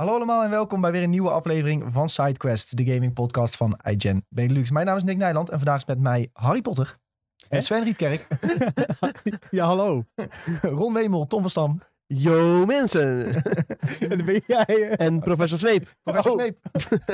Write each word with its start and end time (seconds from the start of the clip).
Hallo 0.00 0.14
allemaal 0.14 0.42
en 0.42 0.50
welkom 0.50 0.80
bij 0.80 0.92
weer 0.92 1.02
een 1.02 1.10
nieuwe 1.10 1.30
aflevering 1.30 1.84
van 1.92 2.08
SideQuest, 2.08 2.76
de 2.76 2.84
gaming 2.84 3.12
podcast 3.12 3.56
van 3.56 3.78
iGen 3.84 4.26
Benelux. 4.28 4.70
Mijn 4.70 4.86
naam 4.86 4.96
is 4.96 5.02
Nick 5.02 5.16
Nijland 5.16 5.50
en 5.50 5.56
vandaag 5.56 5.76
is 5.76 5.84
met 5.84 6.00
mij 6.00 6.30
Harry 6.32 6.62
Potter, 6.62 6.98
en 7.48 7.62
Sven 7.62 7.84
Rietkerk, 7.84 8.26
Ja, 9.50 9.66
hallo. 9.66 10.04
Ron 10.62 10.92
Wemel, 10.92 11.26
Tom 11.26 11.40
van 11.40 11.50
Stam 11.50 11.80
Yo 12.14 12.64
mensen! 12.66 13.42
En 14.00 14.08
dan 14.08 14.24
ben 14.24 14.42
jij... 14.46 14.64
eh, 14.66 15.06
en 15.06 15.20
professor 15.20 15.58
Zweep. 15.58 15.94
Professor 16.02 16.32
Oh. 16.32 16.38
Kneep. 16.38 16.58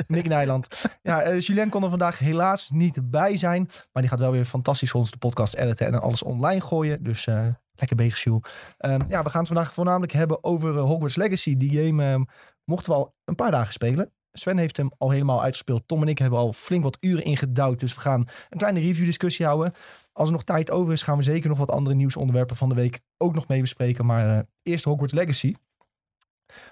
Nick 0.07 0.29
Nijland. 0.29 0.85
Ja, 1.03 1.23
eh, 1.23 1.41
Julien 1.41 1.69
kon 1.69 1.83
er 1.83 1.91
vandaag 1.91 2.19
helaas 2.19 2.71
niet 2.73 3.11
bij 3.11 3.37
zijn. 3.37 3.69
Maar 3.93 4.03
die 4.03 4.11
gaat 4.11 4.21
wel 4.21 4.31
weer 4.31 4.45
fantastisch 4.45 4.91
voor 4.91 5.01
ons 5.01 5.11
de 5.11 5.19
podcast 5.19 5.55
editen 5.55 5.87
en 5.87 6.01
alles 6.01 6.23
online 6.23 6.61
gooien. 6.61 7.03
Dus 7.03 7.27
eh, 7.27 7.47
lekker 7.75 7.97
bezig, 7.97 8.23
Jules. 8.23 8.43
Ehm, 8.79 9.01
ja, 9.09 9.23
we 9.23 9.31
gaan 9.31 9.39
het 9.41 9.49
vandaag 9.49 9.75
voornamelijk 9.75 10.13
hebben 10.13 10.45
over 10.45 10.77
Hogwarts 10.77 11.17
Legacy. 11.17 11.57
Die 11.57 11.85
game 11.85 12.05
ehm, 12.05 12.23
mochten 12.65 12.93
we 12.93 12.99
al 12.99 13.13
een 13.25 13.35
paar 13.35 13.51
dagen 13.51 13.73
spelen. 13.73 14.11
Sven 14.33 14.59
heeft 14.59 14.77
hem 14.77 14.91
al 14.99 15.11
helemaal 15.11 15.43
uitgespeeld. 15.43 15.83
Tom 15.87 16.03
en 16.03 16.09
ik 16.09 16.19
hebben 16.19 16.39
al 16.39 16.53
flink 16.53 16.83
wat 16.83 16.97
uren 17.01 17.25
ingedouwd. 17.25 17.81
Dus 17.81 17.95
we 17.95 18.01
gaan 18.01 18.21
een 18.51 18.59
kleine 18.59 18.81
review-discussie 18.81 19.47
houden. 19.47 19.73
Als 20.17 20.29
er 20.29 20.35
nog 20.35 20.45
tijd 20.45 20.71
over 20.71 20.93
is, 20.93 21.03
gaan 21.03 21.17
we 21.17 21.23
zeker 21.23 21.49
nog 21.49 21.59
wat 21.59 21.71
andere 21.71 21.97
nieuwsonderwerpen 21.97 22.57
van 22.57 22.69
de 22.69 22.75
week 22.75 23.01
ook 23.17 23.35
nog 23.35 23.49
mee 23.49 23.61
bespreken. 23.61 24.07
Maar 24.07 24.39
eh, 24.39 24.45
eerst 24.63 24.85
Hogwarts 24.85 25.15
Legacy. 25.15 25.55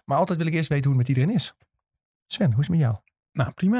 Maar 0.04 0.18
altijd 0.18 0.38
wil 0.38 0.46
ik 0.46 0.54
eerst 0.54 0.68
weten 0.68 0.90
hoe 0.90 0.98
het 0.98 1.08
met 1.08 1.16
iedereen 1.16 1.36
is. 1.36 1.54
Sven, 2.26 2.52
hoe 2.52 2.60
is 2.60 2.68
het 2.68 2.76
met 2.76 2.80
jou? 2.84 2.96
Nou, 3.32 3.52
prima. 3.52 3.78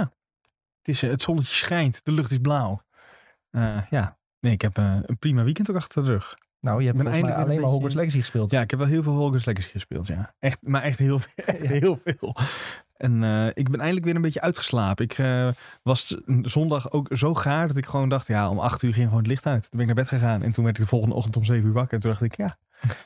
Het, 0.78 0.88
is, 0.88 1.02
eh, 1.02 1.10
het 1.10 1.22
zonnetje 1.22 1.54
schijnt, 1.54 2.04
de 2.04 2.12
lucht 2.12 2.30
is 2.30 2.38
blauw. 2.38 2.82
Eh, 3.50 3.78
ja, 3.88 4.18
nee, 4.40 4.52
ik 4.52 4.60
heb 4.60 4.76
een 4.76 5.18
prima 5.18 5.44
weekend 5.44 5.70
ook 5.70 5.76
achter 5.76 6.04
de 6.04 6.10
rug. 6.10 6.38
Nou, 6.60 6.80
je 6.80 6.86
hebt 6.86 6.96
ben 6.98 7.06
volgens 7.06 7.32
mij 7.32 7.42
alleen 7.42 7.60
maar 7.60 7.70
Hogwarts 7.70 7.96
Legacy 7.96 8.18
gespeeld. 8.18 8.50
Ja, 8.50 8.60
ik 8.60 8.70
heb 8.70 8.78
wel 8.78 8.88
heel 8.88 9.02
veel 9.02 9.12
Hogwarts 9.12 9.44
Legacy 9.44 9.70
gespeeld, 9.70 10.06
ja. 10.06 10.34
Echt, 10.38 10.58
maar 10.60 10.82
echt 10.82 10.98
heel, 10.98 11.20
echt 11.34 11.62
Ja. 11.62 11.68
heel 11.68 12.00
veel. 12.04 12.36
En 13.04 13.24
eh, 13.24 13.46
ik 13.46 13.70
ben 13.70 13.80
eindelijk 13.80 14.04
weer 14.06 14.14
een 14.14 14.22
beetje 14.22 14.40
uitgeslapen. 14.40 15.04
Ik 15.04 15.18
eh, 15.18 15.48
was 15.82 16.16
zondag 16.42 16.90
ook 16.92 17.08
zo 17.12 17.34
gaar 17.34 17.68
dat 17.68 17.76
ik 17.76 17.86
gewoon 17.86 18.08
dacht, 18.08 18.26
ja, 18.26 18.50
om 18.50 18.58
acht 18.58 18.82
uur 18.82 18.92
ging 18.92 19.06
gewoon 19.06 19.22
het 19.22 19.30
licht 19.30 19.46
uit. 19.46 19.60
Toen 19.62 19.70
ben 19.70 19.80
ik 19.80 19.86
naar 19.86 20.04
bed 20.04 20.08
gegaan 20.08 20.42
en 20.42 20.52
toen 20.52 20.64
werd 20.64 20.76
ik 20.76 20.82
de 20.82 20.88
volgende 20.88 21.14
ochtend 21.14 21.36
om 21.36 21.44
zeven 21.44 21.66
uur 21.66 21.72
wakker. 21.72 21.94
En 21.94 22.00
toen 22.00 22.10
dacht 22.10 22.22
ik, 22.22 22.36
ja, 22.36 22.56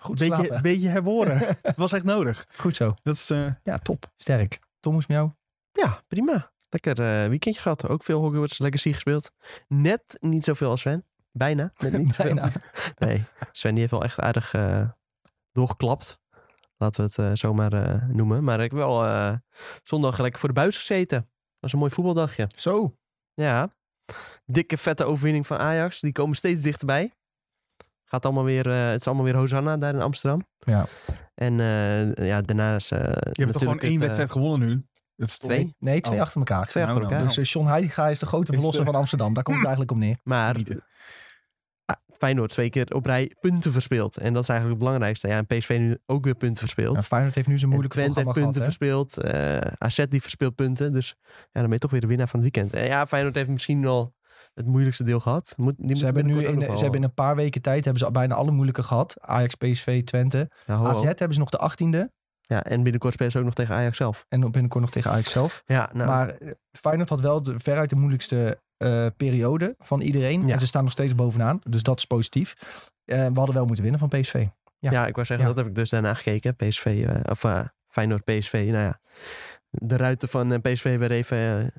Goed 0.01 0.21
een 0.21 0.29
beetje, 0.29 0.45
slapen. 0.45 0.63
beetje 0.63 0.89
herboren. 0.89 1.39
Het 1.63 1.77
was 1.85 1.93
echt 1.93 2.05
nodig. 2.05 2.47
Goed 2.57 2.77
zo. 2.77 2.95
Dat 3.03 3.15
is, 3.15 3.31
eh, 3.31 3.47
Ja, 3.63 3.79
top. 3.79 4.13
Sterk. 4.17 4.59
Tom, 4.81 4.93
hoe 4.93 5.03
is 5.03 5.09
jou? 5.09 5.31
Ja, 5.73 6.03
prima. 6.09 6.51
Lekker 6.71 7.23
eh, 7.23 7.29
weekendje 7.29 7.61
gehad. 7.61 7.89
Ook 7.89 8.05
veel 8.05 8.21
Hogwarts 8.21 8.59
Legacy 8.59 8.93
gespeeld. 8.93 9.31
Net 9.69 10.17
niet 10.21 10.45
zoveel 10.45 10.71
als 10.71 10.81
Sven. 10.81 11.05
Bijna. 11.33 11.71
Net 11.79 11.99
niet. 11.99 12.17
Bijna. 12.23 12.53
Nee, 12.99 13.25
Sven 13.53 13.71
die 13.71 13.81
heeft 13.81 13.93
wel 13.93 14.05
echt 14.05 14.21
aardig 14.21 14.55
eh, 14.55 14.89
doorgeklapt. 15.53 16.19
Laten 16.79 17.05
we 17.05 17.11
het 17.23 17.31
eh, 17.31 17.37
zomaar 17.37 17.73
eh, 17.73 18.09
noemen. 18.09 18.45
Maar 18.45 18.61
ik 18.61 18.71
heb 18.71 18.79
wel 18.79 19.05
eh, 19.05 19.33
zondag 19.83 20.19
lekker 20.19 20.41
voor 20.41 20.48
de 20.48 20.55
buis 20.55 20.77
gezeten. 20.77 21.19
Dat 21.19 21.29
was 21.61 21.73
een 21.73 21.79
mooi 21.79 21.91
voetbaldagje. 21.93 22.48
Zo. 22.57 22.97
Ja. 23.34 23.71
Dikke 24.45 24.77
vette 24.77 25.05
overwinning 25.05 25.47
van 25.47 25.59
Ajax. 25.59 26.01
Die 26.01 26.12
komen 26.12 26.37
steeds 26.37 26.62
dichterbij. 26.62 27.12
Gaat 28.05 28.25
allemaal 28.25 28.45
weer, 28.45 28.67
eh, 28.71 28.89
het 28.91 29.01
is 29.01 29.06
allemaal 29.06 29.25
weer 29.25 29.37
Hosanna 29.37 29.77
daar 29.77 29.95
in 29.95 30.03
Amsterdam. 30.03 30.47
Ja. 30.59 30.87
En 31.34 31.61
eh, 31.61 32.27
ja, 32.27 32.41
daarnaast... 32.43 32.93
eh, 32.93 32.99
je 33.01 33.41
hebt 33.43 33.53
toch 33.53 33.62
gewoon 33.62 33.81
één 33.81 34.01
wedstrijd 34.01 34.31
gewonnen 34.31 34.69
nu? 34.69 34.83
Dat 35.17 35.29
is 35.29 35.39
Twee? 35.39 35.75
Nee, 35.79 36.01
twee 36.01 36.17
Oh. 36.17 36.23
achter 36.23 36.39
elkaar. 36.39 36.67
Twee 36.67 36.84
achter 36.84 37.01
Nou, 37.01 37.12
elkaar. 37.12 37.27
Dus 37.27 37.37
eh, 37.37 37.45
John 37.45 37.67
Heitinga 37.67 38.09
is 38.09 38.19
de 38.19 38.27
grote 38.27 38.53
verlosser 38.53 38.84
de- 38.84 38.91
van 38.91 39.01
Amsterdam. 39.01 39.34
Daar 39.34 39.43
komt 39.43 39.56
het 39.56 39.67
eigenlijk 39.67 39.97
op 39.97 40.03
neer. 40.03 40.19
Maar 40.23 40.56
Feyenoord 42.19 42.51
twee 42.51 42.71
keer 42.71 42.95
op 42.95 43.07
rij 43.07 43.33
punten 43.41 43.73
verspeeld. 43.73 44.17
En 44.17 44.33
dat 44.33 44.43
is 44.43 44.49
eigenlijk 44.49 44.81
het 44.81 44.89
belangrijkste. 44.89 45.29
Ja, 45.29 45.37
en 45.37 45.47
PSV 45.47 45.77
nu 45.81 45.97
ook 46.07 46.25
weer 46.25 46.35
punten 46.35 46.59
verspeeld. 46.59 46.97
Ja, 46.97 47.03
Feyenoord 47.03 47.35
heeft 47.35 47.49
nu 47.49 47.59
zijn 47.59 47.71
En 47.73 47.79
moeilijke 47.79 47.97
Twente 47.99 48.21
heeft 48.21 48.33
programma 48.33 48.53
punten 48.53 48.79
gehad. 48.91 49.05
verspeeld. 49.17 49.35
eh 49.73 49.73
AZ 49.79 50.05
die 50.09 50.21
verspeelt 50.23 50.55
punten. 50.55 50.93
Dus 50.93 51.15
ja, 51.25 51.35
dan 51.53 51.63
ben 51.63 51.73
je 51.73 51.79
toch 51.79 51.91
weer 51.91 52.01
de 52.01 52.07
winnaar 52.07 52.29
van 52.29 52.41
het 52.41 52.53
weekend. 52.55 52.75
En 52.75 52.87
ja, 52.87 53.07
Feyenoord 53.07 53.35
heeft 53.35 53.49
misschien 53.49 53.83
wel 53.83 54.15
het 54.55 54.67
moeilijkste 54.67 55.05
deel 55.05 55.21
gehad. 55.21 55.53
Moet, 55.57 55.75
die. 55.77 55.97
Ze 55.97 56.05
hebben, 56.05 56.27
nu 56.27 56.45
in, 56.45 56.61
ze 56.61 56.83
hebben 56.83 57.01
in 57.01 57.03
een 57.03 57.15
paar 57.15 57.37
weken 57.37 57.62
tijd 57.62 57.83
hebben 57.84 57.99
ze 57.99 58.05
al 58.07 58.12
bijna 58.12 58.34
alle 58.34 58.51
moeilijke 58.51 58.83
gehad. 58.83 59.17
Ajax, 59.21 59.55
PSV, 59.55 60.03
Twente. 60.05 60.51
Ja. 60.67 60.75
AZ 60.77 61.03
hebben 61.03 61.33
ze 61.34 61.39
nog 61.39 61.51
de 61.51 61.71
18e. 62.07 62.17
Ja, 62.41 62.65
en 62.65 62.83
binnenkort 62.83 63.12
spelen 63.12 63.33
ze 63.33 63.39
ook 63.39 63.45
nog 63.45 63.55
tegen 63.55 63.75
Ajax 63.75 63.97
zelf. 63.97 64.25
En 64.28 64.41
binnenkort 64.41 64.81
nog 64.81 64.91
tegen 64.91 65.11
Ajax 65.11 65.31
zelf. 65.31 65.62
Ja, 65.67 65.91
nou, 65.93 66.09
Maar 66.09 66.28
eh, 66.28 66.51
Feyenoord 66.73 67.09
had 67.09 67.21
wel 67.21 67.43
de, 67.43 67.59
veruit 67.59 67.91
de 67.91 67.97
moeilijkste 67.97 68.61
eh, 68.78 69.06
periode 69.16 69.75
van 69.78 70.00
iedereen. 70.00 70.47
Ja. 70.47 70.53
En 70.53 70.59
ze 70.59 70.66
staan 70.66 70.83
nog 70.83 70.93
steeds 70.93 71.15
bovenaan. 71.15 71.61
Dus 71.69 71.83
dat 71.83 71.99
is 71.99 72.05
positief. 72.05 72.55
Eh, 73.05 73.27
we 73.27 73.34
hadden 73.34 73.55
wel 73.55 73.65
moeten 73.65 73.83
winnen 73.83 74.00
van 74.00 74.21
PSV. 74.21 74.47
ja. 74.78 74.91
ja. 74.91 75.06
ik 75.06 75.15
wou 75.15 75.27
zeggen, 75.27 75.47
Ja. 75.47 75.53
dat 75.53 75.56
heb 75.56 75.66
ik 75.66 75.75
dus 75.75 75.91
daarna 75.91 76.15
gekeken. 76.15 76.56
PSV, 76.56 77.05
eh, 77.09 77.21
of 77.31 77.44
Feyenoord 77.89 78.25
PSV. 78.25 78.53
Nou 78.71 78.83
ja, 78.84 79.00
de 79.71 79.97
ruiten 79.97 80.28
van 80.28 80.61
PSV 80.61 80.99
werden 80.99 81.16
even 81.16 81.72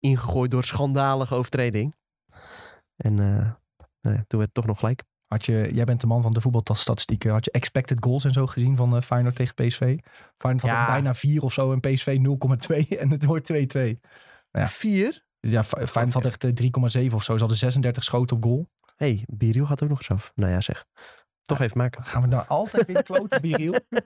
ingegooid 0.00 0.50
door 0.50 0.64
schandalige 0.64 1.34
overtreding. 1.34 1.94
En 2.96 3.14
nou 3.14 4.16
toen 4.26 4.38
werd 4.38 4.42
het 4.42 4.54
toch 4.54 4.66
nog 4.66 4.78
gelijk. 4.78 5.02
Had 5.26 5.44
je, 5.44 5.70
jij 5.74 5.84
bent 5.84 6.00
de 6.00 6.06
man 6.06 6.22
van 6.22 6.32
de 6.32 6.40
voetbalstatistieken. 6.40 7.30
Had 7.30 7.44
je 7.44 7.50
expected 7.50 7.98
goals 8.00 8.24
en 8.24 8.30
zo 8.32 8.46
gezien 8.46 8.76
van 8.76 9.02
Feyenoord 9.02 9.34
tegen 9.34 9.54
PSV? 9.54 9.98
Feyenoord 10.34 10.70
had 10.70 10.86
bijna 10.86 11.14
4 11.14 11.42
of 11.42 11.52
zo 11.52 11.72
en 11.72 11.80
PSV 11.80 12.18
0,2 12.18 12.88
en 12.98 13.10
het 13.10 13.24
wordt 13.24 13.52
2-2. 13.52 13.56
Ja. 14.50 14.68
Vier? 14.68 15.25
Dus 15.46 15.54
ja, 15.54 15.64
Fe- 15.64 15.86
Feyenoord 15.86 16.14
had 16.14 16.24
echt 16.24 16.44
eh, 16.44 16.50
3,7 17.08 17.14
of 17.14 17.22
zo. 17.24 17.32
Ze 17.32 17.38
hadden 17.38 17.56
36 17.58 18.04
schoten 18.04 18.36
op 18.36 18.44
goal. 18.44 18.68
hey, 18.96 19.24
Biriel 19.26 19.66
gaat 19.66 19.82
ook 19.82 19.88
nog 19.88 19.98
eens 19.98 20.10
af. 20.10 20.32
Nou 20.34 20.52
ja, 20.52 20.60
zeg. 20.60 20.84
Toch 21.42 21.60
even 21.60 21.78
maken. 21.78 22.02
Gaan 22.04 22.22
we 22.22 22.28
nou 22.28 22.44
altijd 22.48 22.86
weer 22.86 23.02
kloten, 23.02 23.40
Biriel? 23.40 23.74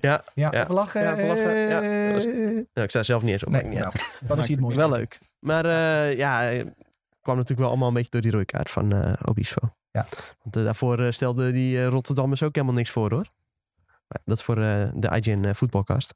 Ja, 0.00 0.24
Ja, 0.34 0.48
Ja. 0.52 0.66
lachen. 0.68 1.02
Ja, 1.02 1.26
lachen. 1.26 1.56
Ja, 1.56 1.80
dat 2.12 2.24
Eh, 2.24 2.32
nou, 2.50 2.66
ik 2.74 2.90
sta 2.90 3.02
zelf 3.02 3.22
niet 3.22 3.32
eens 3.32 3.44
op. 3.44 3.52
Nee, 3.52 3.62
niet 3.62 3.78
nou, 3.78 3.92
dan 4.26 4.38
is 4.38 4.48
het 4.48 4.60
mooiste. 4.60 4.80
Wel 4.80 4.90
leuk. 4.98 5.18
Maar 5.38 5.64
eh, 5.64 6.16
ja, 6.16 6.40
het 6.42 6.68
kwam 7.20 7.34
natuurlijk 7.34 7.60
wel 7.60 7.68
allemaal 7.68 7.88
een 7.88 7.94
beetje 7.94 8.10
door 8.10 8.20
die 8.20 8.30
rode 8.30 8.44
kaart 8.44 8.70
van 8.70 8.92
eh 8.92 9.12
Obispo. 9.24 9.74
Ja. 9.90 10.06
Want 10.42 10.56
eh, 10.56 10.64
daarvoor 10.64 11.00
eh, 11.00 11.10
stelde 11.10 11.52
die 11.52 11.78
eh, 11.78 11.86
Rotterdammers 11.86 12.42
ook 12.42 12.54
helemaal 12.54 12.76
niks 12.76 12.90
voor 12.90 13.10
hoor. 13.12 13.26
Maar 14.10 14.22
dat 14.24 14.38
is 14.38 14.44
voor 14.44 14.56
eh, 14.56 14.88
de 14.94 15.08
IGN 15.16 15.44
eh, 15.44 15.54
voetbalcast. 15.54 16.14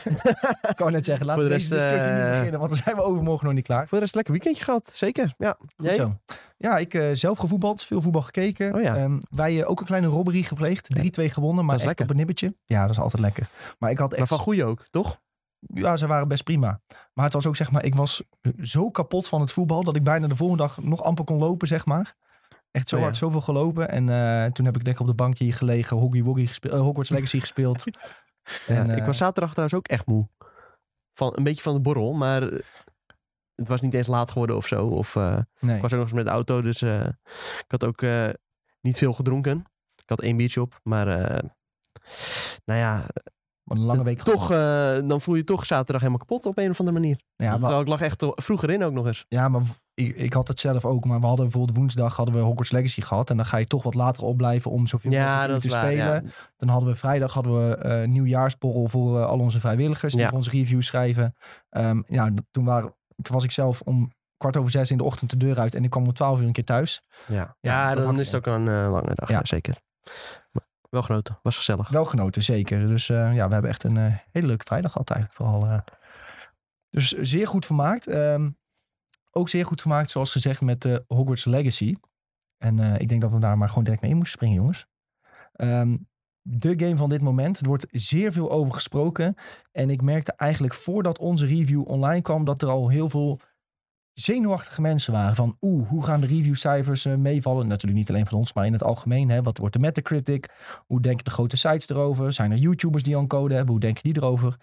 Ik 0.72 0.78
wou 0.78 0.90
net 0.90 1.04
zeggen, 1.04 1.26
laten 1.26 1.42
we 1.42 1.48
de 1.48 1.54
deze 1.54 1.74
rest, 1.74 1.84
discussie 1.84 2.12
niet 2.12 2.24
eh, 2.24 2.30
beginnen, 2.30 2.58
want 2.58 2.70
dan 2.70 2.80
zijn 2.84 2.96
we 2.96 3.02
overmorgen 3.02 3.46
nog 3.46 3.54
niet 3.54 3.66
klaar. 3.66 3.88
Voor 3.88 3.98
de 3.98 4.04
rest 4.04 4.14
lekker 4.14 4.32
weekendje 4.32 4.64
gehad. 4.64 4.90
Zeker. 4.94 5.34
Ja. 5.38 5.56
Goed 5.58 5.70
Jij? 5.76 5.94
zo. 5.94 6.18
Ja, 6.56 6.76
ik 6.76 7.00
zelf 7.12 7.38
gevoetbald, 7.38 7.84
veel 7.84 8.00
voetbal 8.00 8.22
gekeken. 8.22 8.74
Oh 8.74 8.82
ja. 8.82 8.96
Ehm, 8.96 9.18
wij 9.30 9.66
ook 9.66 9.80
een 9.80 9.86
kleine 9.86 10.06
robbery 10.06 10.42
gepleegd. 10.42 10.88
3-2 11.20 11.24
gewonnen, 11.24 11.64
maar 11.64 11.74
echt 11.74 11.84
lekker. 11.84 12.04
op 12.04 12.10
een 12.10 12.16
nippertje. 12.16 12.54
Ja, 12.64 12.80
dat 12.80 12.90
is 12.90 12.98
altijd 12.98 13.22
lekker. 13.22 13.48
Maar 13.78 13.90
ik 13.90 13.98
had 13.98 14.10
Maar 14.10 14.18
echt... 14.18 14.28
van 14.28 14.38
goeie 14.38 14.64
ook, 14.64 14.86
toch? 14.90 15.20
Ja, 15.58 15.96
ze 15.96 16.06
waren 16.06 16.28
best 16.28 16.44
prima. 16.44 16.80
Maar 17.12 17.24
het 17.24 17.34
was 17.34 17.46
ook 17.46 17.56
zeg 17.56 17.70
maar, 17.70 17.84
ik 17.84 17.94
was 17.94 18.22
zo 18.60 18.90
kapot 18.90 19.28
van 19.28 19.40
het 19.40 19.52
voetbal 19.52 19.84
dat 19.84 19.96
ik 19.96 20.02
bijna 20.04 20.26
de 20.26 20.36
volgende 20.36 20.62
dag 20.62 20.82
nog 20.82 21.02
amper 21.02 21.24
kon 21.24 21.38
lopen, 21.38 21.68
zeg 21.68 21.86
maar. 21.86 22.14
Echt 22.72 22.88
zo 22.88 22.96
Oh 22.96 23.02
hard, 23.02 23.16
zoveel 23.16 23.40
gelopen. 23.40 23.88
En 23.88 24.08
eh, 24.08 24.50
toen 24.52 24.64
heb 24.64 24.76
ik 24.76 24.82
lekker 24.82 25.02
op 25.02 25.08
de 25.08 25.14
bankje 25.14 25.44
hier 25.44 25.54
gelegen, 25.54 25.96
Hoggy 25.96 26.22
Woggy 26.22 26.46
gespeeld, 26.46 26.74
eh, 26.74 26.80
Hogwarts 26.80 27.10
Legacy 27.16 27.40
gespeeld. 27.40 27.84
En, 28.66 28.90
ik 28.90 28.98
eh, 28.98 29.06
was 29.06 29.16
zaterdag 29.16 29.50
trouwens 29.50 29.78
ook 29.78 29.88
echt 29.88 30.06
moe. 30.06 30.28
Van, 31.12 31.32
een 31.36 31.42
beetje 31.44 31.62
van 31.62 31.74
de 31.74 31.80
borrel, 31.80 32.12
maar 32.12 32.42
eh, 32.42 32.58
het 33.54 33.68
was 33.68 33.80
niet 33.80 33.94
eens 33.94 34.06
laat 34.06 34.30
geworden 34.30 34.56
of 34.56 34.66
zo. 34.66 34.86
Of, 34.86 35.16
eh, 35.16 35.38
nee. 35.60 35.76
Ik 35.76 35.82
was 35.82 35.92
ook 35.92 35.98
nog 35.98 36.06
eens 36.08 36.16
met 36.16 36.24
de 36.24 36.30
auto, 36.30 36.62
dus 36.62 36.82
eh, 36.82 37.06
ik 37.58 37.64
had 37.68 37.84
ook 37.84 38.02
eh, 38.02 38.28
niet 38.80 38.98
veel 38.98 39.12
gedronken. 39.12 39.64
Ik 40.02 40.08
had 40.08 40.20
één 40.20 40.36
biertje 40.36 40.60
op, 40.60 40.80
maar 40.82 41.08
eh, 41.08 41.48
nou 42.64 42.80
ja, 42.80 43.06
een 43.64 43.78
lange 43.80 44.02
week 44.04 44.18
toch, 44.22 44.50
eh, 44.50 44.98
dan 45.08 45.20
voel 45.20 45.34
je 45.34 45.44
toch 45.44 45.66
zaterdag 45.66 46.00
helemaal 46.00 46.26
kapot 46.26 46.46
op 46.46 46.58
een 46.58 46.70
of 46.70 46.78
andere 46.80 46.98
manier. 46.98 47.20
Ja, 47.36 47.48
maar, 47.50 47.58
Terwijl 47.58 47.80
ik 47.80 47.88
lag 47.88 48.00
echt 48.00 48.24
vroeger 48.28 48.70
in 48.70 48.84
ook 48.84 48.92
nog 48.92 49.06
eens. 49.06 49.24
ja, 49.28 49.48
maar 49.48 49.62
ik, 49.94 50.16
ik 50.16 50.32
had 50.32 50.48
het 50.48 50.60
zelf 50.60 50.84
ook. 50.84 51.04
Maar 51.04 51.20
we 51.20 51.26
hadden 51.26 51.44
bijvoorbeeld 51.44 51.76
woensdag 51.78 52.16
hadden 52.16 52.34
we 52.34 52.40
Hogwarts 52.40 52.70
Legacy 52.70 53.00
gehad. 53.00 53.30
En 53.30 53.36
dan 53.36 53.46
ga 53.46 53.56
je 53.56 53.66
toch 53.66 53.82
wat 53.82 53.94
later 53.94 54.22
opblijven 54.24 54.70
om 54.70 54.86
zoveel 54.86 55.10
Ja, 55.12 55.36
mogelijk 55.36 55.60
te 55.60 55.68
waar. 55.68 55.82
spelen. 55.84 56.24
Ja. 56.24 56.30
Dan 56.56 56.68
hadden 56.68 56.88
we 56.88 56.94
vrijdag 56.96 57.32
hadden 57.32 57.68
we 57.68 57.76
eh 57.76 58.08
nieuwjaarsborrel 58.08 58.88
voor 58.88 59.18
eh, 59.18 59.26
al 59.26 59.38
onze 59.38 59.60
vrijwilligers. 59.60 60.12
Die 60.12 60.22
Ja. 60.22 60.28
voor 60.28 60.36
onze 60.36 60.50
reviews 60.50 60.86
schrijven. 60.86 61.34
Ehm, 61.70 62.02
ja, 62.06 62.30
toen, 62.50 62.64
waren, 62.64 62.94
toen 63.22 63.34
was 63.34 63.44
ik 63.44 63.50
zelf 63.50 63.80
om 63.80 64.12
kwart 64.36 64.56
over 64.56 64.70
zes 64.70 64.90
in 64.90 64.96
de 64.96 65.04
ochtend 65.04 65.30
de 65.30 65.36
deur 65.36 65.58
uit. 65.58 65.74
En 65.74 65.84
ik 65.84 65.90
kwam 65.90 66.04
om 66.06 66.12
twaalf 66.12 66.40
uur 66.40 66.46
een 66.46 66.52
keer 66.52 66.64
thuis. 66.64 67.02
Ja, 67.28 67.56
Ja, 67.60 67.94
dat 67.94 68.02
dan 68.04 68.20
is 68.20 68.26
het 68.26 68.34
ook 68.36 68.54
een 68.54 68.68
eh, 68.68 68.90
lange 68.90 69.14
dag, 69.14 69.28
Ja. 69.28 69.40
zeker. 69.42 69.76
Maar 70.50 70.66
wel 70.90 71.02
genoten, 71.02 71.38
was 71.42 71.56
gezellig. 71.56 71.88
Wel 71.88 72.04
genoten, 72.04 72.42
zeker. 72.42 72.86
Dus 72.86 73.06
ja, 73.06 73.32
we 73.46 73.52
hebben 73.52 73.70
echt 73.70 73.84
een 73.84 73.96
hele 74.32 74.46
leuke 74.46 74.64
vrijdag 74.64 74.92
gehad 74.92 75.10
eigenlijk 75.10 75.40
vooral. 75.42 75.80
Dus 76.90 77.10
zeer 77.12 77.46
goed 77.46 77.66
vermaakt. 77.66 78.06
Ehm, 78.06 78.50
ook 79.32 79.48
zeer 79.48 79.66
goed 79.66 79.80
vermaakt, 79.80 80.10
zoals 80.10 80.30
gezegd, 80.30 80.60
met 80.60 80.82
de 80.82 81.04
Hogwarts 81.06 81.44
Legacy. 81.44 81.96
En 82.58 82.78
eh, 82.78 83.00
ik 83.00 83.08
denk 83.08 83.20
dat 83.20 83.30
we 83.30 83.38
daar 83.38 83.58
maar 83.58 83.68
gewoon 83.68 83.84
direct 83.84 84.02
mee 84.02 84.10
in 84.10 84.16
moeten 84.16 84.34
springen, 84.34 84.56
jongens. 84.56 84.86
Ehm, 85.52 85.96
de 86.42 86.74
game 86.76 86.96
van 86.96 87.08
dit 87.08 87.22
moment. 87.22 87.58
Er 87.58 87.68
wordt 87.68 87.86
zeer 87.90 88.32
veel 88.32 88.50
over 88.50 88.72
gesproken. 88.72 89.34
En 89.72 89.90
ik 89.90 90.02
merkte 90.02 90.32
eigenlijk 90.32 90.74
voordat 90.74 91.18
onze 91.18 91.46
review 91.46 91.88
online 91.88 92.22
kwam... 92.22 92.44
dat 92.44 92.62
er 92.62 92.68
al 92.68 92.88
heel 92.88 93.08
veel 93.08 93.40
zenuwachtige 94.12 94.80
mensen 94.80 95.12
waren. 95.12 95.34
Van 95.34 95.56
oeh, 95.60 95.88
hoe 95.88 96.04
gaan 96.04 96.20
de 96.20 96.26
reviewcijfers 96.26 97.04
eh, 97.04 97.14
meevallen? 97.14 97.66
Natuurlijk 97.68 98.00
niet 98.00 98.10
alleen 98.10 98.26
van 98.26 98.38
ons, 98.38 98.52
maar 98.52 98.66
in 98.66 98.72
het 98.72 98.82
algemeen. 98.82 99.28
Hè? 99.28 99.42
Wat 99.42 99.58
wordt 99.58 99.74
de 99.74 99.80
Metacritic? 99.80 100.48
Hoe 100.86 101.00
denken 101.00 101.24
de 101.24 101.30
grote 101.30 101.56
sites 101.56 101.88
erover? 101.88 102.32
Zijn 102.32 102.50
er 102.50 102.58
YouTubers 102.58 103.02
die 103.02 103.14
al 103.14 103.22
een 103.22 103.28
code 103.28 103.54
hebben? 103.54 103.72
Hoe 103.72 103.80
denken 103.80 104.02
die 104.02 104.16
erover? 104.16 104.56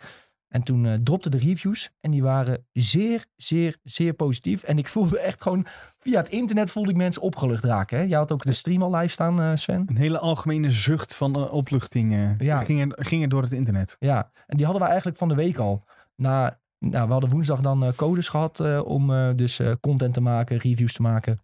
En 0.49 0.63
toen 0.63 0.85
eh 0.85 0.93
dropten 0.93 1.31
de 1.31 1.37
reviews 1.37 1.91
en 2.01 2.11
die 2.11 2.23
waren 2.23 2.65
zeer, 2.73 3.25
zeer, 3.35 3.77
zeer 3.83 4.13
positief. 4.13 4.63
En 4.63 4.77
ik 4.77 4.87
voelde 4.87 5.19
echt 5.19 5.41
gewoon, 5.41 5.65
via 5.99 6.19
het 6.19 6.29
internet 6.29 6.71
voelde 6.71 6.89
ik 6.89 6.97
mensen 6.97 7.21
opgelucht 7.21 7.63
raken. 7.63 7.97
Hè? 7.97 8.03
Jij 8.03 8.17
had 8.17 8.31
ook 8.31 8.43
de 8.43 8.51
stream 8.51 8.83
al 8.83 8.95
live 8.95 9.11
staan, 9.11 9.41
eh, 9.41 9.51
Sven. 9.53 9.83
Een 9.87 9.97
hele 9.97 10.19
algemene 10.19 10.71
zucht 10.71 11.15
van 11.15 11.35
eh, 11.35 11.53
opluchting 11.53 12.35
Ja. 12.37 12.59
ging, 12.59 12.81
er, 12.81 13.05
ging 13.05 13.23
er 13.23 13.29
door 13.29 13.41
het 13.41 13.51
internet. 13.51 13.95
Ja, 13.99 14.31
en 14.47 14.55
die 14.57 14.65
hadden 14.65 14.81
we 14.83 14.87
eigenlijk 14.87 15.17
van 15.17 15.27
de 15.27 15.35
week 15.35 15.57
al. 15.57 15.83
Na, 16.15 16.59
nou, 16.79 17.05
we 17.05 17.11
hadden 17.11 17.29
woensdag 17.29 17.61
dan 17.61 17.93
codes 17.95 18.29
gehad 18.29 18.59
eh, 18.59 18.81
om 18.85 19.35
dus 19.35 19.61
content 19.81 20.13
te 20.13 20.21
maken, 20.21 20.57
reviews 20.57 20.93
te 20.93 21.01
maken. 21.01 21.41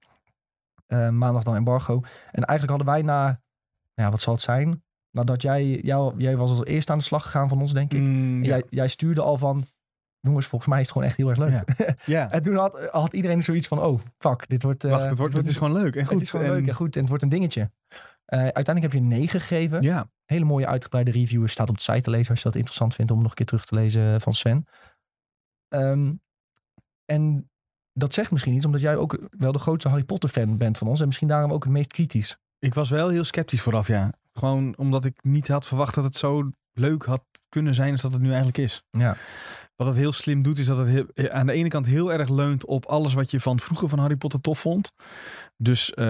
Maandag 1.11 1.43
dan 1.43 1.55
embargo. 1.55 1.93
En 2.31 2.43
eigenlijk 2.43 2.69
hadden 2.69 2.87
wij 2.87 3.01
na, 3.01 3.23
nou 3.23 3.39
ja, 3.95 4.09
wat 4.09 4.21
zal 4.21 4.33
het 4.33 4.41
zijn? 4.41 4.83
Nadat 5.15 5.41
jij, 5.41 5.79
jou, 5.81 6.13
jij 6.17 6.37
was 6.37 6.49
als 6.49 6.63
eerste 6.65 6.91
aan 6.91 6.97
de 6.97 7.03
slag 7.03 7.23
gegaan 7.23 7.49
van 7.49 7.61
ons, 7.61 7.73
denk 7.73 7.93
ik. 7.93 7.99
Mm, 7.99 8.43
ja. 8.43 8.49
jij, 8.49 8.63
jij 8.69 8.87
stuurde 8.87 9.21
al 9.21 9.37
van, 9.37 9.65
jongens, 10.19 10.45
volgens 10.45 10.69
mij 10.71 10.79
is 10.79 10.85
het 10.85 10.93
gewoon 10.93 11.07
echt 11.07 11.17
heel 11.17 11.29
erg 11.29 11.37
leuk. 11.37 11.49
Ja. 11.77 11.95
ja. 12.15 12.31
En 12.31 12.41
toen 12.41 12.55
had, 12.55 12.89
had 12.91 13.13
iedereen 13.13 13.43
zoiets 13.43 13.67
van, 13.67 13.79
oh, 13.81 14.01
fuck, 14.17 14.47
dit 14.49 14.63
wordt... 14.63 14.83
eh, 14.83 14.91
Wacht, 14.91 15.09
het, 15.09 15.17
wordt, 15.17 15.33
het 15.33 15.47
is 15.47 15.57
gewoon 15.57 15.73
leuk 15.73 15.95
en 15.95 16.01
goed. 16.05 16.13
het 16.13 16.21
is 16.21 16.29
gewoon 16.29 16.45
En- 16.45 16.51
leuk 16.51 16.67
en 16.67 16.73
goed 16.73 16.93
en 16.93 16.99
het 16.99 17.09
wordt 17.09 17.23
een 17.23 17.29
dingetje. 17.29 17.71
Eh, 18.25 18.39
uiteindelijk 18.39 18.81
heb 18.81 18.91
je 18.91 18.97
een 18.99 19.19
9 19.19 19.39
gegeven 19.41 19.81
Ja, 19.81 20.09
hele 20.25 20.45
mooie 20.45 20.67
uitgebreide 20.67 21.11
review 21.11 21.47
staat 21.47 21.69
op 21.69 21.75
de 21.75 21.83
site 21.83 22.01
te 22.01 22.09
lezen 22.09 22.29
als 22.29 22.37
je 22.37 22.43
dat 22.45 22.55
interessant 22.55 22.93
vindt 22.95 23.11
om 23.11 23.17
nog 23.21 23.29
een 23.29 23.35
keer 23.35 23.45
terug 23.45 23.65
te 23.65 23.75
lezen 23.75 24.21
van 24.21 24.33
Sven. 24.33 24.65
Ehm, 25.67 26.13
en 27.05 27.49
dat 27.93 28.13
zegt 28.13 28.31
misschien 28.31 28.53
iets, 28.53 28.65
omdat 28.65 28.81
jij 28.81 28.95
ook 28.95 29.19
wel 29.37 29.51
de 29.51 29.59
grootste 29.59 29.89
Harry 29.89 30.03
Potter 30.03 30.29
fan 30.29 30.57
bent 30.57 30.77
van 30.77 30.87
ons 30.87 30.99
en 30.99 31.05
misschien 31.05 31.27
daarom 31.27 31.51
ook 31.53 31.63
het 31.63 31.73
meest 31.73 31.91
kritisch. 31.93 32.37
ik 32.59 32.73
was 32.73 32.89
wel 32.89 33.09
heel 33.09 33.23
sceptisch 33.23 33.61
vooraf, 33.61 33.87
ja. 33.87 34.13
Gewoon 34.39 34.73
omdat 34.77 35.05
ik 35.05 35.23
niet 35.23 35.47
had 35.47 35.65
verwacht 35.65 35.95
dat 35.95 36.03
het 36.03 36.15
zo 36.15 36.49
leuk 36.73 37.05
had 37.05 37.23
kunnen 37.49 37.73
zijn 37.73 37.91
als 37.91 38.01
dat 38.01 38.11
het 38.11 38.21
nu 38.21 38.27
eigenlijk 38.27 38.57
is. 38.57 38.83
Ja, 38.91 39.17
Wat 39.75 39.87
het 39.87 39.95
heel 39.95 40.11
slim 40.11 40.41
doet, 40.41 40.57
is 40.57 40.65
dat 40.65 40.77
het 40.77 40.87
heel- 40.87 41.29
aan 41.29 41.45
de 41.45 41.51
ene 41.53 41.67
kant 41.69 41.85
heel 41.85 42.13
erg 42.13 42.29
leunt 42.29 42.65
op 42.65 42.85
alles 42.85 43.13
wat 43.13 43.31
je 43.31 43.39
van 43.39 43.59
vroeger 43.59 43.89
van 43.89 43.99
Harry 43.99 44.15
Potter 44.15 44.41
tof 44.41 44.59
vond. 44.59 44.91
Dus, 45.57 45.93
eh, 45.93 46.05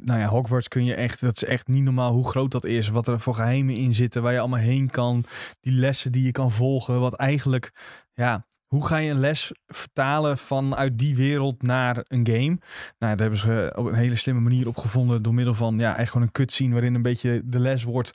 nou 0.00 0.18
ja, 0.20 0.26
Hogwarts 0.26 0.68
kun 0.68 0.84
je 0.84 0.94
echt, 0.94 1.20
dat 1.20 1.36
is 1.36 1.44
echt 1.44 1.68
niet 1.68 1.82
normaal 1.82 2.12
hoe 2.12 2.28
groot 2.28 2.50
dat 2.50 2.64
is. 2.64 2.88
Wat 2.88 3.06
er 3.06 3.20
voor 3.20 3.34
geheimen 3.34 3.74
in 3.74 3.94
zitten, 3.94 4.22
waar 4.22 4.32
je 4.32 4.38
allemaal 4.38 4.58
heen 4.58 4.90
kan. 4.90 5.24
Die 5.60 5.72
lessen 5.72 6.12
die 6.12 6.22
je 6.24 6.32
kan 6.32 6.50
volgen. 6.52 7.00
Wat 7.00 7.14
eigenlijk, 7.14 7.72
ja, 8.14 8.46
hoe 8.68 8.86
ga 8.86 8.96
je 8.96 9.10
een 9.10 9.20
les 9.20 9.52
vertalen 9.66 10.38
vanuit 10.38 10.98
die 10.98 11.16
wereld 11.16 11.62
naar 11.62 12.04
een 12.08 12.26
game? 12.26 12.58
Nou, 12.98 13.16
daar 13.16 13.18
hebben 13.18 13.38
ze 13.38 13.72
op 13.76 13.86
een 13.86 13.94
hele 13.94 14.16
slimme 14.16 14.40
manier 14.40 14.68
op 14.68 14.76
gevonden. 14.76 15.22
Door 15.22 15.34
middel 15.34 15.54
van, 15.54 15.78
ja, 15.78 15.96
echt 15.96 16.10
gewoon 16.10 16.26
een 16.26 16.32
cutscene 16.32 16.72
waarin 16.72 16.94
een 16.94 17.02
beetje 17.02 17.42
de 17.44 17.58
les 17.58 17.82
wordt 17.82 18.12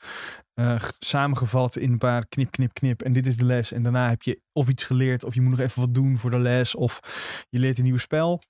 eh, 0.54 0.80
samengevat 1.00 1.76
in 1.76 1.92
een 1.92 1.98
paar 1.98 2.28
knip, 2.28 2.52
knip, 2.52 2.74
knip. 2.74 3.02
En 3.02 3.14
dit 3.14 3.28
is 3.28 3.38
de 3.38 3.46
les. 3.46 3.72
En 3.72 3.84
daarna 3.84 4.10
heb 4.10 4.22
je 4.22 4.42
of 4.52 4.70
iets 4.70 4.84
geleerd, 4.84 5.24
of 5.24 5.34
je 5.34 5.42
moet 5.42 5.52
nog 5.52 5.60
even 5.60 5.82
wat 5.82 5.94
doen 5.94 6.18
voor 6.18 6.32
de 6.32 6.40
les, 6.40 6.76
of 6.76 7.00
je 7.50 7.60
leert 7.60 7.78
een 7.78 7.84
nieuw 7.84 7.98
spel. 7.98 8.42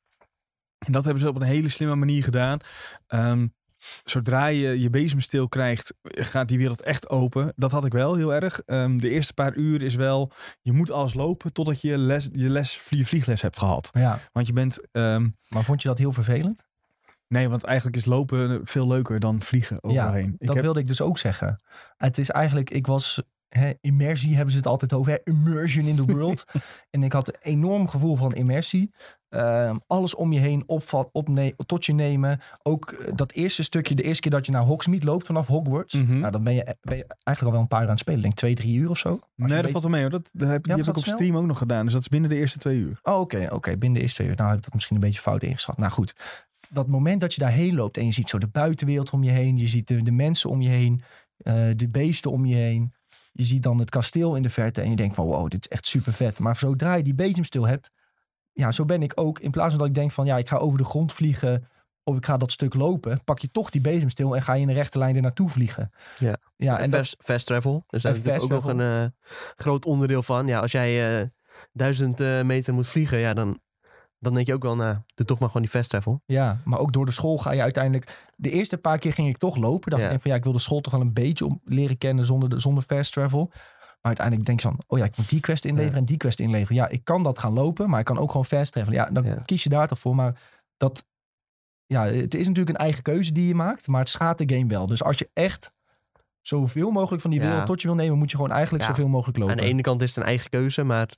En 0.85 0.91
dat 0.91 1.03
hebben 1.03 1.23
ze 1.23 1.29
op 1.29 1.35
een 1.35 1.41
hele 1.41 1.69
slimme 1.69 1.95
manier 1.95 2.23
gedaan. 2.23 2.59
Ehm, 3.07 3.47
zodra 4.03 4.47
je 4.47 4.79
je 4.79 4.89
bezemstil 4.89 5.47
krijgt, 5.47 5.93
gaat 6.03 6.47
die 6.47 6.57
wereld 6.57 6.83
echt 6.83 7.09
open. 7.09 7.53
Dat 7.55 7.71
had 7.71 7.85
ik 7.85 7.91
wel 7.91 8.15
heel 8.15 8.33
erg. 8.33 8.61
Ehm, 8.61 8.97
de 8.97 9.09
eerste 9.09 9.33
paar 9.33 9.55
uur 9.55 9.81
is 9.81 9.95
wel, 9.95 10.31
je 10.61 10.71
moet 10.71 10.91
alles 10.91 11.13
lopen 11.13 11.53
totdat 11.53 11.81
je 11.81 11.97
les, 11.97 12.29
je 12.31 12.49
les, 12.49 12.81
je 12.89 13.05
vliegles 13.05 13.41
hebt 13.41 13.57
gehad. 13.59 13.89
ja. 13.93 14.19
Want 14.31 14.47
je 14.47 14.53
bent, 14.53 14.91
ehm, 14.91 15.29
maar 15.47 15.63
vond 15.63 15.81
je 15.81 15.87
dat 15.87 15.97
heel 15.97 16.11
vervelend? 16.11 16.65
nee, 17.33 17.49
want 17.49 17.63
eigenlijk 17.63 17.97
is 17.97 18.05
lopen 18.05 18.61
veel 18.63 18.87
leuker 18.87 19.19
dan 19.19 19.43
vliegen 19.43 19.83
overheen. 19.83 20.35
ik 20.37 20.47
dat 20.47 20.55
heb, 20.55 20.63
wilde 20.63 20.79
ik 20.79 20.87
dus 20.87 21.01
ook 21.01 21.17
zeggen. 21.17 21.61
Het 21.97 22.17
is 22.17 22.29
eigenlijk, 22.29 22.69
ik 22.69 22.87
was, 22.87 23.21
hè, 23.59 23.71
immersie 23.81 24.33
hebben 24.35 24.51
ze 24.51 24.57
het 24.57 24.67
altijd 24.67 24.93
over, 24.93 25.11
hè, 25.11 25.17
immersion 25.23 25.85
in 25.85 25.95
the 25.95 26.13
world. 26.13 26.43
en 26.91 27.03
ik 27.03 27.11
had 27.13 27.27
een 27.27 27.51
enorm 27.51 27.87
gevoel 27.87 28.15
van 28.15 28.33
immersie. 28.33 28.91
Ehm, 29.29 29.75
alles 29.87 30.15
om 30.15 30.33
je 30.33 30.39
heen 30.39 30.63
opvat, 30.65 31.09
opne 31.11 31.53
tot 31.65 31.85
je 31.85 31.93
nemen. 31.93 32.39
Ook 32.63 32.91
eh, 32.91 33.15
dat 33.15 33.31
eerste 33.31 33.63
stukje, 33.63 33.95
de 33.95 34.03
eerste 34.03 34.21
keer 34.21 34.31
dat 34.31 34.45
je 34.45 34.51
naar 34.51 34.61
Hogsmeade 34.63 35.05
loopt 35.05 35.25
vanaf 35.25 35.47
Hogwarts. 35.47 35.93
Mhm. 35.93 36.19
Nou, 36.19 36.31
dan 36.31 36.43
ben 36.43 36.53
je, 36.53 36.75
ben 36.81 36.97
je 36.97 37.05
eigenlijk 37.07 37.41
al 37.41 37.51
wel 37.51 37.61
een 37.61 37.67
paar 37.67 37.79
uur 37.81 37.85
aan 37.87 37.91
het 37.91 37.99
spelen. 37.99 38.21
Denk 38.21 38.33
twee, 38.33 38.55
drie 38.55 38.77
uur 38.77 38.89
of 38.89 38.97
zo. 38.97 39.19
Je 39.35 39.45
nee, 39.45 39.61
dat 39.61 39.71
valt 39.71 39.83
wel 39.83 39.91
mee 39.91 40.01
hoor. 40.01 40.09
Dat, 40.09 40.29
dat 40.33 40.49
heb, 40.49 40.65
Ja, 40.65 40.75
die 40.75 40.83
was 40.83 40.85
heb 40.85 40.95
ik 40.95 40.97
op 40.97 41.03
snel? 41.03 41.15
stream 41.15 41.37
ook 41.37 41.45
nog 41.45 41.57
gedaan. 41.57 41.83
Dus 41.83 41.93
dat 41.93 42.01
is 42.01 42.07
binnen 42.07 42.29
de 42.29 42.35
eerste 42.35 42.57
twee 42.59 42.77
uur. 42.77 42.99
Oh, 43.03 43.19
oké, 43.19 43.47
oké. 43.51 43.69
Binnen 43.77 43.93
de 43.93 43.99
eerste 43.99 44.15
twee 44.15 44.27
uur. 44.27 44.35
Nou, 44.35 44.47
heb 44.49 44.57
ik 44.57 44.63
dat 44.63 44.73
misschien 44.73 44.95
een 44.95 45.01
beetje 45.01 45.19
fout 45.19 45.43
ingeschat. 45.43 45.77
Nou 45.77 45.91
goed, 45.91 46.15
dat 46.69 46.87
moment 46.87 47.21
dat 47.21 47.33
je 47.33 47.39
daarheen 47.41 47.75
loopt 47.75 47.97
en 47.97 48.05
je 48.05 48.11
ziet 48.13 48.29
zo 48.29 48.37
de 48.37 48.47
buitenwereld 48.47 49.11
om 49.11 49.23
je 49.23 49.31
heen. 49.31 49.57
Je 49.57 49.67
ziet 49.67 49.87
de, 49.87 50.01
de 50.03 50.11
mensen 50.11 50.49
om 50.49 50.61
je 50.61 50.69
heen. 50.69 51.01
eh, 51.37 51.55
de 51.75 51.89
beesten 51.89 52.31
om 52.31 52.45
je 52.45 52.55
heen. 52.55 52.93
Je 53.35 53.43
ziet 53.43 53.63
dan 53.63 53.79
het 53.79 53.89
kasteel 53.89 54.35
in 54.35 54.41
de 54.43 54.49
verte 54.49 54.81
en 54.81 54.89
je 54.89 54.95
denkt 54.95 55.15
van 55.15 55.25
wow, 55.25 55.49
dit 55.49 55.65
is 55.65 55.71
echt 55.71 55.87
super 55.87 56.13
vet. 56.13 56.39
Maar 56.39 56.55
zodra 56.55 56.93
je 56.93 57.03
die 57.03 57.15
bezemstil 57.15 57.67
hebt, 57.67 57.91
ja, 58.51 58.71
zo 58.71 58.85
ben 58.85 59.01
ik 59.01 59.11
ook. 59.15 59.39
In 59.39 59.51
plaats 59.51 59.69
van 59.69 59.79
dat 59.79 59.87
ik 59.87 59.93
denk 59.93 60.11
van 60.11 60.25
ja, 60.25 60.37
ik 60.37 60.47
ga 60.47 60.57
over 60.57 60.77
de 60.77 60.85
grond 60.85 61.13
vliegen 61.13 61.67
of 62.03 62.17
ik 62.17 62.25
ga 62.25 62.37
dat 62.37 62.51
stuk 62.51 62.73
lopen, 62.73 63.23
pak 63.23 63.39
je 63.39 63.51
toch 63.51 63.69
die 63.69 63.81
bezemstil 63.81 64.35
en 64.35 64.41
ga 64.41 64.53
je 64.53 64.61
in 64.61 64.69
een 64.69 64.75
rechte 64.75 64.97
lijn 64.97 65.15
er 65.15 65.21
naartoe 65.21 65.49
vliegen. 65.49 65.91
Ja. 66.19 66.37
ja 66.55 66.79
en 66.79 66.89
dat, 66.89 66.99
fast, 66.99 67.15
fast 67.19 67.45
travel. 67.45 67.83
Dus 67.87 68.01
daar 68.03 68.11
is 68.11 68.17
natuurlijk 68.17 68.43
ook 68.43 68.63
fast 68.63 68.75
nog 68.75 68.85
een 68.85 69.03
eh, 69.03 69.09
groot 69.55 69.85
onderdeel 69.85 70.23
van. 70.23 70.47
Ja, 70.47 70.59
als 70.59 70.71
jij 70.71 71.21
eh, 71.21 71.27
duizend 71.71 72.19
eh, 72.19 72.41
meter 72.41 72.73
moet 72.73 72.87
vliegen, 72.87 73.19
ja, 73.19 73.33
dan, 73.33 73.59
dan 74.23 74.33
denk 74.33 74.47
je 74.47 74.53
ook 74.53 74.63
wel, 74.63 74.75
nou, 74.75 74.97
doe 75.15 75.25
toch 75.25 75.39
maar 75.39 75.47
gewoon 75.47 75.61
die 75.63 75.71
fast 75.71 75.89
travel. 75.89 76.21
Ja, 76.25 76.61
maar 76.65 76.79
ook 76.79 76.93
door 76.93 77.05
de 77.05 77.11
school 77.11 77.37
ga 77.37 77.51
je 77.51 77.61
uiteindelijk... 77.61 78.31
De 78.35 78.49
eerste 78.49 78.77
paar 78.77 78.97
keer 78.97 79.13
ging 79.13 79.27
ik 79.27 79.37
toch 79.37 79.55
lopen. 79.57 79.89
Dacht 79.89 80.01
Ja. 80.01 80.03
ik 80.03 80.09
denk 80.09 80.21
van 80.21 80.31
ja, 80.31 80.37
ik 80.37 80.43
wil 80.43 80.53
de 80.53 80.59
school 80.59 80.81
toch 80.81 80.91
wel 80.91 81.01
een 81.01 81.13
beetje 81.13 81.45
om 81.45 81.61
leren 81.65 81.97
kennen 81.97 82.25
zonder, 82.25 82.49
de, 82.49 82.59
zonder 82.59 82.83
fast 82.83 83.11
travel. 83.13 83.47
Maar 83.51 84.11
uiteindelijk 84.17 84.45
denk 84.47 84.61
ik 84.61 84.65
van, 84.65 84.79
oh 84.87 84.97
ja, 84.97 85.05
ik 85.05 85.17
moet 85.17 85.29
die 85.29 85.39
quest 85.39 85.65
inleveren 85.65 85.91
Ja. 85.93 85.99
en 85.99 86.05
die 86.05 86.17
quest 86.17 86.39
inleveren. 86.39 86.75
Ja, 86.75 86.87
ik 86.89 87.03
kan 87.03 87.23
dat 87.23 87.39
gaan 87.39 87.53
lopen, 87.53 87.89
maar 87.89 87.99
ik 87.99 88.05
kan 88.05 88.17
ook 88.17 88.29
gewoon 88.31 88.45
fast 88.45 88.71
travelen. 88.71 88.99
Ja, 88.99 89.09
dan 89.11 89.23
Ja. 89.23 89.35
kies 89.45 89.63
je 89.63 89.69
daar 89.69 89.87
toch 89.87 89.99
voor. 89.99 90.15
Maar 90.15 90.39
dat, 90.77 91.05
ja, 91.85 92.05
het 92.05 92.33
is 92.35 92.47
natuurlijk 92.47 92.77
een 92.77 92.83
eigen 92.83 93.03
keuze 93.03 93.31
die 93.31 93.47
je 93.47 93.55
maakt, 93.55 93.87
maar 93.87 93.99
het 93.99 94.09
schaadt 94.09 94.47
de 94.47 94.55
game 94.55 94.67
wel. 94.67 94.87
Dus 94.87 95.03
als 95.03 95.17
je 95.17 95.29
echt 95.33 95.71
zoveel 96.41 96.91
mogelijk 96.91 97.21
van 97.21 97.31
die 97.31 97.39
wereld 97.39 97.65
tot 97.65 97.81
je 97.81 97.87
wil 97.87 97.95
nemen, 97.95 98.17
moet 98.17 98.31
je 98.31 98.35
gewoon 98.37 98.51
eigenlijk 98.51 98.83
zoveel 98.83 99.07
mogelijk 99.07 99.37
lopen. 99.37 99.53
Aan 99.55 99.61
de 99.61 99.67
ene 99.69 99.81
kant 99.81 100.01
is 100.01 100.09
het 100.09 100.17
een 100.17 100.23
eigen 100.29 100.49
keuze, 100.49 100.83
maar 100.83 101.09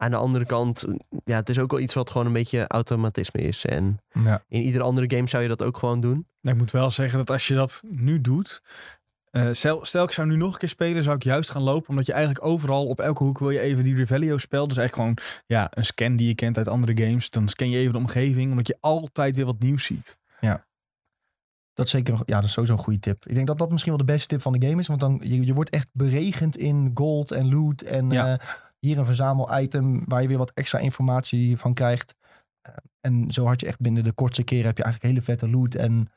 aan 0.00 0.10
de 0.10 0.16
andere 0.16 0.44
kant, 0.46 0.84
ja, 1.24 1.36
het 1.36 1.48
is 1.48 1.58
ook 1.58 1.70
wel 1.70 1.80
iets 1.80 1.94
wat 1.94 2.10
gewoon 2.10 2.26
een 2.26 2.32
beetje 2.32 2.66
automatisme 2.66 3.40
is. 3.40 3.64
En 3.64 3.98
Ja. 4.24 4.42
in 4.48 4.62
iedere 4.62 4.84
andere 4.84 5.10
game 5.16 5.28
zou 5.28 5.42
je 5.42 5.48
dat 5.48 5.62
ook 5.62 5.76
gewoon 5.76 6.00
doen. 6.00 6.26
Nou, 6.40 6.54
ik 6.56 6.62
moet 6.62 6.70
wel 6.70 6.90
zeggen 6.90 7.18
dat 7.18 7.30
als 7.30 7.48
je 7.48 7.54
dat 7.54 7.82
nu 7.88 8.20
doet. 8.20 8.62
eh, 9.30 9.48
stel, 9.52 9.84
stel 9.84 10.04
ik 10.04 10.10
zou 10.10 10.26
nu 10.28 10.36
nog 10.36 10.52
een 10.52 10.58
keer 10.58 10.68
spelen, 10.68 11.02
zou 11.02 11.16
ik 11.16 11.22
juist 11.22 11.50
gaan 11.50 11.62
lopen. 11.62 11.88
Omdat 11.88 12.06
je 12.06 12.12
eigenlijk 12.12 12.44
overal 12.44 12.86
op 12.86 13.00
elke 13.00 13.24
hoek 13.24 13.38
wil 13.38 13.50
je 13.50 13.60
even 13.60 13.84
die 13.84 13.94
Revelio 13.94 14.38
spel. 14.38 14.68
Dus 14.68 14.76
eigenlijk 14.76 15.18
gewoon 15.20 15.40
ja, 15.46 15.68
een 15.70 15.84
scan 15.84 16.16
die 16.16 16.28
je 16.28 16.34
kent 16.34 16.56
uit 16.56 16.68
andere 16.68 16.96
games. 17.06 17.30
Dan 17.30 17.48
scan 17.48 17.70
je 17.70 17.78
even 17.78 17.92
de 17.92 17.98
omgeving, 17.98 18.50
omdat 18.50 18.66
je 18.66 18.76
altijd 18.80 19.36
weer 19.36 19.44
wat 19.44 19.58
nieuws 19.58 19.84
ziet. 19.84 20.16
Dat 21.74 21.86
is 21.86 21.92
zeker 21.92 22.12
nog, 22.12 22.22
ja, 22.26 22.34
dat 22.34 22.44
is 22.44 22.52
sowieso 22.52 22.74
een 22.76 22.82
goede 22.82 22.98
tip. 23.00 23.26
Ik 23.26 23.34
denk 23.34 23.46
dat 23.46 23.58
dat 23.58 23.70
misschien 23.70 23.92
wel 23.96 24.06
de 24.06 24.12
beste 24.12 24.26
tip 24.28 24.40
van 24.42 24.52
de 24.52 24.66
game 24.66 24.80
is. 24.80 24.86
Want 24.86 25.00
dan, 25.00 25.20
je, 25.24 25.46
je 25.46 25.54
wordt 25.54 25.70
echt 25.70 25.88
beregend 25.92 26.56
in 26.56 26.90
gold 26.94 27.30
en 27.30 27.50
loot. 27.54 27.80
En 27.82 28.10
Ja. 28.10 28.32
eh, 28.38 28.46
hier 28.78 28.98
een 28.98 29.06
verzamel-item 29.06 30.02
waar 30.04 30.22
je 30.22 30.28
weer 30.28 30.38
wat 30.38 30.52
extra 30.54 30.78
informatie 30.78 31.56
van 31.56 31.74
krijgt. 31.74 32.14
Eh, 32.60 32.74
en 33.00 33.30
zo 33.30 33.46
had 33.46 33.60
je 33.60 33.66
echt 33.66 33.80
binnen 33.80 34.04
de 34.04 34.12
kortste 34.12 34.42
keren 34.42 34.66
heb 34.66 34.76
je 34.76 34.82
eigenlijk 34.82 35.12
hele 35.14 35.24
vette 35.24 35.48
loot. 35.50 35.74
En 35.74 36.08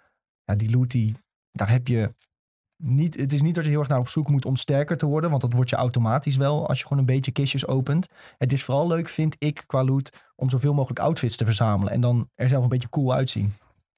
ja, 0.43 0.55
die 0.55 0.69
loot, 0.69 0.91
die, 0.91 1.15
daar 1.51 1.69
heb 1.69 1.87
je 1.87 2.13
niet... 2.83 3.19
Het 3.19 3.33
is 3.33 3.41
niet 3.41 3.55
dat 3.55 3.63
je 3.63 3.69
heel 3.69 3.79
erg 3.79 3.89
naar 3.89 3.99
op 3.99 4.07
zoek 4.07 4.29
moet 4.29 4.45
om 4.45 4.55
sterker 4.55 4.97
te 4.97 5.05
worden. 5.05 5.29
Want 5.29 5.41
dat 5.41 5.53
wordt 5.53 5.69
je 5.69 5.75
automatisch 5.75 6.37
wel 6.37 6.67
als 6.67 6.77
je 6.77 6.83
gewoon 6.83 6.99
een 6.99 7.05
beetje 7.05 7.31
kistjes 7.31 7.67
opent. 7.67 8.07
Het 8.37 8.53
is 8.53 8.63
vooral 8.63 8.87
leuk, 8.87 9.07
vind 9.07 9.35
ik, 9.37 9.63
qua 9.65 9.83
loot... 9.83 10.17
om 10.35 10.49
zoveel 10.49 10.73
mogelijk 10.73 10.99
outfits 10.99 11.37
te 11.37 11.45
verzamelen. 11.45 11.93
En 11.93 12.01
dan 12.01 12.29
er 12.35 12.49
zelf 12.49 12.63
een 12.63 12.69
beetje 12.69 12.89
cool 12.89 13.13
uitzien. 13.13 13.53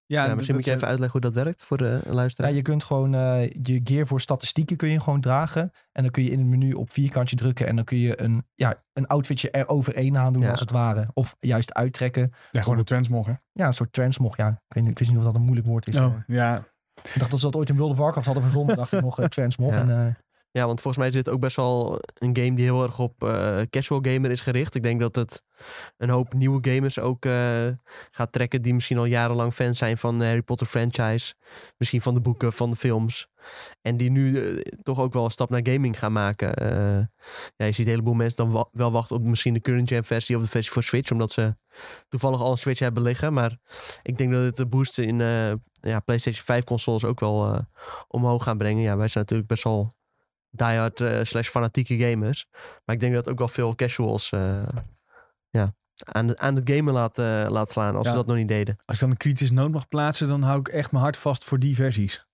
Ja, 0.05 0.35
misschien 0.35 0.55
moet 0.55 0.65
je 0.65 0.71
even 0.73 0.87
uitleggen 0.87 1.21
hoe 1.21 1.31
dat 1.31 1.43
werkt 1.43 1.63
voor 1.63 1.77
de 1.77 2.01
luisteraar. 2.07 2.49
Ja, 2.49 2.55
je 2.55 2.61
kunt 2.61 2.83
gewoon 2.83 3.13
eh, 3.15 3.49
je 3.49 3.81
gear 3.83 4.07
voor 4.07 4.21
statistieken 4.21 4.77
kun 4.77 4.89
je 4.89 4.99
gewoon 4.99 5.21
dragen. 5.21 5.71
En 5.91 6.01
dan 6.03 6.11
kun 6.11 6.23
je 6.23 6.29
in 6.29 6.39
het 6.39 6.47
menu 6.47 6.71
op 6.73 6.89
vierkantje 6.91 7.35
drukken. 7.35 7.67
En 7.67 7.75
dan 7.75 7.85
kun 7.85 7.97
je 7.97 8.21
een, 8.21 8.45
ja, 8.55 8.83
een 8.93 9.07
outfitje 9.07 9.51
er 9.51 9.67
overheen 9.67 10.17
aan 10.17 10.33
doen 10.33 10.41
Ja. 10.41 10.49
als 10.49 10.59
het 10.59 10.71
ware. 10.71 11.07
Of 11.13 11.35
juist 11.39 11.73
uittrekken. 11.73 12.33
Ja, 12.51 12.61
gewoon 12.61 12.77
een 12.77 12.83
transmog, 12.83 13.25
hè? 13.25 13.33
Ja, 13.51 13.65
een 13.65 13.73
soort 13.73 13.93
transmog. 13.93 14.37
Ja, 14.37 14.47
ik, 14.47 14.55
weet 14.67 14.83
niet, 14.83 14.91
ik 14.91 14.97
wist 14.99 15.09
niet 15.09 15.19
of 15.19 15.25
dat 15.25 15.35
een 15.35 15.41
moeilijk 15.41 15.67
woord 15.67 15.87
is. 15.87 15.95
Oh, 15.95 16.15
ja. 16.27 16.63
Ik 17.13 17.19
dacht 17.19 17.31
dat 17.31 17.39
ze 17.39 17.45
dat 17.45 17.55
ooit 17.55 17.69
in 17.69 17.75
World 17.77 17.91
of 17.91 17.97
Warcraft 17.97 18.25
hadden 18.25 18.43
verzonnen. 18.43 18.75
dacht 18.75 18.91
ik 18.91 19.01
nog 19.01 19.19
eh, 19.19 19.25
transmog. 19.25 19.71
Ja. 19.73 19.79
En, 19.79 19.89
eh, 19.89 20.13
Ja, 20.53 20.65
want 20.65 20.81
volgens 20.81 21.03
mij 21.03 21.11
dit 21.13 21.29
ook 21.29 21.39
best 21.39 21.55
wel 21.55 21.99
een 22.13 22.35
game 22.35 22.53
die 22.53 22.65
heel 22.65 22.83
erg 22.83 22.99
op 22.99 23.23
eh, 23.23 23.61
casual 23.69 23.99
gamer 24.03 24.31
is 24.31 24.41
gericht. 24.41 24.75
Ik 24.75 24.83
denk 24.83 24.99
dat 24.99 25.15
het 25.15 25.43
een 25.97 26.09
hoop 26.09 26.33
nieuwe 26.33 26.69
gamers 26.69 26.99
ook 26.99 27.25
eh, 27.25 27.67
gaat 28.11 28.31
trekken 28.31 28.61
die 28.61 28.73
misschien 28.73 28.97
al 28.97 29.05
jarenlang 29.05 29.53
fan 29.53 29.73
zijn 29.73 29.97
van 29.97 30.19
de 30.19 30.25
Harry 30.25 30.41
Potter 30.41 30.67
franchise. 30.67 31.33
Misschien 31.77 32.01
van 32.01 32.13
de 32.13 32.19
boeken, 32.19 32.53
van 32.53 32.69
de 32.69 32.75
films. 32.75 33.27
En 33.81 33.97
die 33.97 34.11
nu 34.11 34.37
eh, 34.37 34.61
toch 34.83 34.99
ook 34.99 35.13
wel 35.13 35.23
een 35.23 35.31
stap 35.31 35.49
naar 35.49 35.67
gaming 35.67 35.99
gaan 35.99 36.11
maken. 36.11 36.51
Ja, 37.55 37.65
je 37.65 37.71
ziet 37.71 37.85
een 37.85 37.91
heleboel 37.91 38.13
mensen 38.13 38.49
dan 38.49 38.67
wel 38.71 38.91
wachten 38.91 39.15
op 39.15 39.23
misschien 39.23 39.53
de 39.53 39.61
current 39.61 39.87
gen 39.87 40.03
versie 40.03 40.35
of 40.35 40.41
de 40.41 40.47
versie 40.47 40.71
voor 40.71 40.83
Switch. 40.83 41.11
Omdat 41.11 41.31
ze 41.31 41.55
toevallig 42.09 42.41
al 42.41 42.51
een 42.51 42.57
Switch 42.57 42.79
hebben 42.79 43.03
liggen. 43.03 43.33
Maar 43.33 43.57
ik 44.03 44.17
denk 44.17 44.31
dat 44.31 44.43
het 44.43 44.57
de 44.57 44.67
boost 44.67 44.97
in 44.97 45.17
ja, 45.81 45.99
PlayStation 46.05 46.45
5 46.45 46.63
consoles 46.63 47.05
ook 47.05 47.19
wel 47.19 47.65
omhoog 48.07 48.43
gaan 48.43 48.57
brengen. 48.57 48.83
Ja, 48.83 48.97
wij 48.97 49.07
zijn 49.07 49.23
natuurlijk 49.23 49.49
best 49.49 49.63
wel 49.63 49.91
diehard 50.55 51.01
eh, 51.01 51.19
slash 51.23 51.47
fanatieke 51.47 51.97
gamers. 51.97 52.45
Maar 52.85 52.95
ik 52.95 53.01
denk 53.01 53.13
dat 53.13 53.29
ook 53.29 53.37
wel 53.37 53.47
veel 53.47 53.75
casuals 53.75 54.31
eh, 54.31 54.63
ja, 55.49 55.75
aan, 55.95 56.27
de, 56.27 56.37
aan 56.37 56.55
het 56.55 56.69
gamen 56.69 56.93
laat, 56.93 57.19
eh, 57.19 57.45
laat 57.49 57.71
slaan. 57.71 57.95
Als 57.95 58.05
Ja. 58.05 58.11
ze 58.11 58.17
dat 58.17 58.27
nog 58.27 58.35
niet 58.35 58.47
deden. 58.47 58.75
Als 58.85 58.95
ik 58.95 59.01
dan 59.01 59.11
een 59.11 59.17
kritische 59.17 59.53
noot 59.53 59.71
mag 59.71 59.87
plaatsen, 59.87 60.27
dan 60.27 60.41
hou 60.41 60.59
ik 60.59 60.67
echt 60.67 60.91
mijn 60.91 61.03
hart 61.03 61.17
vast 61.17 61.43
voor 61.43 61.59
die 61.59 61.75
versies. 61.75 62.27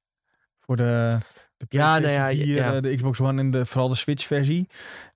Voor 0.59 0.77
de, 0.77 1.17
de 1.57 1.65
Ja, 1.69 1.99
PlayStation 1.99 2.19
nou 2.21 2.37
ja, 2.37 2.43
4, 2.45 2.55
ja. 2.55 2.73
eh, 2.75 2.81
de 2.81 2.95
Xbox 2.95 3.19
One 3.21 3.41
en 3.41 3.49
de, 3.51 3.65
vooral 3.65 3.89
de 3.89 3.95
Switch 3.95 4.25
versie. 4.25 4.67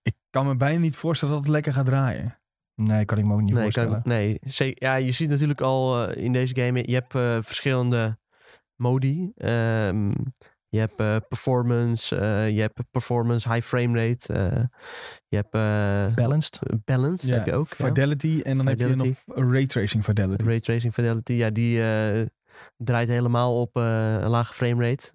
Ik 0.01 0.13
kan 0.29 0.47
me 0.47 0.55
bijna 0.55 0.79
niet 0.79 0.95
voorstellen 0.95 1.33
dat 1.33 1.43
het 1.43 1.53
lekker 1.53 1.73
gaat 1.73 1.85
draaien. 1.85 2.37
Nee, 2.75 3.05
kan 3.05 3.17
ik 3.17 3.25
me 3.25 3.33
ook 3.33 3.41
niet 3.41 3.53
nee, 3.53 3.61
voorstellen. 3.61 3.91
kan- 3.91 4.01
nee, 4.11 4.39
ze- 4.47 4.75
ja, 4.75 4.95
je 4.95 5.11
ziet 5.11 5.29
natuurlijk 5.29 5.61
al 5.61 6.07
eh, 6.09 6.23
in 6.23 6.33
deze 6.33 6.55
game, 6.55 6.83
je 6.87 6.93
hebt 6.93 7.15
eh, 7.15 7.37
verschillende 7.41 8.17
modi. 8.75 9.31
Ehm, 9.35 10.11
je 10.73 10.79
hebt 10.79 10.95
eh, 10.95 11.15
performance, 11.27 12.15
eh, 12.15 12.49
je 12.49 12.61
hebt 12.61 12.79
performance 12.91 13.53
high 13.53 13.65
frame 13.65 14.07
rate, 14.07 14.33
eh, 14.33 14.63
je 15.27 15.35
hebt 15.35 15.53
eh, 15.53 16.15
Balanced. 16.15 16.59
balance, 16.85 17.33
heb 17.33 17.45
je 17.45 17.53
ook. 17.53 17.67
ja. 17.77 17.85
Fidelity 17.85 18.41
en 18.43 18.57
dan 18.57 18.67
heb 18.67 18.79
je 18.79 18.95
nog 18.95 19.07
Raytracing 19.25 20.03
Fidelity. 20.03 20.45
Ray 20.45 20.59
tracing 20.59 20.93
fidelity, 20.93 21.33
ja, 21.33 21.49
die 21.49 21.81
draait 22.77 23.09
helemaal 23.09 23.61
op 23.61 23.75
een 23.75 24.29
lage 24.29 24.53
frame 24.53 24.89
rate. 24.89 25.11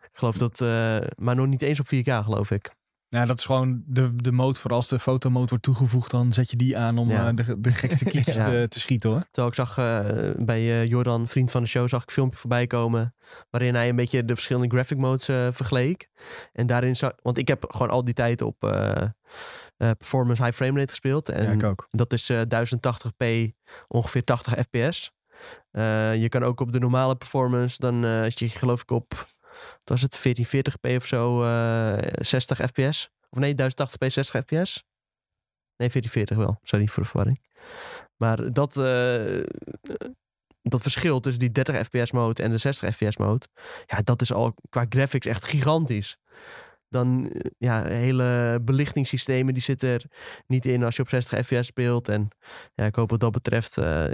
Ik 0.00 0.18
geloof 0.18 0.36
dat, 0.38 0.58
maar 1.16 1.34
nog 1.34 1.46
niet 1.46 1.62
eens 1.62 1.80
op 1.80 1.86
4K 1.86 2.24
geloof 2.24 2.50
ik. 2.50 2.70
Ja, 3.10 3.26
dat 3.26 3.38
is 3.38 3.44
gewoon 3.44 3.82
de, 3.86 4.16
de 4.16 4.32
mode 4.32 4.58
voor 4.58 4.70
als 4.70 4.88
de 4.88 4.98
fotomode 4.98 5.48
wordt 5.48 5.64
toegevoegd, 5.64 6.10
dan 6.10 6.32
zet 6.32 6.50
je 6.50 6.56
die 6.56 6.76
aan 6.78 6.98
om 6.98 7.08
Ja. 7.10 7.28
eh, 7.28 7.34
de, 7.34 7.60
de 7.60 7.72
gekste 7.72 8.04
klikjes 8.10 8.36
Ja. 8.36 8.48
te, 8.50 8.66
te 8.68 8.80
schieten 8.80 9.10
hoor. 9.10 9.20
Terwijl 9.30 9.48
ik 9.48 9.54
zag 9.54 9.78
eh, 9.78 10.30
bij 10.36 10.58
eh, 10.60 10.86
Jordan, 10.86 11.28
vriend 11.28 11.50
van 11.50 11.62
de 11.62 11.68
show, 11.68 11.88
zag 11.88 12.02
ik 12.02 12.08
een 12.08 12.12
filmpje 12.14 12.38
voorbij 12.38 12.66
komen. 12.66 13.14
Waarin 13.50 13.74
hij 13.74 13.88
een 13.88 13.96
beetje 13.96 14.24
de 14.24 14.34
verschillende 14.34 14.68
graphic 14.68 14.98
modes 14.98 15.24
vergeleek. 15.56 16.08
En 16.52 16.66
daarin 16.66 16.96
zag, 16.96 17.12
want 17.22 17.38
ik 17.38 17.48
heb 17.48 17.64
gewoon 17.68 17.90
al 17.90 18.04
die 18.04 18.14
tijd 18.14 18.42
op 18.42 18.56
performance 19.76 20.42
high 20.44 20.56
frame 20.56 20.78
rate 20.78 20.90
gespeeld. 20.90 21.28
En 21.28 21.42
ja, 21.44 21.50
ik 21.50 21.62
ook. 21.64 21.86
dat 21.90 22.12
is 22.12 22.28
eh, 22.28 22.40
1080p, 22.40 23.52
ongeveer 23.88 24.24
80 24.24 24.54
fps. 24.58 25.12
Je 26.20 26.26
kan 26.28 26.42
ook 26.42 26.60
op 26.60 26.72
de 26.72 26.78
normale 26.78 27.16
performance, 27.16 27.76
dan 27.78 28.04
als 28.04 28.34
je 28.38 28.48
geloof 28.48 28.82
ik 28.82 28.90
op, 28.90 29.26
wat 29.84 30.00
was 30.00 30.02
het 30.02 30.16
1440p 30.16 30.96
of 30.96 31.06
zo, 31.06 31.44
eh 31.44 31.98
60 32.20 32.58
fps. 32.58 33.10
Of 33.30 33.38
nee, 33.38 33.54
1080p 33.54 34.06
60 34.06 34.42
fps. 34.42 34.84
Nee, 35.76 35.88
1440 35.88 36.36
wel. 36.36 36.58
Sorry 36.62 36.86
voor 36.86 37.02
de 37.02 37.08
verwarring. 37.08 37.40
Maar 38.16 38.52
dat, 38.52 38.76
eh, 38.76 39.42
dat 40.62 40.82
verschil 40.82 41.20
tussen 41.20 41.40
die 41.40 41.52
30 41.52 41.86
fps 41.86 42.12
mode 42.12 42.42
en 42.42 42.50
de 42.50 42.58
60 42.58 42.94
fps 42.94 43.16
mode, 43.16 43.46
ja, 43.86 44.00
dat 44.04 44.22
is 44.22 44.32
al 44.32 44.54
qua 44.68 44.86
graphics 44.88 45.26
echt 45.26 45.44
gigantisch. 45.44 46.16
Dan, 46.88 47.30
eh, 47.30 47.50
ja, 47.58 47.84
hele 47.84 48.60
belichtingssystemen 48.62 49.54
die 49.54 49.62
zitten 49.62 49.88
er 49.88 50.04
niet 50.46 50.66
in 50.66 50.82
als 50.84 50.96
je 50.96 51.02
op 51.02 51.08
60 51.08 51.46
fps 51.46 51.66
speelt. 51.66 52.08
En 52.08 52.28
ja, 52.74 52.84
ik 52.84 52.94
hoop 52.94 53.10
wat 53.10 53.20
dat 53.20 53.32
betreft, 53.32 53.76
eh, 53.78 54.10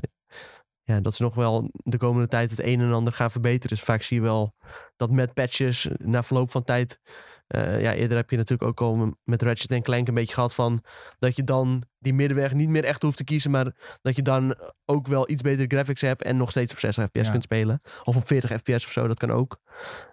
ja, 0.84 1.00
dat 1.00 1.14
ze 1.14 1.22
nog 1.22 1.34
wel 1.34 1.70
de 1.72 1.96
komende 1.96 2.28
tijd 2.28 2.50
het 2.50 2.62
een 2.62 2.80
en 2.80 2.92
ander 2.92 3.12
gaan 3.12 3.30
verbeteren. 3.30 3.76
Dus 3.76 3.86
vaak 3.86 4.02
zie 4.02 4.16
je 4.16 4.22
wel 4.22 4.54
dat 4.96 5.10
met 5.10 5.34
patches 5.34 5.88
na 5.98 6.22
verloop 6.22 6.50
van 6.50 6.64
tijd 6.64 7.00
eh, 7.46 7.80
ja, 7.80 7.92
eerder 7.94 8.16
heb 8.16 8.30
je 8.30 8.36
natuurlijk 8.36 8.68
ook 8.68 8.80
al 8.80 9.14
met 9.24 9.42
Ratchet 9.42 9.82
Clank 9.82 10.08
een 10.08 10.14
beetje 10.14 10.34
gehad 10.34 10.54
van 10.54 10.82
dat 11.18 11.36
je 11.36 11.44
dan 11.44 11.82
die 11.98 12.14
middenweg 12.14 12.54
niet 12.54 12.68
meer 12.68 12.84
echt 12.84 13.02
hoeft 13.02 13.16
te 13.16 13.24
kiezen, 13.24 13.50
maar 13.50 13.98
dat 14.02 14.16
je 14.16 14.22
dan 14.22 14.54
ook 14.84 15.06
wel 15.06 15.30
iets 15.30 15.42
betere 15.42 15.66
graphics 15.68 16.00
hebt 16.00 16.22
en 16.22 16.36
nog 16.36 16.50
steeds 16.50 16.72
op 16.72 16.78
60 16.78 17.04
fps 17.04 17.20
Ja. 17.26 17.30
kunt 17.30 17.42
spelen. 17.42 17.80
Of 18.04 18.16
op 18.16 18.26
40 18.26 18.50
fps 18.50 18.84
of 18.84 18.92
zo, 18.92 19.06
dat 19.06 19.18
kan 19.18 19.30
ook. 19.30 19.58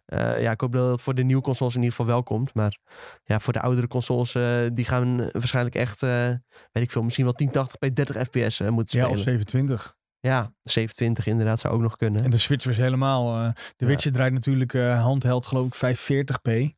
Eh, 0.06 0.42
ja, 0.42 0.52
ik 0.52 0.62
hoop 0.62 0.72
dat 0.72 0.92
het 0.92 1.02
voor 1.02 1.16
de 1.16 1.24
nieuwe 1.24 1.42
consoles 1.42 1.76
in 1.76 1.82
ieder 1.82 1.96
geval 1.96 2.12
wel 2.14 2.24
komt. 2.24 2.54
Maar 2.54 2.78
ja, 3.24 3.40
voor 3.40 3.54
de 3.54 3.62
oudere 3.62 3.88
consoles, 3.88 4.36
eh, 4.36 4.66
die 4.74 4.86
gaan 4.86 5.18
waarschijnlijk 5.32 5.76
echt, 5.76 6.04
eh, 6.04 6.28
weet 6.72 6.84
ik 6.84 6.92
veel, 6.92 7.04
misschien 7.04 7.26
wel 7.26 7.34
1080p 7.34 7.94
30 7.94 8.16
fps 8.26 8.60
eh, 8.60 8.70
moeten 8.70 8.98
Ja, 8.98 9.04
spelen. 9.04 9.10
of 9.20 9.20
27. 9.20 9.96
Ja, 10.24 10.54
27 10.64 11.26
inderdaad 11.28 11.60
zou 11.60 11.74
ook 11.74 11.82
nog 11.82 11.96
kunnen. 11.96 12.24
En 12.24 12.30
de 12.30 12.38
Switch 12.38 12.66
was 12.66 12.78
helemaal... 12.78 13.36
eh, 13.44 13.50
de 13.54 13.86
Ja. 13.86 13.88
Witcher 13.88 14.12
draait 14.12 14.34
natuurlijk 14.34 14.74
eh, 14.74 15.02
handheld 15.04 15.46
geloof 15.46 15.66
ik 15.82 15.98
540p 15.98 16.76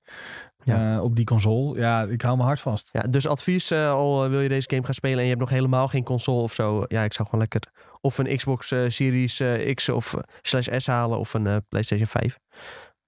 Ja. 0.63 0.93
eh, 0.95 1.03
op 1.03 1.15
die 1.15 1.25
console. 1.25 1.79
Ja, 1.79 2.03
ik 2.03 2.21
hou 2.21 2.35
mijn 2.35 2.47
hart 2.47 2.59
vast. 2.59 2.89
Ja, 2.91 3.01
dus 3.01 3.27
advies 3.27 3.71
al 3.71 4.29
wil 4.29 4.39
je 4.41 4.49
deze 4.49 4.69
game 4.69 4.83
gaan 4.83 4.93
spelen 4.93 5.17
en 5.17 5.23
je 5.23 5.29
hebt 5.29 5.39
nog 5.39 5.49
helemaal 5.49 5.87
geen 5.87 6.03
console 6.03 6.41
of 6.41 6.53
zo. 6.53 6.83
Ja, 6.87 7.03
ik 7.03 7.13
zou 7.13 7.23
gewoon 7.29 7.39
lekker 7.49 7.71
of 8.01 8.17
een 8.17 8.37
Xbox 8.37 8.67
Series 8.87 9.41
X 9.73 9.89
of 9.89 10.15
slash 10.41 10.67
S 10.77 10.87
halen 10.87 11.19
of 11.19 11.33
een 11.33 11.65
PlayStation 11.69 12.07
5. 12.07 12.39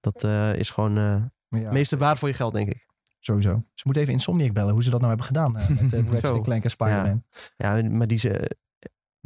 Dat 0.00 0.24
is 0.56 0.70
gewoon 0.70 0.96
eh 0.98 1.22
Ja, 1.48 1.58
het 1.64 1.72
meeste 1.72 1.96
waard 1.96 2.18
voor 2.18 2.28
je 2.28 2.34
geld, 2.34 2.52
denk 2.54 2.68
ik. 2.68 2.86
sowieso. 3.20 3.64
Ze 3.74 3.82
moeten 3.84 4.02
even 4.02 4.14
Insomniac 4.14 4.52
bellen 4.52 4.72
hoe 4.72 4.82
ze 4.82 4.90
dat 4.90 4.98
nou 5.00 5.08
hebben 5.16 5.26
gedaan 5.36 5.52
met 5.52 5.92
uh, 5.92 6.00
Ratchet. 6.20 6.42
Clank 6.42 6.64
en 6.64 6.70
Spider-Man. 6.70 7.24
Ja, 7.56 7.82
maar 7.82 8.06
die, 8.06 8.18
ze, 8.18 8.50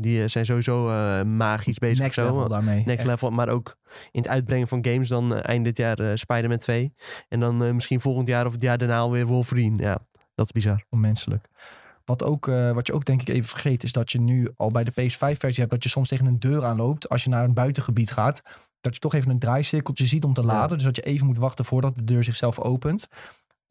die 0.01 0.23
eh, 0.23 0.29
zijn 0.29 0.45
sowieso 0.45 0.89
eh, 0.91 1.23
magisch 1.23 1.79
bezig 1.79 1.99
Next 1.99 2.17
level 2.17 2.49
daarmee. 2.49 2.77
Next 2.77 2.99
Echt 2.99 3.05
level, 3.05 3.31
maar 3.31 3.49
ook 3.49 3.77
in 4.11 4.21
het 4.21 4.31
uitbrengen 4.31 4.69
van 4.69 4.85
games 4.85 5.09
dan 5.09 5.35
eh, 5.35 5.49
eind 5.49 5.65
dit 5.65 5.77
jaar 5.77 6.19
Spider-Man 6.19 6.59
2. 6.59 6.95
En 7.29 7.41
dan 7.41 7.75
misschien 7.75 8.01
volgend 8.01 8.29
jaar 8.29 8.47
of 8.47 8.53
het 8.53 8.63
jaar 8.63 8.79
daarna 8.79 8.99
alweer 8.99 9.27
Wolverine. 9.27 9.83
Ja, 9.83 9.99
dat 10.35 10.47
is 10.47 10.53
bizar. 10.53 10.85
onmenselijk. 10.91 11.49
Wat, 12.05 12.25
ook, 12.25 12.47
wat 12.47 12.87
je 12.87 12.93
ook 12.93 13.05
denk 13.05 13.21
ik 13.21 13.29
even 13.29 13.49
vergeet, 13.49 13.83
is 13.83 13.93
dat 13.93 14.13
je 14.13 14.21
nu 14.21 14.51
al 14.57 14.71
bij 14.71 14.85
de 14.85 14.91
PS5-versie 14.91 15.61
hebt 15.61 15.71
dat 15.71 15.83
je 15.83 15.89
soms 15.89 16.09
tegen 16.09 16.27
een 16.27 16.39
deur 16.39 16.65
aanloopt 16.65 17.09
als 17.09 17.25
je 17.25 17.31
naar 17.31 17.45
een 17.45 17.55
buitengebied 17.55 18.11
gaat. 18.11 18.43
Dat 18.81 18.95
je 18.95 19.01
toch 19.01 19.15
even 19.15 19.31
een 19.31 19.39
draaicirkeltje 19.39 20.07
ziet 20.07 20.25
om 20.25 20.35
te 20.35 20.45
laden. 20.45 20.77
Dus 20.77 20.87
dat 20.87 20.97
je 20.97 21.03
even 21.03 21.27
moet 21.27 21.39
wachten 21.39 21.65
voordat 21.65 21.97
de 21.97 22.05
deur 22.05 22.25
zichzelf 22.25 22.59
opent. 22.59 23.09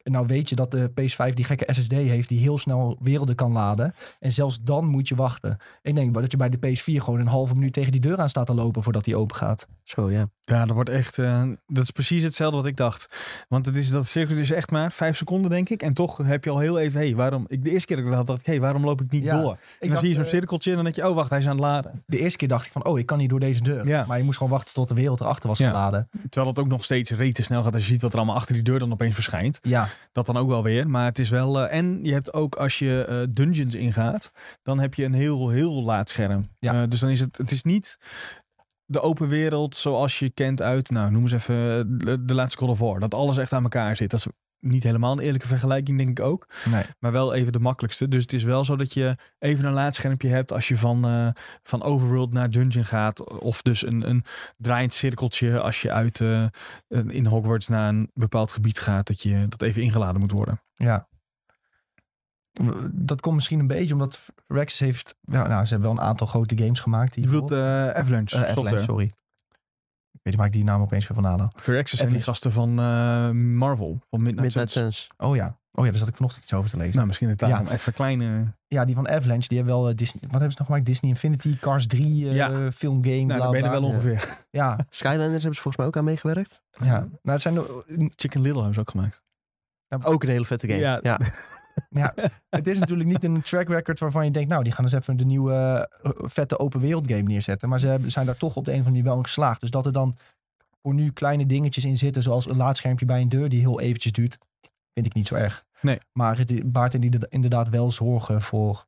Nou 0.02 0.26
weet 0.26 0.48
je 0.48 0.54
dat 0.54 0.70
de 0.70 0.90
PS5 0.90 1.34
die 1.34 1.44
gekke 1.44 1.72
SSD 1.72 1.92
heeft 1.92 2.28
die 2.28 2.38
heel 2.38 2.58
snel 2.58 2.98
werelden 3.00 3.34
kan 3.34 3.52
laden. 3.52 3.94
En 4.18 4.32
zelfs 4.32 4.60
dan 4.62 4.86
moet 4.86 5.08
je 5.08 5.14
wachten. 5.14 5.56
Ik 5.82 5.94
denk 5.94 6.14
dat 6.14 6.30
je 6.30 6.36
bij 6.36 6.48
de 6.48 6.58
PS4 6.58 6.96
gewoon 6.96 7.20
een 7.20 7.26
halve 7.26 7.54
minuut 7.54 7.72
tegen 7.72 7.92
die 7.92 8.00
deur 8.00 8.18
aan 8.18 8.28
staat 8.28 8.46
te 8.46 8.54
lopen 8.54 8.82
voordat 8.82 9.04
die 9.04 9.16
open 9.16 9.36
gaat. 9.36 9.66
Zo, 9.82 10.10
ja. 10.10 10.28
Ja, 10.50 10.64
dat 10.66 10.74
wordt 10.74 10.90
echt. 10.90 11.18
eh, 11.18 11.42
dat 11.66 11.82
is 11.82 11.90
precies 11.90 12.22
hetzelfde 12.22 12.56
wat 12.56 12.66
ik 12.66 12.76
dacht. 12.76 13.08
Want 13.48 13.66
het 13.66 13.76
is, 13.76 13.90
dat 13.90 14.06
circuit 14.06 14.38
is 14.38 14.50
echt 14.50 14.70
maar 14.70 14.92
vijf 14.92 15.16
seconden, 15.16 15.50
denk 15.50 15.68
ik. 15.68 15.82
En 15.82 15.94
toch 15.94 16.16
heb 16.16 16.44
je 16.44 16.50
al 16.50 16.58
heel 16.58 16.78
even. 16.78 17.00
hey, 17.00 17.14
waarom? 17.14 17.44
Ik, 17.48 17.64
de 17.64 17.70
eerste 17.70 17.86
keer 17.86 17.96
dat 17.96 18.04
ik 18.04 18.10
dat 18.10 18.18
had, 18.18 18.26
dacht 18.26 18.40
ik, 18.40 18.46
hey, 18.46 18.60
waarom 18.60 18.84
loop 18.84 19.00
ik 19.00 19.10
niet 19.10 19.24
Ja, 19.24 19.40
door? 19.40 19.58
En 19.80 19.88
dan 19.88 19.98
zie 19.98 20.08
je 20.08 20.14
zo'n 20.14 20.24
cirkeltje 20.24 20.70
en 20.70 20.76
dan 20.76 20.84
denk 20.84 20.96
je, 20.96 21.08
oh 21.08 21.14
wacht, 21.14 21.30
hij 21.30 21.38
is 21.38 21.44
aan 21.46 21.50
het 21.56 21.60
laden. 21.60 22.02
de 22.06 22.18
eerste 22.18 22.38
keer 22.38 22.48
dacht 22.48 22.66
ik 22.66 22.72
van, 22.72 22.84
oh, 22.84 22.98
ik 22.98 23.06
kan 23.06 23.18
niet 23.18 23.30
door 23.30 23.40
deze 23.40 23.62
deur. 23.62 23.86
Ja. 23.86 24.04
Maar 24.08 24.18
je 24.18 24.24
moest 24.24 24.38
gewoon 24.38 24.52
wachten 24.52 24.74
tot 24.74 24.88
de 24.88 24.94
wereld 24.94 25.20
erachter 25.20 25.48
was 25.48 25.58
Ja. 25.58 25.66
geladen. 25.66 26.08
Terwijl 26.28 26.46
het 26.52 26.58
ook 26.58 26.68
nog 26.68 26.84
steeds 26.84 27.10
rete 27.10 27.42
snel 27.42 27.62
gaat 27.62 27.74
als 27.74 27.82
je 27.86 27.92
ziet 27.92 28.02
wat 28.02 28.12
er 28.12 28.16
allemaal 28.18 28.36
achter 28.36 28.54
die 28.54 28.62
deur 28.64 28.78
dan 28.78 28.92
opeens 28.92 29.14
verschijnt. 29.14 29.58
Ja, 29.62 29.88
Dat 30.12 30.26
dan 30.26 30.36
ook 30.36 30.48
wel 30.48 30.62
weer. 30.62 30.88
Maar 30.88 31.04
het 31.04 31.18
is 31.18 31.28
wel. 31.28 31.60
eh, 31.60 31.78
en 31.78 31.98
je 32.02 32.12
hebt 32.12 32.34
ook 32.34 32.54
als 32.54 32.78
je 32.78 33.04
eh, 33.08 33.16
dungeons 33.34 33.74
ingaat, 33.74 34.30
dan 34.62 34.78
heb 34.80 34.94
je 34.94 35.04
een 35.04 35.12
heel, 35.14 35.48
heel 35.48 35.82
laat 35.82 36.08
scherm. 36.08 36.48
Ja. 36.58 36.82
Eh, 36.82 36.88
dus 36.88 37.00
dan 37.00 37.10
is 37.10 37.20
het. 37.20 37.36
Het 37.38 37.50
is 37.50 37.62
niet 37.62 37.98
de 38.90 39.00
open 39.00 39.28
wereld 39.28 39.76
zoals 39.76 40.18
je 40.18 40.30
kent 40.30 40.62
uit. 40.62 40.90
Nou, 40.90 41.10
noem 41.10 41.22
eens 41.22 41.32
even 41.32 41.98
de, 41.98 42.24
de 42.24 42.34
laatste 42.34 42.58
Call 42.58 42.68
of 42.68 42.78
War. 42.78 43.00
Dat 43.00 43.14
alles 43.14 43.36
echt 43.38 43.52
aan 43.52 43.62
elkaar 43.62 43.96
zit. 43.96 44.10
Dat 44.10 44.18
is 44.20 44.26
niet 44.60 44.82
helemaal 44.82 45.12
een 45.12 45.18
eerlijke 45.18 45.46
vergelijking, 45.46 45.98
denk 45.98 46.18
ik 46.18 46.24
ook. 46.24 46.48
nee. 46.70 46.82
Maar 46.98 47.12
wel 47.12 47.34
even 47.34 47.52
de 47.52 47.58
makkelijkste. 47.60 48.08
Dus 48.08 48.22
het 48.22 48.32
is 48.32 48.42
wel 48.42 48.64
zo 48.64 48.76
dat 48.76 48.92
je 48.92 49.16
even 49.38 49.64
een 49.64 49.72
laadschermpje 49.72 50.28
hebt 50.28 50.52
als 50.52 50.68
je 50.68 50.76
van, 50.78 51.04
eh, 51.04 51.28
van 51.62 51.82
Overworld 51.82 52.32
naar 52.32 52.50
Dungeon 52.50 52.84
gaat. 52.84 53.38
Of 53.40 53.62
dus 53.62 53.86
een, 53.86 54.08
een 54.08 54.24
draaiend 54.56 54.92
cirkeltje 54.92 55.60
als 55.60 55.82
je 55.82 55.92
uit 55.92 56.18
een- 56.20 57.10
in 57.10 57.26
Hogwarts 57.26 57.68
naar 57.68 57.88
een 57.88 58.10
bepaald 58.14 58.52
gebied 58.52 58.78
gaat. 58.78 59.06
Dat 59.06 59.22
je 59.22 59.46
dat 59.48 59.62
even 59.62 59.82
ingeladen 59.82 60.20
moet 60.20 60.32
worden. 60.32 60.62
Ja. 60.74 61.08
Dat 62.92 63.20
komt 63.20 63.34
misschien 63.34 63.58
een 63.58 63.66
beetje 63.66 63.92
omdat 63.92 64.20
Rex 64.46 64.78
heeft... 64.78 65.14
Ja, 65.20 65.46
nou, 65.46 65.64
ze 65.64 65.70
hebben 65.72 65.88
wel 65.92 65.98
een 66.00 66.04
aantal 66.08 66.26
grote 66.26 66.56
games 66.58 66.80
gemaakt. 66.80 67.14
Die 67.14 67.22
Je 67.24 67.30
bedoelt 67.30 67.50
eh 67.50 67.90
Avalanche. 67.90 68.36
Eh. 68.36 68.50
Avalanche, 68.50 68.84
sorry. 68.84 69.04
Ik 69.04 70.20
weet 70.22 70.34
niet 70.34 70.36
waar 70.36 70.46
ik 70.46 70.52
die 70.52 70.64
naam 70.64 70.80
opeens 70.82 71.06
weer 71.08 71.14
vandaan 71.16 71.38
haal. 71.38 71.52
Firaxis 71.56 71.98
zijn 71.98 72.10
die 72.10 72.18
Avalanche. 72.18 72.48
gasten 72.48 72.52
van 72.52 72.78
eh, 72.78 73.30
Marvel. 73.58 73.98
Van 74.10 74.18
Midnight, 74.22 74.42
Midnight 74.42 74.70
Suns. 74.70 75.06
Oh 75.16 75.36
ja. 75.36 75.58
Oh 75.72 75.84
ja, 75.84 75.90
daar 75.90 76.00
zat 76.00 76.08
ik 76.08 76.16
vanochtend 76.16 76.44
iets 76.44 76.52
over 76.52 76.70
te 76.70 76.76
lezen. 76.76 76.94
Nou, 76.94 77.06
misschien 77.06 77.28
het 77.28 77.38
daarom. 77.38 77.66
Even 77.66 77.92
kleine... 77.92 78.54
Ja, 78.66 78.84
die 78.84 78.94
van 78.94 79.08
Avalanche, 79.08 79.48
die 79.48 79.56
hebben 79.56 79.76
wel 79.76 79.88
eh, 79.88 79.94
Disney... 79.94 80.20
Wat 80.22 80.30
hebben 80.30 80.50
ze 80.50 80.56
nog 80.58 80.66
gemaakt? 80.66 80.86
Disney 80.86 81.10
Infinity, 81.10 81.58
Cars 81.58 81.86
3, 81.86 82.28
eh 82.28 82.34
Ja. 82.34 82.72
filmgame, 82.72 83.14
Nou, 83.16 83.26
bla, 83.26 83.38
daar 83.38 83.50
ben 83.50 83.60
je 83.60 83.66
er 83.66 83.80
wel 83.80 83.84
ongeveer. 83.84 84.38
Ja, 84.50 84.78
Skylanders 84.90 85.30
hebben 85.42 85.54
ze 85.54 85.60
volgens 85.60 85.76
mij 85.76 85.86
ook 85.86 85.96
aan 85.96 86.04
meegewerkt. 86.04 86.62
ja. 86.70 86.98
Nou, 86.98 87.08
het 87.22 87.40
zijn... 87.40 87.54
Chicken 88.16 88.40
Little 88.40 88.56
hebben 88.62 88.74
ze 88.74 88.80
ook 88.80 88.90
gemaakt. 88.90 89.22
Ook 90.02 90.22
een 90.22 90.28
hele 90.28 90.44
vette 90.44 90.68
game. 90.68 91.00
Ja. 91.02 91.20
Ja, 91.90 92.14
het 92.48 92.66
is 92.66 92.78
natuurlijk 92.78 93.08
niet 93.08 93.24
een 93.24 93.42
track 93.42 93.68
record 93.68 93.98
waarvan 94.00 94.24
je 94.24 94.30
denkt... 94.30 94.48
Nou, 94.50 94.62
die 94.62 94.72
gaan 94.72 94.84
eens 94.84 94.92
even 94.92 95.16
de 95.16 95.24
nieuwe 95.24 95.88
eh, 96.02 96.10
vette 96.16 96.58
open 96.58 96.80
wereld 96.80 97.08
game 97.08 97.22
neerzetten. 97.22 97.68
Maar 97.68 97.80
ze 97.80 97.98
zijn 98.06 98.26
daar 98.26 98.36
toch 98.36 98.56
op 98.56 98.64
de 98.64 98.70
een 98.72 98.80
of 98.80 98.86
andere 98.86 98.90
manier 98.90 99.04
wel 99.04 99.16
in 99.16 99.24
geslaagd. 99.26 99.60
Dus 99.60 99.70
dat 99.70 99.86
er 99.86 99.92
dan 99.92 100.16
voor 100.82 100.94
nu 100.94 101.10
kleine 101.12 101.46
dingetjes 101.46 101.84
in 101.84 101.98
zitten, 101.98 102.22
zoals 102.22 102.48
een 102.48 102.56
laadschermpje 102.56 103.04
bij 103.06 103.20
een 103.20 103.28
deur 103.28 103.48
die 103.48 103.60
heel 103.60 103.80
eventjes 103.80 104.12
duurt, 104.12 104.38
vind 104.94 105.06
ik 105.06 105.14
niet 105.14 105.26
zo 105.26 105.34
erg. 105.34 105.64
Nee. 105.80 105.98
Maar 106.12 106.38
het 106.38 106.72
baart 106.72 106.94
inderdaad- 106.94 107.30
inderdaad 107.30 107.68
wel 107.68 107.90
zorgen 107.90 108.42
voor 108.42 108.86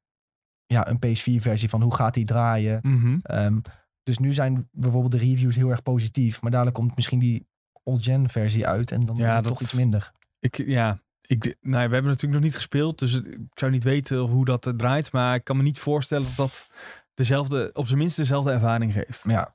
ja, 0.67 0.89
een 0.89 0.99
PS4-versie 0.99 1.69
van 1.69 1.83
hoe 1.83 1.95
gaat 1.95 2.15
die 2.15 2.25
draaien. 2.25 2.79
Mhm. 2.83 3.19
Ehm, 3.23 3.59
dus 4.03 4.19
nu 4.19 4.33
zijn 4.33 4.69
bijvoorbeeld 4.73 5.13
de 5.13 5.19
reviews 5.19 5.57
heel 5.57 5.71
erg 5.71 5.83
positief, 5.83 6.43
maar 6.43 6.51
dadelijk 6.51 6.77
komt 6.77 6.97
misschien 6.97 7.19
die 7.19 7.47
old-gen 7.83 8.29
versie 8.29 8.67
uit 8.67 8.91
en 8.91 9.01
dan 9.01 9.17
Ja, 9.17 9.29
is 9.29 9.35
het 9.35 9.45
dat- 9.45 9.53
toch 9.53 9.63
iets 9.63 9.75
minder. 9.75 10.13
Ik, 10.39 10.57
ja, 10.67 10.99
ik, 11.33 11.57
nou, 11.61 11.89
we 11.89 11.95
hebben 11.95 12.11
natuurlijk 12.11 12.33
nog 12.33 12.43
niet 12.43 12.55
gespeeld, 12.55 12.99
dus 12.99 13.15
ik 13.15 13.51
zou 13.55 13.71
niet 13.71 13.85
weten 13.85 14.19
hoe 14.19 14.45
dat 14.45 14.67
eh, 14.67 14.73
draait. 14.73 15.13
Maar 15.13 15.35
ik 15.35 15.45
kan 15.45 15.57
me 15.57 15.63
niet 15.63 15.79
voorstellen 15.79 16.27
dat 16.27 16.37
dat 16.37 16.67
dezelfde, 17.15 17.71
op 17.73 17.87
zijn 17.87 17.99
minst 17.99 18.17
dezelfde 18.17 18.53
ervaring 18.53 18.93
geeft. 18.93 19.23
Ja. 19.25 19.55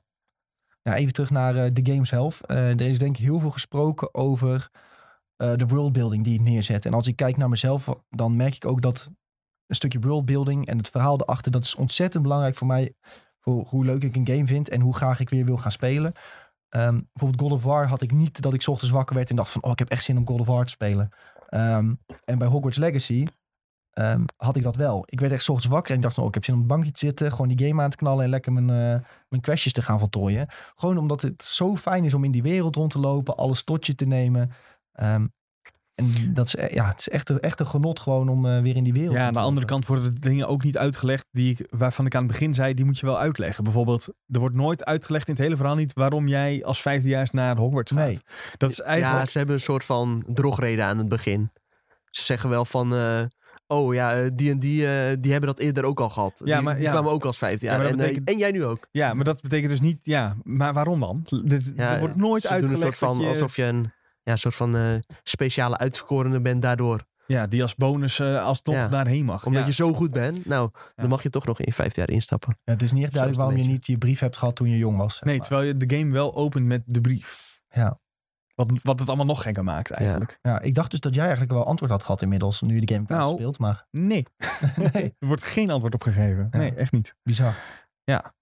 ja, 0.82 0.94
even 0.94 1.12
terug 1.12 1.30
naar 1.30 1.56
eh, 1.56 1.70
de 1.72 1.92
game 1.92 2.06
zelf. 2.06 2.40
Eh, 2.40 2.68
er 2.68 2.80
is 2.80 2.98
denk 2.98 3.16
ik 3.16 3.24
heel 3.24 3.40
veel 3.40 3.50
gesproken 3.50 4.14
over 4.14 4.70
de 5.38 5.66
worldbuilding 5.66 6.24
die 6.24 6.32
het 6.32 6.48
neerzet. 6.48 6.86
En 6.86 6.94
als 6.94 7.06
ik 7.06 7.16
kijk 7.16 7.36
naar 7.36 7.48
mezelf, 7.48 7.88
dan 8.10 8.36
merk 8.36 8.54
ik 8.54 8.66
ook 8.66 8.82
dat 8.82 9.10
een 9.66 9.74
stukje 9.74 9.98
worldbuilding 10.00 10.66
en 10.66 10.78
het 10.78 10.88
verhaal 10.88 11.20
erachter, 11.20 11.52
dat 11.52 11.64
is 11.64 11.74
ontzettend 11.74 12.22
belangrijk 12.22 12.56
voor 12.56 12.66
mij. 12.66 12.94
Voor 13.40 13.64
hoe 13.68 13.84
leuk 13.84 14.02
ik 14.02 14.16
een 14.16 14.26
game 14.26 14.46
vind 14.46 14.68
en 14.68 14.80
hoe 14.80 14.94
graag 14.94 15.20
ik 15.20 15.28
weer 15.28 15.44
wil 15.44 15.56
gaan 15.56 15.72
spelen. 15.72 16.12
Ehm, 16.68 17.00
bijvoorbeeld 17.12 17.40
God 17.40 17.52
of 17.52 17.64
War 17.64 17.86
had 17.86 18.02
ik 18.02 18.12
niet 18.12 18.42
dat 18.42 18.54
ik 18.54 18.66
ochtends 18.66 18.92
wakker 18.92 19.16
werd 19.16 19.30
en 19.30 19.36
dacht 19.36 19.50
van, 19.50 19.62
oh, 19.62 19.70
ik 19.70 19.78
heb 19.78 19.88
echt 19.88 20.04
zin 20.04 20.16
om 20.16 20.26
God 20.26 20.40
of 20.40 20.46
War 20.46 20.64
te 20.64 20.70
spelen. 20.70 21.10
Ehm, 21.48 21.94
en 22.24 22.38
bij 22.38 22.48
Hogwarts 22.48 22.78
Legacy 22.78 23.26
ehm, 23.90 24.24
had 24.36 24.56
ik 24.56 24.62
dat 24.62 24.76
wel. 24.76 25.02
Ik 25.06 25.20
werd 25.20 25.32
echt 25.32 25.48
ochtends 25.48 25.72
wakker 25.72 25.90
en 25.90 25.96
ik 25.96 26.02
dacht 26.02 26.14
van, 26.14 26.22
oh, 26.22 26.28
ik 26.28 26.34
heb 26.34 26.44
zin 26.44 26.54
om 26.54 26.60
op 26.60 26.66
het 26.68 26.76
bankje 26.76 26.92
te 26.92 27.06
zitten, 27.06 27.30
gewoon 27.30 27.48
die 27.48 27.66
game 27.66 27.82
aan 27.82 27.90
te 27.90 27.96
knallen 27.96 28.24
en 28.24 28.30
lekker 28.30 28.52
mijn, 28.52 28.70
eh, 28.70 29.06
mijn 29.28 29.42
questjes 29.42 29.72
te 29.72 29.82
gaan 29.82 29.98
voltooien. 29.98 30.48
Gewoon 30.74 30.98
omdat 30.98 31.22
het 31.22 31.42
zo 31.42 31.76
fijn 31.76 32.04
is 32.04 32.14
om 32.14 32.24
in 32.24 32.30
die 32.30 32.42
wereld 32.42 32.76
rond 32.76 32.90
te 32.90 32.98
lopen, 32.98 33.36
alles 33.36 33.64
tot 33.64 33.86
je 33.86 33.94
te 33.94 34.04
nemen. 34.04 34.50
Ehm, 34.92 35.26
en 35.98 36.34
dat 36.34 36.46
is, 36.46 36.54
e- 36.56 36.74
ja, 36.74 36.88
het 36.88 36.98
is 36.98 37.08
echt, 37.08 37.28
een- 37.28 37.40
echt 37.40 37.60
een 37.60 37.66
genot 37.66 38.00
gewoon 38.00 38.28
om 38.28 38.46
eh, 38.46 38.60
weer 38.62 38.76
in 38.76 38.84
die 38.84 38.92
wereld 38.92 39.12
Ja, 39.14 39.16
rond 39.24 39.26
aan 39.26 39.32
te 39.32 39.38
de 39.38 39.44
andere 39.46 39.66
kant 39.66 39.86
worden 39.86 40.14
de 40.14 40.20
dingen 40.20 40.48
ook 40.48 40.62
niet 40.64 40.78
uitgelegd 40.78 41.26
die 41.30 41.50
ik, 41.50 41.66
waarvan 41.70 42.06
ik 42.06 42.14
aan 42.14 42.22
het 42.22 42.30
begin 42.32 42.54
zei, 42.54 42.74
die 42.74 42.84
moet 42.84 42.98
je 42.98 43.06
wel 43.06 43.18
uitleggen. 43.18 43.64
Bijvoorbeeld, 43.64 44.08
er 44.26 44.40
wordt 44.40 44.54
nooit 44.54 44.84
uitgelegd 44.84 45.28
in 45.28 45.34
het 45.34 45.42
hele 45.42 45.56
verhaal 45.56 45.74
niet 45.74 45.92
waarom 45.92 46.28
jij 46.28 46.64
als 46.64 46.82
vijfdejaars 46.82 47.30
naar 47.30 47.56
Hogwarts 47.56 47.92
gaat. 47.92 48.04
Nee. 48.06 48.18
Dat 48.56 48.70
is 48.70 48.80
eigenlijk... 48.80 49.18
Ja, 49.24 49.30
ze 49.30 49.38
hebben 49.38 49.56
een 49.56 49.60
soort 49.62 49.84
van 49.84 50.22
drogreden 50.26 50.84
aan 50.84 50.98
het 50.98 51.08
begin. 51.08 51.50
Ze 52.10 52.22
zeggen 52.24 52.50
wel 52.50 52.64
van... 52.64 52.94
eh, 52.94 53.20
oh 53.66 53.94
ja, 53.94 54.12
eh, 54.12 54.30
die 54.34 54.50
en 54.50 54.58
die, 54.58 54.86
eh, 54.86 55.16
die 55.20 55.30
hebben 55.32 55.50
dat 55.50 55.58
eerder 55.58 55.84
ook 55.84 56.00
al 56.00 56.08
gehad. 56.08 56.40
Ja, 56.44 56.54
die, 56.54 56.64
maar 56.64 56.74
die 56.74 56.82
ja. 56.84 56.90
kwamen 56.90 57.10
ook 57.12 57.24
als 57.24 57.38
vijf 57.38 57.60
jaar. 57.60 57.78
maar 57.78 57.86
dat 57.86 57.92
en, 57.92 57.98
eh, 58.00 58.06
betekent- 58.06 58.28
en 58.30 58.38
jij 58.38 58.50
nu 58.50 58.64
ook. 58.64 58.86
Ja, 58.90 59.14
maar 59.14 59.24
dat 59.24 59.40
betekent 59.42 59.70
dus 59.70 59.80
niet, 59.80 59.98
ja, 60.02 60.36
maar 60.42 60.72
waarom 60.72 61.00
dan? 61.00 61.26
Dit, 61.44 61.72
Ja, 61.76 61.92
er 61.94 61.98
wordt 62.00 62.16
nooit 62.16 62.42
Ze 62.42 62.48
doen 62.48 62.56
een 62.56 62.64
uitgelegd 62.68 62.98
soort 62.98 63.12
van, 63.12 63.20
je, 63.22 63.28
alsof 63.28 63.56
je 63.56 63.64
een 63.64 63.92
ja, 64.28 64.36
soort 64.36 64.54
van 64.54 64.76
eh, 64.76 64.82
speciale 65.22 65.78
uitverkorene 65.78 66.40
bent 66.40 66.62
daardoor. 66.62 67.06
ja, 67.26 67.46
die 67.46 67.62
als 67.62 67.74
bonus 67.74 68.20
eh 68.20 68.44
alsnog 68.44 68.74
Ja. 68.74 68.88
daarheen 68.88 69.24
mag. 69.24 69.46
Omdat 69.46 69.60
ja. 69.62 69.66
je 69.68 69.74
zo 69.74 69.92
goed 69.94 70.10
bent, 70.10 70.46
nou, 70.46 70.70
Ja. 70.74 70.80
dan 70.96 71.08
mag 71.08 71.22
je 71.22 71.30
toch 71.30 71.46
nog 71.46 71.60
in 71.60 71.72
vijf 71.72 71.96
jaar 71.96 72.10
instappen. 72.10 72.56
Ja, 72.64 72.72
het 72.72 72.82
is 72.82 72.92
niet 72.92 73.02
echt 73.02 73.12
duidelijk 73.12 73.42
waarom 73.42 73.62
je 73.62 73.68
niet 73.68 73.86
je 73.86 73.98
brief 73.98 74.20
hebt 74.20 74.36
gehad 74.36 74.56
toen 74.56 74.68
je 74.68 74.76
jong 74.78 74.96
was. 74.96 75.20
Nee, 75.20 75.36
maar. 75.36 75.46
terwijl 75.46 75.66
je 75.68 75.76
de 75.76 75.96
game 75.96 76.12
wel 76.12 76.34
opent 76.34 76.66
met 76.66 76.82
de 76.86 77.00
brief. 77.00 77.58
Ja. 77.70 77.98
Wat, 78.54 78.70
wat 78.82 78.98
het 78.98 79.08
allemaal 79.08 79.26
nog 79.26 79.42
gekker 79.42 79.64
maakt 79.64 79.90
eigenlijk. 79.90 80.38
Ja, 80.42 80.60
ik 80.60 80.74
dacht 80.74 80.90
dus 80.90 81.00
dat 81.00 81.14
jij 81.14 81.22
eigenlijk 81.22 81.52
wel 81.52 81.66
antwoord 81.66 81.90
had 81.90 82.02
gehad 82.04 82.22
inmiddels, 82.22 82.60
nu 82.62 82.74
je 82.74 82.80
de 82.86 82.94
game 82.94 83.04
Nou. 83.08 83.30
gespeeld, 83.30 83.58
maar 83.58 83.86
Nee, 83.90 84.26
nee, 84.92 85.14
er 85.18 85.26
wordt 85.26 85.44
geen 85.44 85.70
antwoord 85.70 85.94
op 85.94 86.02
gegeven. 86.02 86.48
Nee, 86.50 86.74
echt 86.74 86.92
niet. 86.92 87.14
bizar. 87.22 87.56
Ja. 88.04 88.34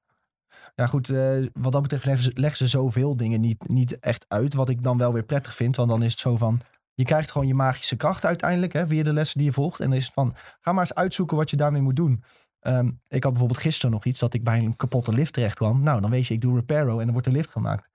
Ja 0.77 0.87
goed, 0.87 1.09
eh, 1.09 1.47
wat 1.53 1.73
dat 1.73 1.83
betreft 1.83 2.05
leggen 2.39 2.57
ze, 2.57 2.69
ze 2.69 2.69
zoveel 2.69 3.17
dingen 3.17 3.41
niet, 3.41 3.69
niet 3.69 3.99
echt 3.99 4.25
uit, 4.29 4.55
wat 4.55 4.69
ik 4.69 4.83
dan 4.83 4.99
wel 4.99 5.13
weer 5.13 5.23
prettig 5.23 5.55
vind, 5.55 5.77
want 5.77 5.89
dan 5.89 6.03
is 6.03 6.11
het 6.11 6.21
zo 6.21 6.37
van, 6.37 6.61
je 6.95 7.05
krijgt 7.05 7.31
gewoon 7.31 7.47
je 7.47 7.55
magische 7.55 7.97
kracht 7.97 8.25
uiteindelijk, 8.25 8.73
hè, 8.73 8.87
via 8.87 9.03
de 9.03 9.13
lessen 9.13 9.39
die 9.39 9.47
je 9.47 9.53
volgt, 9.53 9.81
en 9.81 9.89
dan 9.89 9.97
is 9.97 10.05
het 10.05 10.15
van, 10.15 10.35
ga 10.61 10.73
maar 10.73 10.81
eens 10.81 10.95
uitzoeken 10.95 11.37
wat 11.37 11.51
je 11.51 11.57
daarmee 11.57 11.83
moet 11.83 11.97
doen. 11.97 12.23
Ehm, 12.61 12.87
ik 13.09 13.23
had 13.23 13.33
bijvoorbeeld 13.33 13.61
gisteren 13.61 13.91
nog 13.91 14.05
iets 14.05 14.19
dat 14.19 14.35
ik 14.35 14.45
bij 14.45 14.59
een 14.59 14.77
kapotte 14.77 15.13
lift 15.13 15.33
terecht 15.33 15.55
kwam. 15.55 15.83
Nou, 15.83 16.01
dan 16.01 16.11
weet 16.11 16.27
je, 16.27 16.35
ik 16.35 16.41
doe 16.41 16.55
reparo 16.55 16.99
en 16.99 17.05
dan 17.05 17.13
wordt 17.13 17.27
de 17.27 17.35
lift 17.35 17.51
gemaakt. 17.51 17.89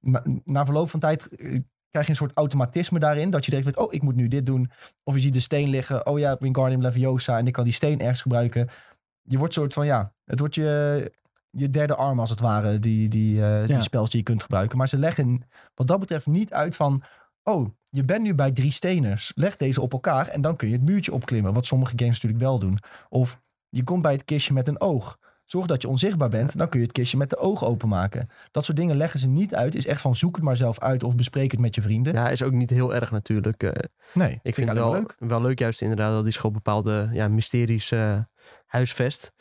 Na, 0.00 0.22
na 0.44 0.64
verloop 0.64 0.90
van 0.90 1.00
tijd 1.00 1.28
eh, 1.28 1.58
krijg 1.90 2.06
je 2.06 2.10
een 2.10 2.16
soort 2.18 2.36
automatisme 2.36 2.98
daarin. 2.98 3.30
Dat 3.30 3.44
je 3.44 3.50
denkt, 3.50 3.66
van, 3.74 3.84
oh, 3.84 3.92
ik 3.92 4.02
moet 4.02 4.14
nu 4.14 4.28
dit 4.28 4.46
doen. 4.46 4.70
Of 5.04 5.14
je 5.14 5.20
ziet 5.20 5.32
de 5.32 5.40
steen 5.40 5.68
liggen. 5.68 6.06
Oh 6.06 6.18
ja, 6.18 6.36
Wingardium 6.38 6.80
Leviosa. 6.80 7.38
En 7.38 7.46
ik 7.46 7.52
kan 7.52 7.64
die 7.64 7.72
steen 7.72 8.00
ergens 8.00 8.22
gebruiken. 8.22 8.68
Je 9.22 9.38
wordt 9.38 9.54
soort 9.54 9.72
van, 9.72 9.86
ja, 9.86 10.12
het 10.24 10.38
wordt 10.38 10.54
je, 10.54 11.12
je 11.56 11.70
derde 11.70 11.94
arm 11.94 12.20
als 12.20 12.30
het 12.30 12.40
ware. 12.40 12.78
Die, 12.78 13.08
die, 13.08 13.44
eh, 13.44 13.66
die 13.66 13.74
Ja. 13.76 13.80
spels 13.80 14.10
die 14.10 14.18
je 14.18 14.24
kunt 14.24 14.42
gebruiken. 14.42 14.78
Maar 14.78 14.88
ze 14.88 14.98
leggen 14.98 15.42
wat 15.74 15.86
dat 15.86 15.98
betreft 16.00 16.26
niet 16.26 16.52
uit 16.52 16.76
van... 16.76 17.02
Oh, 17.42 17.68
je 17.88 18.04
bent 18.04 18.22
nu 18.22 18.34
bij 18.34 18.52
drie 18.52 18.72
stenen. 18.72 19.18
Leg 19.34 19.56
deze 19.56 19.80
op 19.80 19.92
elkaar 19.92 20.26
en 20.28 20.40
dan 20.40 20.56
kun 20.56 20.68
je 20.68 20.74
het 20.76 20.84
muurtje 20.84 21.12
opklimmen. 21.12 21.52
Wat 21.52 21.66
sommige 21.66 21.92
games 21.96 22.14
natuurlijk 22.14 22.42
wel 22.42 22.58
doen. 22.58 22.78
Of 23.08 23.40
je 23.68 23.84
komt 23.84 24.02
bij 24.02 24.12
het 24.12 24.24
kistje 24.24 24.52
met 24.52 24.68
een 24.68 24.80
oog. 24.80 25.18
Zorg 25.46 25.66
dat 25.66 25.82
je 25.82 25.88
onzichtbaar 25.88 26.28
bent. 26.28 26.56
Dan 26.56 26.68
kun 26.68 26.78
je 26.80 26.84
het 26.86 26.94
kistje 26.94 27.16
met 27.16 27.30
de 27.30 27.36
oog 27.36 27.64
openmaken. 27.64 28.28
Dat 28.50 28.64
soort 28.64 28.76
dingen 28.76 28.96
leggen 28.96 29.20
ze 29.20 29.26
niet 29.26 29.54
uit. 29.54 29.74
Is 29.74 29.86
echt 29.86 30.00
van 30.00 30.16
zoek 30.16 30.34
het 30.36 30.44
maar 30.44 30.56
zelf 30.56 30.78
uit 30.78 31.02
of 31.04 31.16
bespreek 31.16 31.50
het 31.50 31.60
met 31.60 31.74
je 31.74 31.82
vrienden. 31.82 32.12
Ja, 32.14 32.28
is 32.28 32.42
ook 32.42 32.52
niet 32.52 32.70
heel 32.70 32.94
erg 32.94 33.10
natuurlijk. 33.10 33.62
eh, 33.62 33.70
Nee, 34.14 34.40
ik 34.42 34.54
vind 34.54 34.68
het 34.68 34.78
wel 34.78 34.92
leuk. 34.92 35.16
wel 35.18 35.40
leuk 35.42 35.58
juist 35.58 35.80
inderdaad 35.80 36.12
dat 36.12 36.24
die 36.24 36.32
school 36.32 36.50
bepaalde 36.50 37.08
ja, 37.12 37.28
mysteries 37.28 37.90
eh, 37.90 38.18
huisvest. 38.66 39.32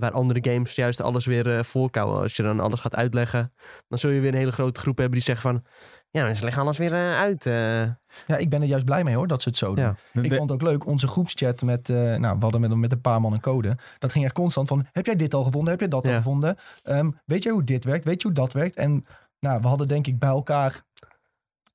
Waar 0.00 0.12
andere 0.12 0.50
games 0.52 0.74
juist 0.74 1.00
alles 1.00 1.26
weer 1.26 1.56
eh 1.56 1.62
voorkouwen. 1.64 2.20
Als 2.22 2.36
je 2.36 2.42
dan 2.42 2.60
alles 2.60 2.80
gaat 2.80 2.94
uitleggen, 2.96 3.52
dan 3.88 3.98
zul 3.98 4.10
je 4.10 4.20
weer 4.20 4.32
een 4.32 4.38
hele 4.38 4.52
grote 4.52 4.80
groep 4.80 4.96
hebben 4.96 5.14
die 5.18 5.24
zeggen 5.26 5.50
van... 5.50 5.64
Ja, 6.12 6.22
maar 6.24 6.36
ze 6.36 6.44
leggen 6.44 6.62
alles 6.62 6.78
weer 6.78 6.92
eh, 6.92 7.18
uit. 7.18 7.46
eh. 7.46 7.82
Ja, 8.26 8.36
ik 8.38 8.48
ben 8.48 8.62
er 8.62 8.68
juist 8.68 8.84
blij 8.84 9.04
mee 9.04 9.14
hoor, 9.14 9.26
dat 9.26 9.42
ze 9.42 9.48
het 9.48 9.58
zo 9.58 9.74
doen. 9.74 9.84
Ja. 9.84 9.96
Ik 10.22 10.30
De- 10.30 10.36
vond 10.36 10.50
het 10.50 10.62
ook 10.62 10.68
leuk, 10.68 10.86
onze 10.86 11.08
groepschat 11.08 11.62
met, 11.62 11.88
eh, 11.90 11.96
nou, 11.96 12.36
we 12.36 12.42
hadden 12.42 12.60
met, 12.60 12.74
met 12.74 12.92
een 12.92 13.00
paar 13.00 13.20
man 13.20 13.32
een 13.32 13.40
code. 13.40 13.76
Dat 13.98 14.12
ging 14.12 14.24
echt 14.24 14.34
constant 14.34 14.68
van, 14.68 14.86
heb 14.92 15.06
jij 15.06 15.16
dit 15.16 15.34
al 15.34 15.44
gevonden? 15.44 15.70
Heb 15.70 15.80
jij 15.80 15.88
dat 15.88 16.06
al 16.06 16.12
gevonden? 16.12 16.56
Ehm, 16.82 17.10
weet 17.24 17.42
jij 17.42 17.52
hoe 17.52 17.64
dit 17.64 17.84
werkt? 17.84 18.04
Weet 18.04 18.22
je 18.22 18.26
hoe 18.28 18.36
dat 18.36 18.52
werkt? 18.52 18.76
En 18.76 19.04
nou, 19.40 19.60
we 19.60 19.66
hadden 19.66 19.88
denk 19.88 20.06
ik 20.06 20.18
bij 20.18 20.28
elkaar 20.28 20.82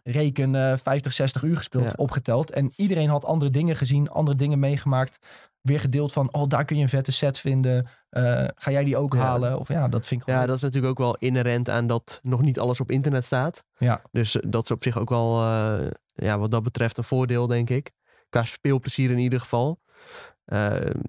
reken 0.04 0.56
eh 0.56 0.78
50, 0.78 1.14
60 1.14 1.42
uur 1.44 1.58
gespeeld, 1.58 1.84
Ja. 1.84 1.94
opgeteld. 1.96 2.52
En 2.52 2.72
iedereen 2.76 3.10
had 3.10 3.26
andere 3.26 3.52
dingen 3.52 3.76
gezien, 3.76 4.10
andere 4.10 4.38
dingen 4.38 4.60
meegemaakt. 4.60 5.20
Weer 5.62 5.80
gedeeld 5.80 6.14
van, 6.14 6.34
oh, 6.34 6.48
daar 6.48 6.66
kun 6.66 6.76
je 6.78 6.84
een 6.84 6.90
vette 6.90 7.12
set 7.12 7.40
vinden. 7.40 7.88
Eh, 8.16 8.48
ga 8.56 8.72
jij 8.72 8.84
die 8.84 8.98
ook 8.98 9.14
Ja. 9.14 9.20
halen? 9.20 9.60
Of 9.60 9.68
ja, 9.68 9.88
dat 9.88 10.08
vind 10.08 10.22
ik. 10.22 10.28
Ja, 10.28 10.46
dat 10.46 10.56
is 10.56 10.62
natuurlijk 10.62 10.92
ook 10.92 10.98
wel 10.98 11.16
inherent 11.16 11.70
aan 11.70 11.88
dat 11.88 12.20
nog 12.24 12.42
niet 12.42 12.60
alles 12.60 12.80
op 12.80 12.92
internet 12.92 13.26
staat. 13.26 13.64
Ja. 13.78 14.02
Dus 14.12 14.40
eh, 14.40 14.44
dat 14.48 14.64
is 14.64 14.72
op 14.72 14.84
zich 14.84 14.98
ook 14.98 15.10
wel, 15.10 15.42
eh, 15.42 15.88
ja, 16.14 16.38
wat 16.38 16.52
dat 16.52 16.64
betreft, 16.64 16.98
een 16.98 17.04
voordeel, 17.04 17.48
denk 17.48 17.70
ik. 17.70 17.92
Qua 18.30 18.44
speelplezier 18.44 19.12
in 19.12 19.18
ieder 19.18 19.40
geval. 19.40 19.80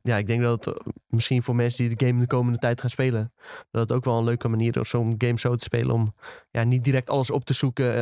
Ja, 0.02 0.16
ik 0.16 0.26
denk 0.26 0.42
dat 0.42 0.64
het, 0.64 0.82
misschien 1.06 1.42
voor 1.42 1.54
mensen 1.56 1.88
die 1.88 1.96
de 1.96 2.06
game 2.06 2.20
de 2.20 2.26
komende 2.26 2.58
tijd 2.58 2.80
gaan 2.80 2.90
spelen, 2.90 3.32
dat 3.70 3.82
het 3.88 3.92
ook 3.92 4.04
wel 4.04 4.18
een 4.18 4.24
leuke 4.24 4.48
manier 4.48 4.80
is 4.80 4.94
om 4.94 5.14
game 5.18 5.38
zo 5.38 5.54
te 5.54 5.64
spelen. 5.64 5.94
Om 5.94 6.14
ja, 6.50 6.62
niet 6.62 6.84
direct 6.84 7.10
alles 7.10 7.30
op 7.30 7.44
te 7.44 7.52
zoeken. 7.52 7.92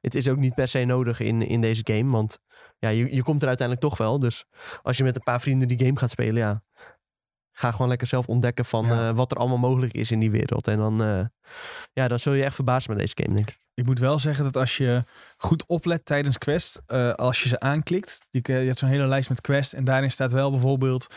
Het 0.00 0.14
is 0.14 0.28
ook 0.28 0.36
niet 0.36 0.54
per 0.54 0.68
se 0.68 0.84
nodig 0.84 1.20
in, 1.20 1.42
in 1.42 1.60
deze 1.60 1.80
game, 1.84 2.10
want 2.10 2.38
ja, 2.78 2.88
je, 2.88 3.14
je 3.14 3.22
komt 3.22 3.42
er 3.42 3.48
uiteindelijk 3.48 3.86
toch 3.88 3.98
wel. 3.98 4.18
Dus 4.18 4.44
als 4.82 4.96
je 4.96 5.04
met 5.04 5.14
een 5.16 5.22
paar 5.22 5.40
vrienden 5.40 5.68
die 5.68 5.78
game 5.78 5.98
gaat 5.98 6.10
spelen, 6.10 6.36
ja, 6.42 6.62
ga 7.60 7.70
gewoon 7.70 7.88
lekker 7.88 8.06
zelf 8.06 8.26
ontdekken 8.26 8.64
van 8.64 8.86
Ja. 8.86 9.08
eh, 9.08 9.16
wat 9.16 9.30
er 9.30 9.36
allemaal 9.36 9.58
mogelijk 9.58 9.92
is 9.92 10.10
in 10.10 10.18
die 10.18 10.30
wereld. 10.30 10.68
En 10.68 10.78
dan, 10.78 11.02
eh, 11.02 11.24
ja, 11.92 12.08
dan 12.08 12.18
zul 12.18 12.32
je 12.32 12.44
echt 12.44 12.54
verbaasd 12.54 12.88
met 12.88 12.98
deze 12.98 13.14
game, 13.22 13.34
denk 13.34 13.48
ik. 13.48 13.58
Ik 13.74 13.86
moet 13.86 13.98
wel 13.98 14.18
zeggen 14.18 14.44
dat 14.44 14.56
als 14.56 14.76
je 14.76 15.04
goed 15.36 15.66
oplet 15.66 16.04
tijdens 16.04 16.38
Quest, 16.38 16.80
eh, 16.86 17.12
als 17.12 17.42
je 17.42 17.48
ze 17.48 17.60
aanklikt, 17.60 18.18
je, 18.30 18.40
je 18.42 18.52
hebt 18.52 18.78
zo'n 18.78 18.88
hele 18.88 19.06
lijst 19.06 19.28
met 19.28 19.40
Quest 19.40 19.72
en 19.72 19.84
daarin 19.84 20.10
staat 20.10 20.32
wel 20.32 20.50
bijvoorbeeld 20.50 21.14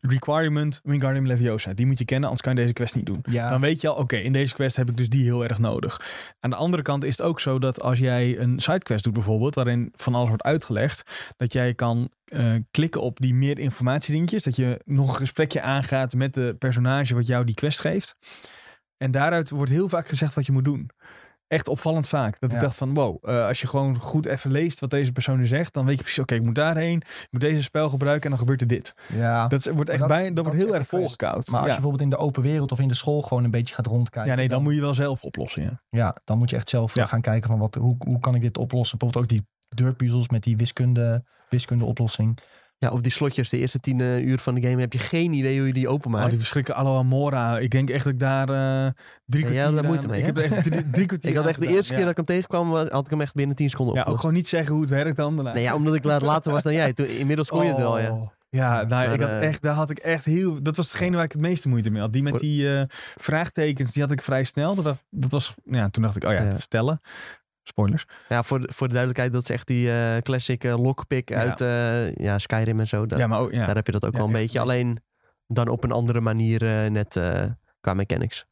requirement 0.00 0.80
Wingardium 0.82 1.26
Leviosa. 1.26 1.72
Die 1.72 1.86
moet 1.86 1.98
je 1.98 2.04
kennen, 2.04 2.28
anders 2.28 2.46
kan 2.46 2.54
je 2.54 2.60
deze 2.60 2.72
quest 2.72 2.94
niet 2.94 3.06
doen. 3.06 3.20
Ja. 3.30 3.50
Dan 3.50 3.60
weet 3.60 3.80
je 3.80 3.88
al, 3.88 3.94
oké, 3.94 4.16
in 4.16 4.32
deze 4.32 4.54
quest 4.54 4.76
heb 4.76 4.88
ik 4.88 4.96
dus 4.96 5.08
die 5.08 5.24
heel 5.24 5.44
erg 5.44 5.58
nodig. 5.58 6.00
Aan 6.40 6.50
de 6.50 6.56
andere 6.56 6.82
kant 6.82 7.04
is 7.04 7.16
het 7.16 7.26
ook 7.26 7.40
zo 7.40 7.58
dat 7.58 7.82
als 7.82 7.98
jij 7.98 8.38
een 8.38 8.60
sidequest 8.60 9.04
doet 9.04 9.12
bijvoorbeeld, 9.12 9.54
waarin 9.54 9.92
van 9.94 10.14
alles 10.14 10.28
wordt 10.28 10.42
uitgelegd, 10.42 11.32
dat 11.36 11.52
jij 11.52 11.74
kan 11.74 12.10
eh, 12.24 12.54
klikken 12.70 13.00
op 13.00 13.20
die 13.20 13.34
meer 13.34 13.58
informatiedingetjes, 13.58 14.42
dat 14.42 14.56
je 14.56 14.80
nog 14.84 15.08
een 15.08 15.14
gesprekje 15.14 15.60
aangaat 15.60 16.14
met 16.14 16.34
de 16.34 16.56
personage 16.58 17.14
wat 17.14 17.26
jou 17.26 17.44
die 17.44 17.54
quest 17.54 17.80
geeft. 17.80 18.16
En 18.96 19.10
daaruit 19.10 19.50
wordt 19.50 19.70
heel 19.70 19.88
vaak 19.88 20.08
gezegd 20.08 20.34
wat 20.34 20.46
je 20.46 20.52
moet 20.52 20.64
doen. 20.64 20.90
Echt 21.48 21.68
opvallend 21.68 22.08
vaak. 22.08 22.40
Dat 22.40 22.52
ik 22.52 22.60
dacht 22.60 22.76
van, 22.76 22.94
wow, 22.94 23.16
eh, 23.28 23.46
als 23.46 23.60
je 23.60 23.66
gewoon 23.66 23.98
goed 24.00 24.26
even 24.26 24.50
leest 24.50 24.80
wat 24.80 24.90
deze 24.90 25.12
persoon 25.12 25.38
nu 25.38 25.46
zegt, 25.46 25.72
dan 25.74 25.84
weet 25.86 25.96
je 25.96 26.02
precies, 26.02 26.18
oké, 26.22 26.34
ik 26.34 26.42
moet 26.42 26.54
daarheen, 26.54 26.96
ik 27.00 27.28
moet 27.30 27.40
deze 27.40 27.62
spel 27.62 27.88
gebruiken 27.88 28.22
en 28.24 28.30
dan 28.30 28.38
gebeurt 28.38 28.60
er 28.60 28.66
dit. 28.66 28.94
ja. 29.14 29.46
Dat 29.48 29.64
wordt 29.64 29.90
echt 29.90 29.98
dat 29.98 30.08
bij, 30.08 30.24
dat 30.26 30.36
dat 30.36 30.44
wordt 30.44 30.60
heel 30.60 30.74
erg 30.74 30.86
volgekoud. 30.86 31.46
Maar 31.46 31.58
als 31.60 31.66
je 31.68 31.72
bijvoorbeeld 31.74 32.02
in 32.02 32.10
de 32.10 32.16
open 32.16 32.42
wereld 32.42 32.72
of 32.72 32.80
in 32.80 32.88
de 32.88 32.94
school 32.94 33.22
gewoon 33.22 33.44
een 33.44 33.50
beetje 33.50 33.74
gaat 33.74 33.86
rondkijken. 33.86 34.30
ja, 34.30 34.36
nee, 34.36 34.48
dan 34.48 34.62
moet 34.62 34.74
je 34.74 34.80
wel 34.80 34.94
zelf 34.94 35.22
oplossen. 35.24 35.62
Ja. 35.62 35.76
Ja, 35.90 36.16
dan 36.24 36.38
moet 36.38 36.50
je 36.50 36.56
echt 36.56 36.68
zelf 36.68 36.94
Ja. 36.94 37.06
gaan 37.06 37.20
kijken 37.20 37.48
van 37.50 37.58
wat, 37.58 37.74
hoe, 37.74 37.96
hoe 37.98 38.18
kan 38.20 38.34
ik 38.34 38.40
dit 38.40 38.58
oplossen. 38.58 38.98
Bijvoorbeeld 38.98 39.24
ook 39.32 39.38
die 39.38 39.46
deurpuzzels 39.68 40.28
met 40.28 40.42
die 40.42 40.56
wiskunde, 40.56 41.24
wiskunde 41.48 41.84
oplossing. 41.84 42.38
Ja, 42.80 42.88
of 42.90 43.00
die 43.00 43.12
slotjes, 43.12 43.48
de 43.48 43.58
eerste 43.58 43.80
tien 43.80 44.00
eh, 44.00 44.24
uur 44.24 44.38
van 44.38 44.54
de 44.54 44.60
game, 44.68 44.80
heb 44.80 44.92
je 44.92 44.98
geen 44.98 45.32
idee 45.32 45.58
hoe 45.58 45.66
je 45.66 45.72
die 45.72 45.86
Oh, 45.88 45.92
openmaakt. 45.92 46.28
die 46.30 46.38
verschrikken 46.38 46.74
Aloha 46.74 47.02
Mora. 47.02 47.58
Ik 47.58 47.70
denk 47.70 47.90
echt 47.90 48.04
dat 48.04 48.12
ik 48.12 48.18
daar 48.18 48.48
eh 48.48 48.90
drie 49.26 49.44
Ja, 49.44 49.50
kwartier 49.50 49.70
daar 49.74 49.78
aan- 49.82 49.86
moeite 49.86 50.08
mee, 50.08 50.20
Ik 50.20 50.26
heb 50.26 50.36
er 50.36 50.42
echt 50.42 50.62
drie, 50.64 50.90
drie 50.90 51.06
kwartier 51.12 51.30
ik 51.30 51.36
had 51.36 51.46
echt 51.46 51.54
de 51.54 51.60
gedaan, 51.60 51.74
eerste 51.76 51.92
keer 51.92 52.00
ja. 52.02 52.08
dat 52.08 52.18
ik 52.18 52.26
hem 52.26 52.36
tegenkwam, 52.36 52.68
wa- 52.70 52.88
had 52.90 53.04
ik 53.04 53.10
hem 53.10 53.20
echt 53.20 53.34
binnen 53.34 53.56
10 53.56 53.70
seconden 53.70 53.94
Ja, 53.94 54.00
ook 54.00 54.06
opgelost. 54.06 54.24
gewoon 54.26 54.40
niet 54.42 54.48
zeggen 54.48 54.72
hoe 54.72 54.80
het 54.82 54.90
werkt 54.90 55.16
dan. 55.16 55.34
Nee, 55.54 55.62
ja, 55.62 55.74
omdat 55.74 55.94
ik 55.94 56.04
la- 56.04 56.20
later 56.20 56.52
was 56.52 56.62
dan 56.62 56.72
jij. 56.72 56.92
Toen, 56.92 57.06
inmiddels 57.08 57.48
kon 57.48 57.62
je 57.62 57.68
het 57.68 57.78
wel, 57.78 57.98
ja. 57.98 58.12
Oh. 58.12 58.28
Ja, 58.50 58.74
nou, 58.74 58.88
Maar, 58.88 59.12
ik 59.12 59.20
had 59.20 59.30
eh, 59.30 59.42
echt, 59.46 59.62
daar 59.62 59.74
had 59.74 59.90
ik 59.90 59.98
echt 59.98 60.24
heel. 60.24 60.62
Dat 60.62 60.76
was 60.76 60.90
degene 60.90 61.16
waar 61.16 61.24
ik 61.24 61.32
het 61.32 61.40
meeste 61.40 61.68
moeite 61.68 61.90
mee 61.90 62.00
had. 62.00 62.12
Die 62.12 62.22
met 62.22 62.38
die 62.38 62.76
eh, 62.78 62.82
vraagtekens, 63.16 63.92
die 63.92 64.02
had 64.02 64.12
ik 64.12 64.22
vrij 64.22 64.44
snel. 64.44 64.74
Dat, 64.74 64.98
dat 65.10 65.30
was, 65.30 65.54
ja, 65.64 65.88
toen 65.88 66.02
dacht 66.02 66.16
ik, 66.16 66.24
oh 66.24 66.32
ja, 66.32 66.42
Ja. 66.42 66.56
stellen. 66.56 67.00
Spoilers. 67.68 68.04
Ja, 68.28 68.42
voor, 68.42 68.60
de- 68.60 68.72
voor 68.72 68.86
de 68.86 68.92
duidelijkheid, 68.94 69.32
dat 69.32 69.42
is 69.42 69.50
echt 69.50 69.66
die 69.66 69.92
eh, 69.92 70.16
classic 70.22 70.64
eh, 70.64 70.78
lockpick 70.82 71.28
Ja. 71.28 71.36
uit 71.36 71.60
eh, 71.60 72.14
ja, 72.14 72.38
Skyrim 72.38 72.80
en 72.80 72.86
zo. 72.86 73.06
Daar, 73.06 73.18
ja, 73.18 73.26
maar 73.26 73.40
ook, 73.40 73.52
ja. 73.52 73.66
daar 73.66 73.74
heb 73.74 73.86
je 73.86 73.92
dat 73.92 74.04
ook 74.04 74.12
Ja, 74.12 74.18
wel 74.18 74.26
een 74.26 74.32
beetje. 74.32 74.58
een 74.58 74.66
beetje. 74.66 74.80
Alleen 74.82 74.98
dan 75.46 75.68
op 75.68 75.84
een 75.84 75.92
andere 75.92 76.20
manier 76.20 76.90
net 76.90 77.16
eh, 77.16 77.44
qua 77.80 77.94
mechanics. 77.94 78.46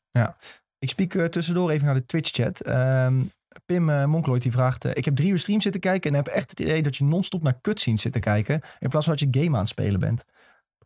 Ik 0.78 0.88
spiek 0.88 1.12
tussendoor 1.12 1.70
even 1.70 1.86
naar 1.86 1.94
de 1.94 2.06
Twitch-chat. 2.06 2.60
Ehm, 2.60 3.22
Pim 3.66 3.88
uh, 3.88 4.04
Monkloid 4.04 4.42
die 4.42 4.52
vraagt... 4.52 4.84
ik 4.96 5.04
heb 5.04 5.16
drie 5.16 5.30
uur 5.30 5.38
stream 5.38 5.60
zitten 5.60 5.80
kijken... 5.80 6.10
en 6.10 6.16
heb 6.16 6.26
echt 6.26 6.50
het 6.50 6.60
idee 6.60 6.82
dat 6.82 6.96
je 6.96 7.04
non-stop 7.04 7.42
naar 7.42 7.60
cutscenes 7.60 8.00
zit 8.02 8.12
te 8.12 8.18
kijken... 8.18 8.60
in 8.78 8.88
plaats 8.88 9.06
van 9.06 9.16
dat 9.16 9.34
je 9.34 9.40
game 9.42 9.54
aan 9.54 9.60
het 9.62 9.68
spelen 9.68 10.00
bent. 10.00 10.24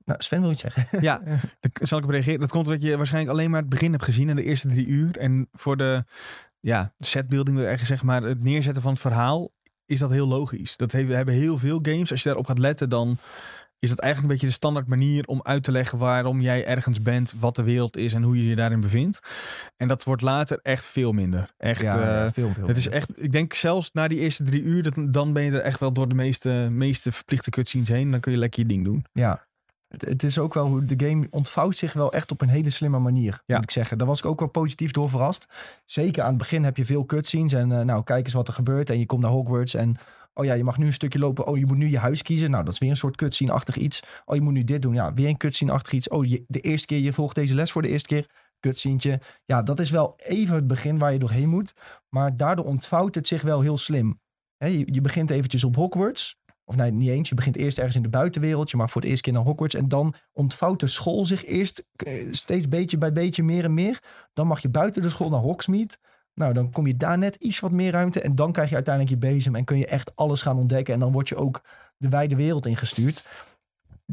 Nou, 0.05 0.23
Sven 0.23 0.41
wil 0.41 0.51
iets 0.51 0.61
zeggen. 0.61 0.87
Ja, 1.09 1.21
daar 1.25 1.71
zal 1.73 1.99
ik 1.99 2.05
op 2.05 2.11
reageren. 2.11 2.41
Dat 2.41 2.51
komt 2.51 2.67
omdat 2.67 2.83
je 2.83 2.97
waarschijnlijk 2.97 3.33
alleen 3.33 3.51
maar 3.51 3.61
het 3.61 3.69
begin 3.69 3.93
hebt 3.93 4.05
gezien 4.05 4.29
in 4.29 4.37
de 4.37 4.43
eerste 4.45 4.69
drie 4.69 4.87
uur. 4.87 5.17
En 5.19 5.49
voor 5.53 5.77
de 5.77 6.05
ja, 6.61 6.95
setbuilding, 6.99 7.57
wil 7.57 7.67
eigenlijk 7.67 7.97
zeg 8.01 8.07
maar, 8.09 8.23
het 8.23 8.43
neerzetten 8.43 8.83
van 8.83 8.93
het 8.93 9.01
verhaal, 9.01 9.51
is 9.87 9.99
dat 9.99 10.11
heel 10.11 10.27
logisch. 10.29 10.77
Dat 10.77 10.93
heeft- 10.93 11.13
hebben 11.13 11.35
heel 11.35 11.59
veel 11.59 11.79
games. 11.83 12.11
Als 12.11 12.23
je 12.23 12.29
daarop 12.29 12.47
gaat 12.47 12.59
letten, 12.59 12.89
dan 12.89 13.19
is 13.79 13.89
dat 13.89 13.99
eigenlijk 13.99 14.23
een 14.33 14.39
beetje 14.39 14.53
de 14.53 14.59
standaard 14.63 14.87
manier 14.87 15.25
om 15.27 15.41
uit 15.43 15.63
te 15.63 15.73
leggen 15.73 15.99
waarom 15.99 16.41
jij 16.41 16.67
ergens 16.67 17.03
bent, 17.03 17.35
wat 17.39 17.57
de 17.57 17.63
wereld 17.63 17.97
is 17.97 18.15
en 18.15 18.23
hoe 18.23 18.37
je 18.37 18.47
je 18.49 18.57
daarin 18.57 18.81
bevindt. 18.81 19.21
En 19.77 19.89
dat 19.89 20.05
wordt 20.05 20.23
later 20.23 20.59
echt 20.63 20.87
veel 20.87 21.13
minder. 21.13 21.55
Echt, 21.57 21.83
eh, 22.27 22.33
veel, 22.33 22.53
veel. 22.55 22.67
het 22.67 22.77
is 22.77 22.89
echt, 22.89 23.11
ik 23.23 23.33
denk 23.33 23.55
zelfs 23.55 23.91
na 23.93 24.09
die 24.09 24.19
eerste 24.19 24.43
drie 24.43 24.63
uur, 24.63 24.83
dat, 24.83 24.95
dan 25.09 25.33
ben 25.33 25.43
je 25.43 25.51
er 25.51 25.61
echt 25.61 25.81
wel 25.81 25.93
door 25.93 26.09
de 26.09 26.15
meeste, 26.15 26.69
meeste 26.71 27.13
verplichte 27.13 27.51
cutscenes 27.51 27.89
heen. 27.89 28.11
Dan 28.11 28.21
kun 28.21 28.33
je 28.33 28.39
lekker 28.39 28.61
je 28.63 28.69
ding 28.69 28.85
doen. 28.85 29.05
Ja. 29.13 29.49
Het, 29.91 30.01
het 30.03 30.23
is 30.23 30.39
ook 30.39 30.55
wel 30.55 30.67
hoe 30.67 30.85
de 30.85 31.07
game 31.07 31.27
ontvouwt 31.31 31.77
zich 31.77 31.93
wel 31.93 32.13
echt 32.13 32.31
op 32.31 32.41
een 32.41 32.49
hele 32.49 32.71
slimme 32.71 32.99
manier, 32.99 33.43
Ja. 33.47 33.55
moet 33.55 33.65
ik 33.65 33.71
zeggen. 33.71 33.99
Daar 33.99 34.07
was 34.07 34.19
ik 34.19 34.25
ook 34.25 34.39
wel 34.39 34.49
positief 34.49 34.91
door 34.91 35.09
verrast. 35.09 35.47
Zeker 35.85 36.23
aan 36.23 36.29
het 36.29 36.39
begin 36.39 36.65
heb 36.65 36.77
je 36.77 36.85
veel 36.85 37.07
cutscenes 37.07 37.53
en 37.53 37.73
eh, 37.73 37.81
nou, 37.81 38.03
kijk 38.03 38.25
eens 38.25 38.35
wat 38.35 38.49
er 38.49 38.55
gebeurt. 38.55 38.91
En 38.91 38.99
je 38.99 39.07
komt 39.07 39.23
naar 39.23 39.31
Hogwarts 39.31 39.75
en 39.75 39.97
oh 40.35 40.45
ja, 40.45 40.55
je 40.55 40.65
mag 40.65 40.79
nu 40.79 40.87
een 40.87 40.93
stukje 40.93 41.19
lopen. 41.19 41.47
Oh, 41.47 41.59
je 41.59 41.67
moet 41.67 41.77
nu 41.77 41.89
je 41.91 41.99
huis 41.99 42.23
kiezen. 42.23 42.51
Nou, 42.51 42.65
dat 42.65 42.73
is 42.73 42.79
weer 42.79 42.91
een 42.91 42.97
soort 42.97 43.17
cutscene-achtig 43.17 43.77
iets. 43.77 44.03
Oh, 44.25 44.35
je 44.37 44.43
moet 44.43 44.53
nu 44.53 44.65
dit 44.65 44.83
doen. 44.83 44.95
Ja, 44.95 45.15
weer 45.15 45.29
een 45.29 45.37
cutscene-achtig 45.37 45.93
iets. 45.93 46.09
Oh, 46.09 46.25
je, 46.25 46.45
de 46.47 46.61
eerste 46.61 46.87
keer, 46.87 46.99
je 46.99 47.13
volgt 47.13 47.35
deze 47.35 47.55
les 47.55 47.73
voor 47.73 47.83
de 47.83 47.89
eerste 47.89 48.09
keer. 48.09 48.27
Cutscene. 48.61 49.21
Ja, 49.45 49.63
dat 49.63 49.81
is 49.81 49.91
wel 49.91 50.15
even 50.17 50.55
het 50.55 50.67
begin 50.67 50.99
waar 50.99 51.13
je 51.13 51.19
doorheen 51.19 51.49
moet. 51.49 51.75
Maar 52.09 52.37
daardoor 52.37 52.65
ontvouwt 52.65 53.15
het 53.15 53.27
zich 53.27 53.43
wel 53.43 53.61
heel 53.61 53.79
slim. 53.79 54.21
Je 54.85 55.01
begint 55.01 55.31
eventjes 55.31 55.65
op 55.65 55.77
Hogwarts. 55.77 56.40
Of 56.71 56.77
nee, 56.77 56.91
niet 56.91 57.09
eens. 57.09 57.29
Je 57.29 57.35
begint 57.35 57.57
eerst 57.57 57.77
ergens 57.79 57.97
in 57.97 58.03
de 58.03 58.09
buitenwereld. 58.09 58.71
Je 58.71 58.77
mag 58.77 58.91
voor 58.91 59.01
het 59.01 59.11
eerste 59.11 59.25
keer 59.25 59.33
naar 59.33 59.43
Hogwarts. 59.43 59.75
En 59.75 59.89
dan 59.89 60.15
ontvouwt 60.33 60.81
de 60.81 60.87
school 60.87 61.25
zich 61.25 61.45
eerst 61.45 61.85
eh, 61.97 62.29
steeds 62.31 62.69
beetje 62.69 62.99
bij 62.99 63.13
beetje 63.13 63.43
meer 63.43 63.65
en 63.65 63.75
meer. 63.75 64.03
Dan 64.33 64.47
mag 64.47 64.61
je 64.61 64.69
buiten 64.69 65.03
de 65.03 65.09
school 65.09 65.31
naar 65.31 65.41
Hogsmeade. 65.41 65.95
Nou, 66.35 66.53
dan 66.53 66.71
kom 66.71 66.87
je 66.87 66.97
daar 66.97 67.19
net 67.19 67.35
iets 67.35 67.61
wat 67.61 67.71
meer 67.71 67.93
ruimte. 67.93 68.21
En 68.21 68.35
dan 68.35 68.53
krijg 68.53 68.69
je 68.69 68.75
uiteindelijk 68.75 69.15
je 69.15 69.29
bezem. 69.29 69.55
En 69.55 69.65
kun 69.65 69.79
je 69.79 69.87
echt 69.87 70.17
alles 70.17 70.43
gaan 70.43 70.59
ontdekken. 70.59 70.95
En 70.95 71.01
dan 71.01 71.13
word 71.13 71.29
je 71.29 71.37
ook 71.37 71.63
de 71.97 72.09
wijde 72.09 72.37
wereld 72.37 72.67
ingestuurd. 72.67 73.27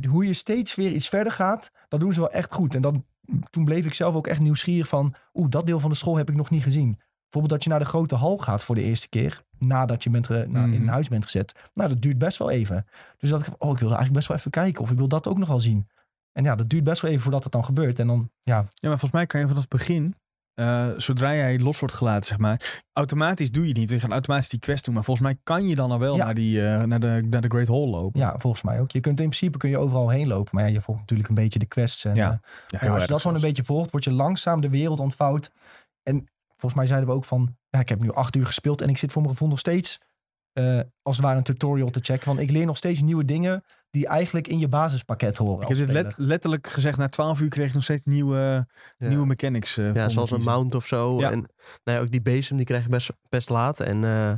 Hoe 0.10 0.26
je 0.26 0.34
steeds 0.34 0.76
weer 0.76 0.91
iets 0.91 1.10
verder 1.10 1.32
gaat, 1.32 1.72
dat 1.88 2.00
doen 2.00 2.13
ze 2.13 2.20
wel 2.20 2.32
echt 2.32 2.54
goed. 2.54 2.76
En 2.76 2.82
dan, 2.82 3.06
toen 3.50 3.65
bleef 3.65 3.86
ik 3.86 3.93
zelf 3.93 4.15
ook 4.15 4.28
echt 4.28 4.39
nieuwsgierig 4.39 4.88
van... 4.88 5.13
Oeh, 5.34 5.50
dat 5.50 5.65
deel 5.65 5.80
van 5.80 5.89
de 5.89 5.96
school 5.96 6.17
heb 6.17 6.30
ik 6.30 6.36
nog 6.36 6.50
niet 6.50 6.63
gezien. 6.63 7.00
Bijvoorbeeld 7.29 7.49
dat 7.53 7.63
je 7.63 7.69
naar 7.69 7.79
de 7.79 7.85
grote 7.85 8.15
hal 8.15 8.37
gaat 8.37 8.63
voor 8.63 8.75
de 8.75 8.81
eerste 8.83 9.09
keer. 9.09 9.43
Nadat 9.59 10.03
je 10.03 10.09
bent, 10.09 10.29
na- 10.29 10.35
in 10.43 10.53
een 10.55 10.69
Mhm. 10.81 10.87
huis 10.87 11.07
bent 11.07 11.23
gezet. 11.23 11.69
Nou, 11.73 11.89
dat 11.89 12.01
duurt 12.01 12.17
best 12.17 12.37
wel 12.37 12.49
even. 12.49 12.85
Dus 13.17 13.29
dat 13.29 13.39
ik, 13.47 13.47
oh, 13.57 13.69
ik 13.71 13.77
wil 13.77 13.87
eigenlijk 13.87 14.13
best 14.13 14.27
wel 14.27 14.37
even 14.37 14.51
kijken. 14.51 14.81
Of 14.83 14.91
ik 14.91 14.97
wil 14.97 15.07
dat 15.07 15.27
ook 15.27 15.37
nog 15.37 15.47
wel 15.47 15.59
zien. 15.59 15.87
En 16.31 16.43
ja, 16.43 16.55
dat 16.55 16.69
duurt 16.69 16.83
best 16.83 17.01
wel 17.01 17.11
even 17.11 17.23
voordat 17.23 17.43
het 17.43 17.51
dan 17.53 17.65
gebeurt. 17.65 17.99
En 17.99 18.07
dan, 18.07 18.29
ja, 18.41 18.55
Ja, 18.55 18.65
maar 18.89 18.89
volgens 18.99 19.11
mij 19.11 19.25
kan 19.25 19.39
je 19.39 19.47
vanaf 19.47 19.61
het 19.61 19.71
begin, 19.71 20.15
eh, 20.53 20.87
zodra 20.97 21.33
jij 21.35 21.59
los 21.59 21.79
wordt 21.79 21.95
gelaten, 21.95 22.25
zeg 22.25 22.37
maar, 22.37 22.81
automatisch 22.93 23.51
doe 23.51 23.61
je 23.63 23.69
het 23.69 23.77
niet. 23.77 23.89
Je 23.89 23.99
gaat 23.99 24.11
automatisch 24.11 24.49
die 24.49 24.59
quest 24.59 24.85
doen. 24.85 24.93
Maar 24.93 25.03
volgens 25.03 25.27
mij 25.27 25.37
kan 25.43 25.67
je 25.67 25.75
dan 25.75 25.91
al 25.91 25.99
wel 25.99 26.15
Ja. 26.15 26.25
naar, 26.25 26.33
die, 26.33 26.61
eh, 26.67 26.83
naar, 26.83 26.99
de, 26.99 27.25
naar 27.29 27.41
de 27.41 27.47
Great 27.47 27.67
Hall 27.67 27.87
lopen. 27.87 28.19
ja, 28.19 28.37
volgens 28.37 28.63
mij 28.63 28.79
ook. 28.79 28.91
Je 28.91 28.99
kunt 28.99 29.19
in 29.19 29.25
principe 29.29 29.57
kun 29.57 29.69
je 29.69 29.77
overal 29.77 30.09
heen 30.09 30.27
lopen. 30.27 30.55
Maar 30.55 30.67
ja, 30.67 30.73
je 30.73 30.81
volgt 30.81 30.99
natuurlijk 31.01 31.29
een 31.29 31.35
beetje 31.35 31.59
de 31.59 31.65
quests. 31.65 32.05
En, 32.05 32.15
Ja, 32.15 32.31
eh, 32.31 32.37
Ja, 32.67 32.87
Ja, 32.87 32.93
als 32.93 33.01
je 33.01 33.07
dat 33.07 33.21
gewoon 33.21 33.35
een 33.35 33.41
beetje 33.43 33.63
volgt, 33.63 33.91
word 33.91 34.03
je 34.03 34.11
langzaam 34.11 34.61
de 34.61 34.69
wereld 34.69 34.99
ontvouwd. 34.99 35.51
En 36.03 36.27
volgens 36.58 36.74
mij 36.74 36.86
zeiden 36.86 37.10
we 37.10 37.15
ook 37.15 37.26
van, 37.26 37.56
ja, 37.70 37.80
ik 37.80 37.89
heb 37.89 38.02
nu 38.02 38.12
acht 38.12 38.36
uur 38.36 38.46
gespeeld 38.46 38.82
en 38.82 38.89
ik 38.89 38.98
zit 38.98 39.12
voor 39.12 39.22
mijn 39.22 39.34
gevoel 39.34 39.50
nog 39.50 39.60
steeds, 39.60 40.00
eh, 40.54 40.80
als 41.02 41.15
het 41.15 41.26
ware 41.26 41.38
een 41.38 41.43
tutorial 41.43 41.89
te 41.89 42.00
checken. 42.04 42.28
Want 42.28 42.39
ik 42.39 42.52
leer 42.52 42.65
nog 42.65 42.78
steeds 42.78 43.02
nieuwe 43.02 43.26
dingen 43.26 43.63
die 43.89 44.08
eigenlijk 44.08 44.48
in 44.48 44.60
je 44.60 44.67
basispakket 44.67 45.38
horen. 45.38 45.62
Ik 45.62 45.67
heb 45.67 45.78
dit 45.78 45.89
let- 45.96 46.13
letterlijk 46.17 46.67
gezegd, 46.67 46.98
na 46.98 47.08
12 47.08 47.41
uur 47.41 47.50
kreeg 47.50 47.67
ik 47.67 47.74
nog 47.74 47.84
steeds 47.84 48.04
nieuwe, 48.04 48.67
Ja. 48.98 49.08
nieuwe 49.08 49.26
mechanics. 49.26 49.78
eh, 49.78 49.93
Ja, 49.93 50.10
zoals 50.10 50.32
een 50.32 50.41
mount 50.43 50.76
of 50.76 50.86
zo. 50.88 51.20
Ja. 51.20 51.32
En 51.32 51.39
nou 51.84 51.98
ja, 51.98 52.00
ook 52.00 52.12
die 52.12 52.22
bezem, 52.22 52.58
die 52.58 52.65
krijg 52.65 52.84
je 52.84 52.89
best, 52.89 53.10
best 53.30 53.50
laat. 53.50 53.80
En 53.80 54.04
eh, 54.04 54.34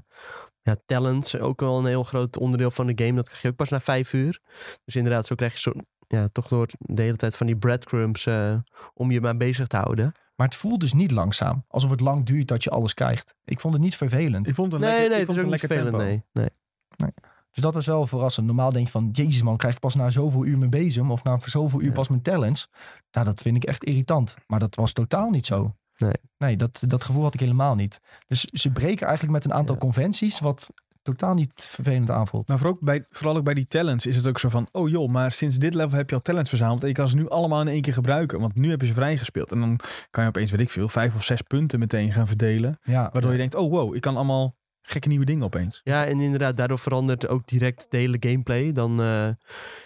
ja, 0.62 0.76
talents, 0.86 1.38
ook 1.40 1.60
wel 1.60 1.80
een 1.80 1.86
heel 1.86 2.04
groot 2.04 2.38
onderdeel 2.38 2.72
van 2.72 2.88
de 2.88 3.04
game. 3.06 3.16
Dat 3.16 3.26
krijg 3.28 3.42
je 3.42 3.48
ook 3.48 3.56
pas 3.56 3.70
na 3.70 3.80
vijf 3.80 4.14
uur. 4.14 4.40
Dus 4.86 4.96
inderdaad, 4.96 5.26
zo 5.26 5.36
krijg 5.36 5.54
je 5.54 5.60
zo, 5.60 5.72
ja, 6.08 6.28
toch 6.28 6.48
door 6.48 6.68
de 6.80 7.02
hele 7.02 7.16
tijd 7.16 7.36
van 7.36 7.48
die 7.48 7.58
breadcrumbs 7.58 8.26
eh, 8.26 8.56
om 8.94 9.12
je 9.12 9.22
maar 9.22 9.38
bezig 9.38 9.68
te 9.68 9.78
houden. 9.78 10.12
Maar 10.40 10.48
het 10.48 10.58
voelt 10.58 10.80
dus 10.80 10.94
niet 10.94 11.12
langzaam. 11.12 11.64
Alsof 11.68 11.90
het 11.92 12.00
lang 12.00 12.26
duurt 12.26 12.48
dat 12.48 12.64
je 12.64 12.70
alles 12.70 12.94
krijgt. 12.94 13.36
Ik 13.46 13.60
vond 13.60 13.74
het 13.74 13.84
niet 13.84 13.96
vervelend. 13.96 14.48
Ik 14.48 14.56
vond 14.56 14.72
het 14.72 14.82
een 14.82 14.88
Nee, 14.88 14.98
lekker, 14.98 15.12
nee, 15.12 15.20
ik 15.20 15.26
vond 15.26 15.38
ook 15.40 15.44
het 15.46 15.54
niet 15.54 15.64
een 15.64 15.70
lekker 15.70 15.92
vervelend. 15.92 16.24
tempo. 16.34 16.40
Nee, 16.40 16.50
nee. 16.96 17.14
Dus 17.52 17.64
dat 17.64 17.76
is 17.76 17.86
wel 17.86 18.08
verrassend. 18.08 18.46
Normaal 18.46 18.72
denk 18.72 18.86
je 18.86 18.92
van, 18.92 19.10
jezus 19.12 19.42
man, 19.42 19.58
krijg 19.58 19.74
ik 19.74 19.80
pas 19.80 19.96
na 19.96 20.10
zoveel 20.10 20.46
uur 20.46 20.58
mijn 20.58 20.70
bezem. 20.70 21.12
Of 21.12 21.24
na 21.24 21.40
zoveel 21.40 21.80
uur 21.82 21.88
Ja. 21.88 21.94
pas 21.94 22.08
mijn 22.08 22.22
talents. 22.22 22.68
Nou, 23.12 23.26
dat 23.26 23.42
vind 23.42 23.56
ik 23.56 23.64
echt 23.64 23.84
irritant. 23.84 24.36
Maar 24.48 24.60
dat 24.60 24.76
was 24.76 24.94
totaal 24.94 25.30
niet 25.30 25.46
zo. 25.46 25.76
Nee. 25.98 26.14
Nee, 26.38 26.58
dat, 26.58 26.84
dat 26.88 27.04
gevoel 27.04 27.24
had 27.24 27.34
ik 27.34 27.40
helemaal 27.40 27.76
niet. 27.76 28.00
Dus 28.28 28.42
ze 28.46 28.72
breken 28.72 29.08
eigenlijk 29.08 29.38
met 29.38 29.46
een 29.46 29.58
aantal 29.58 29.76
Ja. 29.76 29.82
conventies. 29.82 30.40
Wat 30.40 30.70
totaal 31.02 31.34
niet 31.34 31.68
vervelend 31.70 32.10
aanvoelt. 32.10 32.48
Maar 32.48 32.58
vooral 32.58 32.76
ook, 32.76 32.82
bij, 32.82 33.06
vooral 33.10 33.38
ook 33.38 33.44
bij 33.44 33.54
die 33.54 33.68
talents 33.68 34.06
is 34.06 34.16
het 34.16 34.28
ook 34.28 34.40
zo 34.40 34.50
van... 34.50 34.68
Oh 34.72 34.90
joh, 34.90 35.10
maar 35.10 35.32
sinds 35.32 35.58
dit 35.58 35.74
level 35.74 35.98
heb 35.98 36.10
je 36.10 36.16
al 36.16 36.22
talents 36.22 36.50
verzameld... 36.50 36.82
en 36.82 36.88
je 36.88 36.94
kan 36.94 37.08
ze 37.08 37.16
nu 37.16 37.30
allemaal 37.30 37.62
in 37.62 37.68
één 37.68 37.82
keer 37.82 37.94
gebruiken. 37.94 38.40
Want 38.40 38.56
nu 38.56 38.70
heb 38.70 38.82
je 38.82 38.88
ze 38.88 38.94
vrijgespeeld. 38.94 39.52
En 39.52 39.60
dan 39.60 39.80
kan 40.12 40.24
je 40.24 40.30
opeens, 40.30 40.52
weet 40.52 40.60
ik 40.60 40.70
veel, 40.70 40.90
vijf 40.90 41.16
of 41.16 41.24
zes 41.24 41.42
punten 41.42 41.80
meteen 41.80 42.12
gaan 42.12 42.28
verdelen. 42.28 42.80
Ja, 42.84 43.10
Waardoor 43.12 43.32
je 43.32 43.38
denkt, 43.38 43.56
oh 43.56 43.72
wow, 43.72 43.96
ik 43.96 44.02
kan 44.02 44.16
allemaal 44.16 44.58
gekke 44.90 45.08
nieuwe 45.08 45.26
dingen 45.26 45.46
opeens. 45.46 45.82
Ja, 45.84 46.06
en 46.06 46.20
inderdaad, 46.20 46.58
daardoor 46.58 46.80
verandert 46.80 47.28
ook 47.28 47.48
direct 47.48 47.86
de 47.90 47.98
hele 47.98 48.18
gameplay. 48.20 48.72
Dan 48.72 49.02
eh, 49.02 49.28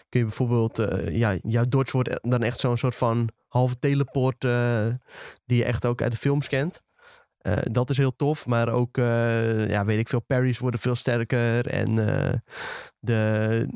kun 0.10 0.20
je 0.20 0.26
bijvoorbeeld, 0.26 0.80
eh, 0.80 1.16
ja, 1.16 1.38
jouw 1.42 1.64
dodge 1.70 1.92
wordt 1.92 2.20
dan 2.22 2.44
echt 2.44 2.60
zo'n 2.60 2.78
soort 2.78 2.96
van 2.96 3.30
halve 3.48 3.80
teleport 3.80 4.44
eh, 4.44 4.88
die 5.46 5.58
je 5.58 5.66
echt 5.66 5.86
ook 5.86 6.02
uit 6.02 6.12
de 6.12 6.18
films 6.18 6.48
kent. 6.48 6.82
Eh, 7.44 7.58
dat 7.72 7.90
is 7.90 7.98
heel 7.98 8.16
tof, 8.16 8.48
maar 8.48 8.70
ook, 8.70 8.98
eh, 8.98 9.70
ja, 9.70 9.86
weet 9.86 10.00
ik 10.00 10.10
veel, 10.10 10.20
parries 10.22 10.60
worden 10.60 10.80
veel 10.80 10.96
sterker 10.96 11.68
en 11.68 12.08
eh, 12.18 12.34
de, 13.00 13.68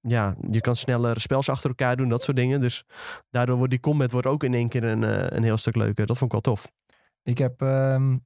ja, 0.00 0.34
je 0.50 0.60
kan 0.60 0.76
sneller 0.76 1.20
spels 1.20 1.48
achter 1.48 1.68
elkaar 1.68 1.96
doen, 1.96 2.08
dat 2.08 2.22
soort 2.22 2.36
dingen. 2.36 2.60
Dus 2.60 2.84
daardoor 3.30 3.56
wordt 3.56 3.70
die 3.70 3.80
combat 3.80 4.10
wordt 4.12 4.26
ook 4.26 4.44
in 4.44 4.54
één 4.54 4.68
keer 4.68 4.84
een, 4.84 5.36
een 5.36 5.42
heel 5.42 5.56
stuk 5.56 5.76
leuker. 5.76 6.06
Dat 6.06 6.18
vond 6.18 6.34
ik 6.34 6.42
wel 6.42 6.54
tof. 6.54 6.68
ik 7.22 7.38
heb 7.38 7.62
ehm, 7.62 8.16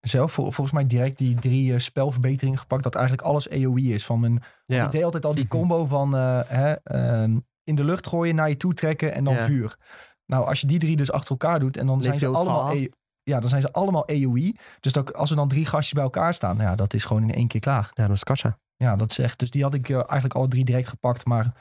zelf 0.00 0.32
vol- 0.32 0.44
volgens 0.50 0.72
mij 0.72 0.86
direct 0.86 1.18
die 1.18 1.34
drie 1.34 1.72
eh, 1.72 1.78
spelverbeteringen 1.78 2.58
gepakt. 2.58 2.82
Dat 2.82 2.94
eigenlijk 2.94 3.26
alles 3.26 3.50
AoE 3.50 3.80
is. 3.82 4.04
Van 4.04 4.20
mijn, 4.20 4.42
Ja, 4.66 4.84
Ik 4.84 4.90
deed 4.90 5.04
altijd 5.04 5.24
al 5.24 5.34
die 5.34 5.46
combo 5.56 5.84
van 5.86 6.14
hè, 6.14 6.72
ehm, 6.72 7.38
in 7.64 7.74
de 7.74 7.84
lucht 7.84 8.06
gooien, 8.06 8.34
naar 8.34 8.48
je 8.48 8.56
toe 8.56 8.74
trekken 8.74 9.14
en 9.14 9.24
dan 9.24 9.34
Ja. 9.34 9.44
vuur. 9.44 9.76
Nou, 10.26 10.46
als 10.46 10.60
je 10.60 10.66
die 10.66 10.78
drie 10.78 10.96
dus 10.96 11.12
achter 11.12 11.30
elkaar 11.30 11.60
doet 11.60 11.76
en 11.76 11.86
dan 11.86 12.02
zijn 12.02 12.18
ze 12.18 12.26
allemaal... 12.26 12.74
Ja, 13.24 13.40
dan 13.40 13.48
zijn 13.48 13.62
ze 13.62 13.72
allemaal 13.72 14.08
AoE. 14.08 14.54
Dus 14.80 14.92
dat, 14.92 15.14
als 15.14 15.30
er 15.30 15.36
dan 15.36 15.48
drie 15.48 15.66
gastjes 15.66 15.92
bij 15.92 16.02
elkaar 16.02 16.34
staan, 16.34 16.56
nou 16.56 16.68
ja, 16.68 16.76
dat 16.76 16.94
is 16.94 17.04
gewoon 17.04 17.22
in 17.22 17.34
één 17.34 17.46
keer 17.46 17.60
klaar. 17.60 17.90
ja, 17.94 18.06
dat 18.06 18.16
is 18.16 18.24
kassa. 18.24 18.58
Ja, 18.76 18.96
dat 18.96 19.10
is 19.10 19.18
echt. 19.18 19.38
Dus 19.38 19.50
die 19.50 19.62
had 19.62 19.74
ik 19.74 19.88
eh, 19.88 19.96
eigenlijk 19.96 20.34
alle 20.34 20.48
drie 20.48 20.64
direct 20.64 20.88
gepakt. 20.88 21.24
Maar 21.24 21.54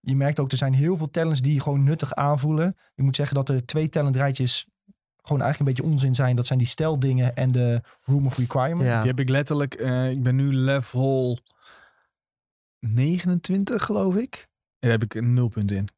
je 0.00 0.16
merkt 0.16 0.40
ook, 0.40 0.50
er 0.50 0.56
zijn 0.56 0.74
heel 0.74 0.96
veel 0.96 1.10
talents 1.10 1.40
die 1.40 1.60
gewoon 1.60 1.84
nuttig 1.84 2.14
aanvoelen. 2.14 2.76
Je 2.94 3.02
moet 3.02 3.16
zeggen 3.16 3.34
dat 3.34 3.48
er 3.48 3.66
twee 3.66 3.88
talentrijtjes 3.88 4.66
gewoon 5.22 5.42
eigenlijk 5.42 5.58
een 5.58 5.76
beetje 5.76 5.92
onzin 5.92 6.14
zijn. 6.14 6.36
Dat 6.36 6.46
zijn 6.46 6.58
die 6.58 6.68
steldingen 6.68 7.36
en 7.36 7.52
de 7.52 7.82
Room 8.00 8.26
of 8.26 8.36
Requirement. 8.36 8.88
Ja. 8.88 8.98
Die 8.98 9.10
heb 9.10 9.20
ik 9.20 9.28
letterlijk, 9.28 9.74
eh, 9.74 10.10
ik 10.10 10.22
ben 10.22 10.36
nu 10.36 10.52
level 10.52 11.38
29 12.78 13.84
geloof 13.84 14.16
ik. 14.16 14.48
En 14.78 14.88
daar 14.88 14.98
heb 14.98 15.02
ik 15.02 15.14
een 15.14 15.34
nulpunt 15.34 15.70
in. 15.70 15.88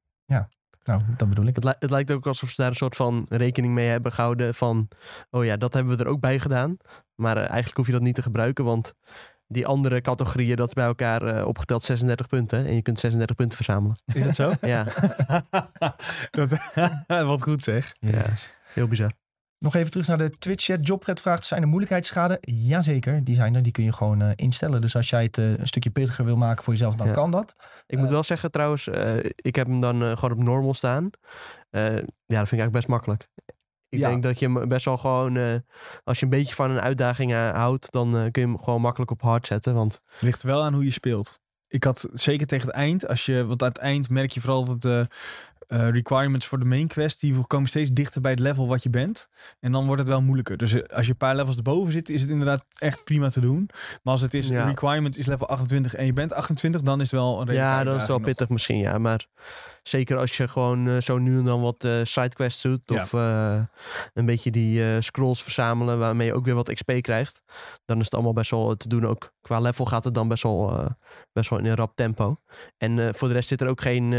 Nou, 0.84 1.02
dat 1.16 1.28
bedoel 1.28 1.46
ik. 1.46 1.54
Het, 1.54 1.64
li- 1.64 1.74
het 1.78 1.90
lijkt 1.90 2.10
ook 2.12 2.26
alsof 2.26 2.48
ze 2.50 2.60
daar 2.60 2.70
een 2.70 2.76
soort 2.76 2.96
van 2.96 3.26
rekening 3.30 3.74
mee 3.74 3.88
hebben 3.88 4.12
gehouden 4.12 4.54
van, 4.54 4.88
oh 5.30 5.44
ja, 5.44 5.56
dat 5.56 5.74
hebben 5.74 5.96
we 5.96 6.04
er 6.04 6.10
ook 6.10 6.20
bij 6.20 6.38
gedaan. 6.38 6.76
Maar 7.14 7.36
eh, 7.36 7.42
eigenlijk 7.48 7.76
hoef 7.76 7.86
je 7.86 7.92
dat 7.92 8.02
niet 8.02 8.14
te 8.14 8.22
gebruiken, 8.22 8.64
want 8.64 8.94
die 9.46 9.66
andere 9.66 10.00
categorieën, 10.00 10.56
dat 10.56 10.68
is 10.68 10.74
bij 10.74 10.84
elkaar 10.84 11.22
eh, 11.22 11.46
opgeteld 11.46 11.82
36 11.82 12.26
punten. 12.26 12.66
En 12.66 12.74
je 12.74 12.82
kunt 12.82 12.98
36 12.98 13.36
punten 13.36 13.56
verzamelen. 13.56 13.96
Is 14.14 14.24
dat 14.24 14.34
zo? 14.34 14.52
Ja, 14.60 14.86
dat, 16.30 16.58
wat 17.26 17.42
goed 17.42 17.62
zeg. 17.62 17.92
Ja. 18.00 18.24
heel 18.72 18.88
bizar. 18.88 19.12
Nog 19.62 19.74
even 19.74 19.90
terug 19.90 20.06
naar 20.06 20.18
de 20.18 20.30
Twitch-chat. 20.30 20.86
Jobred 20.86 21.20
vraagt, 21.20 21.44
zijn 21.44 21.62
er 21.62 21.68
moeilijkheidsgraden? 21.68 22.38
Jazeker, 22.40 23.24
die 23.24 23.34
zijn 23.34 23.54
er. 23.54 23.62
Die 23.62 23.72
kun 23.72 23.84
je 23.84 23.92
gewoon 23.92 24.22
eh, 24.22 24.30
instellen. 24.36 24.80
Dus 24.80 24.96
als 24.96 25.10
jij 25.10 25.22
het 25.22 25.38
eh, 25.38 25.50
een 25.58 25.66
stukje 25.66 25.90
pittiger 25.90 26.24
wil 26.24 26.36
maken 26.36 26.64
voor 26.64 26.72
jezelf, 26.72 26.96
dan 26.96 27.06
Ja. 27.06 27.12
kan 27.12 27.30
dat. 27.30 27.54
Ik 27.86 27.96
moet 27.96 28.06
Eh. 28.06 28.12
wel 28.12 28.22
zeggen 28.22 28.50
trouwens, 28.50 28.88
eh, 28.88 29.16
ik 29.36 29.54
heb 29.54 29.66
hem 29.66 29.80
dan 29.80 30.18
gewoon 30.18 30.38
op 30.38 30.42
normal 30.44 30.74
staan. 30.74 31.10
Eh, 31.70 31.82
ja, 32.26 32.38
dat 32.38 32.48
vind 32.48 32.52
ik 32.52 32.58
eigenlijk 32.58 32.72
best 32.72 32.88
makkelijk. 32.88 33.28
Ik 33.88 33.98
Ja. 33.98 34.08
denk 34.08 34.22
dat 34.22 34.38
je 34.38 34.50
hem 34.50 34.68
best 34.68 34.84
wel 34.84 34.96
gewoon, 34.96 35.36
eh, 35.36 35.54
als 36.04 36.18
je 36.18 36.24
een 36.24 36.30
beetje 36.30 36.54
van 36.54 36.70
een 36.70 36.80
uitdaging 36.80 37.32
houdt, 37.32 37.92
dan 37.92 38.16
eh, 38.16 38.22
kun 38.30 38.42
je 38.42 38.48
hem 38.48 38.62
gewoon 38.62 38.80
makkelijk 38.80 39.10
op 39.10 39.22
hard 39.22 39.46
zetten. 39.46 39.74
Want 39.74 40.00
Ligt 40.18 40.42
wel 40.42 40.62
aan 40.62 40.74
hoe 40.74 40.84
je 40.84 40.90
speelt. 40.90 41.40
Ik 41.68 41.84
had 41.84 42.08
zeker 42.12 42.46
tegen 42.46 42.66
het 42.66 42.76
eind, 42.76 43.08
als 43.08 43.26
je, 43.26 43.44
want 43.44 43.62
aan 43.62 43.68
het 43.68 43.78
eind 43.78 44.08
merk 44.10 44.30
je 44.30 44.40
vooral 44.40 44.64
dat 44.64 44.80
de 44.80 45.06
eh, 45.72 45.88
requirements 45.88 46.46
voor 46.46 46.58
de 46.58 46.64
main 46.64 46.86
quest, 46.86 47.20
die 47.20 47.46
komen 47.46 47.68
steeds 47.68 47.90
dichter 47.92 48.20
bij 48.20 48.30
het 48.30 48.40
level 48.40 48.68
wat 48.68 48.82
je 48.82 48.90
bent. 48.90 49.28
En 49.60 49.72
dan 49.72 49.84
wordt 49.86 49.98
het 50.00 50.08
wel 50.10 50.22
moeilijker. 50.22 50.56
Dus 50.56 50.72
eh, 50.72 50.96
als 50.96 51.04
je 51.06 51.10
een 51.12 51.16
paar 51.18 51.36
levels 51.36 51.56
erboven 51.56 51.92
zit, 51.92 52.08
is 52.08 52.20
het 52.20 52.30
inderdaad 52.30 52.64
echt 52.78 53.04
prima 53.04 53.28
te 53.28 53.40
doen. 53.40 53.68
Maar 54.02 54.12
als 54.12 54.20
het 54.20 54.34
is, 54.34 54.48
Ja. 54.48 54.64
requirement 54.66 55.18
is 55.18 55.26
level 55.26 55.48
28 55.48 55.94
en 55.94 56.06
je 56.06 56.12
bent 56.12 56.32
28, 56.32 56.82
dan 56.82 57.00
is 57.00 57.10
het 57.10 57.20
wel 57.20 57.40
een 57.40 57.54
ja, 57.54 57.84
dat 57.84 58.00
is 58.00 58.06
wel 58.06 58.16
nog. 58.16 58.26
pittig 58.26 58.48
misschien, 58.48 58.78
ja. 58.78 58.98
Maar 58.98 59.26
zeker 59.82 60.18
als 60.18 60.36
je 60.36 60.48
gewoon 60.48 60.88
eh, 60.88 61.00
zo 61.00 61.18
nu 61.18 61.38
en 61.38 61.44
dan 61.44 61.60
wat 61.60 61.84
eh 61.84 62.00
sidequests 62.02 62.62
doet. 62.62 62.80
Ja. 62.84 63.02
Of 63.02 63.12
eh, 63.12 63.60
een 64.12 64.26
beetje 64.26 64.50
die 64.50 65.00
scrolls 65.00 65.42
verzamelen 65.42 65.98
waarmee 65.98 66.26
je 66.26 66.34
ook 66.34 66.44
weer 66.44 66.54
wat 66.54 66.72
XP 66.72 66.92
krijgt. 67.00 67.42
Dan 67.84 67.98
is 67.98 68.04
het 68.04 68.14
allemaal 68.14 68.32
best 68.32 68.50
wel 68.50 68.76
te 68.76 68.88
doen. 68.88 69.06
Ook 69.06 69.32
qua 69.40 69.60
level 69.60 69.84
gaat 69.84 70.04
het 70.04 70.14
dan 70.14 70.28
best 70.28 70.42
wel, 70.42 70.88
best 71.32 71.50
wel 71.50 71.58
in 71.58 71.64
een 71.64 71.74
rap 71.74 71.96
tempo. 71.96 72.36
En 72.76 73.14
voor 73.14 73.28
de 73.28 73.34
rest 73.34 73.48
zit 73.48 73.60
er 73.60 73.68
ook 73.68 73.80
geen, 73.80 74.10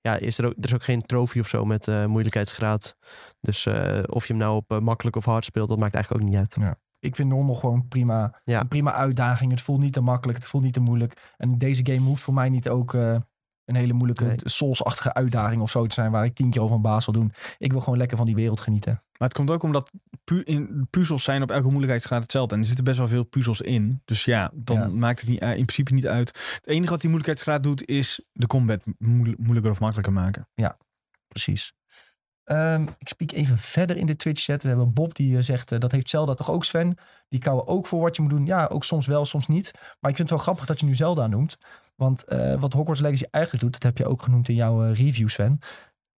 ja, 0.00 0.16
is 0.18 0.38
er, 0.38 0.46
ook, 0.46 0.54
er 0.56 0.64
is 0.64 0.74
ook 0.74 0.84
geen 0.84 1.02
trofee 1.02 1.42
of 1.42 1.48
zo 1.48 1.64
met 1.64 1.86
moeilijkheidsgraad. 2.06 2.96
Dus 3.40 3.66
of 4.06 4.26
je 4.26 4.32
hem 4.32 4.42
nou 4.42 4.56
op 4.56 4.80
makkelijk 4.80 5.16
of 5.16 5.24
hard 5.24 5.44
speelt, 5.44 5.68
dat 5.68 5.78
maakt 5.78 5.94
eigenlijk 5.94 6.24
ook 6.24 6.30
niet 6.30 6.38
uit. 6.38 6.76
Ik 7.00 7.16
vind 7.16 7.28
normal 7.28 7.54
gewoon 7.54 7.88
prima. 7.88 8.40
Ja. 8.44 8.60
Een 8.60 8.68
prima 8.68 8.92
uitdaging. 8.92 9.50
Het 9.50 9.60
voelt 9.60 9.80
niet 9.80 9.92
te 9.92 10.00
makkelijk. 10.00 10.38
Het 10.38 10.46
voelt 10.46 10.62
niet 10.62 10.72
te 10.72 10.80
moeilijk. 10.80 11.32
En 11.36 11.58
deze 11.58 11.86
game 11.86 12.06
hoeft 12.06 12.22
voor 12.22 12.34
mij 12.34 12.48
niet 12.48 12.68
ook 12.68 12.96
een 13.68 13.74
hele 13.74 13.92
moeilijke 13.92 14.24
Nee. 14.24 14.36
Souls-achtige 14.44 15.12
uitdaging 15.14 15.62
of 15.62 15.70
zo 15.70 15.86
te 15.86 15.94
zijn. 15.94 16.10
Waar 16.10 16.24
ik 16.24 16.34
tien 16.34 16.50
keer 16.50 16.62
over 16.62 16.76
een 16.76 16.82
baas 16.82 17.04
wil 17.04 17.14
doen. 17.14 17.32
Ik 17.58 17.70
wil 17.72 17.80
gewoon 17.80 17.98
lekker 17.98 18.16
van 18.16 18.26
die 18.26 18.34
wereld 18.34 18.60
genieten. 18.60 18.92
Maar 19.18 19.28
het 19.28 19.36
komt 19.36 19.50
ook 19.50 19.62
omdat 19.62 19.90
pu 20.24 20.42
in, 20.42 20.86
puzzels 20.90 21.22
zijn 21.24 21.42
op 21.42 21.50
elke 21.50 21.68
moeilijkheidsgraad 21.68 22.22
hetzelfde. 22.22 22.54
En 22.54 22.60
er 22.60 22.66
zitten 22.66 22.84
best 22.84 22.98
wel 22.98 23.08
veel 23.08 23.24
puzzels 23.24 23.60
in. 23.60 24.02
Dus 24.04 24.24
ja, 24.24 24.50
dan 24.54 24.76
Ja. 24.78 24.86
maakt 24.88 25.20
het 25.20 25.28
niet, 25.28 25.40
eh, 25.40 25.48
in 25.48 25.54
principe 25.64 25.92
niet 25.94 26.06
uit. 26.06 26.28
Het 26.54 26.66
enige 26.66 26.90
wat 26.90 27.00
die 27.00 27.10
moeilijkheidsgraad 27.10 27.62
doet, 27.62 27.86
is 27.88 28.20
de 28.32 28.46
combat 28.46 28.80
moe- 28.98 29.34
moeilijker 29.38 29.70
of 29.70 29.80
makkelijker 29.80 30.12
maken. 30.12 30.48
Precies. 31.28 31.72
Ehm, 32.44 32.82
ik 32.98 33.08
spreek 33.08 33.32
even 33.32 33.58
verder 33.58 33.96
in 33.96 34.06
de 34.06 34.16
Twitch-chat. 34.16 34.62
We 34.62 34.68
hebben 34.68 34.92
Bob 34.92 35.14
die 35.14 35.36
eh, 35.36 35.42
zegt, 35.42 35.72
eh, 35.72 35.78
dat 35.78 35.92
heeft 35.92 36.08
Zelda 36.08 36.34
toch 36.34 36.50
ook, 36.50 36.64
Sven? 36.64 36.94
Die 37.28 37.40
kouwen 37.40 37.66
ook 37.66 37.86
voor 37.86 38.00
wat 38.00 38.16
je 38.16 38.22
moet 38.22 38.30
doen. 38.30 38.46
Ja, 38.46 38.66
ook 38.66 38.84
soms 38.84 39.06
wel, 39.06 39.24
soms 39.24 39.46
niet. 39.48 39.70
Maar 39.74 40.10
ik 40.10 40.16
vind 40.16 40.18
het 40.18 40.30
wel 40.30 40.38
grappig 40.38 40.66
dat 40.66 40.80
je 40.80 40.86
nu 40.86 40.94
Zelda 40.94 41.26
noemt. 41.26 41.58
Want 42.00 42.24
eh, 42.24 42.54
wat 42.60 42.72
Hogwarts 42.72 43.00
Legacy 43.00 43.24
eigenlijk 43.30 43.64
doet, 43.64 43.72
dat 43.72 43.82
heb 43.82 43.98
je 43.98 44.06
ook 44.06 44.22
genoemd 44.22 44.48
in 44.48 44.54
jouw 44.54 44.84
eh, 44.84 44.94
review, 44.94 45.28
Sven. 45.28 45.58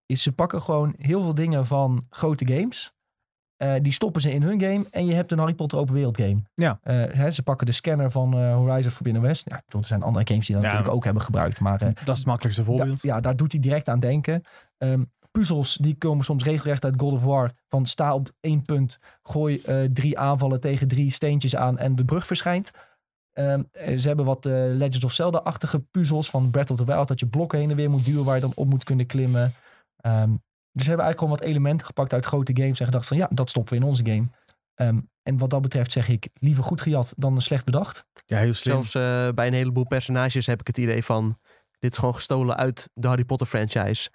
Is 0.06 0.22
ze 0.22 0.32
pakken 0.32 0.62
gewoon 0.62 0.94
heel 0.98 1.22
veel 1.22 1.34
dingen 1.34 1.66
van 1.66 2.06
grote 2.10 2.46
games. 2.46 2.92
Eh, 3.56 3.74
die 3.82 3.92
stoppen 3.92 4.20
ze 4.20 4.30
in 4.32 4.42
hun 4.42 4.60
game. 4.60 4.86
En 4.90 5.06
je 5.06 5.14
hebt 5.14 5.32
een 5.32 5.38
Harry 5.38 5.54
Potter 5.54 5.78
open 5.78 5.94
wereld 5.94 6.16
game. 6.16 6.42
Ja. 6.54 6.78
Hè, 6.82 7.30
ze 7.30 7.42
pakken 7.42 7.66
de 7.66 7.72
scanner 7.72 8.10
van 8.10 8.52
Horizon 8.52 8.90
Forbidden 8.90 9.22
West. 9.22 9.50
Ja, 9.50 9.62
er 9.78 9.84
zijn 9.84 10.02
andere 10.02 10.26
games 10.26 10.46
die 10.46 10.54
dat 10.54 10.64
Ja. 10.64 10.70
natuurlijk 10.70 10.96
ook 10.96 11.04
hebben 11.04 11.22
gebruikt. 11.22 11.60
Maar 11.60 11.78
Dat 11.78 12.08
is 12.08 12.16
het 12.16 12.26
makkelijkste 12.26 12.64
voorbeeld. 12.64 13.02
da- 13.02 13.08
ja, 13.14 13.20
daar 13.20 13.36
doet 13.36 13.52
hij 13.52 13.60
direct 13.60 13.88
aan 13.88 14.00
denken. 14.00 14.42
Ehm, 14.78 15.04
puzzels 15.30 15.74
die 15.76 15.94
komen 15.98 16.24
soms 16.24 16.44
regelrecht 16.44 16.84
uit 16.84 17.00
God 17.00 17.12
of 17.12 17.24
War. 17.24 17.50
Van 17.68 17.86
sta 17.86 18.14
op 18.14 18.30
één 18.40 18.62
punt, 18.62 18.98
gooi 19.22 19.62
drie 19.92 20.18
aanvallen 20.18 20.60
tegen 20.60 20.88
drie 20.88 21.10
steentjes 21.10 21.56
aan 21.56 21.78
en 21.78 21.96
de 21.96 22.04
brug 22.04 22.26
verschijnt. 22.26 22.70
Ehm, 23.32 23.62
eh, 23.72 23.98
ze 23.98 24.06
hebben 24.06 24.24
wat 24.24 24.46
eh, 24.46 24.52
Legends 24.52 25.04
of 25.04 25.12
Zelda-achtige 25.12 25.78
puzzels 25.78 26.30
van 26.30 26.50
Breath 26.50 26.70
of 26.70 26.76
the 26.76 26.84
Wild. 26.84 27.08
Dat 27.08 27.20
je 27.20 27.26
blokken 27.26 27.58
heen 27.58 27.70
en 27.70 27.76
weer 27.76 27.90
moet 27.90 28.04
duwen 28.04 28.24
waar 28.24 28.34
je 28.34 28.40
dan 28.40 28.52
op 28.54 28.68
moet 28.68 28.84
kunnen 28.84 29.06
klimmen. 29.06 29.54
Ehm, 29.96 30.30
dus 30.72 30.84
ze 30.84 30.88
hebben 30.88 31.06
eigenlijk 31.06 31.18
gewoon 31.18 31.36
wat 31.38 31.40
elementen 31.40 31.86
gepakt 31.86 32.12
uit 32.12 32.26
grote 32.26 32.56
games. 32.56 32.80
En 32.80 32.86
gedacht 32.86 33.06
van 33.06 33.16
ja, 33.16 33.28
dat 33.30 33.50
stoppen 33.50 33.72
we 33.72 33.80
in 33.80 33.86
onze 33.86 34.04
game. 34.06 34.28
Ehm, 34.74 34.98
en 35.22 35.38
wat 35.38 35.50
dat 35.50 35.62
betreft 35.62 35.92
zeg 35.92 36.08
ik 36.08 36.28
liever 36.34 36.64
goed 36.64 36.80
gejat 36.80 37.14
dan 37.16 37.42
slecht 37.42 37.64
bedacht. 37.64 38.04
Ja, 38.26 38.38
heel 38.38 38.54
slim. 38.54 38.74
Zelfs 38.74 38.94
eh, 38.94 39.34
bij 39.34 39.46
een 39.46 39.52
heleboel 39.52 39.86
personages 39.86 40.46
heb 40.46 40.60
ik 40.60 40.66
het 40.66 40.78
idee 40.78 41.04
van... 41.04 41.38
dit 41.78 41.92
is 41.92 41.98
gewoon 41.98 42.14
gestolen 42.14 42.56
uit 42.56 42.90
de 42.94 43.08
Harry 43.08 43.24
Potter 43.24 43.46
franchise. 43.46 44.10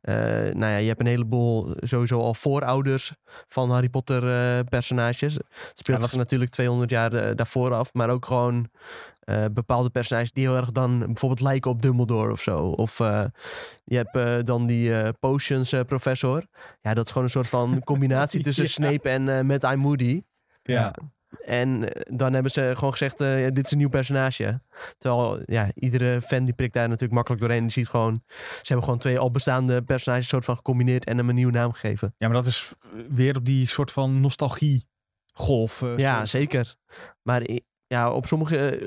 Eh, 0.00 0.14
nou 0.54 0.58
ja, 0.72 0.76
je 0.76 0.88
hebt 0.88 1.00
een 1.00 1.06
heleboel 1.06 1.74
sowieso 1.76 2.20
al 2.20 2.34
voorouders 2.34 3.12
van 3.48 3.70
Harry 3.70 3.88
Potter 3.88 4.28
eh, 4.58 4.64
personages. 4.68 5.34
Het 5.34 5.44
speelt 5.74 6.00
Ja, 6.00 6.08
zich 6.08 6.16
natuurlijk 6.16 6.50
200 6.50 6.90
jaar 6.90 7.12
eh, 7.12 7.36
daarvoor 7.36 7.74
af. 7.74 7.94
Maar 7.94 8.10
ook 8.10 8.26
gewoon 8.26 8.68
eh, 9.20 9.44
bepaalde 9.52 9.90
personages 9.90 10.32
die 10.32 10.46
heel 10.46 10.56
erg 10.56 10.70
dan 10.72 10.98
bijvoorbeeld 10.98 11.40
lijken 11.40 11.70
op 11.70 11.82
Dumbledore 11.82 12.32
of 12.32 12.40
zo. 12.40 12.58
Of 12.58 13.00
eh, 13.00 13.24
je 13.84 13.96
hebt 13.96 14.16
eh, 14.16 14.36
dan 14.44 14.66
die 14.66 14.96
eh, 14.96 15.08
potions 15.20 15.72
eh, 15.72 15.80
professor. 15.80 16.44
Ja, 16.80 16.94
dat 16.94 17.04
is 17.04 17.10
gewoon 17.10 17.26
een 17.26 17.32
soort 17.32 17.48
van 17.48 17.80
combinatie 17.84 18.42
tussen 18.42 18.64
Ja. 18.64 18.70
Snape 18.70 19.08
en 19.08 19.28
eh 19.28 19.40
Mad 19.44 19.62
Eye 19.62 19.76
Moody. 19.76 20.22
ja. 20.62 20.94
En 21.44 21.92
eh, 21.94 22.16
dan 22.16 22.32
hebben 22.32 22.52
ze 22.52 22.72
gewoon 22.74 22.90
gezegd, 22.90 23.20
eh, 23.20 23.46
dit 23.52 23.64
is 23.64 23.70
een 23.70 23.78
nieuw 23.78 23.88
personage. 23.88 24.60
Terwijl, 24.98 25.42
ja, 25.46 25.70
iedere 25.74 26.22
fan 26.22 26.44
die 26.44 26.54
prikt 26.54 26.74
daar 26.74 26.86
natuurlijk 26.88 27.12
makkelijk 27.12 27.42
doorheen. 27.42 27.62
Die 27.62 27.70
ziet 27.70 27.88
gewoon, 27.88 28.22
ze 28.28 28.60
hebben 28.62 28.84
gewoon 28.84 28.98
twee 28.98 29.18
al 29.18 29.30
bestaande 29.30 29.82
personages 29.82 30.28
soort 30.28 30.44
van 30.44 30.56
gecombineerd 30.56 31.04
en 31.04 31.16
hem 31.16 31.28
een 31.28 31.34
nieuwe 31.34 31.52
naam 31.52 31.72
gegeven. 31.72 32.14
ja, 32.18 32.28
maar 32.28 32.36
dat 32.36 32.46
is 32.46 32.72
weer 33.08 33.36
op 33.36 33.44
die 33.44 33.66
soort 33.66 33.92
van 33.92 34.20
nostalgie 34.20 34.88
golf. 35.32 35.82
eh, 35.82 35.96
ja, 35.96 36.26
zeker. 36.26 36.74
Maar 37.22 37.42
ja, 37.86 38.10
op 38.12 38.26
sommige 38.26 38.78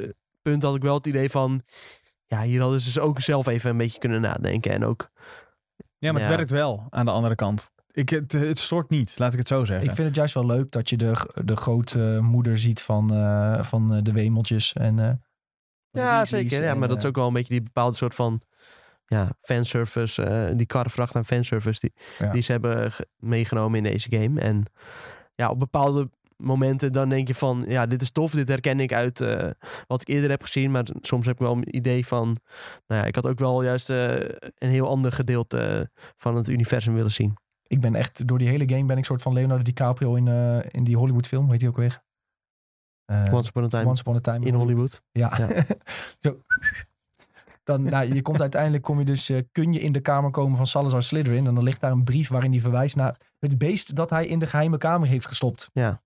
punten 0.41 0.67
had 0.67 0.77
ik 0.77 0.83
wel 0.83 0.95
het 0.95 1.07
idee 1.07 1.29
van, 1.29 1.61
ja, 2.25 2.41
hier 2.41 2.61
hadden 2.61 2.81
ze 2.81 2.85
dus 2.93 2.99
ook 2.99 3.21
zelf 3.21 3.47
even 3.47 3.69
een 3.69 3.77
beetje 3.77 3.99
kunnen 3.99 4.21
nadenken. 4.21 4.71
En 4.71 4.85
ook, 4.85 5.09
ja, 5.97 6.11
maar 6.11 6.21
het 6.21 6.29
werkt 6.29 6.51
wel 6.51 6.87
aan 6.89 7.05
de 7.05 7.11
andere 7.11 7.35
kant. 7.35 7.71
Ik, 7.95 8.09
het, 8.09 8.31
het 8.31 8.59
stoort 8.59 8.89
niet, 8.89 9.15
laat 9.17 9.31
ik 9.33 9.39
het 9.39 9.47
zo 9.47 9.65
zeggen. 9.65 9.89
Ik 9.89 9.95
vind 9.95 10.07
het 10.07 10.15
juist 10.15 10.33
wel 10.33 10.45
leuk 10.45 10.71
dat 10.71 10.89
je 10.89 10.97
de, 10.97 11.13
de 11.45 11.55
grootmoeder 11.55 12.57
ziet 12.57 12.81
van, 12.81 13.13
eh, 13.13 13.63
van 13.63 13.93
eh, 13.93 14.01
de 14.01 14.11
wemeltjes. 14.11 14.73
En, 14.73 14.99
eh, 14.99 15.11
de 15.89 15.99
ja, 15.99 16.25
zeker. 16.25 16.63
Ja, 16.63 16.73
maar 16.75 16.87
dat 16.87 16.97
is 16.97 17.05
ook 17.05 17.15
wel 17.15 17.27
een 17.27 17.33
beetje 17.33 17.53
die 17.53 17.63
bepaalde 17.63 17.95
soort 17.97 18.15
van, 18.15 18.41
ja, 19.05 19.29
fanservice, 19.41 20.23
eh 20.23 20.57
die 20.57 20.65
karrevracht 20.65 21.15
aan 21.15 21.25
fanservice 21.25 21.79
die, 21.79 21.93
Ja. 22.17 22.31
die 22.31 22.41
ze 22.41 22.51
hebben 22.51 22.91
ge- 22.91 23.07
meegenomen 23.17 23.85
in 23.85 23.91
deze 23.91 24.09
game. 24.11 24.41
En 24.41 24.63
ja, 25.35 25.49
op 25.49 25.59
bepaalde 25.59 26.09
momenten 26.37 26.91
dan 26.91 27.09
denk 27.09 27.27
je 27.27 27.35
van, 27.35 27.65
ja, 27.67 27.85
dit 27.85 28.01
is 28.01 28.11
tof, 28.11 28.31
dit 28.31 28.47
herken 28.47 28.79
ik 28.79 28.93
uit 28.93 29.21
eh, 29.21 29.49
wat 29.87 30.01
ik 30.01 30.07
eerder 30.07 30.29
heb 30.29 30.41
gezien. 30.41 30.71
Maar 30.71 30.85
soms 31.01 31.25
heb 31.25 31.35
ik 31.35 31.41
wel 31.41 31.55
een 31.55 31.75
idee 31.75 32.05
van, 32.07 32.35
nou 32.87 33.01
ja, 33.01 33.07
ik 33.07 33.15
had 33.15 33.25
ook 33.25 33.39
wel 33.39 33.63
juist 33.63 33.89
eh, 33.89 34.13
een 34.57 34.69
heel 34.69 34.87
ander 34.87 35.11
gedeelte 35.11 35.89
van 36.17 36.35
het 36.35 36.47
universum 36.47 36.93
willen 36.93 37.11
zien. 37.11 37.33
Ik 37.73 37.81
ben 37.81 37.95
echt, 37.95 38.27
door 38.27 38.37
die 38.37 38.47
hele 38.47 38.69
game 38.69 38.85
ben 38.85 38.97
ik 38.97 39.05
soort 39.05 39.21
van 39.21 39.33
Leonardo 39.33 39.63
DiCaprio 39.63 40.15
in, 40.15 40.27
eh, 40.27 40.59
in 40.71 40.83
die 40.83 40.97
Hollywood 40.97 41.27
film. 41.27 41.49
Weet 41.49 41.61
je 41.61 41.67
ook 41.67 41.77
weer? 41.77 42.03
Eh, 43.05 43.33
Once 43.33 43.49
Upon 43.49 43.63
a 43.63 43.67
Time 43.67 43.85
Once 43.85 44.01
Upon 44.01 44.15
a 44.15 44.19
Time 44.19 44.45
in 44.45 44.53
Hollywood. 44.53 45.01
Ja. 45.11 45.33
Ja. 45.37 45.65
Zo. 46.19 46.39
Dan, 47.63 47.83
nou, 47.83 48.13
je 48.13 48.21
komt 48.21 48.41
uiteindelijk, 48.41 48.83
kom 48.83 48.99
je 48.99 49.05
dus, 49.05 49.29
eh, 49.29 49.41
kun 49.51 49.73
je 49.73 49.79
in 49.79 49.91
de 49.91 49.99
kamer 49.99 50.31
komen 50.31 50.57
van 50.57 50.67
Salazar 50.67 51.03
Slytherin. 51.03 51.47
En 51.47 51.55
dan 51.55 51.63
ligt 51.63 51.81
daar 51.81 51.91
een 51.91 52.03
brief 52.03 52.29
waarin 52.29 52.51
hij 52.51 52.61
verwijst 52.61 52.95
naar 52.95 53.17
het 53.39 53.57
beest 53.57 53.95
dat 53.95 54.09
hij 54.09 54.27
in 54.27 54.39
de 54.39 54.47
geheime 54.47 54.77
kamer 54.77 55.07
heeft 55.07 55.27
gestopt. 55.27 55.69
Ja. 55.73 56.01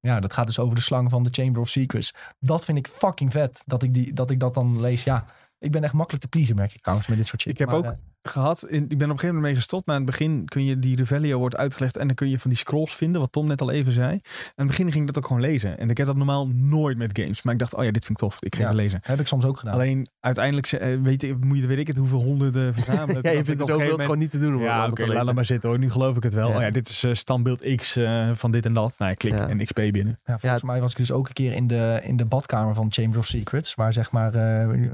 Ja, 0.00 0.20
dat 0.20 0.32
gaat 0.32 0.46
dus 0.46 0.58
over 0.58 0.74
de 0.74 0.80
slang 0.80 1.10
van 1.10 1.22
de 1.22 1.28
Chamber 1.32 1.60
of 1.60 1.68
Secrets. 1.68 2.14
Dat 2.38 2.64
vind 2.64 2.78
ik 2.78 2.88
fucking 2.88 3.32
vet, 3.32 3.62
dat 3.66 3.82
ik, 3.82 3.94
die, 3.94 4.12
dat, 4.12 4.30
ik 4.30 4.40
dat 4.40 4.54
dan 4.54 4.80
lees. 4.80 5.04
Ja, 5.04 5.24
ik 5.58 5.70
ben 5.70 5.84
echt 5.84 5.92
makkelijk 5.92 6.22
te 6.24 6.28
pleasen, 6.30 6.56
merk 6.56 6.74
ik 6.74 6.80
trouwens, 6.80 7.08
met 7.08 7.16
dit 7.18 7.26
soort 7.26 7.40
shit. 7.40 7.52
Ik 7.52 7.58
heb 7.58 7.68
Maar, 7.68 7.76
ook 7.76 7.84
eh, 7.84 7.90
gehad. 8.22 8.64
In, 8.68 8.82
ik 8.82 8.88
ben 8.88 8.96
op 8.96 9.00
een 9.00 9.06
gegeven 9.08 9.26
moment 9.26 9.44
mee 9.44 9.54
gestopt. 9.54 9.86
Maar 9.86 9.94
aan 9.96 10.02
het 10.02 10.10
begin 10.10 10.44
kun 10.44 10.64
je 10.64 10.78
die 10.78 10.96
Revelio 10.96 11.38
wordt 11.38 11.56
uitgelegd. 11.56 11.96
En 11.96 12.06
dan 12.06 12.16
kun 12.16 12.28
je 12.28 12.38
van 12.38 12.50
die 12.50 12.58
scrolls 12.58 12.94
vinden. 12.94 13.20
Wat 13.20 13.32
Tom 13.32 13.46
net 13.46 13.60
al 13.60 13.70
even 13.70 13.92
zei. 13.92 14.08
En 14.10 14.14
aan 14.14 14.20
het 14.54 14.66
begin 14.66 14.86
ging 14.90 15.00
ik 15.00 15.06
dat 15.06 15.18
ook 15.18 15.26
gewoon 15.26 15.42
lezen. 15.42 15.78
En 15.78 15.90
ik 15.90 15.96
heb 15.96 16.06
dat 16.06 16.16
normaal 16.16 16.48
nooit 16.48 16.96
met 16.98 17.18
games. 17.18 17.42
Maar 17.42 17.52
ik 17.52 17.58
dacht, 17.60 17.74
oh 17.74 17.84
ja, 17.84 17.90
dit 17.90 18.04
vind 18.04 18.20
ik 18.22 18.28
tof. 18.28 18.36
Ik 18.40 18.54
ga 18.54 18.60
Ja. 18.60 18.66
het 18.66 18.76
lezen. 18.76 18.98
heb 19.02 19.20
ik 19.20 19.26
soms 19.26 19.44
ook 19.44 19.58
gedaan. 19.58 19.74
Alleen 19.74 20.08
uiteindelijk 20.20 20.66
eh, 20.66 20.96
weet, 21.02 21.22
ik, 21.22 21.44
moet 21.44 21.56
je, 21.58 21.66
weet 21.66 21.78
ik 21.78 21.86
het 21.86 21.96
hoeveel 21.96 22.22
honderden 22.22 22.74
verzamelen. 22.74 23.22
ja, 23.22 23.30
je 23.30 23.44
vindt 23.44 23.60
het 23.60 23.70
gegeven 23.70 24.00
gewoon 24.00 24.18
niet 24.18 24.30
te 24.30 24.38
doen 24.38 24.52
moment, 24.52 24.70
Ja, 24.70 24.86
oké, 24.88 25.06
laat 25.06 25.26
het 25.26 25.34
maar 25.34 25.44
zitten 25.44 25.68
hoor. 25.68 25.78
Nu 25.78 25.90
geloof 25.90 26.16
ik 26.16 26.22
het 26.22 26.34
wel. 26.34 26.48
Ja. 26.48 26.56
Oh 26.56 26.62
ja, 26.62 26.70
dit 26.70 26.88
is 26.88 27.04
eh, 27.04 27.12
standbeeld 27.14 27.74
X 27.76 27.96
eh, 27.96 28.30
van 28.34 28.50
dit 28.50 28.64
en 28.66 28.72
dat. 28.72 28.94
Nou, 28.98 29.10
ik 29.10 29.18
klik 29.18 29.38
Ja. 29.38 29.48
en 29.48 29.64
XP 29.64 29.74
binnen. 29.74 30.20
Ja, 30.24 30.38
volgens 30.38 30.62
mij 30.62 30.80
was 30.80 30.90
ik 30.90 30.96
dus 30.96 31.12
ook 31.12 31.26
een 31.28 31.32
keer 31.34 31.52
in 31.52 31.66
de, 31.66 32.00
in 32.02 32.16
de 32.16 32.24
badkamer 32.24 32.74
van 32.74 32.86
Chamber 32.90 33.18
of 33.18 33.26
Secrets. 33.26 33.74
Waar 33.74 33.92
zeg 33.92 34.10
maar 34.10 34.34
eh, 34.34 34.90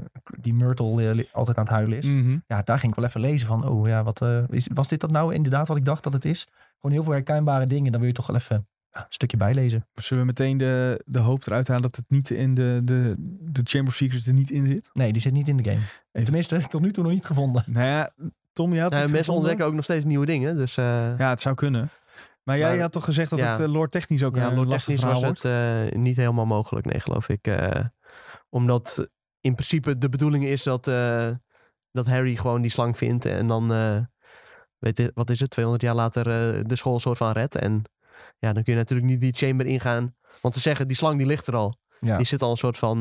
die 0.55 0.65
Myrtle 0.65 1.09
eh, 1.11 1.23
altijd 1.33 1.57
aan 1.57 1.63
het 1.63 1.73
huilen 1.73 1.97
is. 1.97 2.05
Mhm. 2.05 2.37
Ja, 2.47 2.61
daar 2.61 2.79
ging 2.79 2.91
ik 2.91 2.97
wel 2.99 3.07
even 3.07 3.21
lezen 3.21 3.47
van, 3.47 3.67
oh 3.67 3.87
ja, 3.87 4.03
wat, 4.03 4.21
eh, 4.21 4.43
is, 4.49 4.67
was 4.73 4.87
dit 4.87 4.99
dat 4.99 5.11
nou 5.11 5.33
inderdaad 5.33 5.67
wat 5.67 5.77
ik 5.77 5.85
dacht 5.85 6.03
dat 6.03 6.13
het 6.13 6.25
is? 6.25 6.47
Gewoon 6.75 6.91
heel 6.95 7.03
veel 7.03 7.13
herkenbare 7.13 7.65
dingen. 7.65 7.91
Dan 7.91 7.99
wil 7.99 8.09
je 8.09 8.15
toch 8.15 8.27
wel 8.27 8.35
even, 8.35 8.67
ja, 8.91 8.99
een 8.99 9.05
stukje 9.09 9.37
bijlezen. 9.37 9.87
Zullen 9.93 10.23
we 10.23 10.29
meteen 10.29 10.57
de, 10.57 11.01
de 11.05 11.19
hoop 11.19 11.47
eruit 11.47 11.67
halen 11.67 11.83
dat 11.83 11.95
het 11.95 12.05
niet 12.07 12.29
in 12.29 12.53
de, 12.53 12.81
de, 12.83 13.15
de 13.41 13.61
Chamber 13.63 13.89
of 13.89 13.95
Secrets 13.95 14.27
er 14.27 14.33
niet 14.33 14.49
in 14.49 14.67
zit? 14.67 14.89
Nee, 14.93 15.11
die 15.11 15.21
zit 15.21 15.33
niet 15.33 15.47
in 15.47 15.57
de 15.57 15.63
game. 15.63 15.81
Even- 16.11 16.25
Tenminste, 16.25 16.61
tot 16.69 16.81
nu 16.81 16.91
toe 16.91 17.03
nog 17.03 17.11
niet 17.11 17.25
gevonden. 17.25 17.63
Nou 17.67 17.85
ja, 17.87 18.09
Tom, 18.53 18.73
je 18.73 18.79
had 18.81 18.89
Nou, 18.91 19.01
mensen 19.01 19.17
gevonden? 19.17 19.35
ontdekken 19.41 19.65
ook 19.65 19.73
nog 19.73 19.83
steeds 19.83 20.05
nieuwe 20.05 20.25
dingen. 20.25 20.55
Dus 20.55 20.77
eh, 20.77 21.17
Ja, 21.17 21.29
het 21.29 21.41
zou 21.41 21.55
kunnen. 21.55 21.89
Maar 22.43 22.57
jij 22.57 22.69
Maar- 22.71 22.79
had 22.79 22.91
toch 22.91 23.03
gezegd 23.05 23.29
dat 23.29 23.39
ja. 23.39 23.49
het 23.51 23.59
uh, 23.59 23.67
lore 23.67 23.87
technisch 23.89 24.23
ook 24.23 24.35
ja, 24.35 24.47
een 24.47 24.55
Lord 24.55 24.69
lastig 24.69 24.95
technisch 24.95 25.01
verhaal 25.01 25.21
was 25.33 25.41
het 25.43 25.91
eh, 25.93 25.99
niet 25.99 26.15
helemaal 26.15 26.45
mogelijk, 26.45 26.85
nee, 26.85 26.99
geloof 26.99 27.29
ik. 27.29 27.47
Eh, 27.47 27.81
omdat 28.49 29.09
in 29.45 29.53
principe 29.53 29.97
de 29.97 30.09
bedoeling 30.09 30.45
is 30.45 30.63
dat, 30.63 30.87
eh, 30.87 31.29
dat 31.91 32.07
Harry 32.07 32.35
gewoon 32.35 32.61
die 32.61 32.71
slang 32.71 32.97
vindt 32.97 33.25
en 33.25 33.47
dan, 33.47 33.73
eh, 33.73 33.97
weet 34.77 34.97
je, 34.97 35.11
wat 35.13 35.29
is 35.29 35.39
het, 35.39 35.49
200 35.49 35.83
jaar 35.83 35.95
later 35.95 36.27
eh, 36.27 36.63
de 36.65 36.75
school 36.75 36.99
soort 36.99 37.17
van 37.17 37.31
redt. 37.31 37.55
En 37.55 37.83
ja, 38.39 38.53
dan 38.53 38.63
kun 38.63 38.73
je 38.73 38.79
natuurlijk 38.79 39.09
niet 39.09 39.21
die 39.21 39.33
chamber 39.33 39.65
ingaan. 39.65 40.15
Want 40.41 40.53
ze 40.53 40.59
zeggen, 40.59 40.87
die 40.87 40.97
slang 40.97 41.17
die 41.17 41.27
ligt 41.27 41.47
er 41.47 41.55
al. 41.55 41.75
Ja. 41.99 42.17
Die 42.17 42.25
zit 42.25 42.41
al 42.41 42.51
een 42.51 42.57
soort 42.57 42.77
van 42.77 42.99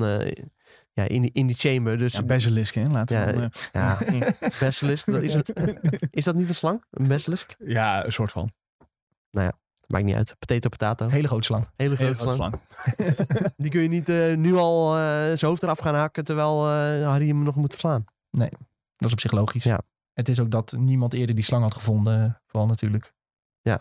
ja, 0.95 1.09
in, 1.09 1.23
die, 1.23 1.31
in 1.33 1.47
die 1.47 1.57
chamber. 1.57 1.99
Dus 1.99 2.13
Ja, 2.13 2.23
basilisk, 2.23 2.75
hè? 2.75 2.87
Laten 2.87 3.27
we 3.27 3.51
Ja, 3.73 4.01
eh, 4.01 4.21
ja, 4.21 4.33
basilisk, 4.61 5.07
dat 5.07 5.23
is, 5.23 5.35
het, 5.35 5.53
is 6.11 6.25
dat 6.25 6.35
niet 6.35 6.49
een 6.49 6.55
slang? 6.55 6.85
Een 6.91 7.09
basilisk? 7.09 7.55
ja, 7.59 8.05
een 8.05 8.13
soort 8.13 8.33
van. 8.33 8.53
Maakt 9.87 10.05
niet 10.05 10.15
uit. 10.15 10.35
Potato, 10.39 10.69
potato. 10.69 11.09
Hele 11.09 11.27
grote 11.29 11.45
slang. 11.45 11.67
Hele 11.77 11.97
Hele 11.97 12.15
grote 12.15 12.21
grote 12.21 12.37
slang. 12.37 12.61
slang. 12.97 13.53
Die 13.63 13.71
kun 13.71 13.81
je 13.83 13.89
niet 13.89 14.09
eh, 14.09 14.37
nu 14.37 14.55
al 14.57 14.95
eh, 14.97 15.01
zijn 15.11 15.39
hoofd 15.51 15.63
eraf 15.63 15.79
gaan 15.79 15.95
hakken 15.95 16.25
terwijl 16.25 16.57
eh, 16.69 17.07
Harry 17.07 17.27
hem 17.29 17.43
nog 17.43 17.55
moet 17.55 17.71
verslaan. 17.71 18.05
Dat 18.31 18.49
is 19.09 19.13
op 19.13 19.21
zich 19.21 19.33
logisch. 19.33 19.65
Ja. 19.65 19.81
Het 20.13 20.29
is 20.29 20.41
ook 20.41 20.51
dat 20.51 20.75
niemand 20.79 21.13
eerder 21.13 21.35
die 21.35 21.45
slang 21.45 21.63
had 21.63 21.75
gevonden. 21.75 22.41
Vooral 22.47 22.69
natuurlijk. 22.69 23.13
Ja. 23.61 23.81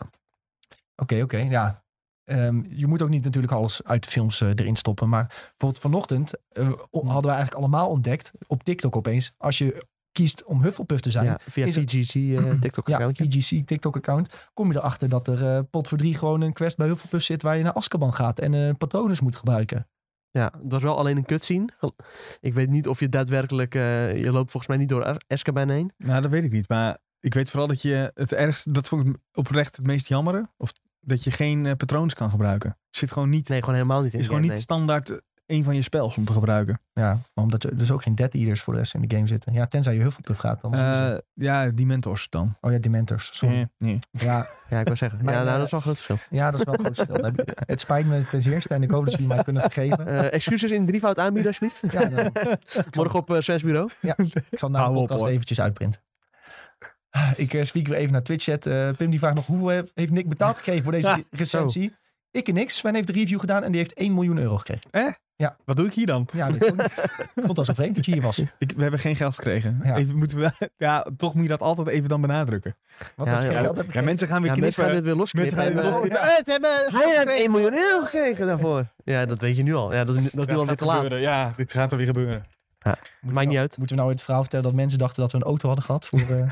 Oké, 0.96 1.22
oké. 1.22 1.36
ja. 1.36 1.82
Ehm, 2.24 2.62
je 2.68 2.86
moet 2.86 3.02
ook 3.02 3.08
niet 3.08 3.24
natuurlijk 3.24 3.52
alles 3.52 3.84
uit 3.84 4.04
de 4.04 4.10
films 4.10 4.40
erin 4.40 4.76
stoppen. 4.76 5.08
Maar 5.08 5.26
bijvoorbeeld 5.26 5.78
vanochtend 5.78 6.32
o- 6.58 6.88
hadden 6.90 7.22
we 7.30 7.36
eigenlijk 7.36 7.54
allemaal 7.54 7.88
ontdekt. 7.88 8.30
Op 8.46 8.62
TikTok 8.62 8.96
opeens. 8.96 9.34
Als 9.36 9.58
je 9.58 9.86
kiest 10.14 10.44
om 10.44 10.62
Hufflepuff 10.62 11.00
te 11.00 11.10
zijn. 11.10 11.24
Ja, 11.24 11.40
via 11.48 11.66
Is 11.66 11.74
VGC 11.74 12.14
eh, 12.14 12.50
TikTok 12.60 12.88
Ja. 12.88 13.10
VGC 13.12 13.66
TikTok-account. 13.66 14.28
Kom 14.54 14.72
je 14.72 14.78
erachter 14.78 15.08
dat 15.08 15.28
er 15.28 15.46
eh, 15.56 15.60
pot 15.70 15.88
voor 15.88 15.98
drie 15.98 16.14
gewoon 16.14 16.40
een 16.40 16.52
quest 16.52 16.76
bij 16.76 16.86
Hufflepuff 16.86 17.24
zit 17.24 17.42
waar 17.42 17.56
je 17.56 17.62
naar 17.62 17.72
Azkaban 17.72 18.14
gaat 18.14 18.38
en 18.38 18.54
eh 18.54 18.74
patronen 18.78 19.16
moet 19.22 19.36
gebruiken. 19.36 19.88
Ja, 20.30 20.50
dat 20.62 20.72
was 20.72 20.82
wel 20.82 20.98
alleen 20.98 21.16
een 21.16 21.24
cutscene. 21.24 21.68
Ik 22.40 22.54
weet 22.54 22.70
niet 22.70 22.88
of 22.88 23.00
je 23.00 23.08
daadwerkelijk... 23.08 23.74
eh, 23.74 24.16
je 24.16 24.32
loopt 24.32 24.50
volgens 24.50 24.66
mij 24.66 24.76
niet 24.76 24.88
door 24.88 25.18
Azkaban 25.26 25.68
heen. 25.68 25.92
Nou, 25.96 26.22
dat 26.22 26.30
weet 26.30 26.44
ik 26.44 26.52
niet. 26.52 26.68
Maar 26.68 26.98
ik 27.20 27.34
weet 27.34 27.50
vooral 27.50 27.68
dat 27.68 27.82
je 27.82 28.10
het 28.14 28.32
ergste, 28.32 28.70
dat 28.70 28.88
vond 28.88 29.06
ik 29.06 29.16
oprecht 29.32 29.76
het 29.76 29.86
meest 29.86 30.08
jammere. 30.08 30.48
Of 30.56 30.72
dat 31.00 31.24
je 31.24 31.30
geen 31.30 31.66
eh, 31.66 31.72
patroons 31.76 32.14
kan 32.14 32.30
gebruiken. 32.30 32.78
Zit 32.90 33.12
gewoon 33.12 33.28
niet, 33.28 33.48
Nee, 33.48 33.60
gewoon 33.60 33.74
helemaal 33.74 34.02
niet 34.02 34.12
in 34.12 34.18
is 34.18 34.26
gewoon 34.26 34.40
game, 34.40 34.52
niet 34.52 34.62
standaard 34.62 35.20
een 35.46 35.64
van 35.64 35.74
je 35.74 35.82
spels 35.82 36.16
om 36.16 36.24
te 36.24 36.32
gebruiken. 36.32 36.80
Ja, 36.92 37.12
maar 37.34 37.44
omdat 37.44 37.64
er 37.64 37.76
dus 37.76 37.90
ook 37.90 38.02
geen 38.02 38.14
Dead 38.14 38.34
Eaters 38.34 38.60
voor 38.62 38.72
de 38.72 38.78
rest 38.78 38.94
in 38.94 39.00
de 39.06 39.16
game 39.16 39.26
zitten. 39.28 39.52
Ja, 39.52 39.66
tenzij 39.66 39.94
je 39.94 40.00
Hufflepuff 40.00 40.38
gaat. 40.40 40.60
Dan 40.60 40.74
Eh, 40.74 41.14
ja, 41.34 41.70
die 41.70 41.86
mentors 41.86 42.28
dan. 42.30 42.56
oh 42.60 42.72
ja, 42.72 42.78
Dementors. 42.78 43.28
Sorry. 43.32 43.54
Nee, 43.54 43.68
nee. 43.78 43.98
Ja. 44.10 44.46
Ja, 44.70 44.78
ik 44.78 44.84
wou 44.84 44.96
zeggen. 44.96 45.24
Maar, 45.24 45.34
ja, 45.34 45.38
nou, 45.42 45.50
eh, 45.52 45.56
dat 45.56 45.64
is 45.64 45.70
wel 45.70 45.80
een 45.80 45.86
groot 45.86 46.00
verschil. 46.02 46.38
ja, 46.38 46.50
dat 46.50 46.60
is 46.60 46.66
wel 46.66 46.74
een 46.74 46.94
groot 46.94 46.96
verschil. 46.96 47.44
Het 47.66 47.80
spijt 47.80 48.06
me 48.06 48.24
ten 48.30 48.42
zeerste 48.42 48.74
en 48.74 48.82
ik 48.82 48.90
hoop 48.90 49.04
dat 49.04 49.12
jullie 49.12 49.28
mij 49.28 49.42
kunnen 49.42 49.62
vergeven. 49.62 50.06
Eh, 50.06 50.32
excuses 50.32 50.70
in 50.70 50.86
drievoud 50.86 51.18
aanbieden, 51.18 51.46
alsjeblieft. 51.60 51.82
Ja, 51.92 52.08
dan- 52.08 52.32
Morgen 52.96 53.18
op 53.18 53.30
uh, 53.30 53.40
Svens 53.40 53.62
bureau. 53.62 53.90
ik 54.50 54.58
zal 54.58 54.70
na 54.70 54.84
de 54.84 54.90
op, 54.90 55.06
podcast 55.08 55.26
eventjes 55.30 55.60
uitprinten. 55.60 56.00
Ah, 57.10 57.30
Ik 57.36 57.52
uh, 57.54 57.64
speak 57.64 57.86
weer 57.86 57.96
even 57.96 58.12
naar 58.12 58.22
Twitch-chat. 58.22 58.66
Eh, 58.66 58.88
Pim 58.96 59.10
die 59.10 59.18
vraagt 59.18 59.34
nog, 59.34 59.46
hoe 59.46 59.72
eh, 59.72 59.82
heeft 59.94 60.12
Nick 60.12 60.28
betaald 60.28 60.56
gekregen 60.56 60.82
voor 60.82 60.92
deze 60.92 61.08
Ja, 61.08 61.18
recensie? 61.30 61.96
Ik 62.30 62.48
en 62.48 62.54
niks. 62.54 62.76
Sven 62.76 62.94
heeft 62.94 63.06
de 63.06 63.12
review 63.12 63.40
gedaan 63.40 63.62
en 63.62 63.68
die 63.70 63.80
heeft 63.80 63.92
1 63.94 64.14
miljoen 64.14 64.38
euro 64.38 64.56
gekregen. 64.58 64.90
Wat 65.64 65.76
doe 65.76 65.86
ik 65.86 65.94
hier 65.94 66.06
dan? 66.06 66.28
Ja, 66.32 66.46
ik 66.48 66.54
ik 66.54 66.74
vond 67.34 67.48
het 67.48 67.58
al 67.58 67.64
zo 67.64 67.72
vreemd 67.74 67.94
dat 67.94 68.04
je 68.06 68.12
hier 68.12 68.22
was. 68.22 68.38
Ik, 68.58 68.72
we 68.76 68.82
hebben 68.82 69.00
geen 69.00 69.16
geld 69.16 69.34
gekregen. 69.34 69.80
Ja. 69.84 69.96
Even, 69.96 70.16
moeten 70.16 70.38
we, 70.38 70.50
ja, 70.76 71.06
toch 71.16 71.34
moet 71.34 71.42
je 71.42 71.48
dat 71.48 71.60
altijd 71.60 71.88
even 71.88 72.08
dan 72.08 72.20
benadrukken. 72.20 72.76
Wat 73.16 73.26
Ja, 73.26 73.32
ja. 73.32 73.40
geld 73.60 73.76
Ja, 73.76 73.82
gekregen. 73.82 74.04
mensen 74.04 74.28
gaan 74.28 74.42
weer 74.42 74.54
Ja, 74.54 74.60
mensen 74.60 74.82
gaan 74.82 74.92
knippen. 74.92 75.14
dit 75.16 75.16
weer 75.34 75.38
Mensen 75.38 75.38
losknippen. 75.38 75.82
gaan 75.82 76.00
weer 76.02 76.12
eh, 76.12 76.44
Ja, 76.44 76.52
hebben 76.52 76.70
Hij 77.00 77.16
heeft 77.16 77.40
1 77.40 77.50
miljoen 77.50 77.72
euro 77.74 78.04
gekregen 78.04 78.46
daarvoor. 78.46 78.86
Ja, 79.04 79.26
dat 79.26 79.40
weet 79.40 79.56
je 79.56 79.62
nu 79.62 79.74
al. 79.74 79.92
Ja, 79.92 80.04
dat 80.04 80.16
is, 80.16 80.22
dat 80.22 80.32
is 80.32 80.32
nu 80.32 80.40
Ja, 80.44 80.52
alweer 80.52 80.66
gaat 80.68 80.78
te 80.78 80.84
laat. 80.84 80.94
gebeuren. 80.94 81.20
Ja, 81.20 81.52
dit 81.56 81.72
gaat 81.72 81.90
er 81.90 81.96
weer 81.96 82.06
gebeuren. 82.06 82.44
Maakt 83.20 83.48
niet 83.48 83.58
uit. 83.58 83.78
Moeten 83.78 83.96
we 83.96 84.02
nou 84.02 84.12
het 84.14 84.22
verhaal 84.22 84.40
vertellen 84.42 84.64
dat 84.64 84.74
mensen 84.74 84.98
dachten 84.98 85.22
dat 85.22 85.32
we 85.32 85.38
een 85.38 85.44
auto 85.44 85.66
hadden 85.66 85.84
gehad? 85.84 86.06
Voor, 86.06 86.18
eh, 86.20 86.26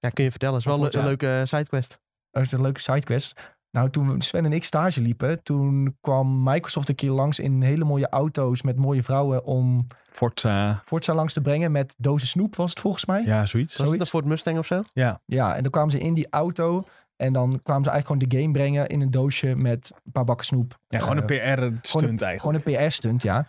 Ja, 0.00 0.08
kun 0.08 0.24
je 0.24 0.30
vertellen. 0.30 0.54
Het 0.54 0.64
is 0.66 0.70
wel 0.72 0.84
een, 0.84 0.90
ja. 0.90 1.04
leuke 1.04 1.40
sidequest. 1.44 1.98
dat 2.30 2.42
is 2.44 2.52
een 2.52 2.62
leuke 2.62 2.80
sidequest. 2.80 3.40
Nou, 3.70 3.90
toen 3.90 4.20
Sven 4.20 4.44
en 4.44 4.52
ik 4.52 4.64
stage 4.64 5.00
liepen, 5.00 5.42
toen 5.42 5.96
kwam 6.00 6.42
Microsoft 6.42 6.88
een 6.88 6.94
keer 6.94 7.10
langs 7.10 7.38
in 7.38 7.62
hele 7.62 7.84
mooie 7.84 8.08
auto's 8.08 8.62
met 8.62 8.76
mooie 8.76 9.02
vrouwen 9.02 9.44
om 9.44 9.86
Forza. 10.08 10.80
Forza 10.84 11.14
langs 11.14 11.32
te 11.32 11.40
brengen 11.40 11.72
met 11.72 11.94
dozen 11.98 12.28
snoep, 12.28 12.56
was 12.56 12.70
het 12.70 12.80
volgens 12.80 13.06
mij. 13.06 13.22
Ja, 13.24 13.46
zoiets. 13.46 13.76
Was 13.76 13.88
het 13.88 13.98
dat 13.98 14.10
voor 14.10 14.20
het 14.20 14.28
Mustang 14.28 14.58
of 14.58 14.66
zo? 14.66 14.80
Ja, 15.26 15.56
en 15.56 15.62
dan 15.62 15.70
kwamen 15.70 15.90
ze 15.90 15.98
in 15.98 16.14
die 16.14 16.26
auto 16.30 16.84
en 17.16 17.32
dan 17.32 17.60
kwamen 17.62 17.84
ze 17.84 17.90
eigenlijk 17.90 18.06
gewoon 18.06 18.18
de 18.28 18.36
game 18.36 18.52
brengen 18.52 18.86
in 18.86 19.00
een 19.00 19.10
doosje 19.10 19.54
met 19.56 19.92
een 20.04 20.12
paar 20.12 20.24
bakken 20.24 20.46
snoep. 20.46 20.78
Ja, 20.88 20.98
gewoon 20.98 21.28
Eh, 21.28 21.36
een 21.56 21.78
PR-stunt 21.80 22.22
eigenlijk. 22.22 22.40
Gewoon 22.40 22.54
een 22.54 22.86
PR-stunt, 22.86 23.22
ja. 23.22 23.46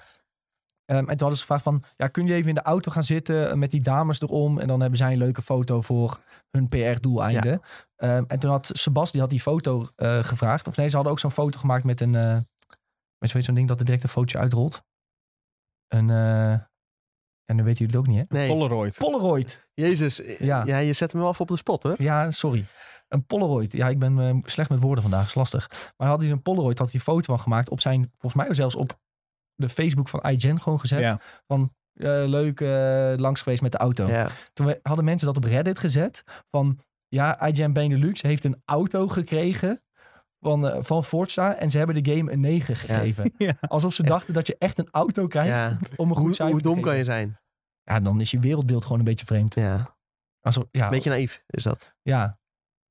Ehm, 0.85 0.99
en 0.99 1.05
toen 1.05 1.17
hadden 1.17 1.35
ze 1.35 1.41
gevraagd 1.41 1.63
van, 1.63 1.83
ja, 1.97 2.07
kun 2.07 2.25
je 2.25 2.33
even 2.33 2.49
in 2.49 2.55
de 2.55 2.61
auto 2.61 2.91
gaan 2.91 3.03
zitten 3.03 3.59
met 3.59 3.71
die 3.71 3.81
dames 3.81 4.21
erom? 4.21 4.59
En 4.59 4.67
dan 4.67 4.79
hebben 4.81 4.97
zij 4.97 5.11
een 5.11 5.17
leuke 5.17 5.41
foto 5.41 5.81
voor 5.81 6.19
hun 6.51 6.67
PR-doeleinden. 6.67 7.61
Ehm, 7.95 8.23
en 8.27 8.39
toen 8.39 8.51
had 8.51 8.69
Sebas, 8.73 9.11
die 9.11 9.21
had 9.21 9.29
die 9.29 9.41
foto 9.41 9.87
eh, 9.95 10.23
gevraagd. 10.23 10.67
Of 10.67 10.77
nee, 10.77 10.87
ze 10.87 10.95
hadden 10.95 11.13
ook 11.13 11.19
zo'n 11.19 11.31
foto 11.31 11.59
gemaakt 11.59 11.83
met 11.83 12.01
een, 12.01 12.15
eh 12.15 12.37
met 13.17 13.29
zo'n 13.29 13.41
zo'n 13.41 13.55
ding 13.55 13.67
dat 13.67 13.79
er 13.79 13.85
direct 13.85 14.03
een 14.03 14.09
fotootje 14.09 14.37
uitrolt. 14.37 14.83
Een, 15.87 16.09
eh 16.09 16.69
en 17.45 17.57
dan 17.57 17.65
weten 17.65 17.85
jullie 17.85 17.99
het 17.99 18.07
ook 18.07 18.13
niet, 18.13 18.29
hè? 18.29 18.37
Nee. 18.37 18.47
Polaroid. 18.47 18.97
Polaroid. 18.97 19.67
Jezus. 19.73 20.21
Ja. 20.39 20.65
Ja. 20.65 20.77
je 20.77 20.93
zet 20.93 21.13
me 21.13 21.19
wel 21.19 21.29
af 21.29 21.41
op 21.41 21.47
de 21.47 21.57
spot, 21.57 21.83
hoor. 21.83 21.95
Ja, 21.97 22.31
sorry. 22.31 22.65
Een 23.07 23.25
Polaroid. 23.25 23.73
Ja, 23.73 23.89
ik 23.89 23.99
ben 23.99 24.19
eh, 24.19 24.35
slecht 24.43 24.69
met 24.69 24.81
woorden 24.81 25.01
vandaag. 25.01 25.25
is 25.25 25.35
lastig. 25.35 25.93
Maar 25.97 26.07
had 26.07 26.21
hij 26.21 26.31
een 26.31 26.41
Polaroid, 26.41 26.77
had 26.79 26.91
hij 26.91 26.95
een 26.95 27.05
foto 27.13 27.23
van 27.33 27.39
gemaakt 27.39 27.69
op 27.69 27.81
zijn, 27.81 28.11
volgens 28.17 28.43
mij 28.45 28.53
zelfs 28.53 28.75
op 28.75 28.99
de 29.55 29.69
Facebook 29.69 30.09
van 30.09 30.19
iGen 30.29 30.61
gewoon 30.61 30.79
gezet. 30.79 31.01
Ja. 31.01 31.19
Van 31.47 31.73
leuk 32.09 32.61
eh, 32.61 33.13
langs 33.17 33.41
geweest 33.41 33.61
met 33.61 33.71
de 33.71 33.77
auto. 33.77 34.07
Ja. 34.07 34.27
Toen 34.53 34.65
we- 34.65 34.79
hadden 34.83 35.05
mensen 35.05 35.27
dat 35.27 35.37
op 35.37 35.43
Reddit 35.43 35.79
gezet. 35.79 36.23
Van 36.49 36.79
ja, 37.07 37.47
iGen 37.47 37.73
Benelux 37.73 38.21
heeft 38.21 38.43
een 38.43 38.61
auto 38.65 39.07
gekregen 39.07 39.81
van, 40.39 40.67
eh, 40.69 40.83
van 40.83 41.03
Forza. 41.03 41.55
En 41.55 41.71
ze 41.71 41.77
hebben 41.77 42.03
de 42.03 42.15
game 42.15 42.31
een 42.31 42.39
9 42.39 42.75
gegeven. 42.75 43.33
Ja. 43.37 43.53
Alsof 43.67 43.93
ze 43.93 44.03
dachten 44.03 44.33
dat 44.33 44.47
je 44.47 44.55
echt 44.57 44.77
een 44.79 44.87
auto 44.91 45.27
krijgt 45.27 45.49
ja. 45.49 45.77
om 45.95 46.09
een 46.09 46.15
goed 46.15 46.25
Hoe, 46.25 46.33
cijfer 46.33 46.53
hoe 46.53 46.61
te 46.63 46.67
dom 46.67 46.81
kan 46.81 46.97
je 46.97 47.03
zijn? 47.03 47.39
Ja, 47.83 47.99
dan 47.99 48.21
is 48.21 48.31
je 48.31 48.39
wereldbeeld 48.39 48.83
gewoon 48.83 48.99
een 48.99 49.05
beetje 49.05 49.25
vreemd. 49.25 49.55
Ja. 49.55 49.95
Alsof, 50.39 50.63
ja, 50.71 50.89
Beetje 50.89 51.09
naïef 51.09 51.43
is 51.47 51.63
dat. 51.63 51.93
ja, 52.01 52.39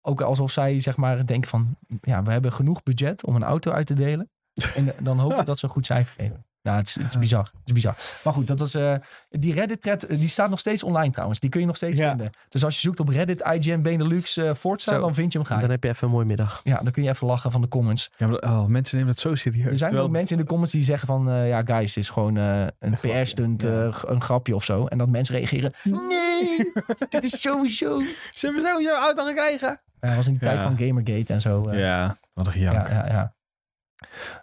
ook 0.00 0.20
alsof 0.20 0.50
zij 0.50 0.80
zeg 0.80 0.96
maar 0.96 1.26
denken 1.26 1.50
van... 1.50 1.76
Ja, 2.00 2.22
we 2.22 2.30
hebben 2.30 2.52
genoeg 2.52 2.82
budget 2.82 3.24
om 3.24 3.36
een 3.36 3.42
auto 3.44 3.70
uit 3.72 3.86
te 3.86 3.94
delen. 3.94 4.30
En 4.76 4.92
dan 5.02 5.18
hoop 5.18 5.32
ik 5.32 5.46
dat 5.46 5.58
ze 5.58 5.64
een 5.64 5.70
goed 5.70 5.86
cijfer 5.86 6.14
geven. 6.14 6.46
Ja, 6.62 6.76
het 6.76 6.86
is, 6.86 6.94
het 6.94 7.06
is 7.06 7.18
bizar. 7.18 7.42
Het 7.44 7.60
is 7.64 7.72
bizar. 7.72 7.96
Maar 8.24 8.32
goed, 8.32 8.46
dat 8.46 8.58
was, 8.58 8.74
eh, 8.74 8.94
die 9.28 9.54
Reddit-thread 9.54 10.02
eh, 10.02 10.18
die 10.18 10.28
staat 10.28 10.50
nog 10.50 10.58
steeds 10.58 10.82
online 10.82 11.10
trouwens. 11.12 11.40
Die 11.40 11.50
kun 11.50 11.60
je 11.60 11.66
nog 11.66 11.76
steeds 11.76 11.96
Ja. 11.96 12.08
vinden. 12.08 12.30
Dus 12.48 12.64
als 12.64 12.74
je 12.74 12.80
zoekt 12.80 13.00
op 13.00 13.08
Reddit, 13.08 13.40
IGN 13.40 13.80
Benelux, 13.80 14.36
eh 14.36 14.54
Forza, 14.54 14.92
Zo. 14.92 15.00
dan 15.00 15.14
vind 15.14 15.32
je 15.32 15.38
hem 15.38 15.46
graag. 15.46 15.60
Dan 15.60 15.70
heb 15.70 15.82
je 15.82 15.88
even 15.88 16.06
een 16.06 16.12
mooie 16.12 16.26
middag. 16.26 16.60
Ja, 16.64 16.76
dan 16.82 16.92
kun 16.92 17.02
je 17.02 17.08
even 17.08 17.26
lachen 17.26 17.50
van 17.50 17.60
de 17.60 17.68
comments. 17.68 18.10
Ja, 18.18 18.26
maar, 18.26 18.38
oh, 18.38 18.64
mensen 18.66 18.96
nemen 18.96 19.12
dat 19.14 19.22
zo 19.22 19.34
serieus. 19.34 19.62
Er 19.64 19.68
zijn 19.68 19.78
Terwijl- 19.78 20.04
ook 20.04 20.10
mensen 20.10 20.36
in 20.36 20.42
de 20.42 20.48
comments 20.48 20.72
die 20.74 20.84
zeggen 20.84 21.06
van... 21.06 21.30
eh, 21.30 21.48
ja, 21.48 21.62
guys, 21.64 21.94
het 21.94 22.04
is 22.04 22.08
gewoon 22.10 22.36
eh, 22.36 22.66
een. 22.78 22.94
PR-stunt, 23.00 23.62
Ja. 23.62 23.68
eh, 23.82 24.02
een 24.06 24.22
grapje 24.22 24.54
of 24.54 24.64
zo. 24.64 24.86
En 24.86 24.98
dat 24.98 25.08
mensen 25.08 25.34
reageren... 25.34 25.72
Nee, 25.82 26.72
dit 27.10 27.24
is 27.24 27.40
sowieso... 27.40 28.02
Ze 28.32 28.46
hebben 28.46 28.64
zo 28.66 28.80
jouw 28.82 29.00
auto 29.02 29.24
gekregen. 29.24 29.68
Ja, 30.00 30.08
dat 30.08 30.16
was 30.16 30.26
in 30.26 30.32
de 30.32 30.38
tijd 30.38 30.56
Ja. 30.56 30.62
van 30.62 30.78
Gamergate 30.78 31.32
en 31.32 31.40
zo. 31.40 31.72
Ja, 31.72 32.18
wat 32.32 32.46
een 32.54 32.60
Ja, 32.60 32.68
gejank. 32.68 32.88
ja, 32.88 33.06
ja. 33.06 33.34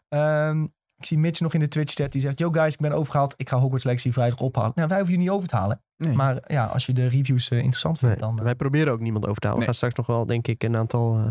Ehm, 0.10 0.67
ik 0.97 1.05
zie 1.05 1.17
Mitch 1.17 1.39
nog 1.39 1.53
in 1.53 1.60
de 1.60 1.67
Twitch-chat. 1.67 2.12
Die 2.12 2.21
zegt, 2.21 2.39
yo 2.39 2.49
guys, 2.51 2.73
ik 2.73 2.79
ben 2.79 2.91
overgehaald. 2.91 3.33
Ik 3.38 3.49
ga 3.49 3.57
Hogwarts 3.60 3.86
Legacy 3.86 4.12
vrijdag 4.12 4.39
ophalen. 4.39 4.71
Nou, 4.75 4.88
wij 4.88 4.97
hoeven 4.97 5.15
je 5.15 5.21
niet 5.21 5.29
over 5.29 5.47
te 5.47 5.55
halen. 5.55 5.81
Nee. 5.97 6.13
Maar 6.15 6.43
ja, 6.47 6.65
als 6.65 6.86
je 6.86 6.93
de 6.93 7.07
reviews 7.07 7.49
eh, 7.49 7.57
interessant 7.57 7.99
vindt, 7.99 8.19
dan... 8.19 8.38
eh, 8.38 8.43
Wij 8.43 8.55
proberen 8.55 8.93
ook 8.93 8.99
niemand 8.99 9.27
over 9.27 9.41
te 9.41 9.47
halen. 9.47 9.63
Nee. 9.63 9.67
We 9.69 9.73
gaan 9.79 9.89
straks 9.89 10.07
nog 10.07 10.17
wel, 10.17 10.25
denk 10.25 10.47
ik, 10.47 10.63
een 10.63 10.75
aantal... 10.77 11.15
eh, 11.17 11.29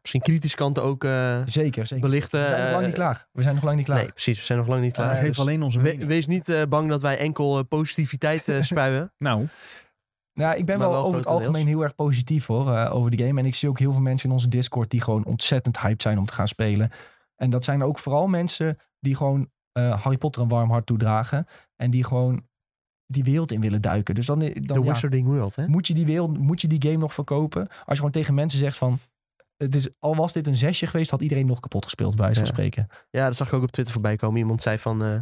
misschien 0.00 0.20
kritische 0.20 0.56
kanten 0.56 0.82
ook 0.82 1.04
eh, 1.04 1.38
zeker, 1.44 1.86
zeker. 1.86 2.08
belichten. 2.08 2.40
We 2.40 2.46
zijn 2.46 2.62
nog 2.62 2.72
lang 2.72 2.84
niet 2.86 2.94
klaar. 2.94 3.26
We 3.32 3.42
zijn 3.42 3.54
nog 3.54 3.64
lang 3.64 3.76
niet 3.76 3.84
klaar. 3.86 3.98
Nee, 3.98 4.08
precies. 4.08 4.38
We 4.38 4.44
zijn 4.44 4.58
nog 4.58 4.68
lang 4.68 4.82
niet 4.82 4.92
klaar. 4.92 5.14
Geef 5.14 5.26
Dus 5.26 5.40
alleen 5.40 5.62
onze 5.62 5.80
we- 5.80 6.06
wees 6.06 6.26
niet 6.26 6.48
eh, 6.48 6.62
bang 6.68 6.88
dat 6.88 7.00
wij 7.00 7.18
enkel 7.18 7.58
eh, 7.58 7.64
positiviteit 7.68 8.48
eh, 8.48 8.62
spuien. 8.72 9.12
Nou, 9.18 9.48
Nou, 10.34 10.56
ik 10.56 10.64
ben 10.66 10.78
wel, 10.78 10.90
wel 10.90 11.04
over 11.04 11.18
het 11.18 11.28
algemeen 11.28 11.66
heel 11.66 11.82
erg 11.82 11.94
positief 11.94 12.46
hoor, 12.46 12.74
eh, 12.74 12.94
over 12.94 13.10
de 13.16 13.24
game. 13.24 13.40
En 13.40 13.46
ik 13.46 13.54
zie 13.54 13.68
ook 13.68 13.78
heel 13.78 13.92
veel 13.92 14.02
mensen 14.02 14.28
in 14.28 14.34
onze 14.34 14.48
Discord 14.48 14.90
die 14.90 15.00
gewoon 15.00 15.24
ontzettend 15.24 15.80
hyped 15.80 16.02
zijn 16.02 16.18
om 16.18 16.26
te 16.26 16.32
gaan 16.34 16.48
spelen. 16.48 16.90
En 17.36 17.50
dat 17.50 17.64
zijn 17.64 17.82
ook 17.82 17.98
vooral 17.98 18.26
mensen 18.28 18.78
die 19.02 19.16
gewoon 19.16 19.50
eh, 19.72 20.02
Harry 20.02 20.18
Potter 20.18 20.42
een 20.42 20.48
warm 20.48 20.70
hart 20.70 20.86
toedragen. 20.86 21.46
En 21.76 21.90
die 21.90 22.04
gewoon 22.04 22.46
die 23.06 23.24
wereld 23.24 23.52
in 23.52 23.60
willen 23.60 23.80
duiken. 23.82 24.14
Dus 24.14 24.26
dan, 24.26 24.38
dan 24.38 24.52
The 24.52 24.74
ja, 24.74 24.80
Wizarding 24.92 25.26
World, 25.26 25.56
hè? 25.56 25.66
moet 25.68 25.86
je 25.86 25.94
die 25.94 26.06
wereld, 26.06 26.38
moet 26.38 26.60
je 26.60 26.68
die 26.68 26.82
game 26.82 26.96
nog 26.96 27.14
verkopen? 27.14 27.68
Als 27.68 27.78
je 27.86 27.94
gewoon 27.96 28.10
tegen 28.10 28.34
mensen 28.34 28.58
zegt 28.58 28.78
van 28.78 28.98
het 29.56 29.74
is, 29.74 29.88
al 29.98 30.14
was 30.16 30.32
dit 30.32 30.46
een 30.46 30.56
zesje 30.56 30.86
geweest, 30.86 31.10
had 31.10 31.22
iedereen 31.22 31.46
nog 31.46 31.60
kapot 31.60 31.84
gespeeld, 31.84 32.16
bij 32.16 32.24
wijze 32.24 32.40
van 32.40 32.48
Ja. 32.48 32.52
spreken. 32.54 32.86
Ja, 33.10 33.26
dat 33.26 33.36
zag 33.36 33.46
ik 33.48 33.52
ook 33.54 33.62
op 33.62 33.70
Twitter 33.70 33.92
voorbij 33.94 34.16
komen. 34.16 34.38
Iemand 34.38 34.62
zei 34.62 34.78
van, 34.78 35.04
eh, 35.04 35.18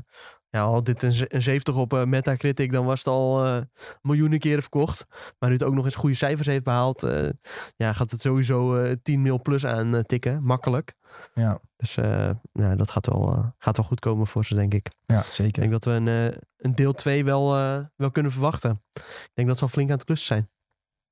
ja, 0.50 0.66
had 0.68 0.86
dit 0.86 1.02
een, 1.02 1.12
ze- 1.12 1.34
een 1.34 1.42
70 1.42 1.76
op 1.76 1.92
eh, 1.92 2.04
Metacritic, 2.04 2.72
dan 2.72 2.84
was 2.84 2.98
het 2.98 3.08
al 3.08 3.44
eh, 3.44 3.60
miljoenen 4.02 4.38
keren 4.38 4.60
verkocht. 4.62 5.06
Maar 5.38 5.48
nu 5.48 5.54
het 5.54 5.64
ook 5.64 5.74
nog 5.74 5.84
eens 5.84 5.94
goede 5.94 6.14
cijfers 6.16 6.46
heeft 6.46 6.64
behaald, 6.64 7.02
eh, 7.02 7.28
ja, 7.76 7.92
gaat 7.92 8.10
het 8.10 8.20
sowieso 8.20 8.76
eh 8.82 8.92
10 9.02 9.22
mil 9.22 9.42
plus 9.42 9.66
aan 9.66 9.94
eh, 9.94 10.00
tikken, 10.00 10.42
makkelijk. 10.42 10.94
Ja, 11.40 11.60
Dus 11.76 11.96
eh, 11.96 12.30
ja, 12.52 12.76
dat 12.76 12.90
gaat 12.90 13.06
wel, 13.06 13.32
eh, 13.32 13.46
gaat 13.58 13.76
wel 13.76 13.86
goed 13.86 14.00
komen 14.00 14.26
voor 14.26 14.44
ze, 14.44 14.54
denk 14.54 14.74
ik. 14.74 14.88
ja 15.06 15.18
Ik 15.18 15.24
zeker. 15.24 15.60
denk 15.60 15.72
dat 15.72 15.84
we 15.84 15.90
een, 15.90 16.08
eh, 16.08 16.38
een 16.56 16.74
deel 16.74 16.92
2 16.92 17.24
wel, 17.24 17.50
wel 17.96 18.10
kunnen 18.12 18.32
verwachten. 18.32 18.82
Ik 18.94 19.30
denk 19.34 19.48
dat 19.48 19.56
ze 19.56 19.62
al 19.62 19.68
flink 19.70 19.90
aan 19.90 19.96
het 19.96 20.04
klussen 20.04 20.26
zijn. 20.26 20.50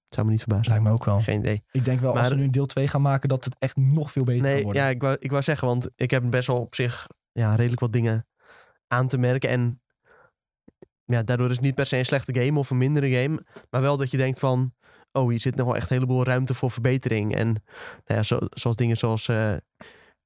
Het 0.05 0.14
zou 0.14 0.26
me 0.26 0.33
niet 0.33 0.43
verbazen. 0.43 0.68
Lijkt 0.68 0.85
me 0.85 0.91
ook 0.91 1.05
wel. 1.05 1.20
Geen 1.22 1.39
idee. 1.39 1.64
Ik 1.70 1.85
denk 1.85 2.01
wel 2.01 2.18
als 2.18 2.29
we 2.29 2.35
nu 2.35 2.43
een 2.45 2.51
deel 2.51 2.66
2 2.66 2.89
gaan 2.89 3.03
maken, 3.03 3.29
dat 3.29 3.45
het 3.45 3.57
echt 3.59 3.76
nog 3.76 4.12
veel 4.12 4.24
beter 4.24 4.43
kan 4.43 4.51
Nee, 4.53 4.62
worden. 4.62 4.83
ja, 4.83 4.89
ik 4.89 5.01
wou, 5.01 5.16
ik 5.20 5.31
wou 5.31 5.43
zeggen, 5.43 5.68
want 5.68 5.91
ik 5.97 6.11
heb 6.11 6.31
best 6.31 6.47
wel 6.47 6.61
op 6.61 6.74
zich 6.74 7.07
ja, 7.33 7.55
redelijk 7.55 7.81
wat 7.81 7.93
dingen 7.93 8.26
aan 8.87 9.09
te 9.09 9.18
merken. 9.18 9.49
En 9.51 9.83
ja, 11.05 11.22
daardoor 11.22 11.49
is 11.51 11.57
het 11.57 11.64
niet 11.64 11.74
per 11.74 11.87
se 11.87 11.97
een 11.97 12.05
slechte 12.05 12.41
game 12.41 12.59
of 12.59 12.70
een 12.70 12.79
mindere 12.79 13.11
game. 13.11 13.45
Maar 13.70 13.81
wel 13.81 13.97
dat 13.97 14.11
je 14.11 14.16
denkt 14.16 14.39
van, 14.39 14.74
oh, 15.12 15.29
hier 15.31 15.41
zit 15.41 15.55
nog 15.55 15.66
wel 15.66 15.76
echt 15.76 15.91
een 15.91 15.97
heleboel 15.97 16.24
ruimte 16.24 16.55
voor 16.55 16.70
verbetering. 16.70 17.35
En 17.35 17.47
nou 17.47 17.62
ja, 18.05 18.22
zo, 18.22 18.39
zoals 18.51 18.76
dingen 18.76 18.97
zoals 18.97 19.31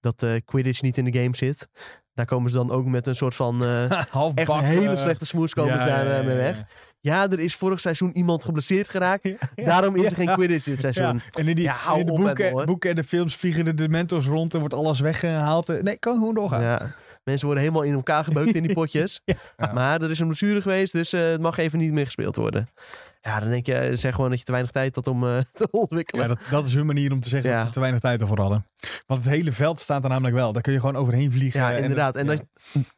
dat 0.02 0.22
eh 0.22 0.30
Quidditch 0.44 0.82
niet 0.82 0.98
in 0.98 1.04
de 1.04 1.18
game 1.18 1.36
zit. 1.36 1.68
Daar 2.14 2.26
komen 2.26 2.50
ze 2.50 2.56
dan 2.56 2.70
ook 2.70 2.86
met 2.86 3.06
een 3.06 3.16
soort 3.16 3.34
van 3.34 3.64
eh, 3.64 3.90
Half 4.10 4.34
echt 4.40 4.48
een 4.48 4.64
hele 4.64 4.96
slechte 4.96 5.26
smoes 5.26 5.54
komen 5.54 5.78
ze 5.78 5.84
daar 5.84 6.18
eh, 6.18 6.26
mee 6.26 6.36
weg. 6.36 6.62
Ja, 7.00 7.30
er 7.30 7.40
is 7.40 7.56
vorig 7.56 7.80
seizoen 7.80 8.16
iemand 8.16 8.44
geblesseerd 8.44 8.88
geraakt. 8.88 9.28
Daarom 9.64 9.96
is 9.96 10.04
er 10.04 10.14
geen. 10.16 10.32
Quidditch 10.34 10.64
dit 10.64 10.80
seizoen. 10.80 11.04
Ja, 11.04 11.20
en 11.30 11.48
in, 11.48 11.54
die, 11.54 11.64
Ja, 11.64 11.72
hou 11.72 12.00
in 12.00 12.06
de 12.06 12.12
boeken, 12.12 12.50
hoor. 12.50 12.64
boeken 12.64 12.90
en 12.90 12.96
de 12.96 13.04
films 13.04 13.36
vliegen 13.36 13.64
de 13.64 13.74
dementors 13.74 14.26
rond 14.26 14.52
en 14.54 14.60
wordt 14.60 14.74
alles 14.74 15.00
weggehaald. 15.00 15.82
Nee, 15.82 15.96
kan 15.96 16.14
gewoon 16.14 16.34
doorgaan. 16.34 16.94
Mensen 17.24 17.46
worden 17.46 17.64
helemaal 17.64 17.84
in 17.86 17.94
elkaar 17.94 18.24
gebeukt 18.24 18.54
in 18.54 18.62
die 18.62 18.72
potjes. 18.74 19.20
Ja. 19.56 19.72
Maar 19.72 20.02
er 20.02 20.10
is 20.10 20.18
een 20.18 20.26
blessure 20.26 20.60
geweest, 20.62 20.92
dus 20.92 21.12
eh, 21.12 21.20
het 21.30 21.40
mag 21.40 21.58
even 21.58 21.78
niet 21.78 21.92
meer 21.92 22.04
gespeeld 22.04 22.36
worden. 22.36 22.68
Ja, 23.20 23.40
dan 23.40 23.48
denk 23.50 23.66
je, 23.66 23.74
eh, 23.74 23.96
zeg 23.96 24.14
gewoon 24.14 24.30
dat 24.30 24.38
je 24.38 24.44
te 24.44 24.50
weinig 24.50 24.72
tijd 24.72 24.94
had 24.94 25.06
om 25.06 25.26
eh, 25.28 25.38
te 25.52 25.68
ontwikkelen. 25.70 26.28
Ja, 26.28 26.34
dat, 26.34 26.38
dat 26.50 26.66
is 26.66 26.74
hun 26.74 26.86
manier 26.86 27.12
om 27.12 27.20
te 27.20 27.28
zeggen 27.28 27.50
Ja. 27.50 27.56
dat 27.56 27.66
ze 27.66 27.72
te 27.72 27.80
weinig 27.80 28.00
tijd 28.00 28.20
ervoor 28.20 28.38
hadden. 28.40 28.66
Want 29.06 29.24
het 29.24 29.32
hele 29.32 29.52
veld 29.52 29.80
staat 29.80 30.02
er 30.04 30.10
namelijk 30.10 30.34
wel. 30.34 30.52
Daar 30.52 30.62
kun 30.62 30.72
je 30.72 30.80
gewoon 30.80 30.96
overheen 30.96 31.32
vliegen. 31.32 31.60
Ja, 31.60 31.72
en- 31.72 31.82
inderdaad. 31.82 32.16
En 32.16 32.26
ja. 32.26 32.34
dat, 32.36 32.44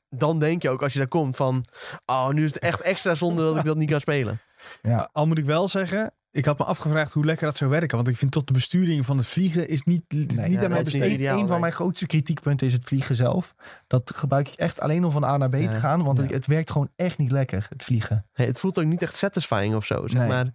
dan 0.08 0.38
denk 0.38 0.62
je 0.62 0.70
ook, 0.70 0.82
als 0.82 0.92
je 0.92 0.98
daar 0.98 1.08
komt, 1.08 1.36
van... 1.36 1.64
Oh, 2.06 2.28
nu 2.28 2.44
is 2.44 2.54
het 2.54 2.62
echt 2.62 2.80
extra 2.80 3.14
zonde 3.14 3.42
dat 3.42 3.56
ik 3.56 3.64
dat 3.64 3.76
niet 3.76 3.90
kan 3.90 4.00
spelen. 4.00 4.40
Ja. 4.82 5.08
Al 5.12 5.26
moet 5.26 5.38
ik 5.38 5.44
wel 5.44 5.68
zeggen, 5.68 6.12
ik 6.34 6.44
had 6.44 6.58
me 6.58 6.64
afgevraagd 6.64 7.12
hoe 7.12 7.24
lekker 7.24 7.46
dat 7.46 7.56
zou 7.56 7.70
werken. 7.70 7.96
Want 7.96 8.08
ik 8.08 8.16
vind 8.16 8.30
tot 8.32 8.46
de 8.46 8.52
besturing 8.52 9.06
van 9.06 9.16
het 9.16 9.26
vliegen 9.26 9.68
is 9.68 9.82
niet, 9.82 10.02
is 10.08 10.16
Nee, 10.36 10.48
niet 10.48 10.58
ja, 10.58 10.64
aan 10.64 10.70
mij 10.70 10.82
besteed. 10.82 11.02
Een, 11.02 11.12
ideaal, 11.12 11.40
een 11.40 11.46
van 11.46 11.60
mijn 11.60 11.72
grootste 11.72 12.06
kritiekpunten 12.06 12.66
is 12.66 12.72
het 12.72 12.84
vliegen 12.84 13.16
zelf. 13.16 13.54
Dat 13.86 14.12
gebruik 14.14 14.48
ik 14.48 14.54
echt 14.54 14.80
alleen 14.80 15.04
om 15.04 15.10
van 15.10 15.24
A 15.24 15.36
naar 15.36 15.48
B 15.48 15.54
Ja. 15.54 15.70
te 15.70 15.76
gaan. 15.76 16.02
Want 16.02 16.16
Ja. 16.18 16.24
het, 16.24 16.32
het 16.32 16.46
werkt 16.46 16.70
gewoon 16.70 16.90
echt 16.96 17.18
niet 17.18 17.30
lekker, 17.30 17.66
het 17.68 17.84
vliegen. 17.84 18.26
Hey, 18.32 18.46
het 18.46 18.58
voelt 18.58 18.78
ook 18.78 18.84
niet 18.84 19.02
echt 19.02 19.14
satisfying 19.14 19.74
of 19.74 19.86
zo, 19.86 20.06
zeg 20.06 20.18
Nee. 20.20 20.28
maar. 20.28 20.54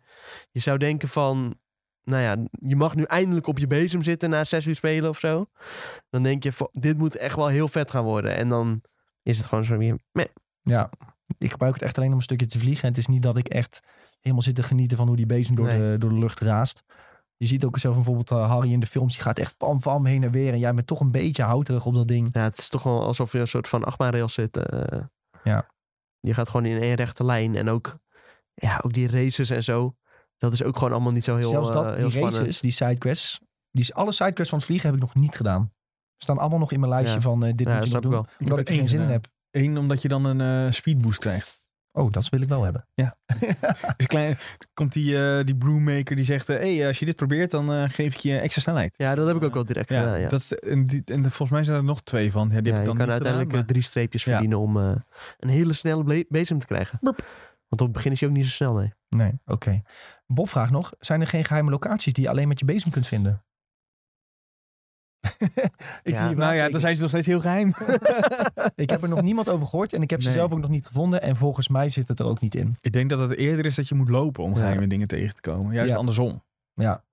Je 0.52 0.60
zou 0.60 0.78
denken 0.78 1.08
van... 1.08 1.58
Nou 2.04 2.24
ja, 2.24 2.36
je 2.68 2.76
mag 2.76 2.96
nu 2.96 3.04
eindelijk 3.04 3.48
op 3.48 3.58
je 3.60 3.68
bezem 3.68 4.04
zitten 4.04 4.30
na 4.30 4.44
zes 4.44 4.66
uur 4.66 4.76
spelen 4.76 5.10
of 5.10 5.20
zo. 5.20 5.46
Dan 6.10 6.24
denk 6.24 6.44
je, 6.44 6.52
van, 6.54 6.70
dit 6.72 6.98
moet 6.98 7.16
echt 7.16 7.36
wel 7.36 7.48
heel 7.48 7.68
vet 7.68 7.92
gaan 7.92 8.04
worden. 8.04 8.36
En 8.36 8.50
dan 8.50 8.82
is 9.24 9.38
het 9.38 9.48
gewoon 9.48 9.64
zo 9.64 9.78
weer... 9.78 10.00
meh. 10.12 10.26
Ja, 10.62 10.90
ik 11.38 11.52
gebruik 11.52 11.74
het 11.74 11.84
echt 11.84 11.98
alleen 11.98 12.10
om 12.10 12.16
een 12.16 12.22
stukje 12.22 12.46
te 12.46 12.60
vliegen. 12.60 12.84
En 12.84 12.90
het 12.90 12.98
is 12.98 13.08
niet 13.08 13.22
dat 13.22 13.38
ik 13.38 13.48
echt 13.48 13.80
helemaal 14.20 14.44
zit 14.44 14.56
te 14.56 14.64
genieten 14.64 14.98
van 14.98 15.08
hoe 15.08 15.16
die 15.16 15.26
bezem 15.26 15.56
door, 15.56 15.66
Nee. 15.66 15.80
de, 15.92 15.96
door 15.98 16.10
de 16.10 16.18
lucht 16.20 16.40
raast. 16.40 16.84
Je 17.38 17.46
ziet 17.48 17.66
ook 17.66 17.78
zelf 17.78 17.96
bijvoorbeeld 17.96 18.32
eh, 18.32 18.50
Harry 18.52 18.72
in 18.72 18.80
de 18.80 18.86
films. 18.88 19.14
Die 19.14 19.22
gaat 19.22 19.40
echt 19.40 19.58
pam 19.58 19.80
pam 19.80 20.06
heen 20.06 20.24
en 20.24 20.32
weer. 20.32 20.54
En 20.54 20.60
jij 20.60 20.74
bent 20.74 20.88
toch 20.88 21.00
een 21.00 21.12
beetje 21.12 21.44
houterig 21.44 21.86
op 21.86 21.94
dat 21.94 22.08
ding. 22.08 22.30
Ja, 22.32 22.42
het 22.42 22.58
is 22.58 22.70
toch 22.70 22.84
wel 22.84 23.04
alsof 23.06 23.32
je 23.32 23.40
een 23.40 23.48
soort 23.48 23.68
van 23.68 23.84
achtbaanrails 23.84 24.34
zit. 24.34 24.58
eh. 24.58 25.00
Ja. 25.44 25.70
Je 26.20 26.34
gaat 26.34 26.50
gewoon 26.50 26.66
in 26.66 26.82
één 26.82 26.96
rechte 26.96 27.24
lijn. 27.26 27.56
En 27.56 27.70
ook, 27.70 27.98
ja, 28.54 28.80
ook 28.84 28.94
die 28.94 29.08
races 29.08 29.50
en 29.50 29.64
zo. 29.64 29.96
Dat 30.38 30.54
is 30.54 30.64
ook 30.64 30.78
gewoon 30.78 30.92
allemaal 30.94 31.12
niet 31.12 31.24
zo 31.24 31.36
heel, 31.36 31.50
Zelfs 31.50 31.68
eh, 31.68 31.74
dat, 31.74 31.86
heel 31.86 31.96
die 31.96 32.12
spannend. 32.12 32.36
races, 32.38 32.60
die 32.60 32.72
sidequests. 32.72 33.40
Die, 33.72 33.94
alle 33.96 34.12
sidequests 34.12 34.50
van 34.50 34.58
het 34.58 34.68
vliegen 34.68 34.88
heb 34.90 34.96
ik 34.98 35.04
nog 35.04 35.16
niet 35.16 35.36
gedaan. 35.36 35.72
Staan 36.18 36.38
allemaal 36.38 36.60
nog 36.60 36.72
in 36.72 36.80
mijn 36.80 36.92
lijstje 36.92 37.16
Ja. 37.16 37.22
van 37.22 37.44
eh, 37.46 37.54
dit 37.56 37.68
Ja, 37.68 37.78
moet 37.78 37.88
je 37.88 37.94
dat 37.94 38.04
nog 38.04 38.12
doen. 38.12 38.22
ik. 38.24 38.40
Omdat 38.40 38.58
heb 38.58 38.60
ik 38.60 38.68
er 38.68 38.74
geen 38.74 38.80
één 38.80 38.90
zin 38.90 39.02
in 39.02 39.08
heb. 39.10 39.28
Eén, 39.52 39.78
omdat 39.78 40.02
je 40.02 40.08
dan 40.08 40.26
een 40.26 40.66
eh, 40.68 40.72
speedboost 40.74 41.20
krijgt. 41.20 41.59
Oh, 41.92 42.12
dat 42.12 42.30
wil 42.30 42.42
ik 42.42 42.48
wel 42.50 42.64
hebben. 42.64 42.86
Is 42.96 43.06
een 43.98 44.06
klein, 44.08 44.38
komt 44.74 44.94
die, 44.94 45.18
eh 45.38 45.46
die 45.46 45.56
brewmaker 45.56 46.16
die 46.16 46.26
zegt... 46.26 46.48
Hé, 46.48 46.76
hey, 46.78 46.88
als 46.88 47.00
je 47.00 47.06
dit 47.06 47.16
probeert, 47.16 47.52
dan 47.52 47.74
eh, 47.74 47.84
geef 47.88 48.14
ik 48.14 48.20
je 48.20 48.38
extra 48.38 48.62
snelheid. 48.62 48.94
Ja, 48.98 49.16
dat 49.16 49.28
heb 49.28 49.36
ik 49.36 49.44
ook 49.44 49.54
wel 49.54 49.66
direct 49.66 49.90
Ja, 49.90 50.00
gedaan. 50.00 50.20
Ja. 50.20 50.30
Dat 50.30 50.40
is 50.40 50.48
de- 50.48 50.60
en, 50.60 50.86
die, 50.86 51.02
en 51.06 51.22
de- 51.22 51.30
volgens 51.30 51.50
mij 51.52 51.64
zijn 51.64 51.78
er 51.78 51.84
nog 51.84 52.02
twee 52.04 52.32
van. 52.32 52.50
Ja, 52.52 52.62
die 52.62 52.72
Ja, 52.72 52.78
heb 52.80 52.88
ik 52.88 52.92
je 52.92 52.98
kan 52.98 53.10
uiteindelijk 53.10 53.50
gedaan, 53.50 53.66
eh, 53.68 53.72
drie 53.72 53.84
streepjes 53.84 54.24
Ja. 54.24 54.32
verdienen 54.32 54.60
om 54.60 54.78
eh, 54.78 54.92
een 55.40 55.50
hele 55.50 55.74
snelle 55.74 56.26
bezem 56.30 56.60
te 56.60 56.66
krijgen. 56.66 56.98
Want 57.02 57.22
op 57.70 57.80
het 57.80 57.92
begin 57.92 58.12
is 58.12 58.20
hij 58.20 58.30
ook 58.30 58.36
niet 58.36 58.46
zo 58.46 58.52
snel, 58.52 58.74
nee. 58.74 58.94
Nee, 59.10 59.40
oké. 59.46 59.82
Bob 60.28 60.50
vraagt 60.50 60.72
nog, 60.72 60.92
zijn 61.00 61.22
er 61.22 61.28
geen 61.28 61.46
geheime 61.46 61.70
locaties 61.70 62.14
die 62.14 62.24
je 62.24 62.30
alleen 62.30 62.48
met 62.48 62.60
je 62.60 62.66
bezem 62.66 62.92
kunt 62.92 63.08
vinden? 63.08 63.44
ik, 65.40 65.40
Ja, 65.40 65.60
zie 66.04 66.14
je 66.14 66.20
maar- 66.20 66.36
Nou 66.36 66.54
ja, 66.54 66.70
dan 66.70 66.80
zijn 66.80 66.96
ze 66.96 67.02
nog 67.02 67.10
steeds 67.10 67.28
heel 67.28 67.40
geheim. 67.42 67.74
ik 68.76 68.90
heb 68.90 69.02
er 69.04 69.10
nog 69.10 69.22
niemand 69.22 69.50
over 69.50 69.68
gehoord 69.68 69.94
en 69.94 70.02
ik 70.02 70.10
heb 70.10 70.22
ze 70.22 70.28
Nee. 70.28 70.38
zelf 70.38 70.52
ook 70.52 70.60
nog 70.60 70.70
niet 70.70 70.86
gevonden. 70.88 71.22
En 71.22 71.36
volgens 71.36 71.68
mij 71.68 71.90
zit 71.90 72.08
het 72.08 72.20
er 72.20 72.26
ook 72.26 72.40
niet 72.40 72.56
in. 72.56 72.76
ik 72.82 72.92
denk 72.94 73.10
dat 73.10 73.20
het 73.20 73.36
eerder 73.36 73.66
is 73.66 73.76
dat 73.76 73.88
je 73.88 73.96
moet 73.96 74.10
lopen 74.10 74.44
om 74.44 74.52
Ja. 74.54 74.58
geheime 74.58 74.88
dingen 74.88 75.08
tegen 75.08 75.36
te 75.36 75.42
komen. 75.42 75.74
Juist 75.74 75.92
Ja. 75.92 75.98
andersom. 75.98 76.44
Ja. 76.74 77.04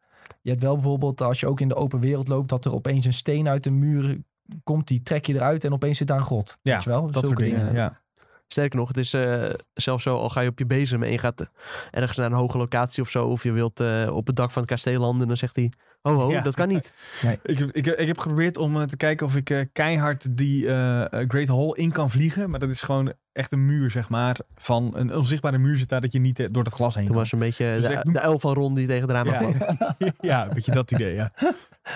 Je 0.42 0.50
hebt 0.50 0.62
wel 0.62 0.74
bijvoorbeeld, 0.74 1.20
als 1.20 1.40
je 1.40 1.46
ook 1.46 1.60
in 1.60 1.68
de 1.68 1.74
open 1.74 2.00
wereld 2.00 2.28
loopt, 2.28 2.48
dat 2.48 2.64
er 2.64 2.74
opeens 2.74 3.04
een 3.06 3.12
steen 3.12 3.48
uit 3.48 3.64
de 3.64 3.70
muur 3.70 4.18
komt. 4.64 4.88
Die 4.88 5.02
trek 5.02 5.26
je 5.26 5.34
eruit 5.34 5.64
en 5.64 5.72
opeens 5.72 5.98
zit 5.98 6.06
daar 6.06 6.18
een 6.18 6.24
grot. 6.24 6.58
Ja, 6.62 6.74
Weet 6.74 6.82
je 6.84 6.90
wel? 6.90 7.00
Dat 7.02 7.12
Zulke 7.12 7.26
soort 7.26 7.38
dingen. 7.38 7.58
dingen. 7.58 7.74
Ja. 7.74 8.00
Sterker 8.48 8.78
nog, 8.78 8.88
het 8.88 8.96
is 8.96 9.12
eh, 9.14 9.44
zelfs 9.74 10.02
zo, 10.02 10.16
al 10.18 10.28
ga 10.28 10.40
je 10.40 10.48
op 10.48 10.58
je 10.58 10.66
bezem 10.66 11.02
en 11.02 11.10
je 11.10 11.18
gaat 11.18 11.50
ergens 11.90 12.16
naar 12.18 12.26
een 12.26 12.32
hoge 12.38 12.58
locatie 12.58 13.02
of 13.02 13.10
zo, 13.10 13.26
of 13.26 13.42
je 13.42 13.52
wilt 13.52 13.80
eh, 13.80 14.10
op 14.12 14.26
het 14.26 14.36
dak 14.36 14.50
van 14.50 14.62
het 14.62 14.70
kasteel 14.70 15.00
landen, 15.00 15.26
dan 15.28 15.36
zegt 15.36 15.56
hij, 15.56 15.72
ho 16.14 16.20
ho, 16.20 16.30
Ja. 16.30 16.40
dat 16.40 16.54
kan 16.54 16.68
niet. 16.68 16.94
Ik, 17.42 17.58
heb- 17.58 17.70
ik, 17.72 17.84
heb- 17.84 17.96
ik 17.96 18.06
heb 18.06 18.18
geprobeerd 18.18 18.56
om 18.56 18.76
eh, 18.76 18.82
te 18.82 18.96
kijken 18.96 19.26
of 19.26 19.36
ik 19.36 19.50
eh, 19.50 19.60
keihard 19.72 20.36
die 20.36 20.68
eh, 20.68 21.04
Great 21.28 21.48
Hall 21.48 21.70
in 21.72 21.92
kan 21.92 22.10
vliegen. 22.10 22.50
Maar 22.50 22.60
dat 22.60 22.68
is 22.68 22.82
gewoon 22.82 23.12
echt 23.32 23.52
een 23.52 23.64
muur, 23.64 23.90
zeg 23.90 24.08
maar. 24.08 24.36
Van 24.56 24.90
een 24.96 25.14
onzichtbare 25.16 25.58
muur 25.58 25.76
zit 25.76 25.88
daar 25.88 26.00
dat 26.00 26.12
je 26.12 26.18
niet 26.18 26.52
door 26.54 26.64
het 26.64 26.72
glas 26.72 26.94
heen 26.94 27.04
Toen 27.04 27.12
kan. 27.14 27.22
was 27.22 27.32
een 27.32 27.38
beetje 27.38 27.64
Dus 27.72 27.88
de, 27.88 27.94
echt- 27.94 28.12
de 28.12 28.20
uil 28.20 28.38
van 28.38 28.54
Ron 28.54 28.74
die 28.74 28.86
tegen 28.86 29.06
de 29.08 29.12
raam 29.12 29.26
Ja. 29.26 29.36
kwam. 29.38 29.54
ja, 30.20 30.46
een 30.48 30.54
beetje 30.54 30.72
dat 30.72 30.90
idee, 30.90 31.14
ja. 31.14 31.32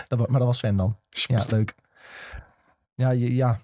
Dat, 0.08 0.18
maar 0.18 0.38
dat 0.38 0.46
was 0.48 0.58
Sven 0.58 0.76
dan. 0.76 0.96
Ja, 1.11 1.44
leuk. 1.48 1.74
Ja, 2.94 3.11
je- 3.11 3.34
ja, 3.34 3.61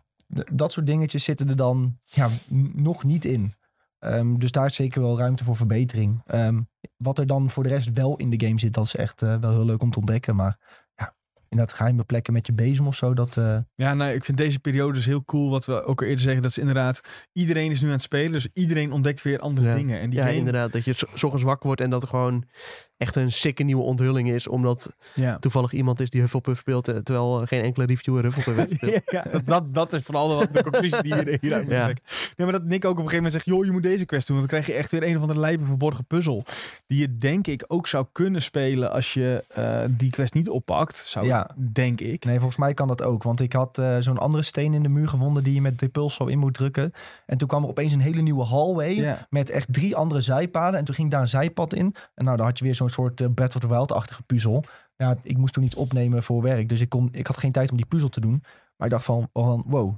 dat 0.53 0.72
soort 0.72 0.86
dingetjes 0.86 1.24
zitten 1.24 1.49
er 1.49 1.57
dan 1.57 1.99
ja, 2.05 2.28
nog 2.74 3.05
niet 3.05 3.24
in. 3.24 3.55
Ehm, 3.99 4.36
dus 4.38 4.51
daar 4.51 4.66
is 4.66 4.74
zeker 4.74 5.03
wel 5.03 5.18
ruimte 5.18 5.44
voor 5.44 5.57
verbetering. 5.57 6.22
Ehm, 6.26 6.61
wat 6.97 7.18
er 7.18 7.26
dan 7.26 7.51
voor 7.51 7.62
de 7.62 7.68
rest 7.68 7.92
wel 7.92 8.16
in 8.16 8.30
de 8.30 8.47
game 8.47 8.59
zit, 8.61 8.74
dat 8.74 8.84
is 8.84 8.97
echt 8.97 9.22
eh, 9.22 9.36
wel 9.40 9.51
heel 9.51 9.64
leuk 9.64 9.82
om 9.82 9.90
te 9.90 9.99
ontdekken. 9.99 10.36
Maar 10.36 10.59
ja, 10.94 11.14
inderdaad 11.49 11.76
geheime 11.76 12.05
plekken 12.05 12.32
met 12.32 12.47
je 12.47 12.53
bezem 12.53 12.86
of 12.86 12.94
zo, 12.97 13.14
dat... 13.14 13.36
eh, 13.36 13.59
Ja, 13.74 13.94
nou, 13.94 14.12
ik 14.14 14.24
vind 14.24 14.38
deze 14.38 14.59
periode 14.61 14.92
dus 14.92 15.07
heel 15.07 15.24
cool. 15.24 15.51
Wat 15.51 15.66
we 15.66 15.84
ook 15.84 16.01
al 16.01 16.07
eerder 16.07 16.22
zeggen, 16.24 16.42
dat 16.42 16.51
is 16.51 16.59
inderdaad... 16.59 17.01
Iedereen 17.32 17.70
is 17.70 17.80
nu 17.80 17.86
aan 17.86 17.92
het 17.92 18.03
spelen, 18.03 18.32
dus 18.32 18.49
iedereen 18.53 18.92
ontdekt 18.92 19.22
weer 19.22 19.38
andere 19.38 19.66
Ja. 19.68 19.74
dingen. 19.74 20.01
En 20.01 20.11
die 20.11 20.18
Ja, 20.18 20.24
game- 20.24 20.38
inderdaad. 20.38 20.72
Dat 20.72 20.84
je 20.84 20.92
s- 20.92 21.05
's 21.14 21.22
ochtends 21.22 21.42
wakker 21.44 21.66
wordt 21.66 21.80
en 21.80 21.90
dat 21.90 22.03
er 22.03 22.09
gewoon 22.09 22.44
echt 22.97 23.16
een 23.16 23.32
sikke 23.32 23.62
nieuwe 23.62 23.82
onthulling 23.82 24.30
is. 24.30 24.49
Omdat 24.49 24.94
Ja. 25.14 25.38
toevallig 25.38 25.72
iemand 25.72 26.01
is 26.01 26.11
die 26.11 26.20
Hufflepuff 26.20 26.59
speelt, 26.61 26.88
eh, 26.88 26.97
terwijl 26.97 27.40
eh, 27.40 27.47
geen 27.47 27.62
enkele 27.62 27.86
reviewer 27.86 28.22
Hufflepuff 28.22 28.57
heeft 28.57 28.70
gespeeld. 28.80 29.11
Ja, 29.11 29.24
dat, 29.44 29.74
dat, 29.74 29.92
is 29.92 30.03
vooral 30.03 30.34
wat 30.34 30.53
de 30.53 30.62
conclusie 30.62 31.03
die 31.03 31.14
je 31.14 31.38
hieruit 31.40 31.62
moet 31.64 31.72
Ja. 31.72 31.86
Nee, 31.86 31.97
maar 32.36 32.53
dat 32.53 32.64
Nick 32.64 32.84
ook 32.84 32.90
op 32.90 33.05
een 33.05 33.09
gegeven 33.09 33.16
moment 33.16 33.32
zegt... 33.32 33.44
joh, 33.44 33.64
je 33.64 33.70
moet 33.72 33.82
deze 33.82 34.07
quest 34.07 34.26
doen. 34.26 34.36
Want 34.36 34.51
dan 34.51 34.61
krijg 34.61 34.76
je 34.76 34.82
echt 34.82 34.92
weer 34.92 35.03
een 35.11 35.14
of 35.16 35.20
andere 35.20 35.40
lijpe 35.40 35.64
verborgen 35.64 36.05
puzzel. 36.05 36.44
Die 36.86 37.01
je 37.01 37.18
denk 37.18 37.47
ik 37.47 37.64
ook 37.66 37.86
zou 37.86 38.07
kunnen 38.12 38.42
spelen... 38.42 38.92
als 38.92 39.14
je 39.14 39.44
eh, 39.49 39.84
die 39.90 40.11
quest 40.11 40.34
niet 40.34 40.49
oppakt. 40.49 40.97
Zou 40.97 41.26
Ja. 41.26 41.51
denk 41.72 42.01
ik. 42.01 42.24
Nee, 42.24 42.34
volgens 42.36 42.57
mij 42.57 42.74
kan 42.74 42.88
dat 42.88 43.03
ook. 43.03 43.22
Want 43.22 43.40
ik 43.40 43.53
had 43.53 43.78
eh, 43.78 43.97
zo'n 43.99 44.18
andere 44.18 44.42
steen 44.42 44.74
in 44.74 44.82
de 44.82 44.88
muur 44.88 45.09
gevonden 45.09 45.42
die 45.44 45.55
je 45.55 45.61
met 45.61 45.78
de 45.78 45.88
puls 45.88 46.14
zo 46.14 46.24
in 46.24 46.38
moet 46.38 46.55
drukken. 46.55 46.92
En 47.26 47.38
toen 47.38 47.49
kwam 47.49 47.62
er 47.62 47.68
opeens 47.68 47.92
een 47.92 48.01
hele 48.01 48.20
nieuwe 48.22 48.44
hallway 48.44 48.94
Ja. 48.94 49.26
met 49.30 49.51
echt 49.51 49.72
drie 49.72 49.97
andere 49.97 50.20
zijpaden. 50.20 50.78
En 50.78 50.84
toen 50.84 50.94
ging 50.94 51.11
daar 51.11 51.20
een 51.20 51.28
zijpad 51.28 51.74
in. 51.74 51.94
En 52.14 52.24
nou, 52.24 52.36
dan 52.36 52.47
had 52.47 52.59
je 52.59 52.64
weer 52.64 52.74
zo'n 52.74 52.86
soort 52.91 53.20
eh, 53.20 53.26
Breath 53.34 53.55
of 53.55 53.61
the 53.61 53.68
Wild-achtige 53.68 54.22
puzzel. 54.22 54.64
Ja, 54.97 55.16
ik 55.22 55.37
moest 55.37 55.55
toen 55.55 55.64
iets 55.64 55.74
opnemen 55.74 56.22
voor 56.22 56.43
werk. 56.43 56.68
Dus 56.68 56.80
ik, 56.80 56.89
kon, 56.89 57.09
ik 57.12 57.26
had 57.26 57.37
geen 57.37 57.53
tijd 57.53 57.70
om 57.70 57.76
die 57.76 57.87
puzzel 57.87 58.09
te 58.09 58.20
doen. 58.20 58.43
Maar 58.76 58.87
ik 58.87 58.93
dacht 58.93 59.05
van, 59.05 59.28
van, 59.32 59.62
wow, 59.66 59.95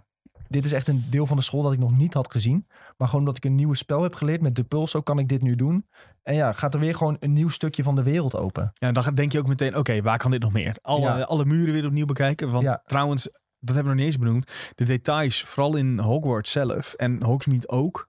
dit 0.49 0.64
is 0.64 0.72
echt 0.72 0.89
een 0.89 1.05
deel 1.11 1.26
van 1.26 1.36
de 1.36 1.43
school 1.43 1.62
dat 1.62 1.72
ik 1.72 1.78
nog 1.78 1.97
niet 1.97 2.14
had 2.14 2.30
gezien. 2.30 2.66
Maar 2.97 3.09
gewoon 3.09 3.22
omdat 3.22 3.36
ik 3.36 3.45
een 3.45 3.55
nieuw 3.55 3.74
spel 3.74 4.03
heb 4.03 4.14
geleerd 4.14 4.43
met 4.43 4.57
de 4.57 4.62
pulso, 4.64 5.01
kan 5.01 5.18
ik 5.18 5.28
dit 5.28 5.43
nu 5.43 5.55
doen. 5.55 5.86
En 6.22 6.34
ja, 6.34 6.53
gaat 6.53 6.74
er 6.74 6.80
weer 6.80 6.95
gewoon 6.95 7.16
een 7.20 7.32
nieuw 7.32 7.49
stukje 7.49 7.82
van 7.82 7.95
de 7.95 8.03
wereld 8.03 8.36
open. 8.36 8.70
Ja, 8.74 8.93
dan 8.93 9.14
denk 9.14 9.32
je 9.32 9.39
ook 9.39 9.47
meteen... 9.47 9.76
oké, 9.76 10.03
waar 10.03 10.18
kan 10.18 10.30
dit 10.30 10.41
nog 10.41 10.53
meer? 10.53 10.76
Alle, 10.82 11.01
Ja. 11.01 11.20
alle 11.20 11.45
muren 11.45 11.72
weer 11.72 11.86
opnieuw 11.86 12.07
bekijken. 12.07 12.51
Want 12.51 12.64
Ja. 12.64 12.82
trouwens, 12.86 13.22
dat 13.59 13.74
hebben 13.74 13.82
we 13.84 13.89
nog 13.89 13.95
niet 13.95 14.07
eens 14.07 14.18
benoemd. 14.18 14.53
De 14.74 14.84
details, 14.84 15.43
vooral 15.43 15.76
in 15.76 15.99
Hogwarts 15.99 16.51
zelf... 16.51 16.93
en 16.95 17.22
Hogsmeade 17.22 17.68
ook... 17.68 18.07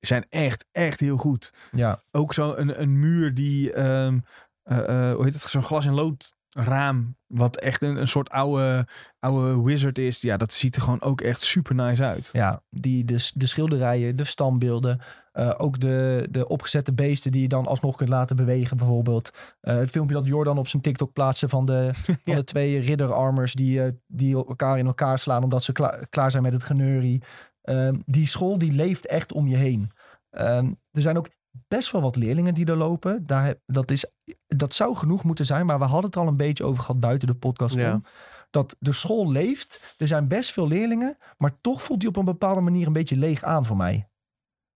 zijn 0.00 0.26
echt, 0.28 0.64
echt 0.72 1.00
heel 1.00 1.16
goed. 1.16 1.52
Ja, 1.72 2.00
ook 2.10 2.34
zo 2.34 2.54
een, 2.54 2.80
een 2.80 2.98
muur 2.98 3.34
die, 3.34 3.72
ehm, 3.72 4.18
eh, 4.62 4.78
eh, 5.10 5.14
hoe 5.14 5.24
heet 5.24 5.32
het, 5.34 5.42
zo'n 5.42 5.62
glas 5.62 5.86
en 5.86 5.94
lood 5.94 6.34
raam, 6.58 7.16
wat 7.26 7.56
echt 7.56 7.82
een, 7.82 7.96
een 7.96 8.08
soort 8.08 8.30
oude, 8.30 8.86
oude 9.18 9.62
wizard 9.62 9.98
is. 9.98 10.20
Ja, 10.20 10.36
dat 10.36 10.52
ziet 10.52 10.76
er 10.76 10.82
gewoon 10.82 11.02
ook 11.02 11.20
echt 11.20 11.42
super 11.42 11.74
nice 11.74 12.04
uit. 12.04 12.28
Ja, 12.32 12.62
die, 12.70 13.04
de, 13.04 13.30
de 13.34 13.46
schilderijen, 13.46 14.16
de 14.16 14.24
standbeelden. 14.24 15.00
eh, 15.32 15.54
ook 15.56 15.80
de, 15.80 16.26
de 16.30 16.48
opgezette 16.48 16.92
beesten 16.92 17.32
die 17.32 17.42
je 17.42 17.48
dan 17.48 17.66
alsnog 17.66 17.96
kunt 17.96 18.08
laten 18.08 18.36
bewegen, 18.36 18.76
bijvoorbeeld. 18.76 19.30
Het 19.60 19.90
filmpje 19.90 20.14
dat 20.16 20.26
Jordan 20.26 20.58
op 20.58 20.68
zijn 20.68 20.82
TikTok 20.82 21.12
plaatste 21.12 21.48
van 21.48 21.64
de, 21.64 21.90
van 21.94 22.16
Ja. 22.24 22.34
de 22.34 22.44
twee 22.44 22.78
ridder-armors 22.80 23.52
die, 23.54 23.80
die 24.06 24.34
elkaar 24.34 24.78
in 24.78 24.86
elkaar 24.86 25.18
slaan 25.18 25.42
omdat 25.42 25.64
ze 25.64 25.72
klaar, 25.72 26.06
klaar 26.10 26.30
zijn 26.30 26.42
met 26.42 26.52
het 26.52 26.64
geneurie. 26.64 27.22
Ehm, 27.66 27.94
die 28.04 28.26
school 28.26 28.58
die 28.58 28.72
leeft 28.72 29.06
echt 29.06 29.32
om 29.32 29.46
je 29.48 29.56
heen. 29.56 29.90
Ehm, 30.30 30.72
er 30.92 31.02
zijn 31.02 31.16
ook 31.16 31.28
best 31.68 31.92
wel 31.92 32.00
wat 32.02 32.16
leerlingen 32.16 32.54
die 32.54 32.66
er 32.66 32.76
lopen. 32.76 33.26
Daar, 33.26 33.54
dat, 33.66 33.90
is, 33.90 34.12
dat 34.46 34.74
zou 34.74 34.96
genoeg 34.96 35.24
moeten 35.24 35.46
zijn, 35.46 35.66
maar 35.66 35.78
we 35.78 35.84
hadden 35.84 36.04
het 36.04 36.16
al 36.16 36.26
een 36.26 36.36
beetje 36.36 36.64
over 36.64 36.80
gehad 36.80 37.00
buiten 37.00 37.28
de 37.28 37.34
podcast 37.34 37.74
Ja. 37.74 37.92
om. 37.92 38.04
Dat 38.50 38.76
de 38.78 38.92
school 38.92 39.32
leeft. 39.32 39.94
Er 39.96 40.06
zijn 40.06 40.28
best 40.28 40.52
veel 40.52 40.68
leerlingen, 40.68 41.18
maar 41.38 41.60
toch 41.60 41.82
voelt 41.82 42.00
die 42.00 42.08
op 42.08 42.16
een 42.16 42.24
bepaalde 42.24 42.60
manier 42.60 42.86
een 42.86 42.92
beetje 42.92 43.16
leeg 43.16 43.42
aan 43.42 43.64
voor 43.66 43.76
mij. 43.76 44.08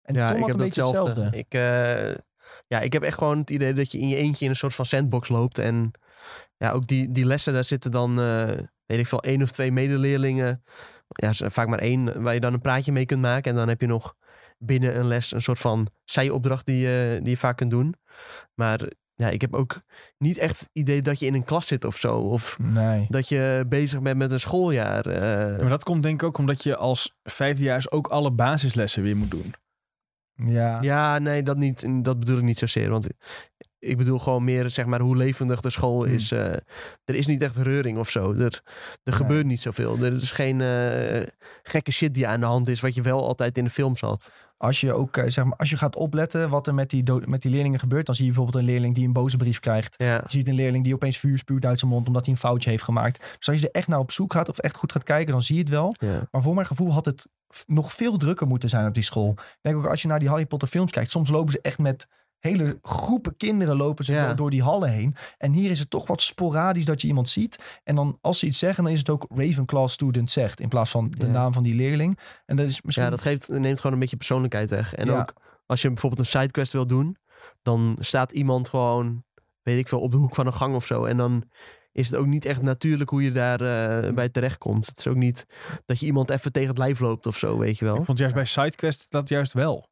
En 0.02 0.14
ja, 0.14 0.30
ik 0.32 0.38
heb 0.46 0.48
een 0.48 0.56
beetje 0.56 0.82
datzelfde. 0.82 1.22
hetzelfde. 1.22 1.38
Ik, 1.38 1.54
eh, 1.54 2.14
ja, 2.66 2.80
ik 2.80 2.92
heb 2.92 3.02
echt 3.02 3.18
gewoon 3.18 3.38
het 3.38 3.50
idee 3.50 3.72
dat 3.74 3.92
je 3.92 3.98
in 3.98 4.08
je 4.08 4.16
eentje 4.16 4.44
in 4.44 4.50
een 4.50 4.56
soort 4.56 4.74
van 4.74 4.84
sandbox 4.84 5.28
loopt. 5.28 5.58
En 5.58 5.90
ja, 6.56 6.70
ook 6.70 6.86
die, 6.86 7.12
die 7.12 7.24
lessen, 7.24 7.52
daar 7.52 7.64
zitten 7.64 7.90
dan, 7.90 8.20
eh, 8.20 8.46
weet 8.86 8.98
ik 8.98 9.06
veel, 9.06 9.22
één 9.22 9.42
of 9.42 9.50
twee 9.50 9.72
medeleerlingen. 9.72 10.62
Ja, 11.12 11.32
vaak 11.50 11.68
maar 11.68 11.78
één, 11.78 12.22
waar 12.22 12.34
je 12.34 12.40
dan 12.40 12.52
een 12.52 12.60
praatje 12.60 12.92
mee 12.92 13.06
kunt 13.06 13.20
maken. 13.20 13.50
En 13.50 13.56
dan 13.56 13.68
heb 13.68 13.80
je 13.80 13.86
nog 13.86 14.14
binnen 14.58 14.98
een 14.98 15.06
les 15.06 15.32
een 15.32 15.42
soort 15.42 15.58
van 15.58 15.86
zijopdracht 16.04 16.66
die, 16.66 16.78
je 16.78 17.18
die 17.22 17.30
je 17.30 17.36
vaak 17.36 17.56
kunt 17.56 17.70
doen. 17.70 17.94
Maar 18.54 18.80
ja, 19.14 19.28
ik 19.28 19.40
heb 19.40 19.54
ook 19.54 19.80
niet 20.18 20.38
echt 20.38 20.60
het 20.60 20.70
idee 20.72 21.02
dat 21.02 21.18
je 21.18 21.26
in 21.26 21.34
een 21.34 21.44
klas 21.44 21.66
zit 21.66 21.84
of 21.84 21.96
zo. 21.96 22.16
Of 22.18 22.58
Nee. 22.58 23.06
dat 23.08 23.28
je 23.28 23.64
bezig 23.68 24.00
bent 24.00 24.16
met 24.18 24.30
een 24.32 24.40
schooljaar. 24.40 25.06
eh. 25.06 25.50
Ja, 25.50 25.56
maar 25.60 25.68
dat 25.68 25.84
komt 25.84 26.02
denk 26.02 26.20
ik 26.22 26.26
ook 26.28 26.38
omdat 26.38 26.62
je 26.62 26.76
als 26.76 27.16
vijfdejaars 27.22 27.90
ook 27.90 28.06
alle 28.06 28.30
basislessen 28.32 29.02
weer 29.02 29.16
moet 29.16 29.30
doen. 29.30 29.54
Ja. 30.34 30.78
Ja, 30.82 31.18
nee, 31.18 31.42
dat, 31.42 31.56
niet, 31.56 31.86
dat 32.04 32.18
bedoel 32.18 32.36
ik 32.38 32.42
niet 32.44 32.58
zozeer. 32.58 32.90
Want 32.90 33.06
ik 33.80 33.96
bedoel 33.96 34.18
gewoon 34.18 34.44
meer, 34.44 34.70
zeg 34.70 34.86
maar, 34.86 35.00
hoe 35.00 35.16
levendig 35.16 35.60
de 35.60 35.70
school 35.70 36.04
Hmm. 36.04 36.14
is. 36.14 36.30
eh, 36.32 36.40
er 37.04 37.14
is 37.14 37.26
niet 37.26 37.42
echt 37.42 37.56
reuring 37.56 37.98
of 37.98 38.10
zo. 38.10 38.32
Er, 38.32 38.38
er 38.40 38.62
Nee. 39.04 39.14
gebeurt 39.14 39.46
niet 39.46 39.60
zoveel. 39.60 39.98
Er 39.98 40.12
is 40.12 40.32
geen 40.32 40.60
eh, 40.60 41.26
gekke 41.62 41.92
shit 41.92 42.14
die 42.14 42.26
aan 42.26 42.40
de 42.40 42.46
hand 42.46 42.68
is, 42.68 42.80
wat 42.80 42.94
je 42.94 43.02
wel 43.02 43.26
altijd 43.26 43.58
in 43.58 43.64
de 43.64 43.70
films 43.70 44.00
had. 44.00 44.30
Als 44.56 44.80
je 44.80 44.92
ook, 44.94 45.16
eh, 45.16 45.24
zeg 45.30 45.44
maar, 45.44 45.56
als 45.56 45.70
je 45.70 45.76
gaat 45.76 45.96
opletten 45.96 46.50
wat 46.50 46.66
er 46.66 46.74
met 46.74 46.90
die, 46.90 47.02
met 47.24 47.42
die 47.42 47.50
leerlingen 47.50 47.78
gebeurt, 47.78 48.06
dan 48.06 48.14
zie 48.14 48.24
je 48.24 48.30
bijvoorbeeld 48.32 48.62
een 48.64 48.70
leerling 48.70 48.94
die 48.94 49.06
een 49.06 49.12
boze 49.12 49.36
brief 49.36 49.60
krijgt. 49.60 49.94
Ja, 49.98 50.14
Je 50.14 50.22
ziet 50.26 50.48
een 50.48 50.54
leerling 50.54 50.84
die 50.84 50.94
opeens 50.94 51.18
vuur 51.18 51.38
spuwt 51.38 51.64
uit 51.64 51.78
zijn 51.78 51.90
mond 51.90 52.06
omdat 52.06 52.24
hij 52.24 52.34
een 52.34 52.40
foutje 52.40 52.70
heeft 52.70 52.82
gemaakt. 52.82 53.34
Dus 53.38 53.48
als 53.48 53.60
je 53.60 53.66
er 53.66 53.74
echt 53.74 53.88
naar 53.88 53.98
op 53.98 54.10
zoek 54.12 54.32
gaat 54.32 54.48
of 54.48 54.58
echt 54.58 54.76
goed 54.76 54.92
gaat 54.92 55.02
kijken, 55.04 55.32
dan 55.32 55.42
zie 55.42 55.54
je 55.54 55.60
het 55.60 55.70
wel. 55.70 55.94
ja. 55.98 56.28
Maar 56.30 56.42
voor 56.42 56.54
mijn 56.54 56.66
gevoel 56.66 56.92
had 56.92 57.04
het 57.04 57.28
nog 57.66 57.92
veel 57.92 58.16
drukker 58.16 58.46
moeten 58.46 58.68
zijn 58.68 58.86
op 58.86 58.94
die 58.94 59.02
school. 59.02 59.30
Ik 59.38 59.58
denk 59.60 59.76
ook 59.76 59.86
als 59.86 60.02
je 60.02 60.08
naar 60.08 60.18
die 60.18 60.28
Harry 60.28 60.46
Potter 60.46 60.68
films 60.68 60.90
kijkt, 60.90 61.10
soms 61.10 61.30
lopen 61.30 61.52
ze 61.52 61.58
echt 61.62 61.78
met 61.78 62.06
hele 62.40 62.78
groepen 62.82 63.36
kinderen 63.36 63.76
lopen 63.76 64.04
ze 64.04 64.12
Ja. 64.12 64.26
door, 64.26 64.36
door 64.36 64.50
die 64.50 64.62
hallen 64.62 64.90
heen. 64.90 65.14
En 65.38 65.52
hier 65.52 65.70
is 65.70 65.78
het 65.78 65.90
toch 65.90 66.06
wat 66.06 66.22
sporadisch 66.22 66.84
dat 66.84 67.00
je 67.02 67.08
iemand 67.08 67.28
ziet. 67.28 67.80
En 67.84 67.94
dan 67.94 68.18
als 68.20 68.38
ze 68.38 68.46
iets 68.46 68.58
zeggen, 68.58 68.84
dan 68.84 68.92
is 68.92 68.98
het 68.98 69.10
ook 69.10 69.26
Ravenclaw 69.34 69.88
student 69.88 70.30
zegt 70.30 70.60
in 70.60 70.68
plaats 70.68 70.90
van 70.90 71.10
de 71.10 71.26
Ja. 71.26 71.32
naam 71.32 71.52
van 71.52 71.62
die 71.62 71.74
leerling. 71.74 72.18
En 72.46 72.56
dat 72.56 72.66
is 72.68 72.82
misschien 72.82 73.04
ja, 73.04 73.10
dat 73.10 73.20
geeft, 73.20 73.48
neemt 73.48 73.76
gewoon 73.76 73.92
een 73.92 73.98
beetje 73.98 74.16
persoonlijkheid 74.16 74.70
weg. 74.70 74.94
En 74.94 75.06
Ja. 75.06 75.18
ook 75.20 75.34
als 75.66 75.82
je 75.82 75.88
bijvoorbeeld 75.88 76.20
een 76.20 76.40
sidequest 76.40 76.72
wil 76.72 76.86
doen, 76.86 77.16
dan 77.62 77.96
staat 78.00 78.32
iemand 78.32 78.68
gewoon, 78.68 79.24
weet 79.62 79.78
ik 79.78 79.88
veel, 79.88 80.00
op 80.00 80.10
de 80.10 80.16
hoek 80.16 80.34
van 80.34 80.46
een 80.46 80.52
gang 80.54 80.74
of 80.74 80.86
zo. 80.86 81.04
En 81.04 81.16
dan 81.16 81.44
is 81.92 82.10
het 82.10 82.18
ook 82.18 82.26
niet 82.26 82.44
echt 82.44 82.62
natuurlijk 82.62 83.10
hoe 83.10 83.22
je 83.22 83.30
daar 83.32 83.60
eh, 83.60 84.12
bij 84.12 84.28
terecht 84.28 84.58
komt. 84.58 84.86
Het 84.86 84.98
is 84.98 85.06
ook 85.06 85.16
niet 85.16 85.46
dat 85.86 86.00
je 86.00 86.06
iemand 86.06 86.30
even 86.30 86.52
tegen 86.52 86.68
het 86.68 86.78
lijf 86.78 87.00
loopt 87.00 87.26
of 87.26 87.38
zo, 87.38 87.58
weet 87.58 87.78
je 87.78 87.84
wel. 87.84 87.96
Ik 87.96 88.04
vond 88.04 88.18
juist 88.18 88.34
bij 88.34 88.46
SideQuest 88.46 89.06
dat 89.08 89.28
juist 89.28 89.52
wel. 89.52 89.88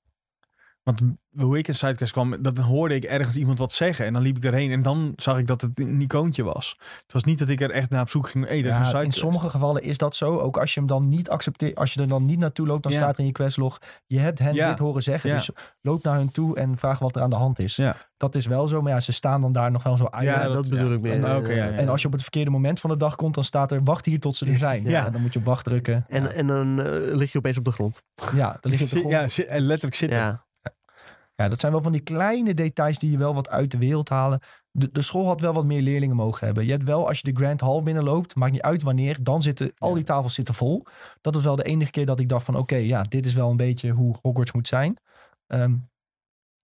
Want 0.89 1.03
hoe 1.36 1.59
ik 1.59 1.68
in 1.68 1.74
SideQuest 1.74 2.12
kwam, 2.12 2.43
dan 2.43 2.59
hoorde 2.59 2.95
ik 2.95 3.05
ergens 3.05 3.36
iemand 3.36 3.59
wat 3.59 3.72
zeggen. 3.72 4.07
En 4.07 4.12
dan 4.12 4.22
liep 4.22 4.36
ik 4.36 4.45
erheen 4.45 4.70
en 4.70 4.82
dan 4.82 5.12
zag 5.16 5.39
ik 5.39 5.47
dat 5.47 5.61
het 5.61 5.78
een 5.78 6.01
icoontje 6.01 6.43
was. 6.43 6.76
Het 7.03 7.12
was 7.12 7.24
niet 7.24 7.39
dat 7.39 7.49
ik 7.49 7.61
er 7.61 7.70
echt 7.70 7.91
naar 7.91 8.01
op 8.03 8.09
zoek 8.11 8.28
ging. 8.28 8.47
Hey, 8.47 8.62
dat 8.62 8.80
is 8.80 8.93
een 8.93 9.03
in 9.05 9.12
sommige 9.12 9.51
gevallen 9.51 9.82
is 9.82 9.99
dat 9.99 10.16
zo. 10.16 10.39
Ook 10.39 10.57
als 10.59 10.74
je 10.74 10.80
hem 10.80 10.89
dan 10.89 11.09
niet 11.09 11.28
accepteert, 11.30 11.76
als 11.76 11.95
je 11.95 12.01
er 12.01 12.09
dan 12.09 12.24
niet 12.24 12.39
naartoe 12.39 12.66
loopt, 12.66 12.82
dan 12.82 12.93
Ja. 12.93 12.99
staat 12.99 13.12
er 13.14 13.20
in 13.20 13.26
je 13.26 13.32
questlog. 13.32 13.78
Je 14.07 14.18
hebt 14.18 14.39
hen 14.39 14.55
Ja. 14.55 14.68
dit 14.68 14.78
horen 14.78 15.03
zeggen. 15.03 15.30
Ja. 15.30 15.36
Dus 15.36 15.51
loop 15.80 16.03
naar 16.03 16.16
hun 16.16 16.30
toe 16.30 16.57
en 16.57 16.76
vraag 16.76 16.99
wat 16.99 17.16
er 17.16 17.22
aan 17.22 17.30
de 17.30 17.36
hand 17.36 17.59
is. 17.59 17.76
Ja. 17.76 17.97
Dat 18.16 18.34
is 18.34 18.47
wel 18.47 18.68
zo, 18.68 18.82
maar 18.82 18.93
ja, 18.93 19.01
ze 19.01 19.12
staan 19.12 19.41
dan 19.41 19.53
daar 19.53 19.70
nog 19.70 19.82
wel 19.82 19.97
zo 19.97 20.07
uit. 20.11 20.24
Ja, 20.24 20.43
dat- 20.45 20.55
dat, 20.55 20.68
bedoel 20.68 20.89
ja. 20.91 20.95
ik 20.95 21.01
meer. 21.43 21.57
Ja. 21.57 21.68
En 21.70 21.89
als 21.89 22.01
je 22.01 22.07
op 22.07 22.12
het 22.12 22.22
verkeerde 22.22 22.51
moment 22.51 22.80
van 22.80 22.91
de 22.91 22.97
dag 22.97 23.16
komt, 23.16 23.34
dan 23.34 23.45
staat 23.45 23.72
er 23.72 23.82
wacht 23.84 24.05
hier 24.05 24.20
tot 24.20 24.36
ze 24.36 24.51
er 24.51 24.59
zijn. 24.59 24.82
Ja. 24.82 24.91
Ja. 24.91 25.11
dan 25.11 25.20
moet 25.20 25.32
je 25.32 25.39
op 25.39 25.45
wacht 25.45 25.64
drukken. 25.64 26.05
En, 26.09 26.34
en 26.34 26.47
dan 26.47 26.82
eh, 26.82 27.14
lig 27.16 27.32
je 27.32 27.39
opeens 27.39 27.59
op 27.59 27.64
de 27.64 27.72
grond. 27.72 28.03
Ja, 28.34 28.59
dan 28.61 28.70
ligt 28.70 28.82
het 28.82 28.93
op 28.93 29.03
de 29.11 29.11
grond. 29.16 29.34
Ja, 29.34 29.45
en 29.45 29.61
letterlijk 29.61 29.95
zitten. 29.97 30.41
Ja, 31.43 31.49
dat 31.49 31.61
zijn 31.61 31.72
wel 31.72 31.82
van 31.82 31.93
die 31.93 32.01
kleine 32.01 32.55
details 32.55 32.99
die 32.99 33.11
je 33.11 33.18
wel 33.18 33.34
wat 33.34 33.49
uit 33.49 33.70
de 33.70 33.78
wereld 33.78 34.09
halen. 34.09 34.41
De, 34.70 34.89
de 34.93 35.03
school 35.03 35.26
had 35.26 35.41
wel 35.41 35.53
wat 35.53 35.64
meer 35.64 35.82
leerlingen 35.82 36.16
mogen 36.16 36.47
hebben. 36.47 36.64
Je 36.64 36.70
hebt 36.70 36.84
wel, 36.84 37.09
als 37.09 37.20
je 37.20 37.32
de 37.32 37.39
Grand 37.39 37.61
Hall 37.61 37.82
binnenloopt, 37.82 38.34
maakt 38.34 38.53
niet 38.53 38.62
uit 38.62 38.82
wanneer, 38.82 39.18
dan 39.22 39.43
zitten 39.43 39.72
al 39.76 39.95
die 39.95 40.05
tafels 40.05 40.34
zitten 40.34 40.55
vol. 40.55 40.86
Dat 41.20 41.34
was 41.34 41.45
wel 41.45 41.57
de 41.57 41.62
enige 41.62 41.91
keer 41.91 42.07
dat 42.07 42.20
ik 42.20 42.28
dacht 42.28 42.45
van 42.45 42.57
oké, 42.57 42.76
ja, 42.76 43.03
dit 43.03 43.26
is 43.26 43.34
wel 43.34 43.51
een 43.51 43.57
beetje 43.57 43.91
hoe 43.91 44.16
Hogwarts 44.22 44.53
moet 44.53 44.68
zijn. 44.68 44.97
Ehm, 45.47 45.74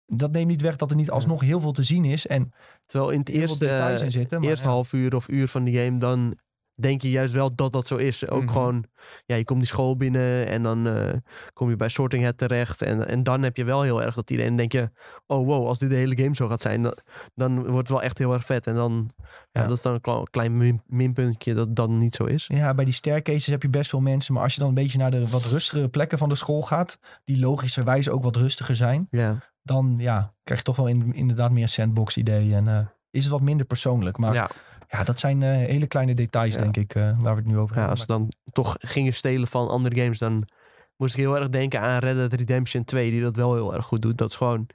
dat 0.07 0.33
neemt 0.33 0.49
niet 0.49 0.61
weg 0.61 0.77
dat 0.77 0.91
er 0.91 0.97
niet 0.97 1.11
alsnog 1.11 1.41
heel 1.41 1.61
veel 1.61 1.73
te 1.73 1.83
zien 1.83 2.05
is 2.05 2.27
en 2.27 2.53
terwijl 2.87 3.11
in 3.11 3.19
het 3.19 3.29
eerste, 3.29 3.95
zitten. 4.07 4.41
Maar 4.41 4.49
eerste 4.49 4.67
ja. 4.67 4.73
half 4.73 4.93
uur 4.93 5.15
of 5.15 5.29
uur 5.29 5.49
van 5.49 5.65
die 5.65 5.79
game, 5.79 5.99
dan 5.99 6.39
denk 6.75 7.03
je 7.03 7.11
juist 7.11 7.33
wel 7.35 7.55
dat 7.55 7.73
dat 7.73 7.87
zo 7.87 7.97
is. 7.97 8.29
Ook 8.29 8.43
Mhm. 8.43 8.53
gewoon, 8.53 8.85
ja, 9.27 9.37
je 9.37 9.45
komt 9.45 9.59
die 9.59 9.69
school 9.69 9.97
binnen 9.97 10.47
en 10.49 10.63
dan 10.63 10.87
eh, 10.89 11.13
kom 11.53 11.71
je 11.71 11.77
bij 11.77 11.89
Sorting 11.89 12.25
Hat 12.25 12.39
terecht. 12.39 12.83
En, 12.83 13.09
en 13.09 13.23
dan 13.23 13.43
heb 13.43 13.57
je 13.57 13.65
wel 13.65 13.83
heel 13.83 14.03
erg 14.03 14.15
dat 14.15 14.31
idee. 14.31 14.47
En 14.47 14.57
denk 14.57 14.73
je, 14.73 14.91
oh 15.27 15.47
wow, 15.47 15.67
als 15.67 15.79
dit 15.79 15.91
de 15.91 15.97
hele 15.97 16.17
game 16.17 16.35
zo 16.35 16.49
gaat 16.49 16.61
zijn, 16.61 16.83
dan, 16.83 16.97
dan 17.35 17.55
wordt 17.61 17.79
het 17.79 17.89
wel 17.89 18.03
echt 18.03 18.19
heel 18.19 18.33
erg 18.33 18.45
vet. 18.45 18.67
En 18.67 18.75
dan, 18.75 19.11
ja, 19.53 19.61
Ja. 19.61 19.67
dat 19.67 19.77
is 19.77 19.83
dan 19.83 19.95
een 19.95 20.01
kle- 20.01 20.23
klein 20.31 20.57
min- 20.57 20.83
minpuntje 20.87 21.55
dat 21.55 21.77
dan 21.77 21.99
niet 21.99 22.15
zo 22.15 22.25
is. 22.25 22.45
Ja, 22.47 22.75
bij 22.75 22.85
die 22.85 22.95
staircases 22.95 23.47
heb 23.47 23.63
je 23.63 23.69
best 23.69 23.91
veel 23.91 24.01
mensen. 24.01 24.35
Maar 24.35 24.43
als 24.43 24.55
je 24.55 24.61
dan 24.61 24.69
een 24.69 24.75
beetje 24.75 24.99
naar 24.99 25.11
de 25.11 25.29
wat 25.29 25.45
rustigere 25.45 25.89
plekken 25.89 26.19
van 26.19 26.29
de 26.29 26.35
school 26.35 26.63
gaat, 26.63 26.99
die 27.25 27.39
logischerwijze 27.39 28.11
ook 28.11 28.23
wat 28.23 28.37
rustiger 28.37 28.77
zijn, 28.77 29.07
Ja, 29.11 29.39
dan 29.63 29.95
ja, 29.99 30.33
krijg 30.45 30.61
je 30.61 30.67
toch 30.67 30.77
wel 30.77 30.87
in, 30.87 31.13
inderdaad 31.15 31.51
meer 31.51 31.69
sandbox 31.69 32.17
idee. 32.17 32.55
En 32.55 32.69
eh, 32.69 32.79
is 33.11 33.23
het 33.23 33.33
wat 33.33 33.41
minder 33.43 33.67
persoonlijk. 33.67 34.19
Maar 34.19 34.35
ja, 34.35 34.51
ja, 34.95 35.05
dat 35.05 35.19
zijn 35.19 35.43
eh, 35.43 35.51
hele 35.51 35.87
kleine 35.87 36.15
details, 36.15 36.57
denk 36.57 36.77
ik, 36.77 36.95
eh, 36.95 37.03
waar 37.03 37.35
we 37.35 37.41
het 37.41 37.51
nu 37.51 37.59
over 37.59 37.75
hebben. 37.75 37.91
als 37.91 38.01
ze 38.01 38.07
dan 38.07 38.33
toch 38.53 38.77
gingen 38.79 39.15
stelen 39.15 39.49
van 39.49 39.69
andere 39.69 40.01
games, 40.01 40.19
dan 40.19 40.49
moest 40.97 41.15
ik 41.15 41.21
heel 41.21 41.39
erg 41.39 41.49
denken 41.49 41.81
aan 41.81 41.99
Red 41.99 42.15
Dead 42.15 42.33
Redemption 42.33 42.85
2, 42.85 43.11
die 43.11 43.23
dat 43.23 43.37
wel 43.37 43.55
heel 43.55 43.75
erg 43.75 43.87
goed 43.87 44.03
doet. 44.03 44.19
Dat 44.19 44.31
is 44.31 44.37
gewoon, 44.37 44.67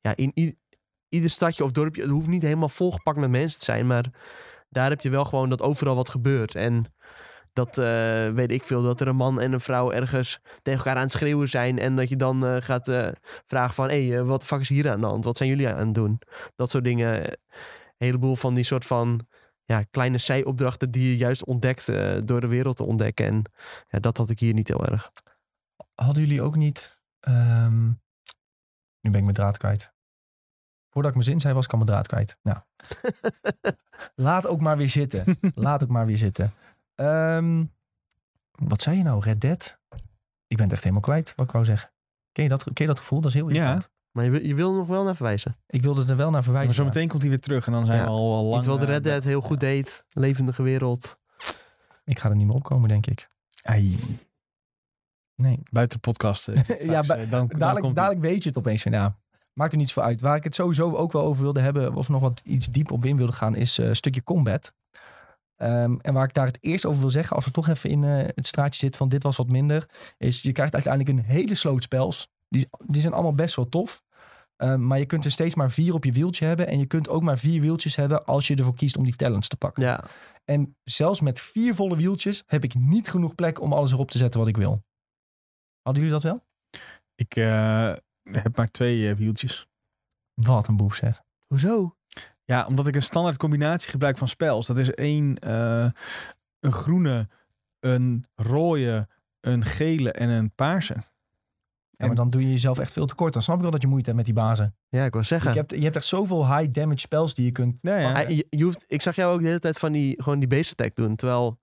ja, 0.00 0.16
in 0.16 0.58
ieder 1.08 1.30
stadje 1.30 1.64
of 1.64 1.70
dorpje, 1.70 2.02
het 2.02 2.10
hoeft 2.10 2.26
niet 2.26 2.42
helemaal 2.42 2.68
volgepakt 2.68 3.18
met 3.18 3.30
mensen 3.30 3.58
te 3.58 3.64
zijn, 3.64 3.86
maar 3.86 4.04
daar 4.68 4.88
heb 4.88 5.00
je 5.00 5.10
wel 5.10 5.24
gewoon 5.24 5.48
dat 5.48 5.62
overal 5.62 5.94
wat 5.94 6.08
gebeurt. 6.08 6.54
En 6.54 6.84
dat 7.52 7.78
eh, 7.78 8.28
weet 8.28 8.50
ik 8.50 8.62
veel, 8.62 8.82
dat 8.82 9.00
er 9.00 9.08
een 9.08 9.16
man 9.16 9.40
en 9.40 9.52
een 9.52 9.60
vrouw 9.60 9.90
ergens 9.90 10.40
tegen 10.62 10.78
elkaar 10.78 10.96
aan 10.96 11.02
het 11.02 11.12
schreeuwen 11.12 11.48
zijn. 11.48 11.78
En 11.78 11.96
dat 11.96 12.08
je 12.08 12.16
dan 12.16 12.62
gaat 12.62 13.12
vragen 13.46 13.74
van, 13.74 13.88
hé, 13.88 14.08
hey, 14.08 14.24
wat 14.24 14.40
de 14.40 14.46
fuck 14.46 14.60
is 14.60 14.68
hier 14.68 14.90
aan 14.90 15.00
de 15.00 15.06
hand? 15.06 15.24
Wat 15.24 15.36
zijn 15.36 15.48
jullie 15.48 15.68
aan 15.68 15.86
het 15.86 15.94
doen? 15.94 16.20
Dat 16.56 16.70
soort 16.70 16.84
dingen. 16.84 17.30
Een 17.98 18.08
heleboel 18.08 18.36
van 18.36 18.54
die 18.54 18.64
soort 18.64 18.84
van 18.84 19.26
ja, 19.64 19.82
kleine 19.82 20.18
zijopdrachten 20.18 20.90
die 20.90 21.08
je 21.08 21.16
juist 21.16 21.44
ontdekt 21.44 21.88
eh, 21.88 22.16
door 22.24 22.40
de 22.40 22.46
wereld 22.48 22.76
te 22.76 22.84
ontdekken. 22.84 23.26
En 23.26 23.42
ja, 23.88 23.98
dat 23.98 24.16
had 24.16 24.30
ik 24.30 24.40
hier 24.40 24.54
niet 24.54 24.68
heel 24.68 24.86
erg. 24.86 25.12
Hadden 25.94 26.22
jullie 26.22 26.42
ook 26.42 26.56
niet... 26.56 26.98
ehm, 27.20 27.86
nu 29.00 29.10
ben 29.10 29.14
ik 29.14 29.22
mijn 29.22 29.34
draad 29.34 29.58
kwijt. 29.58 29.92
Voordat 30.90 31.10
ik 31.10 31.16
mijn 31.16 31.30
zin 31.30 31.40
zei, 31.40 31.54
was 31.54 31.64
ik 31.64 31.70
al 31.72 31.78
mijn 31.78 31.90
draad 31.90 32.06
kwijt. 32.06 32.38
Nou, 32.42 32.58
laat 34.28 34.46
ook 34.46 34.60
maar 34.60 34.76
weer 34.76 34.88
zitten. 34.88 35.38
Laat 35.54 35.82
ook 35.82 35.88
maar 35.90 36.06
weer 36.06 36.18
zitten. 36.18 36.52
Ehm, 36.94 37.64
wat 38.50 38.82
zei 38.82 38.96
je 38.96 39.02
nou? 39.02 39.20
Red 39.24 39.40
Dead? 39.40 39.80
Ik 40.46 40.56
ben 40.56 40.62
het 40.64 40.72
echt 40.72 40.82
helemaal 40.82 41.02
kwijt, 41.02 41.32
wat 41.36 41.46
ik 41.46 41.52
wou 41.52 41.64
zeggen. 41.64 41.92
Ken 42.32 42.42
je 42.44 42.50
dat, 42.50 42.62
ken 42.64 42.72
je 42.74 42.86
dat 42.86 42.98
gevoel? 42.98 43.20
Dat 43.20 43.30
is 43.30 43.36
heel 43.36 43.48
Ja. 43.48 43.54
irritant. 43.54 43.90
Maar 44.12 44.24
je, 44.24 44.30
wil- 44.30 44.42
je 44.44 44.54
wil 44.54 44.70
er 44.70 44.76
nog 44.76 44.86
wel 44.86 45.04
naar 45.04 45.16
verwijzen. 45.16 45.56
Ik 45.66 45.82
wilde 45.82 46.00
er 46.00 46.06
wel 46.06 46.16
naar 46.16 46.30
Maar 46.32 46.42
verwijzen. 46.42 46.74
zo 46.74 46.84
meteen 46.84 47.08
komt 47.08 47.22
hij 47.22 47.30
weer 47.30 47.40
terug 47.40 47.66
en 47.66 47.72
dan 47.72 47.86
zijn 47.86 47.98
Ja. 47.98 48.04
we 48.04 48.10
al, 48.10 48.34
al 48.34 48.44
lang... 48.44 48.56
Iets 48.56 48.66
wat 48.66 48.80
de 48.80 48.86
eh, 48.86 48.92
Red 48.92 49.04
Dead 49.04 49.24
heel 49.24 49.40
goed 49.40 49.60
deed. 49.60 50.04
Levendige 50.10 50.62
wereld. 50.62 51.18
Ik 52.04 52.18
ga 52.18 52.28
er 52.28 52.36
niet 52.36 52.46
meer 52.46 52.54
opkomen, 52.56 52.88
denk 52.88 53.06
ik. 53.06 53.28
Ai, 53.62 53.98
Nee. 55.34 55.60
buiten 55.70 56.00
de 56.00 56.08
podcast. 56.10 56.48
eh, 56.48 56.62
straks, 56.62 56.82
Ja, 56.82 57.00
eh, 57.02 57.08
dan, 57.08 57.28
dan 57.28 57.46
Dadelijk, 57.48 57.80
komt 57.84 57.96
dadelijk 57.96 58.20
weet 58.20 58.42
je 58.42 58.48
het 58.48 58.58
opeens 58.58 58.82
van, 58.82 58.92
ja, 58.92 59.16
maakt 59.52 59.72
er 59.72 59.78
niets 59.78 59.92
voor 59.92 60.02
uit. 60.02 60.20
Waar 60.20 60.36
ik 60.36 60.44
het 60.44 60.54
sowieso 60.54 60.94
ook 60.94 61.12
wel 61.12 61.22
over 61.22 61.42
wilde 61.42 61.60
hebben, 61.60 61.94
of 61.94 62.08
nog 62.08 62.20
wat 62.20 62.40
iets 62.44 62.66
diep 62.66 62.90
op 62.90 63.04
in 63.04 63.16
wilde 63.16 63.32
gaan, 63.32 63.54
is 63.54 63.78
eh, 63.78 63.86
een 63.88 63.96
stukje 63.96 64.22
combat. 64.22 64.72
Ehm, 65.56 65.96
en 66.00 66.14
waar 66.14 66.24
ik 66.28 66.34
daar 66.34 66.46
het 66.46 66.58
eerst 66.60 66.86
over 66.86 67.00
wil 67.00 67.10
zeggen, 67.10 67.36
als 67.36 67.44
we 67.44 67.50
toch 67.50 67.68
even 67.68 67.90
in 67.90 68.04
eh, 68.04 68.26
het 68.34 68.46
straatje 68.46 68.78
zitten 68.78 68.98
van 68.98 69.08
dit 69.08 69.22
was 69.22 69.36
wat 69.36 69.48
minder, 69.48 69.88
is 70.18 70.42
je 70.42 70.52
krijgt 70.52 70.74
uiteindelijk 70.74 71.18
een 71.18 71.24
hele 71.24 71.54
sloot 71.54 71.82
spels. 71.82 72.31
Die, 72.52 72.68
die 72.86 73.00
zijn 73.00 73.12
allemaal 73.12 73.34
best 73.34 73.56
wel 73.56 73.68
tof. 73.68 74.02
Eh, 74.56 74.74
maar 74.74 74.98
je 74.98 75.06
kunt 75.06 75.24
er 75.24 75.30
steeds 75.30 75.54
maar 75.54 75.70
vier 75.70 75.94
op 75.94 76.04
je 76.04 76.12
wieltje 76.12 76.44
hebben. 76.44 76.66
En 76.66 76.78
je 76.78 76.86
kunt 76.86 77.08
ook 77.08 77.22
maar 77.22 77.38
vier 77.38 77.60
wieltjes 77.60 77.96
hebben 77.96 78.24
als 78.24 78.46
je 78.46 78.56
ervoor 78.56 78.74
kiest 78.74 78.96
om 78.96 79.04
die 79.04 79.16
talents 79.16 79.48
te 79.48 79.56
pakken. 79.56 79.82
Ja, 79.82 80.04
En 80.44 80.76
zelfs 80.84 81.20
met 81.20 81.40
vier 81.40 81.74
volle 81.74 81.96
wieltjes 81.96 82.42
heb 82.46 82.64
ik 82.64 82.74
niet 82.74 83.08
genoeg 83.08 83.34
plek 83.34 83.60
om 83.60 83.72
alles 83.72 83.92
erop 83.92 84.10
te 84.10 84.18
zetten 84.18 84.40
wat 84.40 84.48
ik 84.48 84.56
wil. 84.56 84.84
Hadden 85.82 86.02
jullie 86.02 86.20
dat 86.20 86.32
wel? 86.32 86.44
Ik 87.14 87.36
eh, 87.36 87.92
heb 88.22 88.56
maar 88.56 88.70
twee 88.70 89.08
eh, 89.08 89.16
wieltjes. 89.16 89.66
Wat 90.34 90.68
een 90.68 90.76
boef 90.76 90.94
zeg. 90.94 91.22
hoezo? 91.46 91.96
Ja, 92.44 92.66
omdat 92.66 92.86
ik 92.86 92.94
een 92.94 93.02
standaard 93.02 93.36
combinatie 93.36 93.90
gebruik 93.90 94.18
van 94.18 94.28
spels. 94.28 94.66
Dat 94.66 94.78
is 94.78 94.90
één, 94.90 95.38
eh, 95.38 95.90
een 96.60 96.72
groene, 96.72 97.28
een 97.80 98.24
rode, 98.34 99.08
een 99.40 99.64
gele 99.64 100.12
en 100.12 100.28
een 100.28 100.54
paarse. 100.54 100.96
Ja, 102.02 102.06
maar 102.06 102.16
dan 102.16 102.30
doe 102.30 102.40
je 102.40 102.50
jezelf 102.50 102.78
echt 102.78 102.92
veel 102.92 103.06
tekort. 103.06 103.32
Dan 103.32 103.42
snap 103.42 103.56
ik 103.56 103.62
wel 103.62 103.70
dat 103.70 103.82
je 103.82 103.88
moeite 103.88 104.04
hebt 104.04 104.16
met 104.16 104.26
die 104.26 104.44
bazen. 104.44 104.74
Ja, 104.88 105.04
ik 105.04 105.12
wil 105.12 105.24
zeggen. 105.24 105.52
Je, 105.52 105.58
hebt, 105.58 105.70
je 105.70 105.82
hebt 105.82 105.96
echt 105.96 106.04
zoveel 106.04 106.56
high 106.56 106.72
damage 106.72 106.98
spels 106.98 107.34
die 107.34 107.44
je 107.44 107.52
kunt... 107.52 107.74
Ja, 107.80 107.96
ja. 107.96 108.18
Je, 108.18 108.46
je 108.50 108.64
hoeft, 108.64 108.84
ik 108.88 109.02
zag 109.02 109.16
jou 109.16 109.32
ook 109.32 109.40
de 109.40 109.46
hele 109.46 109.58
tijd 109.58 109.78
van 109.78 109.92
die, 109.92 110.22
gewoon 110.22 110.38
die 110.38 110.48
base 110.48 110.70
attack 110.70 110.94
doen. 110.94 111.16
Terwijl 111.16 111.58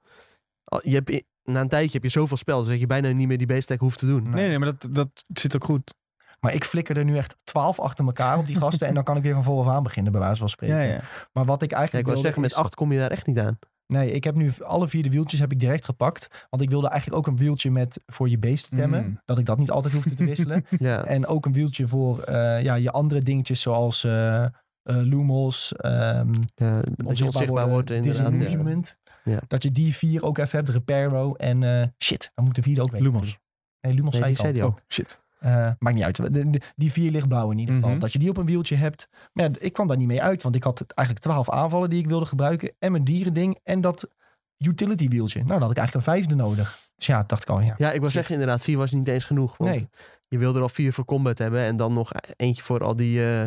je 0.81 0.93
hebt, 0.93 1.23
na 1.43 1.61
een 1.61 1.67
tijdje 1.67 1.91
heb 1.91 2.03
je 2.03 2.09
zoveel 2.09 2.37
spel, 2.37 2.65
dat 2.65 2.79
je 2.79 2.85
bijna 2.85 3.09
niet 3.11 3.27
meer 3.27 3.37
die 3.37 3.47
base 3.47 3.61
attack 3.61 3.79
hoeft 3.79 3.99
te 3.99 4.05
doen. 4.05 4.29
Nee, 4.29 4.47
nee, 4.47 4.59
maar 4.59 4.75
dat, 4.77 4.87
dat 4.95 5.09
zit 5.33 5.55
ook 5.55 5.63
goed. 5.63 5.93
Maar 6.39 6.53
ik 6.53 6.65
flikker 6.65 6.97
er 6.97 7.03
nu 7.03 7.17
echt 7.17 7.35
twaalf 7.43 7.79
achter 7.79 8.05
elkaar 8.05 8.37
op 8.37 8.47
die 8.47 8.57
gasten. 8.57 8.87
en 8.87 8.93
dan 8.93 9.03
kan 9.03 9.17
ik 9.17 9.23
weer 9.23 9.33
van 9.33 9.43
vooraf 9.43 9.67
aan 9.73 9.83
beginnen, 9.83 10.11
bij 10.11 10.21
wijze 10.21 10.39
van 10.39 10.49
spreken. 10.49 10.75
Ja, 10.75 10.81
ja. 10.81 11.01
Maar 11.31 11.45
wat 11.45 11.61
ik 11.61 11.71
Ja, 11.71 11.77
eigenlijk 11.77 12.07
ik 12.07 12.13
wil 12.13 12.23
zeggen, 12.23 12.41
met 12.41 12.53
acht 12.53 12.75
kom 12.75 12.91
je 12.91 12.99
daar 12.99 13.11
echt 13.11 13.25
niet 13.25 13.39
aan. 13.39 13.59
Nee, 13.93 14.11
ik 14.11 14.23
heb 14.23 14.35
nu 14.35 14.51
alle 14.59 14.87
vier 14.87 15.03
de 15.03 15.09
wieltjes 15.09 15.39
heb 15.39 15.51
ik 15.51 15.59
direct 15.59 15.85
gepakt. 15.85 16.45
Want 16.49 16.63
ik 16.63 16.69
wilde 16.69 16.87
eigenlijk 16.87 17.19
ook 17.19 17.27
een 17.27 17.37
wieltje 17.37 17.71
met 17.71 18.01
voor 18.05 18.29
je 18.29 18.39
beest 18.39 18.69
temmen. 18.71 19.05
Mm. 19.05 19.21
Dat 19.25 19.37
ik 19.37 19.45
dat 19.45 19.57
niet 19.57 19.71
altijd 19.71 19.93
hoefde 19.93 20.15
te 20.15 20.25
wisselen. 20.25 20.65
Ja, 20.79 21.05
en 21.05 21.27
ook 21.27 21.45
een 21.45 21.51
wieltje 21.51 21.87
voor 21.87 22.21
eh, 22.21 22.63
ja, 22.63 22.75
je 22.75 22.91
andere 22.91 23.21
dingetjes 23.21 23.61
zoals 23.61 24.03
eh 24.03 24.43
eh, 24.43 24.49
Lumos. 24.83 25.73
ehm 25.75 26.33
ja 26.55 26.81
onzichtbaar 27.05 27.69
wordt. 27.69 27.89
Ja. 27.89 28.01
Disillusionment. 28.01 28.97
Ja. 29.23 29.39
Dat 29.47 29.63
je 29.63 29.71
die 29.71 29.95
vier 29.95 30.23
ook 30.23 30.37
even 30.37 30.57
hebt. 30.57 30.69
Reparo 30.69 31.33
en 31.33 31.93
shit, 32.03 32.31
dan 32.35 32.45
moet 32.45 32.55
de 32.55 32.61
vierde 32.61 32.81
ook 32.81 32.91
weg. 32.91 33.01
Lumos. 33.01 33.37
Nee, 33.81 33.93
Lumos 33.93 34.13
Nee, 34.13 34.21
zei 34.21 34.33
die 34.33 34.41
zei 34.41 34.61
al. 34.61 34.67
Oh, 34.67 34.77
shit. 34.87 35.19
Eh, 35.39 35.69
maakt 35.79 35.95
niet 35.95 36.03
uit. 36.03 36.15
De- 36.33 36.49
de- 36.49 36.61
die 36.75 36.91
vier 36.91 37.11
lichtblauw 37.11 37.51
in 37.51 37.57
ieder 37.57 37.75
geval. 37.75 37.89
Mhm. 37.89 37.99
Dat 37.99 38.13
je 38.13 38.19
die 38.19 38.29
op 38.29 38.37
een 38.37 38.45
wieltje 38.45 38.75
hebt. 38.75 39.07
Maar 39.33 39.45
ja, 39.45 39.51
ik 39.59 39.73
kwam 39.73 39.87
daar 39.87 39.97
niet 39.97 40.07
mee 40.07 40.21
uit. 40.21 40.43
Want 40.43 40.55
ik 40.55 40.63
had 40.63 40.85
eigenlijk 40.87 41.27
twaalf 41.27 41.49
aanvallen 41.49 41.89
die 41.89 41.99
ik 41.99 42.07
wilde 42.07 42.25
gebruiken. 42.25 42.71
En 42.79 42.91
mijn 42.91 43.03
dierending. 43.03 43.59
En 43.63 43.81
dat 43.81 44.09
utility 44.57 45.07
wieltje. 45.07 45.37
Nou, 45.39 45.51
dan 45.51 45.61
had 45.61 45.71
ik 45.71 45.77
eigenlijk 45.77 46.07
een 46.07 46.13
vijfde 46.13 46.35
nodig. 46.35 46.79
Dus 46.95 47.05
ja, 47.07 47.23
dacht 47.27 47.41
ik 47.41 47.49
al, 47.49 47.61
ja. 47.61 47.73
Ja, 47.77 47.91
ik 47.91 47.99
wil 48.01 48.09
zeggen 48.09 48.33
inderdaad, 48.33 48.61
vier 48.61 48.77
was 48.77 48.91
niet 48.91 49.07
eens 49.07 49.25
genoeg. 49.25 49.57
Want 49.57 49.71
Nee. 49.71 49.89
je 50.27 50.37
wilde 50.37 50.57
er 50.57 50.63
al 50.63 50.69
vier 50.69 50.93
voor 50.93 51.05
combat 51.05 51.37
hebben 51.37 51.61
en 51.61 51.75
dan 51.75 51.93
nog 51.93 52.11
eentje 52.35 52.63
voor 52.63 52.83
al 52.83 52.95
die 52.95 53.25
eh, 53.25 53.43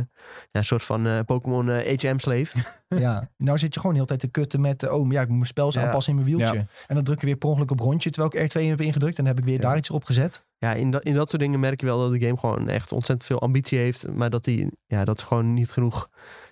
ja, 0.51 0.63
soort 0.63 0.83
van 0.83 1.07
eh, 1.07 1.19
Pokémon 1.27 1.71
eh, 1.71 1.99
HM-slave. 1.99 2.57
ja. 3.05 3.31
Nou 3.37 3.59
zit 3.59 3.75
je 3.75 3.81
gewoon 3.81 3.97
heel 3.97 4.05
tijd 4.05 4.21
te 4.21 4.29
kutten 4.29 4.61
met... 4.61 4.89
oh, 4.91 5.13
ja, 5.13 5.21
ik 5.21 5.27
moet 5.29 5.37
mijn 5.37 5.47
spels 5.49 5.79
aanpassen 5.79 6.17
in 6.17 6.23
mijn 6.23 6.37
wieltje. 6.37 6.67
En 6.87 6.95
dan 6.95 7.05
druk 7.05 7.21
je 7.21 7.27
weer 7.27 7.37
per 7.37 7.49
ongeluk 7.49 7.71
op 7.71 7.81
rondje. 7.81 8.11
Terwijl 8.11 8.45
ik 8.45 8.51
R2 8.53 8.61
heb 8.69 8.81
ingedrukt. 8.81 9.19
En 9.19 9.25
dan 9.25 9.35
heb 9.35 9.43
ik 9.43 9.49
weer 9.51 9.61
daar 9.61 9.77
iets 9.77 9.91
op 9.91 10.05
gezet. 10.05 10.45
Ja, 10.63 10.73
in, 10.73 10.91
dat 10.91 11.03
in 11.03 11.15
dat 11.15 11.29
soort 11.31 11.43
dingen 11.43 11.61
merk 11.61 11.81
je 11.81 11.87
wel 11.87 11.99
dat 11.99 12.13
de 12.13 12.27
game 12.27 12.37
gewoon 12.37 12.69
echt 12.69 12.93
ontzettend 12.93 13.29
veel 13.29 13.41
ambitie 13.41 13.79
heeft. 13.79 14.09
Maar 14.09 14.31
dat, 14.31 14.45
die, 14.45 14.71
ja, 14.87 15.05
dat 15.05 15.21
ze 15.21 15.27
gewoon 15.27 15.55
niet 15.55 15.71
genoeg 15.71 16.09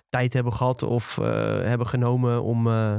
tijd 0.09 0.33
hebben 0.33 0.53
gehad 0.53 0.83
of 0.83 1.17
eh, 1.17 1.25
hebben 1.63 1.87
genomen 1.87 2.43
om 2.43 2.67
eh, 2.67 2.95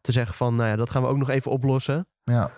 te 0.00 0.12
zeggen 0.12 0.34
van... 0.36 0.56
Nou 0.56 0.68
ja, 0.68 0.76
dat 0.76 0.90
gaan 0.90 1.02
we 1.02 1.08
ook 1.08 1.16
nog 1.16 1.28
even 1.30 1.50
oplossen. 1.50 2.08
Ja. 2.24 2.50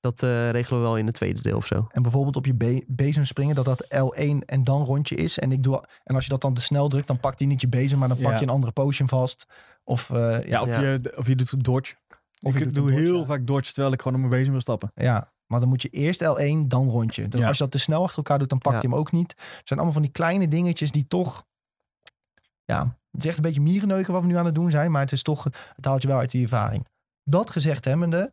Dat 0.00 0.22
eh, 0.22 0.50
regelen 0.50 0.80
we 0.80 0.86
wel 0.86 0.96
in 0.96 1.06
het 1.06 1.14
tweede 1.14 1.42
deel 1.42 1.56
of 1.56 1.66
zo. 1.66 1.86
En 1.92 2.02
bijvoorbeeld 2.02 2.36
op 2.36 2.46
je 2.46 2.54
be 2.54 2.84
bezem 2.86 3.24
springen, 3.24 3.54
dat 3.54 3.64
dat 3.64 3.84
L1 3.84 4.44
en 4.46 4.64
dan 4.64 4.84
rondje 4.84 5.14
is. 5.16 5.38
En, 5.38 5.52
ik 5.52 5.62
doe, 5.62 5.84
en 6.04 6.14
als 6.14 6.24
je 6.24 6.30
dat 6.30 6.40
dan 6.40 6.54
te 6.54 6.60
snel 6.60 6.88
drukt, 6.88 7.06
dan 7.06 7.20
pakt 7.20 7.38
hij 7.38 7.48
niet 7.48 7.60
je 7.60 7.68
bezem, 7.68 7.98
maar 7.98 8.08
dan 8.08 8.16
pak 8.16 8.32
Ja. 8.32 8.36
je 8.36 8.42
een 8.42 8.48
andere 8.48 8.72
potion 8.72 9.08
vast. 9.08 9.46
Of, 9.84 10.10
eh, 10.10 10.40
ja, 10.40 10.60
of, 10.62 10.68
Ja. 10.68 10.80
Je, 10.80 11.14
of 11.16 11.26
je 11.26 11.34
doet 11.34 11.64
dodge. 11.64 11.94
Of 12.42 12.56
ik 12.56 12.74
doe 12.74 12.84
dodge, 12.84 13.00
heel 13.00 13.18
ja. 13.18 13.24
vaak 13.24 13.46
dodge 13.46 13.72
terwijl 13.72 13.92
ik 13.94 14.02
gewoon 14.02 14.22
op 14.22 14.28
mijn 14.28 14.38
bezem 14.40 14.52
wil 14.52 14.62
stappen. 14.62 14.92
ja, 14.94 15.32
maar 15.50 15.60
dan 15.60 15.68
moet 15.68 15.82
je 15.82 15.88
eerst 15.88 16.24
L1, 16.24 16.66
dan 16.66 16.88
rondje. 16.88 17.28
Dus 17.28 17.40
Ja. 17.40 17.46
als 17.46 17.56
je 17.56 17.62
dat 17.62 17.72
te 17.72 17.78
snel 17.78 18.02
achter 18.02 18.16
elkaar 18.16 18.38
doet, 18.38 18.48
dan 18.48 18.58
pakt 18.58 18.74
Ja. 18.74 18.80
hij 18.80 18.90
hem 18.90 18.98
ook 18.98 19.12
niet. 19.12 19.30
Het 19.30 19.60
zijn 19.68 19.78
allemaal 19.78 19.92
van 19.92 20.02
die 20.02 20.10
kleine 20.10 20.48
dingetjes 20.48 20.90
die 20.90 21.06
toch... 21.06 21.44
Ja, 22.64 22.98
het 23.10 23.20
is 23.20 23.26
echt 23.26 23.36
een 23.36 23.42
beetje 23.42 23.60
mierenneuken 23.60 24.12
wat 24.12 24.22
we 24.22 24.28
nu 24.28 24.36
aan 24.36 24.44
het 24.44 24.54
doen 24.54 24.70
zijn. 24.70 24.90
Maar 24.90 25.00
het 25.02 25.12
is 25.12 25.22
toch, 25.22 25.44
het 25.76 25.84
haalt 25.84 26.02
je 26.02 26.08
wel 26.08 26.18
uit 26.18 26.30
die 26.30 26.42
ervaring. 26.42 26.86
Dat 27.24 27.50
gezegd 27.50 27.84
hebbende, 27.84 28.32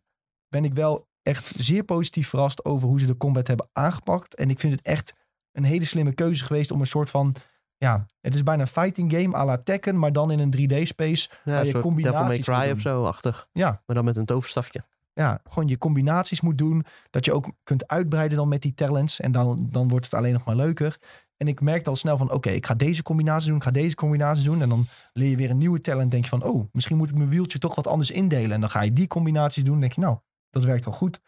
ben 0.49 0.63
ik 0.65 0.74
wel 0.74 1.07
echt 1.22 1.53
zeer 1.57 1.84
positief 1.84 2.30
verrast 2.30 2.65
over 2.65 2.88
hoe 2.88 2.99
ze 2.99 3.05
de 3.05 3.18
combat 3.18 3.47
hebben 3.47 3.70
aangepakt. 3.74 4.36
En 4.36 4.49
ik 4.49 4.59
vind 4.59 4.74
het 4.74 4.82
echt 4.82 5.13
een 5.51 5.63
hele 5.63 5.86
slimme 5.86 6.13
keuze 6.13 6.45
geweest 6.45 6.72
om 6.72 6.80
een 6.80 6.88
soort 6.88 7.09
van... 7.09 7.34
Ja, 7.78 8.05
het 8.22 8.36
is 8.36 8.43
bijna 8.43 8.61
een 8.61 8.68
fighting 8.68 9.11
game 9.11 9.36
à 9.38 9.45
la 9.45 9.57
Tekken, 9.57 9.99
maar 9.99 10.11
dan 10.11 10.32
in 10.32 10.39
een 10.39 10.53
3D-space. 10.57 11.30
Ja, 11.43 11.53
je 11.53 11.59
een 11.59 11.65
soort 11.65 11.65
Devil 11.65 11.72
May 11.72 11.82
combinaties 11.82 12.45
Cry 12.45 12.72
of 12.72 12.80
zo, 12.80 13.05
achtig. 13.05 13.47
Ja. 13.51 13.82
Maar 13.86 13.95
dan 13.95 14.05
met 14.05 14.18
een 14.18 14.26
toverstafje. 14.26 14.84
Ja, 15.18 15.41
gewoon 15.49 15.68
je 15.68 15.78
combinaties 15.78 16.41
moet 16.41 16.57
doen. 16.57 16.86
Dat 17.09 17.26
je 17.26 17.34
ook 17.34 17.51
kunt 17.63 17.88
uitbreiden 17.88 18.38
dan 18.38 18.47
met 18.47 18.61
die 18.61 18.74
talents. 18.74 19.20
En 19.20 19.32
dan, 19.32 19.68
dan 19.72 19.88
wordt 19.88 20.05
het 20.05 20.13
alleen 20.13 20.34
nog 20.34 20.45
maar 20.45 20.55
leuker. 20.55 20.97
En 21.38 21.47
ik 21.47 21.61
merkte 21.61 21.89
al 21.89 21.95
snel 21.95 22.18
van, 22.18 22.32
oké, 22.32 22.49
ik 22.49 22.65
ga 22.65 22.74
deze 22.74 23.03
combinatie 23.03 23.47
doen, 23.47 23.57
ik 23.57 23.63
ga 23.63 23.72
deze 23.72 23.95
combinatie 23.95 24.43
doen. 24.43 24.61
En 24.61 24.70
dan 24.70 24.88
leer 25.13 25.30
je 25.30 25.36
weer 25.36 25.49
een 25.49 25.57
nieuwe 25.57 25.82
talent. 25.82 26.11
denk 26.11 26.24
je 26.24 26.30
van, 26.30 26.43
oh, 26.43 26.68
misschien 26.72 26.97
moet 26.97 27.09
ik 27.09 27.15
mijn 27.15 27.30
wieltje 27.30 27.59
toch 27.59 27.76
wat 27.76 27.88
anders 27.88 28.11
indelen. 28.11 28.51
En 28.51 28.59
dan 28.59 28.70
ga 28.70 28.82
je 28.82 28.93
die 28.93 29.07
combinaties 29.07 29.63
doen. 29.63 29.72
Dan 29.72 29.82
denk 29.82 29.93
je, 29.93 30.01
nou, 30.01 30.18
dat 30.49 30.63
werkt 30.63 30.86
wel 30.86 30.93
goed. 30.93 31.22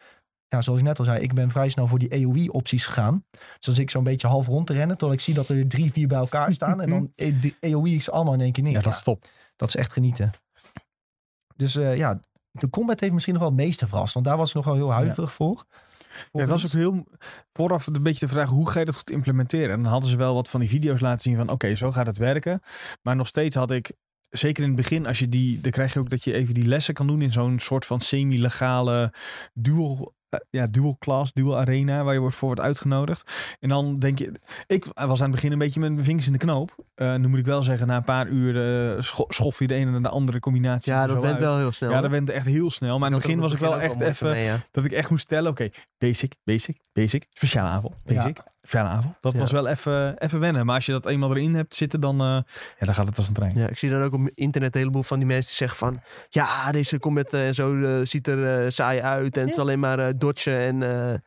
Ja, 0.48 0.62
zoals 0.62 0.80
ik 0.80 0.86
net 0.86 0.98
al 0.98 1.04
zei, 1.04 1.20
ik 1.20 1.34
ben 1.34 1.50
vrij 1.50 1.68
snel 1.68 1.86
voor 1.86 1.98
die 1.98 2.12
AOE-opties 2.12 2.86
gegaan. 2.86 3.24
Dus 3.30 3.68
als 3.68 3.78
ik 3.78 3.90
zo'n 3.90 4.04
beetje 4.04 4.26
half 4.26 4.46
rond 4.46 4.66
te 4.66 4.72
rennen, 4.72 4.96
tot 4.96 5.12
ik 5.12 5.20
zie 5.20 5.34
dat 5.34 5.48
er 5.48 5.68
drie, 5.68 5.92
vier 5.92 6.08
bij 6.08 6.18
elkaar 6.18 6.52
staan. 6.58 6.80
en 6.80 6.90
dan 6.90 7.10
de 7.14 7.54
is 7.82 8.10
allemaal 8.10 8.34
in 8.34 8.40
één 8.40 8.52
keer 8.52 8.64
neer. 8.64 8.72
Ja, 8.72 8.80
dat 8.80 8.92
is 8.92 9.02
top. 9.02 9.24
Dat 9.56 9.68
is 9.68 9.76
echt 9.76 9.92
genieten. 9.92 10.30
Dus 11.56 11.76
eh, 11.76 11.96
ja, 11.96 12.20
de 12.50 12.70
combat 12.70 13.00
heeft 13.00 13.12
misschien 13.12 13.34
nog 13.34 13.42
wel 13.42 13.52
het 13.52 13.60
meeste 13.60 13.86
verrast. 13.86 14.14
Want 14.14 14.26
daar 14.26 14.36
was 14.36 14.48
ik 14.48 14.54
nog 14.54 14.64
wel 14.64 14.74
heel 14.74 14.92
huiverig 14.92 15.34
voor. 15.34 15.64
Ja, 16.32 16.40
het 16.40 16.50
was 16.50 16.66
ook 16.66 16.72
heel 16.72 17.06
vooraf 17.52 17.86
een 17.86 18.02
beetje 18.02 18.26
de 18.26 18.32
vraag 18.32 18.48
hoe 18.48 18.70
ga 18.70 18.78
je 18.78 18.84
dat 18.84 18.96
goed 18.96 19.10
implementeren. 19.10 19.70
En 19.70 19.82
dan 19.82 19.92
hadden 19.92 20.10
ze 20.10 20.16
wel 20.16 20.34
wat 20.34 20.50
van 20.50 20.60
die 20.60 20.68
video's 20.68 21.00
laten 21.00 21.20
zien 21.20 21.36
van 21.36 21.48
oké, 21.48 21.74
zo 21.74 21.92
gaat 21.92 22.06
het 22.06 22.18
werken. 22.18 22.62
Maar 23.02 23.16
nog 23.16 23.26
steeds 23.26 23.56
had 23.56 23.70
ik, 23.70 23.92
zeker 24.30 24.62
in 24.62 24.68
het 24.68 24.78
begin, 24.78 25.06
als 25.06 25.18
je 25.18 25.28
die, 25.28 25.60
dan 25.60 25.70
krijg 25.70 25.92
je 25.92 25.98
ook 25.98 26.10
dat 26.10 26.24
je 26.24 26.32
even 26.32 26.54
die 26.54 26.66
lessen 26.66 26.94
kan 26.94 27.06
doen 27.06 27.22
in 27.22 27.32
zo'n 27.32 27.58
soort 27.58 27.86
van 27.86 28.00
semi-legale 28.00 29.12
dual, 29.54 30.14
ja, 30.50 30.66
dual 30.66 30.96
class, 30.98 31.32
dual 31.32 31.58
arena, 31.58 32.04
waar 32.04 32.14
je 32.14 32.20
wordt 32.20 32.36
voor 32.36 32.48
wordt 32.48 32.62
uitgenodigd. 32.62 33.56
En 33.60 33.68
dan 33.68 33.98
denk 33.98 34.18
je, 34.18 34.32
ik 34.66 34.84
was 34.94 35.18
aan 35.18 35.26
het 35.26 35.34
begin 35.34 35.52
een 35.52 35.58
beetje 35.58 35.80
met 35.80 35.92
mijn 35.92 36.04
vingers 36.04 36.26
in 36.26 36.32
de 36.32 36.38
knoop. 36.38 36.74
Eh, 36.94 37.14
nu 37.14 37.28
moet 37.28 37.38
ik 37.38 37.44
wel 37.44 37.62
zeggen, 37.62 37.86
na 37.86 37.96
een 37.96 38.04
paar 38.04 38.28
uur 38.28 38.56
eh, 38.96 39.02
scho- 39.02 39.24
schof 39.28 39.58
je 39.58 39.66
de 39.66 39.74
ene 39.74 39.96
en 39.96 40.02
de 40.02 40.08
andere 40.08 40.38
combinatie. 40.40 40.92
Ja, 40.92 41.06
dat 41.06 41.24
uit. 41.24 41.38
wel 41.38 41.56
heel 41.58 41.72
snel. 41.72 41.90
Ja, 41.90 42.00
dat 42.00 42.10
went 42.10 42.30
echt 42.30 42.46
heel 42.46 42.70
snel. 42.70 42.98
Maar 42.98 43.08
in 43.08 43.14
het 43.14 43.22
begin 43.22 43.40
was 43.40 43.52
ik 43.52 43.58
wel 43.58 43.80
echt 43.80 44.00
even 44.00 44.30
mee, 44.30 44.44
ja. 44.44 44.58
dat 44.70 44.84
ik 44.84 44.92
echt 44.92 45.10
moest 45.10 45.22
stellen, 45.22 45.50
oké, 45.50 45.68
basic, 45.98 46.34
basic, 46.44 46.78
basic, 46.92 47.26
speciale 47.30 47.68
aanval, 47.68 47.94
basic, 48.04 48.38
aanval. 48.78 49.14
Dat 49.20 49.32
Ja. 49.32 49.38
was 49.38 49.50
wel 49.50 49.66
even, 49.66 50.18
even 50.18 50.40
wennen. 50.40 50.66
Maar 50.66 50.74
als 50.74 50.86
je 50.86 50.92
dat 50.92 51.06
eenmaal 51.06 51.30
erin 51.36 51.54
hebt 51.54 51.74
zitten, 51.74 52.00
dan, 52.00 52.20
eh, 52.20 52.26
ja, 52.78 52.86
dan 52.86 52.94
gaat 52.94 53.08
het 53.08 53.16
als 53.16 53.28
een 53.28 53.34
trein. 53.34 53.58
Ja, 53.58 53.68
ik 53.68 53.78
zie 53.78 53.90
dan 53.90 54.02
ook 54.02 54.12
op 54.12 54.30
internet 54.34 54.74
een 54.74 54.80
heleboel 54.80 55.02
van 55.02 55.18
die 55.18 55.26
mensen 55.26 55.46
die 55.48 55.56
zeggen 55.56 55.78
van... 55.78 56.00
Ja, 56.28 56.72
deze 56.72 56.98
combat 56.98 57.32
eh, 57.32 57.46
en 57.46 57.54
zo 57.54 57.82
eh, 57.82 58.06
ziet 58.06 58.28
er 58.28 58.72
saai 58.72 59.00
uit. 59.00 59.36
En 59.36 59.42
het 59.42 59.50
is 59.52 59.58
alleen 59.58 59.80
maar 59.80 60.18
dodgen 60.18 60.58
en... 60.58 60.82
eh, 60.82 61.18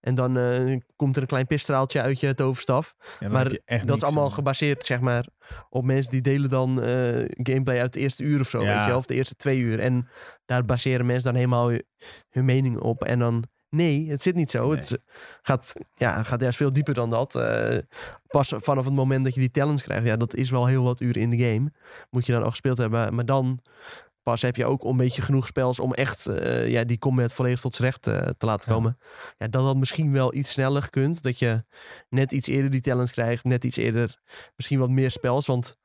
en 0.00 0.14
dan 0.14 0.38
eh, 0.38 0.76
komt 0.96 1.16
er 1.16 1.22
een 1.22 1.28
klein 1.28 1.46
pisstraaltje 1.46 2.02
uit 2.02 2.20
je 2.20 2.34
toverstaf. 2.34 2.94
Ja, 3.20 3.28
Maar 3.28 3.58
Dat 3.84 3.96
is 3.96 4.02
allemaal 4.02 4.30
gebaseerd, 4.30 4.84
zeg 4.84 5.00
maar, 5.00 5.26
op 5.70 5.84
mensen 5.84 6.10
die 6.10 6.20
delen 6.20 6.50
dan 6.50 6.82
eh, 6.82 7.24
gameplay 7.42 7.80
uit 7.80 7.92
de 7.92 8.00
eerste 8.00 8.22
uur 8.22 8.40
of 8.40 8.48
zo. 8.48 8.62
Ja. 8.62 8.78
Weet 8.78 8.86
je, 8.86 8.96
of 8.96 9.06
de 9.06 9.14
eerste 9.14 9.34
twee 9.36 9.58
uur. 9.58 9.80
En 9.80 10.08
daar 10.46 10.64
baseren 10.64 11.06
mensen 11.06 11.24
dan 11.24 11.34
helemaal 11.34 11.68
hu- 11.70 11.82
hun 12.30 12.44
mening 12.44 12.78
op. 12.80 13.04
En 13.04 13.18
dan, 13.18 13.44
nee, 13.72 14.10
het 14.10 14.22
zit 14.22 14.34
niet 14.34 14.50
zo. 14.50 14.68
Nee. 14.68 14.76
Het 14.76 14.98
gaat, 15.42 15.72
ja, 15.96 16.22
gaat 16.22 16.40
juist 16.40 16.56
veel 16.56 16.72
dieper 16.72 16.94
dan 16.94 17.10
dat. 17.10 17.34
Eh, 17.34 17.78
pas 18.26 18.52
vanaf 18.56 18.84
het 18.84 18.94
moment 18.94 19.24
dat 19.24 19.34
je 19.34 19.40
die 19.40 19.50
talents 19.50 19.82
krijgt, 19.82 20.06
ja, 20.06 20.16
dat 20.16 20.34
is 20.34 20.50
wel 20.50 20.66
heel 20.66 20.82
wat 20.82 21.00
uren 21.00 21.22
in 21.22 21.30
de 21.30 21.38
game. 21.38 21.72
Moet 22.10 22.26
je 22.26 22.32
dan 22.32 22.42
al 22.42 22.50
gespeeld 22.50 22.78
hebben. 22.78 23.14
Maar 23.14 23.24
dan 23.26 23.60
pas 24.22 24.42
heb 24.42 24.56
je 24.56 24.66
ook 24.66 24.84
een 24.84 24.96
beetje 24.96 25.22
genoeg 25.22 25.46
spels 25.46 25.80
om 25.80 25.92
echt 25.94 26.26
eh, 26.26 26.68
ja, 26.68 26.84
die 26.84 26.98
combat 26.98 27.32
volledig 27.32 27.60
tot 27.60 27.74
z'n 27.74 27.82
recht 27.82 28.06
eh, 28.06 28.16
te 28.38 28.46
laten 28.46 28.70
Ja. 28.70 28.76
komen. 28.76 28.98
Ja, 29.38 29.46
dat 29.48 29.64
dat 29.64 29.76
misschien 29.76 30.12
wel 30.12 30.34
iets 30.34 30.52
sneller 30.52 30.90
kunt. 30.90 31.22
Dat 31.22 31.38
je 31.38 31.64
net 32.08 32.32
iets 32.32 32.48
eerder 32.48 32.70
die 32.70 32.80
talents 32.80 33.12
krijgt. 33.12 33.44
Net 33.44 33.64
iets 33.64 33.76
eerder 33.76 34.18
misschien 34.56 34.78
wat 34.78 34.90
meer 34.90 35.10
spels. 35.10 35.46
Want 35.46 35.78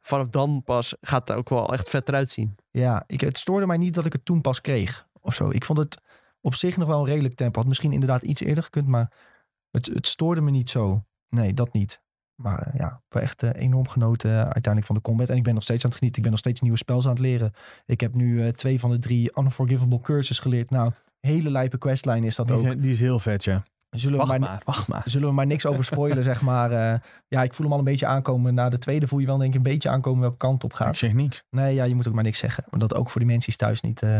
vanaf 0.00 0.28
dan 0.28 0.62
pas 0.64 0.94
gaat 1.00 1.28
het 1.28 1.36
ook 1.36 1.48
wel 1.48 1.72
echt 1.72 1.88
vet 1.88 2.08
eruit 2.08 2.30
zien. 2.30 2.56
Ja, 2.70 3.04
ik, 3.06 3.20
het 3.20 3.38
stoorde 3.38 3.66
mij 3.66 3.76
niet 3.76 3.94
dat 3.94 4.06
ik 4.06 4.12
het 4.12 4.24
toen 4.24 4.40
pas 4.40 4.60
kreeg. 4.60 5.06
Of 5.20 5.34
zo. 5.34 5.50
Ik 5.50 5.64
vond 5.64 5.78
het 5.78 6.00
op 6.46 6.54
zich 6.54 6.76
nog 6.76 6.88
wel 6.88 6.98
een 7.00 7.06
redelijk 7.06 7.34
tempo. 7.34 7.58
Had 7.58 7.68
misschien 7.68 7.92
inderdaad 7.92 8.22
iets 8.22 8.40
eerder 8.40 8.64
gekund, 8.64 8.86
maar 8.86 9.10
het, 9.70 9.86
het 9.86 10.06
stoorde 10.06 10.40
me 10.40 10.50
niet 10.50 10.70
zo. 10.70 11.04
Nee, 11.28 11.54
dat 11.54 11.72
niet. 11.72 12.00
Maar 12.42 12.58
eh, 12.62 12.78
ja, 12.78 12.86
ik 13.06 13.12
heb 13.12 13.22
echt 13.22 13.42
eh, 13.42 13.50
enorm 13.62 13.88
genoten 13.88 14.30
eh, 14.30 14.36
uiteindelijk 14.36 14.86
van 14.86 14.94
de 14.94 15.00
combat. 15.00 15.28
En 15.28 15.36
ik 15.36 15.42
ben 15.42 15.54
nog 15.54 15.62
steeds 15.62 15.84
aan 15.84 15.90
het 15.90 15.98
genieten. 15.98 16.16
Ik 16.22 16.28
ben 16.28 16.30
nog 16.36 16.40
steeds 16.44 16.60
nieuwe 16.60 16.76
spels 16.78 17.04
aan 17.04 17.10
het 17.10 17.20
leren. 17.20 17.52
Ik 17.86 18.00
heb 18.00 18.14
nu 18.14 18.42
eh, 18.42 18.48
twee 18.48 18.80
van 18.80 18.90
de 18.90 18.98
drie 18.98 19.30
Unforgivable 19.38 20.00
Curses 20.00 20.38
geleerd. 20.38 20.70
Nou, 20.70 20.92
hele 21.20 21.50
lijpe 21.50 21.78
questline 21.78 22.26
is 22.26 22.36
dat 22.36 22.46
die, 22.48 22.56
ook. 22.56 22.64
is- 22.66 22.74
die 22.80 22.92
is 22.92 22.98
heel 23.00 23.18
vet, 23.18 23.44
ja. 23.44 23.64
Zullen 23.90 24.18
we, 24.18 24.26
Wacht 24.26 24.38
maar, 24.38 24.48
maar, 24.50 24.62
wacht 24.64 24.88
maar. 24.88 25.02
zullen 25.10 25.28
we 25.28 25.34
maar 25.34 25.46
niks 25.46 25.66
over 25.66 25.84
spoilen, 25.84 26.24
zeg 26.24 26.42
maar. 26.42 26.70
eh, 26.70 26.98
ja, 27.28 27.42
ik 27.42 27.54
voel 27.54 27.64
hem 27.66 27.72
al 27.72 27.78
een 27.78 27.84
beetje 27.92 28.06
aankomen. 28.06 28.54
Na 28.54 28.68
de 28.68 28.78
tweede 28.78 29.06
voel 29.06 29.18
je 29.18 29.26
wel 29.26 29.36
denk 29.38 29.50
ik 29.50 29.56
een 29.56 29.62
beetje 29.62 29.88
aankomen 29.88 30.20
welke 30.20 30.36
kant 30.36 30.64
op 30.64 30.70
Ik 30.70 30.76
gaat. 30.76 30.98
zeg 30.98 31.12
niks. 31.12 31.42
Nee, 31.50 31.74
ja, 31.74 31.84
je 31.84 31.94
moet 31.94 32.08
ook 32.08 32.14
maar 32.14 32.24
niks 32.24 32.38
zeggen. 32.38 32.64
Maar 32.70 32.80
dat 32.80 32.94
ook 32.94 33.10
voor 33.10 33.20
die 33.20 33.30
mensen 33.30 33.56
thuis 33.56 33.80
niet, 33.80 34.02
eh, 34.02 34.18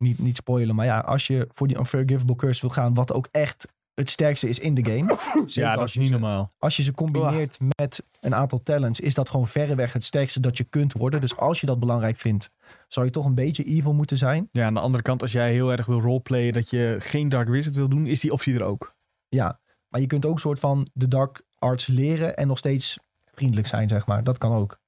niet, 0.00 0.18
niet 0.18 0.36
spoilen. 0.36 0.74
Maar 0.74 0.86
ja, 0.86 0.98
als 0.98 1.26
je 1.26 1.48
voor 1.52 1.66
die 1.66 1.78
Unforgivable 1.78 2.36
Curse 2.36 2.60
wil 2.60 2.70
gaan, 2.70 2.94
wat 2.94 3.12
ook 3.12 3.28
echt 3.30 3.68
het 3.94 4.10
sterkste 4.10 4.48
is 4.48 4.58
in 4.58 4.74
de 4.74 4.84
game. 4.90 5.18
Ja, 5.46 5.76
dat 5.76 5.88
is 5.88 5.94
niet 5.96 6.06
ze- 6.06 6.12
normaal. 6.12 6.52
Als 6.58 6.76
je 6.76 6.82
ze 6.82 6.92
combineert 6.92 7.58
met 7.76 8.04
een 8.20 8.34
aantal 8.34 8.62
talents, 8.62 9.00
is 9.00 9.14
dat 9.14 9.30
gewoon 9.30 9.46
verreweg 9.48 9.92
het 9.92 10.04
sterkste 10.04 10.40
dat 10.40 10.56
je 10.56 10.64
kunt 10.64 10.92
worden. 10.92 11.20
Dus 11.20 11.36
als 11.36 11.60
je 11.60 11.66
dat 11.66 11.80
belangrijk 11.80 12.16
vindt, 12.18 12.50
zou 12.88 13.06
je 13.06 13.12
toch 13.12 13.24
een 13.24 13.34
beetje 13.34 13.64
evil 13.64 13.92
moeten 13.92 14.16
zijn. 14.18 14.48
Ja, 14.52 14.66
aan 14.66 14.74
de 14.74 14.80
andere 14.80 15.02
kant, 15.02 15.22
als 15.22 15.32
jij 15.32 15.52
heel 15.52 15.72
erg 15.72 15.86
wil 15.86 16.00
roleplayen 16.00 16.52
dat 16.52 16.70
je 16.70 16.96
geen 16.98 17.28
Dark 17.28 17.48
Wizard 17.48 17.74
wil 17.74 17.88
doen, 17.88 18.06
is 18.06 18.20
die 18.20 18.32
optie 18.32 18.54
er 18.54 18.62
ook. 18.62 18.94
Ja, 19.28 19.60
maar 19.88 20.00
je 20.00 20.06
kunt 20.06 20.26
ook 20.26 20.40
soort 20.40 20.58
van 20.60 20.88
de 20.92 21.08
dark 21.08 21.42
arts 21.58 21.86
leren 21.86 22.36
en 22.36 22.46
nog 22.46 22.58
steeds 22.58 22.98
vriendelijk 23.34 23.66
zijn, 23.66 23.88
zeg 23.88 24.06
maar. 24.06 24.24
Dat 24.24 24.38
kan 24.38 24.52
ook. 24.52 24.78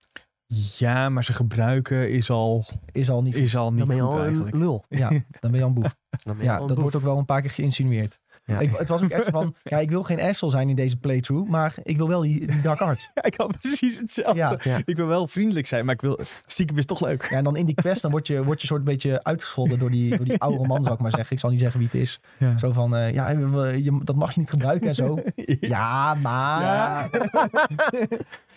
Ja, 0.79 1.09
maar 1.09 1.25
ze 1.25 1.33
gebruiken 1.33 2.11
is 2.11 2.31
al, 2.31 2.65
Is 2.93 3.11
al 3.11 3.23
niet. 3.23 3.37
is 3.37 3.57
al 3.57 3.71
niet 3.71 3.79
Dan 3.79 3.89
ben 3.89 3.97
je 3.97 4.03
goed 4.03 4.13
al 4.13 4.23
eigenlijk. 4.23 4.57
lul. 4.57 4.85
Ja, 4.89 5.09
dan 5.41 5.51
ben 5.51 5.55
je 5.55 5.63
al 5.63 5.69
een 5.69 5.75
boef. 5.75 5.95
Dan 6.25 6.37
ben 6.37 6.45
je 6.47 6.53
Ja, 6.53 6.67
dat 6.67 6.77
wordt 6.77 6.97
ook 6.97 7.03
wel 7.03 7.19
een 7.19 7.25
paar 7.25 7.41
keer 7.41 7.51
geïnsinueerd. 7.51 8.21
Ja. 8.45 8.59
Ik, 8.59 8.77
het 8.77 8.89
was 8.89 9.03
ook 9.03 9.11
echt 9.11 9.29
van, 9.29 9.55
ja, 9.63 9.79
ik 9.79 9.89
wil 9.91 10.03
geen 10.03 10.21
asshole 10.21 10.53
zijn 10.53 10.69
in 10.69 10.75
deze 10.75 10.97
playthrough, 10.97 11.51
maar 11.51 11.75
ik 11.83 11.97
wil 11.97 12.09
wel 12.09 12.21
die, 12.21 12.61
dark 12.63 12.81
arts. 12.81 13.11
Ja, 13.15 13.23
ik 13.23 13.35
had 13.37 13.59
precies 13.61 13.99
hetzelfde. 13.99 14.37
Ja. 14.37 14.59
Ja. 14.63 14.81
Ik 14.85 14.97
wil 14.97 15.07
wel 15.07 15.29
vriendelijk 15.29 15.67
zijn, 15.67 15.85
maar 15.85 15.95
ik 15.95 16.01
wil 16.01 16.21
stiekem 16.45 16.79
is 16.79 16.87
toch 16.87 17.01
leuk. 17.01 17.27
Ja, 17.31 17.37
en 17.37 17.45
dan 17.45 17.57
in 17.57 17.67
die 17.67 17.75
quest, 17.75 18.03
dan 18.03 18.11
word 18.11 18.27
je, 18.27 18.45
word 18.45 18.61
je 18.61 18.67
soort 18.67 18.85
beetje 18.85 19.25
uitgescholden 19.25 19.79
door 19.79 19.91
die, 19.91 20.17
door 20.17 20.27
die 20.27 20.41
oude 20.41 20.67
man, 20.67 20.83
zou 20.83 20.95
ik 20.95 21.01
maar 21.01 21.11
zeggen. 21.11 21.33
Ik 21.33 21.41
zal 21.41 21.51
niet 21.51 21.59
zeggen 21.59 21.79
wie 21.79 21.89
het 21.93 22.01
is. 22.01 22.21
Zo 22.57 22.73
van, 22.73 22.97
eh, 22.97 23.13
ja, 23.13 23.31
je, 23.31 24.01
dat 24.05 24.17
mag 24.17 24.33
je 24.35 24.41
niet 24.41 24.51
gebruiken 24.51 24.89
en 24.89 24.95
zo. 24.95 25.19
Ja, 25.61 26.15
maar... 26.15 27.11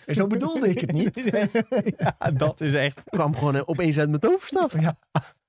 Zo 0.06 0.26
bedoelde 0.26 0.68
ik 0.68 0.80
het 0.80 0.92
niet. 0.92 1.22
ja, 1.98 2.30
dat 2.30 2.60
is 2.60 2.74
echt. 2.74 3.02
kwam 3.04 3.36
gewoon 3.36 3.56
eh, 3.56 3.62
opeens 3.64 3.98
uit 3.98 4.08
mijn 4.08 4.20
toverstaf. 4.20 4.80
Ja. 4.80 4.98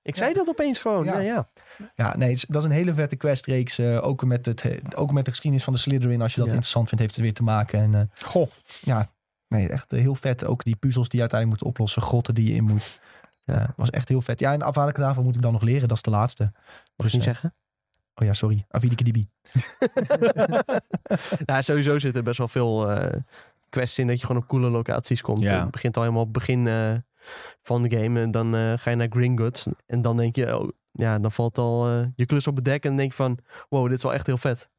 Ik 0.01 0.15
zei 0.15 0.33
dat 0.33 0.47
opeens 0.49 0.79
gewoon. 0.79 1.05
Ja. 1.05 1.19
Ja. 1.19 1.49
Ja, 1.95 2.15
nee, 2.17 2.39
dat 2.47 2.61
is 2.61 2.63
een 2.63 2.75
hele 2.75 2.93
vette 2.93 3.15
questreeks. 3.15 3.77
eh, 3.77 4.07
ook, 4.07 4.25
met 4.25 4.45
het, 4.45 4.63
ook 4.95 5.11
met 5.11 5.25
de 5.25 5.31
geschiedenis 5.31 5.63
van 5.63 5.73
de 5.73 5.79
Slytherin. 5.79 6.21
Als 6.21 6.33
je 6.33 6.39
dat 6.39 6.47
interessant 6.47 6.87
vindt, 6.87 7.03
heeft 7.03 7.15
het 7.15 7.23
weer 7.23 7.33
te 7.33 7.43
maken. 7.43 7.79
En, 7.79 7.93
eh, 7.95 8.25
Goh. 8.27 8.49
ja, 8.81 9.11
nee, 9.47 9.69
echt 9.69 9.91
eh, 9.91 9.99
heel 9.99 10.15
vet. 10.15 10.45
Ook 10.45 10.63
die 10.63 10.75
puzzels 10.75 11.09
die 11.09 11.15
je 11.15 11.21
uiteindelijk 11.21 11.61
moet 11.61 11.69
oplossen. 11.71 12.01
Grotten 12.01 12.35
die 12.35 12.47
je 12.49 12.55
in 12.55 12.63
moet. 12.63 12.99
Ja. 13.43 13.73
Was 13.75 13.89
echt 13.89 14.09
heel 14.09 14.21
vet. 14.21 14.39
Ja, 14.39 14.53
en 14.53 14.61
afhankelijk 14.61 15.03
daarvan 15.03 15.23
moet 15.23 15.35
ik 15.35 15.41
dan 15.41 15.51
nog 15.51 15.61
leren. 15.61 15.87
Dat 15.87 15.97
is 15.97 16.03
de 16.03 16.09
laatste. 16.09 16.43
Mag 16.43 16.53
Dus, 16.95 17.13
ik 17.13 17.19
eh, 17.19 17.25
zeggen? 17.25 17.53
Oh 18.15 18.25
ja, 18.27 18.33
sorry. 18.33 18.65
Avidikadibi. 18.69 19.29
nou, 21.45 21.63
sowieso 21.63 21.99
zitten 21.99 22.23
best 22.23 22.37
wel 22.37 22.47
veel 22.47 22.91
eh 22.91 23.21
quests 23.69 23.99
in 23.99 24.07
dat 24.07 24.19
je 24.19 24.25
gewoon 24.25 24.41
op 24.41 24.47
coole 24.47 24.69
locaties 24.69 25.21
komt. 25.21 25.39
Ja. 25.39 25.61
Het 25.61 25.71
begint 25.71 25.95
al 25.95 26.01
helemaal 26.01 26.23
op 26.23 26.33
het 26.33 26.37
begin 26.37 26.67
eh, 26.67 26.93
van 27.61 27.83
de 27.83 27.97
game. 27.97 28.21
En 28.21 28.31
dan 28.31 28.55
eh, 28.55 28.73
ga 28.75 28.89
je 28.89 28.95
naar 28.95 29.07
Gringotts. 29.09 29.67
En 29.85 30.01
dan 30.01 30.17
denk 30.17 30.35
je, 30.35 30.59
oh, 30.59 30.69
ja, 30.91 31.19
dan 31.19 31.31
valt 31.31 31.57
al 31.57 31.87
eh, 31.87 32.05
je 32.15 32.25
klus 32.25 32.47
op 32.47 32.55
het 32.55 32.65
dek. 32.65 32.83
En 32.83 32.89
dan 32.89 32.97
denk 32.97 33.09
je 33.09 33.15
van, 33.15 33.37
wow, 33.69 33.87
dit 33.87 33.97
is 33.97 34.03
wel 34.03 34.13
echt 34.13 34.25
heel 34.25 34.37
vet. 34.37 34.69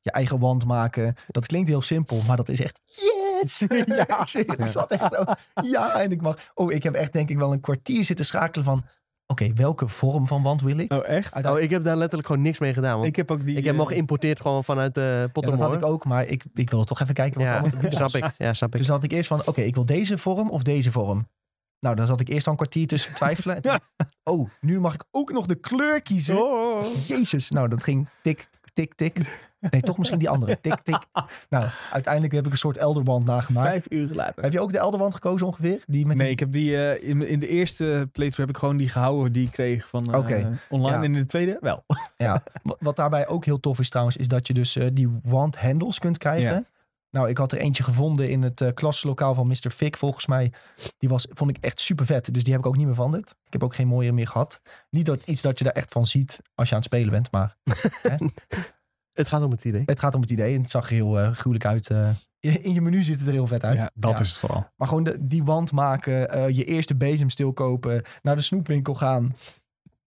Je 0.00 0.10
eigen 0.10 0.38
wand 0.38 0.64
maken. 0.64 1.14
Dat 1.26 1.46
klinkt 1.46 1.68
heel 1.68 1.82
simpel, 1.82 2.22
maar 2.26 2.36
dat 2.36 2.48
is 2.48 2.60
echt... 2.60 2.80
Yes! 2.84 3.58
ja, 3.86 4.20
ik 4.32 4.66
zat 4.66 4.90
echt 4.90 5.14
zo... 5.14 5.24
Ja, 5.62 6.00
en 6.00 6.10
ik 6.10 6.20
mag... 6.20 6.50
Oh, 6.54 6.72
ik 6.72 6.82
heb 6.82 6.94
echt 6.94 7.12
denk 7.12 7.30
ik 7.30 7.38
wel 7.38 7.52
een 7.52 7.60
kwartier 7.60 8.04
zitten 8.04 8.26
schakelen 8.26 8.64
van... 8.64 8.84
Oké, 9.26 9.52
welke 9.52 9.88
vorm 9.88 10.26
van 10.26 10.42
wand 10.42 10.60
wil 10.60 10.78
ik? 10.78 10.92
Oh, 10.92 11.08
echt? 11.08 11.44
Oh, 11.46 11.60
ik 11.60 11.70
heb 11.70 11.82
daar 11.82 11.96
letterlijk 11.96 12.28
gewoon 12.28 12.42
niks 12.42 12.58
mee 12.58 12.74
gedaan. 12.74 12.92
Want 12.92 13.04
ik, 13.04 13.10
Ik 13.10 13.16
heb 13.16 13.30
ook 13.30 13.44
die. 13.44 13.54
heb 13.54 13.64
hem 13.64 13.78
al 13.80 13.84
eh, 13.86 13.92
geïmporteerd 13.92 14.40
gewoon 14.40 14.64
vanuit 14.64 14.94
de 14.94 15.00
uh, 15.00 15.06
Ja, 15.06 15.20
dat 15.20 15.32
Pottermore. 15.32 15.64
had 15.68 15.74
ik 15.74 15.84
ook, 15.84 16.04
maar 16.04 16.24
ik, 16.26 16.44
ik 16.54 16.70
wilde 16.70 16.86
toch 16.86 17.00
even 17.00 17.14
kijken 17.14 17.40
wat 17.40 17.48
Ja, 17.50 17.58
allemaal 17.58 17.92
snap 18.08 18.10
ik. 18.24 18.30
Ja, 18.38 18.54
snap 18.54 18.72
ik. 18.72 18.78
Dus 18.78 18.86
dan 18.86 18.96
had 18.96 19.04
ik 19.04 19.12
eerst 19.12 19.28
van, 19.28 19.42
oké, 19.46 19.60
ik 19.60 19.74
wil 19.74 19.86
deze 19.86 20.18
vorm 20.18 20.50
of 20.50 20.62
deze 20.62 20.92
vorm. 20.92 21.28
Nou, 21.80 21.96
dan 21.96 22.06
zat 22.06 22.20
ik 22.20 22.28
eerst 22.28 22.46
al 22.46 22.52
een 22.52 22.58
kwartier 22.58 22.86
tussen 22.86 23.10
te 23.10 23.16
twijfelen. 23.16 23.62
Toen, 23.62 23.78
oh, 24.24 24.48
nu 24.60 24.80
mag 24.80 24.94
ik 24.94 25.04
ook 25.10 25.32
nog 25.32 25.46
de 25.46 25.54
kleur 25.54 26.02
kiezen. 26.02 26.36
Oh. 26.42 27.06
Jezus, 27.06 27.50
nou, 27.50 27.68
dat 27.68 27.82
ging 27.84 28.08
tik, 28.22 28.48
tik, 28.72 28.94
tik. 28.94 29.18
Nee, 29.70 29.80
toch 29.80 29.98
misschien 29.98 30.18
die 30.18 30.28
andere. 30.28 30.60
Tik, 30.60 30.80
tik. 30.82 30.98
Nou, 31.48 31.64
uiteindelijk 31.92 32.34
heb 32.34 32.46
ik 32.46 32.52
een 32.52 32.58
soort 32.58 32.76
Elderwand 32.76 33.24
nagemaakt. 33.24 33.68
Vijf 33.68 33.86
uur 33.88 34.08
later. 34.14 34.42
Heb 34.42 34.52
je 34.52 34.60
ook 34.60 34.72
de 34.72 34.78
Elderwand 34.78 35.14
gekozen 35.14 35.46
ongeveer? 35.46 35.82
Die 35.86 36.06
met 36.06 36.16
Nee, 36.16 36.24
die- 36.24 36.32
ik 36.34 36.40
heb 36.40 36.52
die 36.52 36.76
eh, 36.76 37.08
in, 37.08 37.22
in 37.28 37.38
de 37.38 37.48
eerste 37.48 37.84
playthrough 38.12 38.36
heb 38.38 38.48
ik 38.48 38.56
gewoon 38.56 38.76
die 38.76 38.88
gehouden 38.88 39.32
die 39.32 39.46
ik 39.46 39.52
kreeg 39.52 39.88
van 39.88 40.12
eh, 40.12 40.18
Oké. 40.18 40.58
online. 40.68 40.96
Ja. 40.96 41.02
En 41.02 41.14
in 41.14 41.20
de 41.20 41.26
tweede 41.26 41.56
wel. 41.60 41.84
Ja, 42.16 42.42
wat- 42.78 42.96
daarbij 42.96 43.28
ook 43.28 43.44
heel 43.44 43.60
tof 43.60 43.78
is 43.78 43.88
trouwens, 43.88 44.16
is 44.16 44.28
dat 44.28 44.46
je 44.46 44.52
dus 44.54 44.76
eh, 44.76 44.86
die 44.92 45.20
wand 45.22 45.56
handles 45.58 45.98
kunt 45.98 46.18
krijgen. 46.18 46.52
Ja. 46.52 46.64
Nou, 47.10 47.28
ik 47.28 47.38
had 47.38 47.52
er 47.52 47.58
eentje 47.58 47.82
gevonden 47.82 48.30
in 48.30 48.42
het 48.42 48.60
eh 48.60 48.68
klaslokaal 48.74 49.34
van 49.34 49.46
Mr. 49.46 49.70
Fick, 49.70 49.96
volgens 49.96 50.26
mij. 50.26 50.52
Die 50.98 51.08
was, 51.08 51.26
vond 51.30 51.50
ik 51.50 51.56
echt 51.64 51.80
super 51.80 52.06
vet. 52.06 52.34
Dus 52.34 52.42
die 52.44 52.52
heb 52.52 52.62
ik 52.62 52.68
ook 52.68 52.76
niet 52.76 52.86
meer 52.86 52.94
veranderd. 52.94 53.30
Ik 53.30 53.52
heb 53.52 53.64
ook 53.64 53.74
geen 53.74 53.86
mooie 53.88 54.12
meer 54.12 54.26
gehad. 54.26 54.60
Niet 54.90 55.06
dat 55.06 55.22
iets 55.24 55.42
dat 55.42 55.58
je 55.58 55.64
daar 55.64 55.72
echt 55.72 55.92
van 55.92 56.06
ziet 56.06 56.40
als 56.54 56.68
je 56.68 56.74
aan 56.74 56.80
het 56.80 56.90
spelen 56.92 57.10
bent. 57.10 57.32
Maar 57.32 57.56
Het 59.14 59.28
gaat 59.28 59.42
om 59.42 59.50
het 59.50 59.64
idee. 59.64 59.82
het 59.86 59.98
gaat 60.00 60.14
om 60.14 60.20
het 60.20 60.30
idee. 60.30 60.54
En 60.54 60.60
het 60.60 60.70
zag 60.70 60.88
er 60.88 60.94
heel 60.94 61.20
eh, 61.20 61.32
gruwelijk 61.32 61.64
uit. 61.66 61.90
eh. 61.90 62.10
in 62.40 62.74
je 62.74 62.80
menu 62.80 63.02
ziet 63.02 63.18
het 63.18 63.26
er 63.26 63.32
heel 63.32 63.46
vet 63.46 63.64
uit. 63.64 63.78
Ja, 63.78 63.90
dat 63.94 64.10
Ja. 64.12 64.18
is 64.18 64.28
het 64.28 64.38
vooral. 64.38 64.70
Maar 64.76 64.88
gewoon 64.88 65.04
de, 65.04 65.16
die 65.26 65.44
wand 65.44 65.72
maken, 65.72 66.30
eh, 66.30 66.48
je 66.48 66.64
eerste 66.64 66.96
bezemstil 66.96 67.52
kopen, 67.52 68.02
naar 68.22 68.36
de 68.36 68.42
snoepwinkel 68.42 68.94
gaan. 68.94 69.36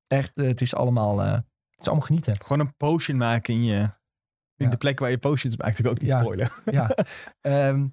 Echt, 0.07 0.31
het 0.35 0.61
is 0.61 0.75
allemaal, 0.75 1.21
eh, 1.23 1.31
het 1.31 1.43
is 1.79 1.85
allemaal 1.87 2.05
genieten. 2.05 2.35
Gewoon 2.41 2.59
een 2.67 2.75
potion 2.77 3.17
maken 3.17 3.53
in 3.53 3.63
je... 3.63 3.77
In 4.55 4.65
Ja. 4.65 4.69
de 4.69 4.77
plek 4.77 4.99
waar 4.99 5.09
je 5.09 5.17
potions 5.17 5.57
maakt. 5.57 5.79
Ik 5.79 5.87
ook 5.87 5.99
niet 6.01 6.09
Ja. 6.09 6.19
spoilen. 6.19 6.49
ja. 6.65 6.89
Ehm, 7.41 7.87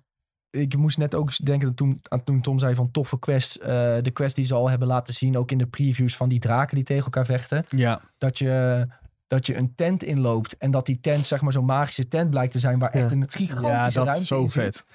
ik 0.50 0.76
moest 0.76 0.98
net 0.98 1.14
ook 1.14 1.44
denken 1.44 1.66
dat 1.66 1.76
toen, 1.76 2.00
aan 2.08 2.24
toen 2.24 2.40
Tom 2.40 2.58
zei 2.58 2.74
van 2.74 2.90
toffe 2.90 3.18
quests. 3.18 3.58
eh, 3.58 3.66
de 4.02 4.10
quest 4.12 4.36
die 4.36 4.44
ze 4.44 4.54
al 4.54 4.70
hebben 4.70 4.88
laten 4.88 5.14
zien, 5.14 5.36
ook 5.36 5.50
in 5.50 5.58
de 5.58 5.66
previews 5.66 6.16
van 6.16 6.28
die 6.28 6.38
draken 6.38 6.74
die 6.74 6.84
tegen 6.84 7.04
elkaar 7.04 7.24
vechten. 7.24 7.64
Ja. 7.68 8.00
Dat 8.18 8.38
je, 8.38 8.86
dat 9.35 9.47
je 9.47 9.57
een 9.57 9.74
tent 9.74 10.03
inloopt 10.03 10.57
en 10.57 10.70
dat 10.70 10.87
die 10.87 11.01
tent 11.01 11.26
zeg 11.26 11.41
maar 11.41 11.53
zo'n 11.53 11.64
magische 11.64 12.09
tent 12.09 12.30
blijkt 12.30 12.53
te 12.53 12.59
zijn 12.59 12.78
waar 12.78 12.97
Ja. 12.97 13.03
echt 13.03 13.12
een 13.12 13.28
gigantische 13.30 13.68
Ja, 13.68 13.82
dat 13.89 14.05
ruimte 14.05 14.20
is 14.20 14.26
zo 14.28 14.43
in 14.43 14.49
zit. 14.51 14.62
vet. 14.62 14.87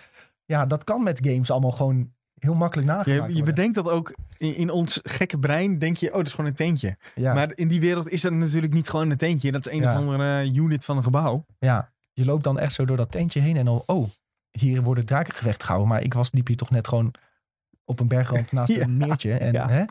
Ja, 0.45 0.65
dat 0.65 0.83
kan 0.83 1.03
met 1.03 1.19
games 1.27 1.51
allemaal 1.51 1.71
gewoon 1.71 2.11
heel 2.39 2.53
makkelijk 2.53 2.87
nagemaakt 2.87 3.07
Je, 3.07 3.13
je 3.13 3.19
worden. 3.21 3.45
bedenkt 3.55 3.75
dat 3.75 3.89
ook 3.89 4.15
in, 4.37 4.55
in 4.55 4.69
ons 4.69 4.99
gekke 5.03 5.39
brein. 5.39 5.77
Denk 5.77 5.97
je, 5.97 6.07
oh, 6.09 6.15
dat 6.17 6.25
is 6.25 6.31
gewoon 6.33 6.49
een 6.49 6.55
tentje. 6.55 6.97
ja. 7.15 7.33
Maar 7.33 7.51
in 7.55 7.67
die 7.67 7.79
wereld 7.79 8.09
is 8.09 8.21
dat 8.21 8.31
natuurlijk 8.31 8.73
niet 8.73 8.89
gewoon 8.89 9.09
een 9.09 9.17
tentje. 9.17 9.51
Dat 9.51 9.67
is 9.67 9.73
een 9.73 9.81
Ja. 9.81 9.91
of 9.93 9.97
andere 9.99 10.39
eh, 10.39 10.53
unit 10.55 10.85
van 10.85 10.97
een 10.97 11.03
gebouw. 11.03 11.45
Ja, 11.59 11.91
je 12.13 12.25
loopt 12.25 12.43
dan 12.43 12.59
echt 12.59 12.73
zo 12.73 12.85
door 12.85 12.97
dat 12.97 13.11
tentje 13.11 13.39
heen 13.39 13.57
en 13.57 13.65
dan, 13.65 13.83
oh, 13.85 14.09
hier 14.51 14.81
worden 14.81 15.05
drakengevecht 15.05 15.61
gehouden. 15.63 15.89
Maar 15.89 16.03
ik 16.03 16.13
was, 16.13 16.31
liep 16.31 16.47
hier 16.47 16.55
toch 16.57 16.69
net 16.69 16.87
gewoon 16.87 17.13
op 17.85 17.99
een 17.99 18.07
bergrand 18.07 18.51
naast 18.51 18.73
Ja, 18.75 18.81
een 18.83 18.97
meertje. 18.97 19.33
En, 19.33 19.53
ja. 19.53 19.69
Hè? 19.69 19.83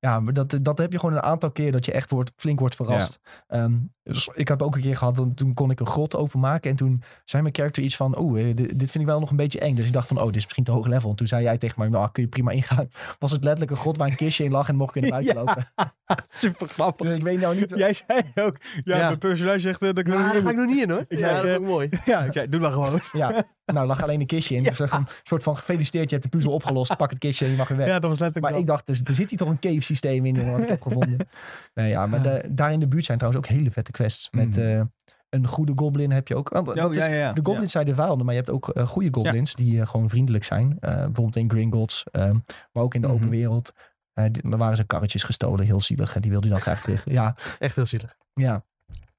Ja, 0.00 0.20
maar 0.20 0.32
dat, 0.32 0.58
dat 0.62 0.78
heb 0.78 0.92
je 0.92 0.98
gewoon 0.98 1.14
een 1.14 1.22
aantal 1.22 1.50
keer 1.50 1.72
dat 1.72 1.84
je 1.84 1.92
echt 1.92 2.10
wordt, 2.10 2.32
flink 2.36 2.58
wordt 2.60 2.74
verrast. 2.76 3.20
Ehm, 3.46 3.72
dus 4.02 4.30
ik 4.34 4.48
heb 4.48 4.62
ook 4.62 4.74
een 4.74 4.80
keer 4.80 4.96
gehad, 4.96 5.16
want 5.16 5.36
toen 5.36 5.54
kon 5.54 5.70
ik 5.70 5.80
een 5.80 5.86
grot 5.86 6.16
openmaken. 6.16 6.70
En 6.70 6.76
toen 6.76 7.02
zei 7.24 7.42
mijn 7.42 7.54
character 7.54 7.82
iets 7.82 7.96
van, 7.96 8.20
oeh, 8.20 8.40
eh, 8.40 8.56
dit, 8.56 8.78
dit 8.78 8.90
vind 8.90 9.04
ik 9.04 9.10
wel 9.10 9.20
nog 9.20 9.30
een 9.30 9.36
beetje 9.36 9.60
eng. 9.60 9.74
Dus 9.74 9.86
ik 9.86 9.92
dacht 9.92 10.08
van, 10.08 10.18
oh, 10.18 10.26
dit 10.26 10.36
is 10.36 10.42
misschien 10.42 10.64
te 10.64 10.72
hoog 10.72 10.86
level. 10.86 11.10
En 11.10 11.16
toen 11.16 11.26
zei 11.26 11.42
jij 11.42 11.58
tegen 11.58 11.74
mij, 11.78 11.88
nou, 11.88 12.08
kun 12.12 12.22
je 12.22 12.28
prima 12.28 12.50
ingaan. 12.50 12.90
Was 13.18 13.30
het 13.30 13.42
letterlijk 13.42 13.70
een 13.70 13.76
grot 13.76 13.96
waar 13.96 14.08
een 14.08 14.16
kistje 14.16 14.44
in 14.44 14.50
lag 14.50 14.68
en 14.68 14.76
mocht 14.76 14.94
ik 14.94 15.10
buiten 15.10 15.34
Ja. 15.34 15.40
lopen. 15.44 15.68
Super 16.28 16.68
grappig. 16.68 17.06
Dus 17.06 17.16
ik 17.16 17.22
weet 17.22 17.40
nou 17.40 17.56
niet... 17.56 17.72
Jij 17.76 17.92
zei 17.92 18.22
ook, 18.34 18.56
ja, 18.84 18.96
Ja. 18.96 19.06
mijn 19.06 19.18
personage 19.18 19.58
zegt 19.58 19.82
eh, 19.82 19.88
dat 19.88 19.98
ik 19.98 20.06
Ja, 20.06 20.16
niet 20.16 20.26
daar 20.26 20.36
in 20.36 20.42
ga 20.42 20.50
ik 20.50 20.56
nog 20.56 20.66
niet 20.66 20.82
in 20.82 20.90
hoor. 20.90 21.04
Ik 21.08 21.18
ja, 21.18 21.18
zei, 21.18 21.34
dat 21.34 21.44
eh, 21.44 21.50
is 21.50 21.56
ook 21.56 21.64
mooi. 21.64 21.88
Ja, 22.04 22.20
ik 22.20 22.32
zei, 22.32 22.48
doe 22.48 22.60
maar 22.60 22.72
gewoon. 22.72 23.00
Ja, 23.12 23.44
nou, 23.72 23.86
lag 23.86 24.02
alleen 24.02 24.20
een 24.20 24.26
kistje 24.26 24.56
in. 24.56 24.62
Dus 24.62 24.78
een 24.78 25.06
soort 25.22 25.42
van 25.42 25.56
gefeliciteerd, 25.56 26.10
je 26.10 26.16
hebt 26.16 26.30
de 26.30 26.36
puzzel 26.36 26.52
opgelost. 26.52 26.96
Pak 26.96 27.10
het 27.10 27.18
kistje 27.18 27.44
en 27.44 27.50
je 27.50 27.56
mag 27.56 27.68
weer 27.68 27.76
weg. 27.76 27.86
Ja, 27.86 27.98
dat 27.98 28.10
was 28.10 28.18
letterlijk 28.18 28.52
Maar 28.52 28.62
ik 28.62 28.66
dacht, 28.66 28.88
er, 28.88 29.00
er 29.04 29.14
zit 29.14 29.30
hier 29.30 29.38
toch 29.38 29.48
een 29.48 29.58
cave 29.58 29.80
systeem 29.90 30.26
in, 30.26 30.34
jongen, 30.34 30.62
ik 30.62 30.68
heb 30.68 30.82
gevonden. 30.82 31.28
Nee, 31.74 31.88
ja, 31.88 32.06
maar 32.06 32.42
daar 32.54 32.72
in 32.72 32.80
de 32.80 32.88
buurt 32.88 33.04
zijn 33.04 33.18
trouwens 33.18 33.44
ook 33.46 33.52
hele 33.56 33.70
vette 33.70 33.90
quests. 33.90 34.28
Met 34.30 34.56
Mhm. 34.56 34.60
eh, 34.60 34.80
een 35.28 35.46
goede 35.46 35.72
goblin 35.76 36.10
heb 36.10 36.28
je 36.28 36.36
ook. 36.36 36.48
Want 36.48 36.66
dat 36.66 36.84
Oh, 36.84 36.90
is, 36.94 36.96
ja, 37.06 37.32
de 37.32 37.40
goblins 37.44 37.72
zijn 37.72 37.84
de 37.84 37.94
vijanden, 37.94 38.24
maar 38.26 38.34
je 38.34 38.40
hebt 38.40 38.52
ook 38.52 38.68
eh, 38.68 38.86
goede 38.88 39.08
goblins 39.12 39.54
die 39.54 39.80
eh, 39.80 39.86
gewoon 39.86 40.08
vriendelijk 40.08 40.44
zijn. 40.44 40.76
Bijvoorbeeld 40.80 41.36
in 41.36 41.50
Gringotts, 41.50 42.04
eh, 42.12 42.30
maar 42.72 42.82
ook 42.82 42.94
in 42.94 43.00
de 43.00 43.06
open 43.06 43.20
Mhm. 43.26 43.30
wereld. 43.30 43.72
Er 44.14 44.56
waren 44.56 44.76
ze 44.76 44.84
karretjes 44.84 45.22
gestolen, 45.22 45.64
heel 45.66 45.80
zielig. 45.80 46.14
En 46.14 46.20
die 46.20 46.30
wilde 46.30 46.46
hij 46.46 46.56
dan 46.56 46.64
graag 46.64 46.82
terug. 46.82 47.04
Ja, 47.10 47.36
Echt 47.58 47.76
heel 47.76 47.86
zielig. 47.86 48.16
ja. 48.34 48.64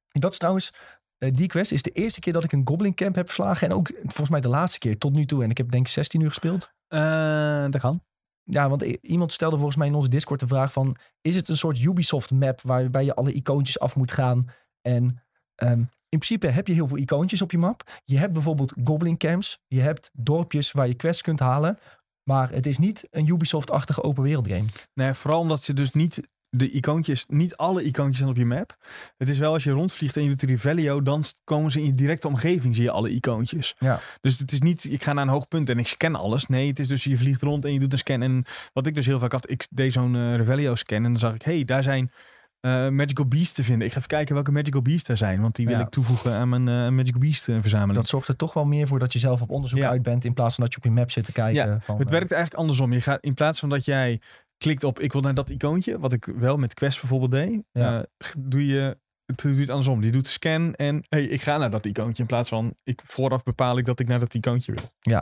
Dat 0.10 0.32
is 0.32 0.38
trouwens, 0.38 0.72
die 1.18 1.48
quest 1.48 1.72
is 1.72 1.82
de 1.82 1.90
eerste 1.92 2.20
keer 2.20 2.34
dat 2.34 2.44
ik 2.44 2.52
een 2.52 2.68
goblin 2.68 2.94
camp 2.94 3.16
heb 3.16 3.26
verslagen. 3.26 3.70
En 3.70 3.76
ook 3.76 3.92
volgens 4.02 4.30
mij 4.30 4.42
de 4.42 4.48
laatste 4.50 4.80
keer 4.80 4.98
tot 4.98 5.14
nu 5.14 5.26
toe. 5.26 5.44
En 5.44 5.50
ik 5.50 5.58
heb 5.58 5.72
denk 5.72 5.86
ik 5.86 5.92
16 5.92 6.22
uur 6.22 6.28
gespeeld. 6.28 6.72
Eh, 6.88 7.66
dat 7.70 7.82
kan. 7.82 8.02
Ja, 8.44 8.70
want 8.70 8.82
iemand 8.82 9.32
stelde 9.32 9.56
volgens 9.56 9.78
mij 9.78 9.88
in 9.88 9.94
onze 9.94 10.10
Discord 10.10 10.40
de 10.40 10.48
vraag 10.48 10.72
van... 10.72 10.96
is 11.22 11.36
het 11.36 11.50
een 11.50 11.58
soort 11.58 11.80
Ubisoft-map 11.80 12.62
waarbij 12.62 13.06
je 13.06 13.16
alle 13.16 13.32
icoontjes 13.32 13.80
af 13.80 13.96
moet 13.96 14.12
gaan? 14.12 14.50
En 14.82 15.22
ehm, 15.56 15.80
in 16.10 16.20
principe 16.20 16.48
heb 16.48 16.68
je 16.68 16.74
heel 16.74 16.88
veel 16.88 16.98
icoontjes 16.98 17.42
op 17.42 17.52
je 17.52 17.58
map. 17.58 18.02
Je 18.06 18.18
hebt 18.18 18.34
bijvoorbeeld 18.34 18.74
goblin 18.84 19.18
camps. 19.18 19.60
Je 19.68 19.82
hebt 19.82 20.10
dorpjes 20.14 20.72
waar 20.72 20.88
je 20.88 20.94
quests 20.94 21.22
kunt 21.22 21.40
halen. 21.40 21.80
Maar 22.24 22.50
het 22.52 22.66
is 22.66 22.78
niet 22.78 23.08
een 23.10 23.28
Ubisoft-achtige 23.28 24.04
open 24.04 24.24
wereld 24.24 24.48
game. 24.48 24.66
Nee, 24.94 25.14
vooral 25.14 25.40
omdat 25.40 25.64
ze 25.64 25.74
dus 25.74 25.92
niet 25.92 26.28
de 26.54 26.70
icoontjes, 26.70 27.26
niet 27.28 27.56
alle 27.56 27.84
icoontjes 27.84 28.18
zijn 28.18 28.30
op 28.30 28.36
je 28.36 28.46
map. 28.46 28.78
Het 29.18 29.30
is 29.30 29.38
wel 29.40 29.54
als 29.54 29.64
je 29.64 29.72
rondvliegt 29.72 30.18
en 30.18 30.24
je 30.24 30.30
doet 30.30 30.40
de 30.40 30.46
Revelio, 30.46 31.02
dan 31.02 31.24
komen 31.44 31.72
ze 31.72 31.80
in 31.80 31.86
je 31.86 31.94
directe 31.96 32.28
omgeving, 32.28 32.76
zie 32.76 32.84
je 32.84 32.92
alle 32.92 33.10
icoontjes. 33.10 33.76
Ja. 33.80 34.00
Dus 34.22 34.40
het 34.40 34.52
is 34.52 34.62
niet, 34.62 34.92
ik 34.92 35.04
ga 35.04 35.14
naar 35.14 35.24
een 35.24 35.30
hoog 35.32 35.48
punt 35.48 35.70
en 35.70 35.80
ik 35.80 35.88
scan 35.88 36.16
alles. 36.16 36.46
Nee, 36.46 36.68
het 36.68 36.80
is 36.80 36.88
dus 36.88 37.04
je 37.04 37.18
vliegt 37.18 37.42
rond 37.42 37.66
en 37.66 37.74
je 37.74 37.80
doet 37.80 37.92
een 37.92 37.98
scan. 37.98 38.22
En 38.22 38.44
wat 38.74 38.88
ik 38.88 38.96
dus 38.96 39.06
heel 39.06 39.20
vaak 39.20 39.32
had, 39.32 39.50
ik 39.50 39.68
deed 39.70 39.94
zo'n 39.94 40.16
eh, 40.16 40.36
Revelio 40.36 40.76
scan 40.76 40.98
en 41.06 41.12
dan 41.12 41.20
zag 41.20 41.34
ik, 41.34 41.42
hey, 41.42 41.66
daar 41.66 41.84
zijn 41.84 42.12
eh, 42.60 42.90
Magical 42.90 43.26
Beasts 43.28 43.54
te 43.54 43.64
vinden. 43.64 43.86
Ik 43.88 43.92
ga 43.92 43.98
even 43.98 44.10
kijken 44.10 44.34
welke 44.36 44.52
Magical 44.52 44.82
Beasts 44.82 45.10
er 45.10 45.18
zijn, 45.18 45.42
want 45.42 45.56
die 45.56 45.66
wil 45.68 45.78
Ja. 45.78 45.82
ik 45.82 45.90
toevoegen 45.90 46.34
aan 46.34 46.50
mijn 46.50 46.68
eh, 46.68 46.90
Magical 46.90 47.20
Beast 47.20 47.50
eh, 47.50 47.58
verzameling. 47.62 47.96
Dat 47.98 48.08
zorgt 48.08 48.28
er 48.28 48.36
toch 48.36 48.54
wel 48.54 48.66
meer 48.66 48.88
voor 48.88 49.00
dat 49.00 49.14
je 49.14 49.20
zelf 49.20 49.42
op 49.42 49.50
onderzoek 49.50 49.80
Ja. 49.80 49.90
uit 49.90 50.04
bent. 50.04 50.26
In 50.26 50.34
plaats 50.34 50.56
van 50.56 50.64
dat 50.64 50.74
je 50.74 50.80
op 50.80 50.86
je 50.86 50.92
map 50.92 51.12
zit 51.12 51.26
te 51.26 51.32
kijken. 51.32 51.66
Ja, 51.68 51.80
van, 51.82 51.98
Het 51.98 52.10
werkt 52.10 52.32
eigenlijk 52.32 52.62
andersom. 52.62 52.94
Je 52.94 53.02
gaat 53.02 53.24
in 53.24 53.34
plaats 53.34 53.60
van 53.60 53.70
dat 53.70 53.86
jij 53.86 54.22
klikt 54.62 54.84
op 54.84 55.00
ik 55.00 55.12
wil 55.14 55.22
naar 55.22 55.34
dat 55.34 55.50
icoontje, 55.50 56.00
wat 56.00 56.14
ik 56.14 56.26
wel 56.26 56.58
met 56.58 56.74
Quest 56.74 57.00
bijvoorbeeld 57.00 57.32
deed, 57.32 57.64
Ja. 57.72 58.00
eh, 58.18 58.30
doe 58.38 58.66
je 58.66 58.98
het 59.26 59.38
doe 59.42 59.54
je 59.54 59.60
het 59.60 59.70
andersom. 59.70 60.02
Die 60.02 60.12
doet 60.12 60.28
scan 60.28 60.74
en 60.76 61.04
hey, 61.10 61.24
ik 61.24 61.42
ga 61.42 61.58
naar 61.58 61.70
dat 61.72 61.86
icoontje 61.86 62.22
in 62.22 62.28
plaats 62.28 62.50
van 62.50 62.76
ik 62.84 63.02
vooraf 63.06 63.44
bepaal 63.44 63.78
ik 63.78 63.86
dat 63.86 64.00
ik 64.00 64.08
naar 64.08 64.20
dat 64.20 64.34
icoontje 64.34 64.72
wil. 64.74 65.16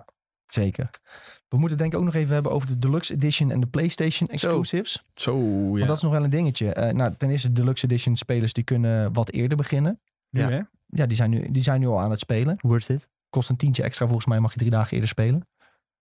Zeker. 0.48 0.90
We 1.48 1.58
moeten 1.58 1.78
denk 1.78 1.94
ik 1.94 2.00
ook 2.00 2.06
nog 2.06 2.14
even 2.14 2.34
hebben 2.34 2.52
over 2.52 2.68
de 2.68 2.78
Deluxe 2.80 3.14
Edition 3.14 3.52
en 3.52 3.60
de 3.60 3.68
PlayStation 3.68 4.30
exclusives. 4.30 5.04
Zo, 5.16 5.54
Want 5.64 5.80
ja. 5.80 5.86
dat 5.86 5.96
is 5.98 6.04
nog 6.04 6.12
wel 6.12 6.24
een 6.24 6.30
dingetje. 6.30 6.74
Eh, 6.74 6.94
nou, 6.94 7.14
ten 7.18 7.30
eerste, 7.30 7.48
de 7.52 7.54
Deluxe 7.62 7.86
Edition 7.86 8.16
spelers 8.18 8.54
die 8.54 8.64
kunnen 8.64 9.14
wat 9.14 9.32
eerder 9.32 9.58
beginnen. 9.58 10.00
Nu, 10.30 10.42
Ja. 10.42 10.50
hè? 10.50 10.62
Ja, 10.86 11.06
die 11.06 11.16
zijn 11.16 11.30
nu, 11.30 11.52
die 11.52 11.64
zijn 11.64 11.80
nu 11.80 11.88
al 11.88 12.00
aan 12.00 12.12
het 12.12 12.20
spelen. 12.20 12.58
Worth 12.62 12.90
it. 12.90 13.08
Kost 13.30 13.50
een 13.50 13.56
tientje 13.58 13.84
extra. 13.84 14.06
Volgens 14.06 14.26
mij 14.28 14.40
mag 14.40 14.52
je 14.54 14.58
drie 14.60 14.72
dagen 14.72 14.92
eerder 14.94 15.10
spelen. 15.10 15.48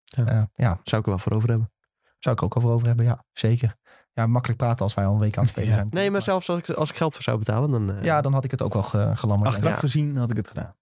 Ja. 0.04 0.26
Eh, 0.26 0.42
ja, 0.54 0.80
Zou 0.82 1.00
ik 1.00 1.06
er 1.06 1.12
wel 1.12 1.18
voor 1.18 1.32
over 1.32 1.48
hebben. 1.48 1.70
Zou 2.18 2.34
ik 2.36 2.42
ook 2.42 2.56
voor 2.60 2.72
over 2.72 2.86
hebben. 2.86 3.04
Ja, 3.04 3.24
zeker. 3.32 3.76
Ja, 4.12 4.26
makkelijk 4.26 4.58
praten 4.60 4.84
als 4.84 4.94
wij 4.94 5.06
al 5.06 5.12
een 5.12 5.18
week 5.20 5.36
aan 5.36 5.42
het 5.42 5.52
spelen 5.52 5.68
Ja. 5.68 5.74
zijn. 5.74 5.88
Nee, 5.90 6.10
maar 6.10 6.22
zelfs 6.22 6.48
als 6.48 6.58
ik, 6.58 6.70
als 6.70 6.90
ik 6.90 6.96
geld 6.96 7.14
voor 7.14 7.22
zou 7.22 7.38
betalen, 7.38 7.70
dan... 7.70 7.90
eh, 7.96 8.02
Ja, 8.04 8.20
dan 8.20 8.32
had 8.32 8.44
ik 8.44 8.50
het 8.50 8.62
ook 8.62 8.72
wel 8.72 8.82
ge, 8.82 9.10
gelammerd. 9.14 9.48
Achteraf 9.50 9.72
Ja. 9.72 9.78
gezien 9.78 10.16
had 10.16 10.30
ik 10.30 10.36
het 10.36 10.48
gedaan. 10.48 10.76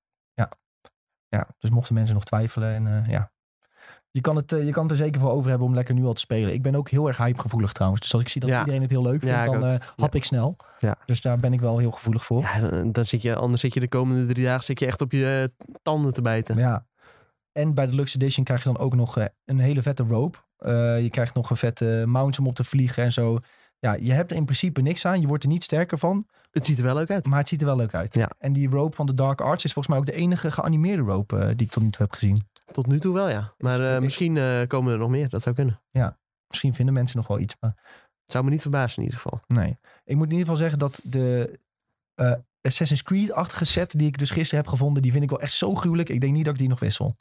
Ja, 1.28 1.47
dus 1.59 1.70
mochten 1.70 1.95
mensen 1.95 2.14
nog 2.14 2.24
twijfelen 2.24 2.74
en 2.74 2.87
eh, 3.05 3.11
ja. 3.11 3.30
Je 4.11 4.20
kan, 4.20 4.37
het, 4.37 4.53
eh, 4.53 4.64
je 4.64 4.70
kan 4.72 4.82
het 4.82 4.91
er 4.93 4.97
zeker 4.97 5.20
voor 5.20 5.30
over 5.30 5.49
hebben 5.49 5.66
om 5.68 5.74
lekker 5.74 5.95
nu 5.95 6.05
al 6.05 6.12
te 6.12 6.20
spelen. 6.20 6.53
Ik 6.53 6.62
ben 6.62 6.74
ook 6.74 6.89
heel 6.89 7.07
erg 7.07 7.16
hypegevoelig 7.16 7.72
trouwens. 7.72 8.03
Dus 8.03 8.12
als 8.12 8.22
ik 8.22 8.28
zie 8.28 8.41
dat 8.41 8.51
Ja. 8.51 8.59
iedereen 8.59 8.80
het 8.80 8.91
heel 8.91 9.03
leuk 9.03 9.20
vindt, 9.20 9.37
Ja, 9.37 9.45
dan 9.45 9.64
eh, 9.64 9.80
hap 9.97 10.14
ik 10.14 10.24
snel. 10.24 10.57
Ja. 10.78 10.97
Dus 11.07 11.20
daar 11.20 11.39
ben 11.39 11.53
ik 11.53 11.61
wel 11.61 11.78
heel 11.78 11.91
gevoelig 11.91 12.24
voor. 12.24 12.43
Ja, 12.43 12.61
dan- 12.84 13.05
zit 13.05 13.22
je, 13.22 13.37
anders 13.37 13.61
zit 13.61 13.74
je 13.74 13.80
de 13.80 13.89
komende 13.89 14.26
drie 14.26 14.45
dagen 14.45 14.64
zit 14.64 14.80
je 14.80 14.87
echt 14.87 15.01
op 15.01 15.12
je 15.12 15.53
tanden 15.82 16.12
te 16.12 16.22
bijten. 16.22 16.57
Ja. 16.59 16.87
En 17.53 17.74
bij 17.74 17.84
de 17.84 17.91
Deluxe 17.91 18.16
Edition 18.16 18.45
krijg 18.45 18.62
je 18.62 18.72
dan 18.72 18.78
ook 18.78 18.95
nog 18.95 19.16
een 19.45 19.59
hele 19.59 19.82
vette 19.82 20.03
rope. 20.03 20.39
Eh, 20.57 21.03
je 21.03 21.11
krijgt 21.11 21.35
nog 21.35 21.51
een 21.51 21.57
vette 21.57 22.05
mount 22.07 22.39
om 22.39 22.47
op 22.47 22.55
te 22.55 22.65
vliegen 22.65 23.05
en 23.05 23.13
zo. 23.13 23.39
Ja, 23.79 23.93
je 23.95 24.13
hebt 24.13 24.31
er 24.31 24.37
in 24.37 24.45
principe 24.45 24.81
niks 24.81 25.05
aan. 25.07 25.21
Je 25.21 25.27
wordt 25.27 25.43
er 25.43 25.49
niet 25.49 25.65
sterker 25.65 25.99
van. 25.99 26.27
Het 26.51 26.67
ziet 26.67 26.79
er 26.79 26.85
wel 26.85 26.95
leuk 26.95 27.11
uit. 27.11 27.27
Maar 27.27 27.39
het 27.39 27.49
ziet 27.49 27.61
er 27.61 27.67
wel 27.67 27.77
leuk 27.77 27.95
uit. 27.95 28.15
Ja. 28.15 28.31
En 28.39 28.53
die 28.53 28.69
rope 28.69 28.97
van 28.97 29.07
de 29.07 29.15
Dark 29.15 29.41
Arts 29.41 29.65
is 29.65 29.73
volgens 29.73 29.95
mij 29.95 30.05
ook 30.05 30.15
de 30.15 30.21
enige 30.23 30.51
geanimeerde 30.51 31.03
rope 31.03 31.39
eh, 31.39 31.47
die 31.47 31.67
ik 31.67 31.73
tot 31.73 31.83
nu 31.83 31.91
toe 31.91 32.03
heb 32.03 32.13
gezien. 32.13 32.39
Tot 32.73 32.87
nu 32.87 33.01
toe 33.01 33.15
wel, 33.15 33.29
ja. 33.29 33.53
Maar 33.59 33.95
eh, 33.95 34.01
misschien 34.01 34.67
komen 34.67 34.93
er 34.93 34.99
nog 34.99 35.11
meer. 35.11 35.29
Dat 35.29 35.43
zou 35.43 35.55
kunnen. 35.55 35.81
Misschien 36.49 36.75
vinden 36.75 36.95
mensen 36.95 37.17
nog 37.17 37.27
wel 37.27 37.39
iets. 37.39 37.57
Maar 37.61 37.75
Zou 38.27 38.45
me 38.45 38.51
niet 38.51 38.61
verbazen 38.61 38.97
in 38.99 39.05
ieder 39.05 39.21
geval. 39.21 39.41
nee. 39.47 39.79
Ik 40.05 40.17
moet 40.17 40.31
in 40.31 40.39
ieder 40.39 40.39
geval 40.39 40.57
zeggen 40.57 40.79
dat 40.79 41.01
de 41.05 41.59
Assassin's 42.61 43.03
Creed-achtige 43.03 43.65
set 43.65 43.99
die 43.99 44.07
ik 44.07 44.19
dus 44.19 44.31
gisteren 44.31 44.65
heb 44.65 44.73
gevonden, 44.73 45.03
die 45.03 45.13
vind 45.13 45.25
ik 45.25 45.31
wel 45.31 45.41
echt 45.41 45.53
zo 45.53 45.75
gruwelijk. 45.75 46.09
Ik 46.09 46.21
denk 46.21 46.33
niet 46.33 46.45
dat 46.45 46.55
ik 46.55 46.61
die 46.61 46.69
nog 46.69 46.81
wissel. 46.81 47.17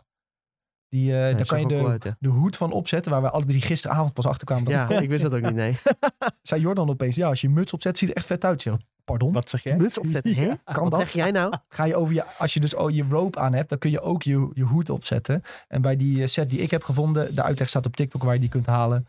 Die, 0.90 1.12
eh, 1.12 1.30
Ja, 1.30 1.38
daar 1.38 1.46
kan 1.46 1.60
je 1.60 1.68
de, 1.68 1.88
uit, 1.88 2.04
ja. 2.04 2.16
de 2.20 2.30
hoed 2.30 2.58
van 2.58 2.72
opzetten, 2.72 3.12
waar 3.12 3.22
we 3.22 3.30
alle 3.30 3.46
drie 3.46 3.62
gisteravond 3.62 4.14
pas 4.14 4.26
achter 4.26 4.46
kwamen. 4.46 4.72
Ja, 4.72 4.90
ik 4.90 5.10
wist 5.10 5.24
dat 5.24 5.34
ook 5.34 5.42
niet, 5.42 5.56
nee. 5.56 5.78
zei 6.42 6.62
Jordan 6.62 6.90
opeens, 6.90 7.16
ja, 7.16 7.28
als 7.28 7.42
je 7.42 7.48
je 7.48 7.54
muts 7.54 7.74
opzet, 7.74 7.98
ziet 7.98 8.08
het 8.08 8.18
er 8.18 8.24
echt 8.24 8.32
vet 8.32 8.46
uit. 8.46 8.62
Zeg, 8.62 8.74
Pardon? 9.06 9.32
Wat 9.34 9.50
zeg 9.50 9.64
jij? 9.64 9.78
Muts 9.78 10.00
opzetten, 10.00 10.36
hè? 10.36 10.52
Kan 10.64 10.84
Wat 10.84 10.92
dat? 10.92 11.00
zeg 11.00 11.12
jij 11.12 11.32
nou? 11.32 11.54
Ga 11.70 11.84
je 11.84 11.96
over 11.96 12.14
je, 12.14 12.24
als 12.38 12.54
je 12.54 12.60
dus 12.60 12.76
oh, 12.76 12.92
je 12.92 13.06
rope 13.10 13.40
aan 13.40 13.54
hebt, 13.54 13.70
dan 13.70 13.78
kun 13.78 13.92
je 13.92 14.02
ook 14.02 14.24
je, 14.24 14.50
je 14.54 14.64
hoed 14.64 14.90
opzetten. 14.90 15.42
En 15.68 15.82
bij 15.82 15.96
die 15.96 16.22
eh, 16.22 16.28
set 16.28 16.50
die 16.50 16.60
ik 16.60 16.72
heb 16.72 16.84
gevonden, 16.84 17.36
de 17.36 17.44
uitleg 17.44 17.70
staat 17.70 17.86
op 17.86 17.96
TikTok 17.96 18.24
waar 18.24 18.34
je 18.34 18.40
die 18.40 18.50
kunt 18.50 18.66
halen. 18.66 19.08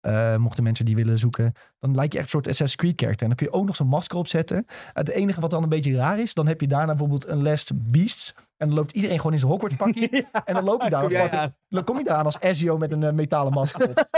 Eh, 0.00 0.36
mochten 0.36 0.62
mensen 0.62 0.84
die 0.84 0.96
willen 0.96 1.18
zoeken, 1.18 1.52
dan 1.78 1.94
lijkt 1.94 2.12
je 2.12 2.18
echt 2.18 2.26
een 2.26 2.32
soort 2.32 2.48
Assassin's 2.48 2.76
Creed 2.76 3.00
character. 3.00 3.22
En 3.22 3.28
dan 3.28 3.36
kun 3.36 3.46
je 3.46 3.52
ook 3.52 3.66
nog 3.66 3.76
zo'n 3.76 3.86
masker 3.86 4.18
opzetten. 4.18 4.66
Het 4.92 5.08
enige 5.08 5.40
wat 5.40 5.50
dan 5.50 5.62
een 5.62 5.68
beetje 5.68 5.94
raar 5.94 6.18
is, 6.18 6.34
dan 6.34 6.46
heb 6.46 6.60
je 6.60 6.68
daarna 6.68 6.86
bijvoorbeeld 6.86 7.26
een 7.26 7.42
Last 7.42 7.70
Beasts. 7.74 8.34
En 8.56 8.66
dan 8.68 8.76
loopt 8.76 8.92
iedereen 8.92 9.16
gewoon 9.16 9.32
in 9.32 9.38
zijn 9.38 9.50
Hogwarts 9.52 9.76
pakje. 9.76 10.26
En 10.44 10.54
dan 10.54 10.64
loop 10.64 10.82
je 10.82 10.90
daar 10.90 11.06
Kom 11.06 11.16
als, 11.16 11.30
aan? 11.30 11.54
dan 11.68 11.84
kom 11.84 11.98
je 11.98 12.04
daar 12.04 12.16
aan 12.16 12.24
als 12.24 12.40
Ezio 12.40 12.78
met 12.78 12.92
een 12.92 13.02
eh, 13.02 13.12
metalen 13.12 13.52
masker 13.52 13.88
op. 13.88 14.08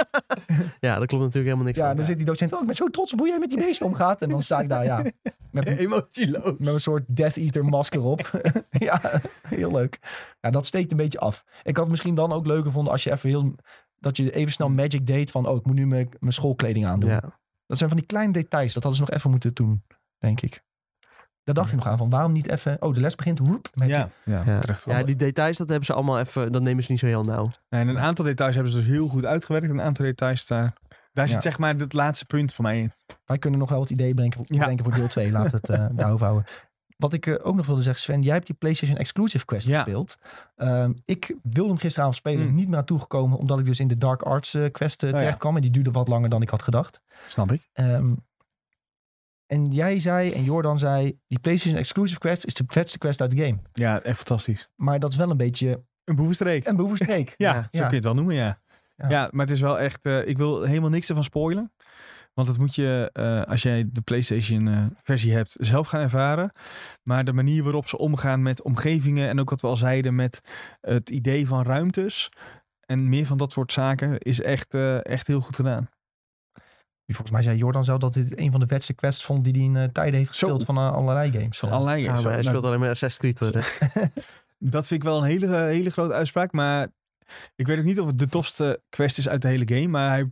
Ja, 0.80 0.99
dat 0.99 1.07
klopt 1.07 1.24
natuurlijk 1.24 1.45
helemaal 1.45 1.64
niks 1.64 1.78
Ja, 1.78 1.87
van. 1.87 1.97
dan 1.97 2.05
zit 2.05 2.16
die 2.16 2.26
docent, 2.26 2.53
oh 2.53 2.61
ik 2.61 2.66
ben 2.66 2.74
zo 2.74 2.89
trots 2.89 3.12
op 3.12 3.18
hoe 3.18 3.28
jij 3.28 3.39
met 3.39 3.51
die 3.51 3.59
beest 3.59 3.82
omgaat. 3.82 4.22
En 4.22 4.28
dan 4.28 4.43
sta 4.43 4.61
ik 4.61 4.68
daar, 4.68 4.84
ja, 4.84 5.03
met 5.51 5.66
een 5.66 5.76
Emotieloos. 5.87 6.55
met 6.59 6.74
een 6.74 6.80
soort 6.80 7.03
Death 7.07 7.37
Eater 7.37 7.64
masker 7.64 8.03
op. 8.03 8.30
ja, 8.70 9.01
heel 9.49 9.70
leuk. 9.70 9.99
Ja, 10.41 10.51
dat 10.51 10.66
steekt 10.66 10.91
een 10.91 10.97
beetje 10.97 11.18
af. 11.18 11.45
Ik 11.62 11.76
had 11.76 11.84
het 11.84 11.91
misschien 11.91 12.14
dan 12.14 12.32
ook 12.32 12.47
leuk 12.47 12.64
gevonden 12.64 12.93
als 12.93 13.05
je 13.05 13.12
even 13.12 13.28
heel... 13.28 13.53
Dat 13.99 14.16
je 14.16 14.32
even 14.32 14.53
snel 14.53 14.68
magic 14.68 15.07
deed 15.07 15.30
van... 15.30 15.47
Oh, 15.49 15.57
ik 15.57 15.64
moet 15.66 15.74
nu 15.74 15.87
mijn, 15.87 16.09
mijn 16.20 16.32
schoolkleding 16.32 16.87
aandoen. 16.87 17.11
Ja. 17.11 17.22
Dat 17.66 17.78
zijn 17.78 17.89
van 17.91 17.99
die 17.99 18.07
kleine 18.07 18.32
details. 18.32 18.74
Dat 18.74 18.82
hadden 18.82 19.01
ze 19.01 19.07
nog 19.09 19.16
even 19.18 19.30
moeten 19.30 19.55
doen, 19.55 19.82
denk 20.18 20.41
ik. 20.41 20.64
Daar 21.47 21.55
dacht 21.55 21.69
ik 21.71 21.77
nog 21.77 21.87
aan 21.87 21.99
van 21.99 22.11
waarom 22.11 22.33
niet 22.33 22.51
even... 22.51 22.77
Oh, 22.83 22.95
de 22.95 23.01
les 23.01 23.15
begint. 23.15 23.41
Magic. 23.41 23.63
Ja, 23.87 24.09
ja, 24.25 24.43
Ja. 24.47 24.59
terecht 24.59 24.85
ja, 24.85 25.03
die 25.03 25.17
details, 25.17 25.57
dat 25.59 25.69
hebben 25.69 25.87
ze 25.87 25.93
allemaal 25.93 26.19
even... 26.19 26.53
Dat 26.53 26.63
nemen 26.63 26.83
ze 26.85 26.91
niet 26.91 27.01
zo 27.01 27.07
heel 27.07 27.25
nauw. 27.25 27.51
Nee, 27.69 27.81
en 27.81 27.89
een 27.89 27.99
aantal 27.99 28.25
details 28.25 28.55
hebben 28.55 28.73
ze 28.73 28.79
dus 28.79 28.87
heel 28.89 29.09
goed 29.09 29.25
uitgewerkt. 29.25 29.69
Een 29.71 29.81
aantal 29.83 30.05
details 30.05 30.47
daar. 30.47 30.73
Daar 31.13 31.27
Ja. 31.27 31.33
zit 31.33 31.43
zeg 31.43 31.59
maar 31.59 31.75
het 31.75 31.93
laatste 31.93 32.25
punt 32.27 32.55
voor 32.55 32.65
mij 32.65 32.79
in. 32.81 32.93
Wij 33.25 33.39
kunnen 33.39 33.59
nog 33.61 33.69
wel 33.69 33.79
wat 33.79 33.91
ideeën 33.91 34.15
brengen, 34.15 34.39
Ja. 34.45 34.59
bedenken 34.59 34.85
voor 34.85 34.95
deel 34.95 35.07
2. 35.09 35.31
Laten 35.33 35.51
we 35.51 35.57
het 35.57 35.69
eh, 35.69 35.87
daarover 36.01 36.27
houden. 36.27 36.47
Wat 36.97 37.13
ik 37.13 37.27
eh, 37.27 37.35
ook 37.47 37.55
nog 37.57 37.67
wilde 37.67 37.83
zeggen, 37.83 38.03
Sven, 38.03 38.23
jij 38.23 38.35
hebt 38.35 38.47
die 38.47 38.57
PlayStation 38.57 38.99
Exclusive 38.99 39.45
Quest 39.45 39.67
Ja. 39.67 39.83
gespeeld. 39.83 40.17
Ehm, 40.57 40.93
ik 41.05 41.35
wilde 41.43 41.69
hem 41.71 41.79
gisteravond 41.79 42.17
spelen, 42.17 42.47
Mm. 42.47 42.55
niet 42.55 42.67
meer 42.67 42.75
naartoe 42.77 43.01
gekomen, 43.01 43.39
omdat 43.39 43.59
ik 43.59 43.65
dus 43.65 43.81
in 43.81 43.89
de 43.89 43.99
Dark 43.99 44.23
Arts 44.23 44.55
eh, 44.55 44.71
Quest 44.73 45.03
eh, 45.03 45.11
ja. 45.11 45.17
terecht 45.19 45.39
kwam. 45.39 45.55
En 45.55 45.61
die 45.63 45.71
duurde 45.71 45.91
wat 45.91 46.09
langer 46.09 46.29
dan 46.29 46.43
ik 46.43 46.49
had 46.49 46.63
gedacht. 46.63 47.01
Snap 47.27 47.53
ik. 47.53 47.69
Ehm, 47.73 48.13
en 49.47 49.65
jij 49.65 49.99
zei, 49.99 50.33
en 50.33 50.45
Jordan 50.45 50.79
zei, 50.79 51.19
die 51.27 51.39
PlayStation 51.39 51.79
Exclusive 51.81 52.19
Quest 52.19 52.45
is 52.47 52.55
de 52.55 52.65
vetste 52.67 52.99
quest 52.99 53.21
uit 53.21 53.31
de 53.37 53.45
game. 53.45 53.59
Ja, 53.73 54.01
echt 54.01 54.17
fantastisch. 54.17 54.69
Maar 54.77 54.99
dat 54.99 55.11
is 55.13 55.17
wel 55.17 55.31
een 55.31 55.37
beetje 55.37 55.85
Een 56.05 56.17
boevenstreek. 56.17 56.67
een 56.67 56.77
boevenstreek. 56.77 57.35
Ja, 57.37 57.53
Ja. 57.55 57.61
zo 57.71 57.79
kun 57.79 57.89
je 57.89 57.95
het 57.95 58.05
wel 58.05 58.15
noemen, 58.15 58.35
ja. 58.35 58.61
Ja. 58.97 59.09
ja. 59.09 59.29
maar 59.33 59.47
het 59.47 59.55
is 59.55 59.61
wel 59.61 59.79
echt... 59.79 60.05
eh, 60.07 60.29
ik 60.29 60.37
wil 60.37 60.63
helemaal 60.63 60.91
niks 60.91 61.09
ervan 61.09 61.25
spoilen. 61.25 61.73
Want 62.35 62.49
dat 62.49 62.59
moet 62.59 62.75
je, 62.75 63.11
eh, 63.13 63.43
als 63.43 63.63
jij 63.63 63.89
de 63.93 64.01
PlayStation 64.01 64.69
eh, 64.69 64.85
versie 65.03 65.33
hebt, 65.33 65.57
zelf 65.61 65.89
gaan 65.89 66.01
ervaren. 66.01 66.51
Maar 67.03 67.25
de 67.25 67.33
manier 67.33 67.63
waarop 67.63 67.87
ze 67.87 67.99
omgaan 67.99 68.43
met 68.43 68.63
omgevingen... 68.63 69.29
en 69.29 69.41
ook 69.41 69.51
wat 69.51 69.61
we 69.61 69.67
al 69.67 69.77
zeiden 69.77 70.15
met 70.15 70.41
het 70.81 71.11
idee 71.11 71.47
van 71.47 71.63
ruimtes... 71.65 72.29
en 72.81 73.09
meer 73.09 73.27
van 73.27 73.37
dat 73.37 73.53
soort 73.53 73.73
zaken 73.73 74.19
is 74.19 74.43
echt, 74.43 74.75
echt 75.03 75.27
heel 75.27 75.41
goed 75.41 75.57
gedaan. 75.57 75.89
Volgens 77.07 77.31
mij 77.31 77.43
zei 77.43 77.57
Jordan 77.57 77.85
zelf 77.85 77.99
dat 77.99 78.13
dit 78.15 78.39
een 78.39 78.51
van 78.51 78.61
de 78.61 78.67
vetste 78.67 78.93
quests 78.95 79.25
vond 79.25 79.45
die 79.45 79.53
hij 79.53 79.63
in 79.63 79.77
eh, 79.77 79.85
tijden 79.93 80.15
heeft 80.19 80.35
Zo. 80.35 80.47
gespeeld 80.49 80.65
van 80.65 80.77
eh, 80.77 80.93
allerlei 80.93 81.33
games. 81.33 81.59
Van 81.59 81.71
allerlei 81.71 82.03
Ja, 82.03 82.13
maar 82.13 82.23
hij 82.23 82.31
Nou, 82.31 82.43
speelt 82.43 82.65
alleen 82.65 82.81
maar 82.81 82.91
Assassin's 82.91 83.37
Creed. 83.37 83.39
worden. 83.39 83.63
Dat 84.59 84.87
vind 84.87 85.03
ik 85.03 85.09
wel 85.09 85.19
een 85.19 85.25
hele, 85.25 85.57
hele 85.57 85.91
grote 85.91 86.15
uitspraak. 86.15 86.53
Maar 86.53 86.87
ik 87.57 87.67
weet 87.67 87.79
ook 87.79 87.85
niet 87.85 88.01
of 88.01 88.07
het 88.07 88.19
de 88.19 88.27
tofste 88.29 88.83
quest 88.89 89.19
is 89.19 89.29
uit 89.29 89.43
de 89.43 89.49
hele 89.49 89.69
game. 89.75 89.89
Maar 89.89 90.09
hij 90.11 90.31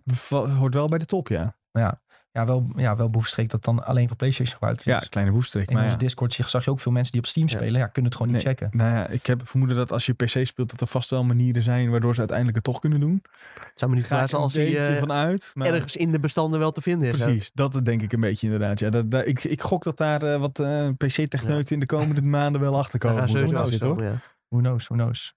hoort 0.59 0.75
wel 0.75 0.89
bij 0.89 0.99
de 0.99 1.07
top, 1.07 1.29
ja. 1.29 1.57
Ja, 1.73 2.01
wel, 2.35 2.67
ja, 2.77 2.97
wel 2.97 3.11
boevenstreek 3.11 3.49
dat 3.51 3.65
dan 3.65 3.85
alleen 3.85 4.09
voor 4.09 4.17
PlayStation 4.17 4.55
gebruikt 4.57 4.85
Ja, 4.85 5.01
is. 5.01 5.09
kleine 5.09 5.33
boefstreek. 5.33 5.67
In 5.69 5.73
Maar 5.75 5.83
onze 5.83 5.95
ja. 5.95 6.01
Discord 6.01 6.35
zag 6.35 6.65
je 6.65 6.71
ook 6.71 6.81
veel 6.81 6.93
mensen 6.93 7.13
die 7.13 7.21
op 7.21 7.27
Steam 7.27 7.47
Ja. 7.49 7.53
spelen. 7.57 7.81
Ja, 7.81 7.87
kunnen 7.87 8.11
het 8.11 8.21
gewoon 8.21 8.35
niet 8.37 8.43
checken. 8.43 8.69
Nou 8.73 8.95
ja, 8.95 9.07
ik 9.09 9.27
heb 9.27 9.39
het 9.41 9.49
vermoeden 9.49 9.77
dat 9.77 9.93
als 9.93 10.07
je 10.07 10.13
PC 10.13 10.47
speelt, 10.47 10.71
dat 10.71 10.81
er 10.81 10.87
vast 10.87 11.11
wel 11.11 11.25
manieren 11.25 11.63
zijn 11.63 11.91
waardoor 11.91 12.13
ze 12.13 12.19
uiteindelijk 12.19 12.57
het 12.57 12.67
toch 12.67 12.81
kunnen 12.81 13.01
doen. 13.01 13.23
Het 13.55 13.73
zou 13.75 13.91
me 13.91 13.97
niet 13.97 14.07
verbazen 14.07 14.39
als 14.39 14.55
hij 14.55 14.65
beetje 14.65 14.87
eh, 14.87 14.99
vanuit. 14.99 15.51
Maar 15.55 15.67
ergens 15.67 15.97
in 15.97 16.13
de 16.13 16.19
bestanden 16.21 16.59
wel 16.61 16.73
te 16.73 16.81
vinden 16.81 17.13
is. 17.13 17.19
hè? 17.21 17.25
precies, 17.27 17.51
dat 17.55 17.81
denk 17.85 18.03
ik 18.03 18.13
een 18.13 18.21
beetje 18.21 18.47
inderdaad. 18.47 18.79
Ja, 18.79 18.91
dat, 18.91 19.11
dat- 19.11 19.27
ik, 19.27 19.45
ik 19.45 19.63
gok 19.63 19.85
dat 19.85 19.97
daar 19.97 20.23
eh, 20.23 20.41
wat 20.41 20.59
eh, 20.59 20.89
PC-techneuten 20.97 21.75
in 21.75 21.81
de 21.81 21.87
komende 21.87 22.23
maanden 22.23 22.61
wel 22.61 22.79
achter 22.79 22.99
komen. 23.05 23.29
hoe 23.29 23.33
dat 23.53 23.53
sowieso 23.53 23.95
zo, 23.95 24.03
ja. 24.03 24.17
Who 24.49 24.59
knows, 24.61 24.87
who 24.87 24.95
knows. 24.97 25.35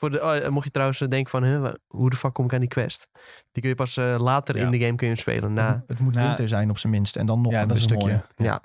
Voor 0.00 0.10
de, 0.10 0.22
oh, 0.22 0.36
eh, 0.36 0.48
mocht 0.48 0.64
je 0.64 0.70
trouwens 0.70 1.00
eh, 1.00 1.08
denken 1.08 1.30
van, 1.30 1.42
huh, 1.44 1.72
hoe 1.86 2.10
de 2.10 2.16
fuck 2.16 2.32
kom 2.34 2.44
ik 2.44 2.52
aan 2.52 2.60
die 2.60 2.68
quest? 2.68 3.08
Die 3.52 3.60
kun 3.62 3.68
je 3.70 3.74
pas 3.76 3.96
eh, 3.96 4.16
later 4.18 4.56
Ja. 4.56 4.64
in 4.64 4.70
de 4.70 4.78
game 4.80 4.94
kun 4.96 5.08
je 5.08 5.16
spelen. 5.16 5.52
Na, 5.52 5.84
het 5.86 6.00
moet 6.00 6.14
winter 6.16 6.48
zijn 6.48 6.70
op 6.70 6.78
zijn 6.78 6.92
minst. 6.92 7.16
En 7.16 7.26
dan 7.26 7.40
nog 7.40 7.52
Ja, 7.52 7.62
een 7.62 7.68
dat 7.68 7.76
is 7.76 7.82
een 7.82 7.88
stukje. 7.88 8.06
mooie. 8.36 8.60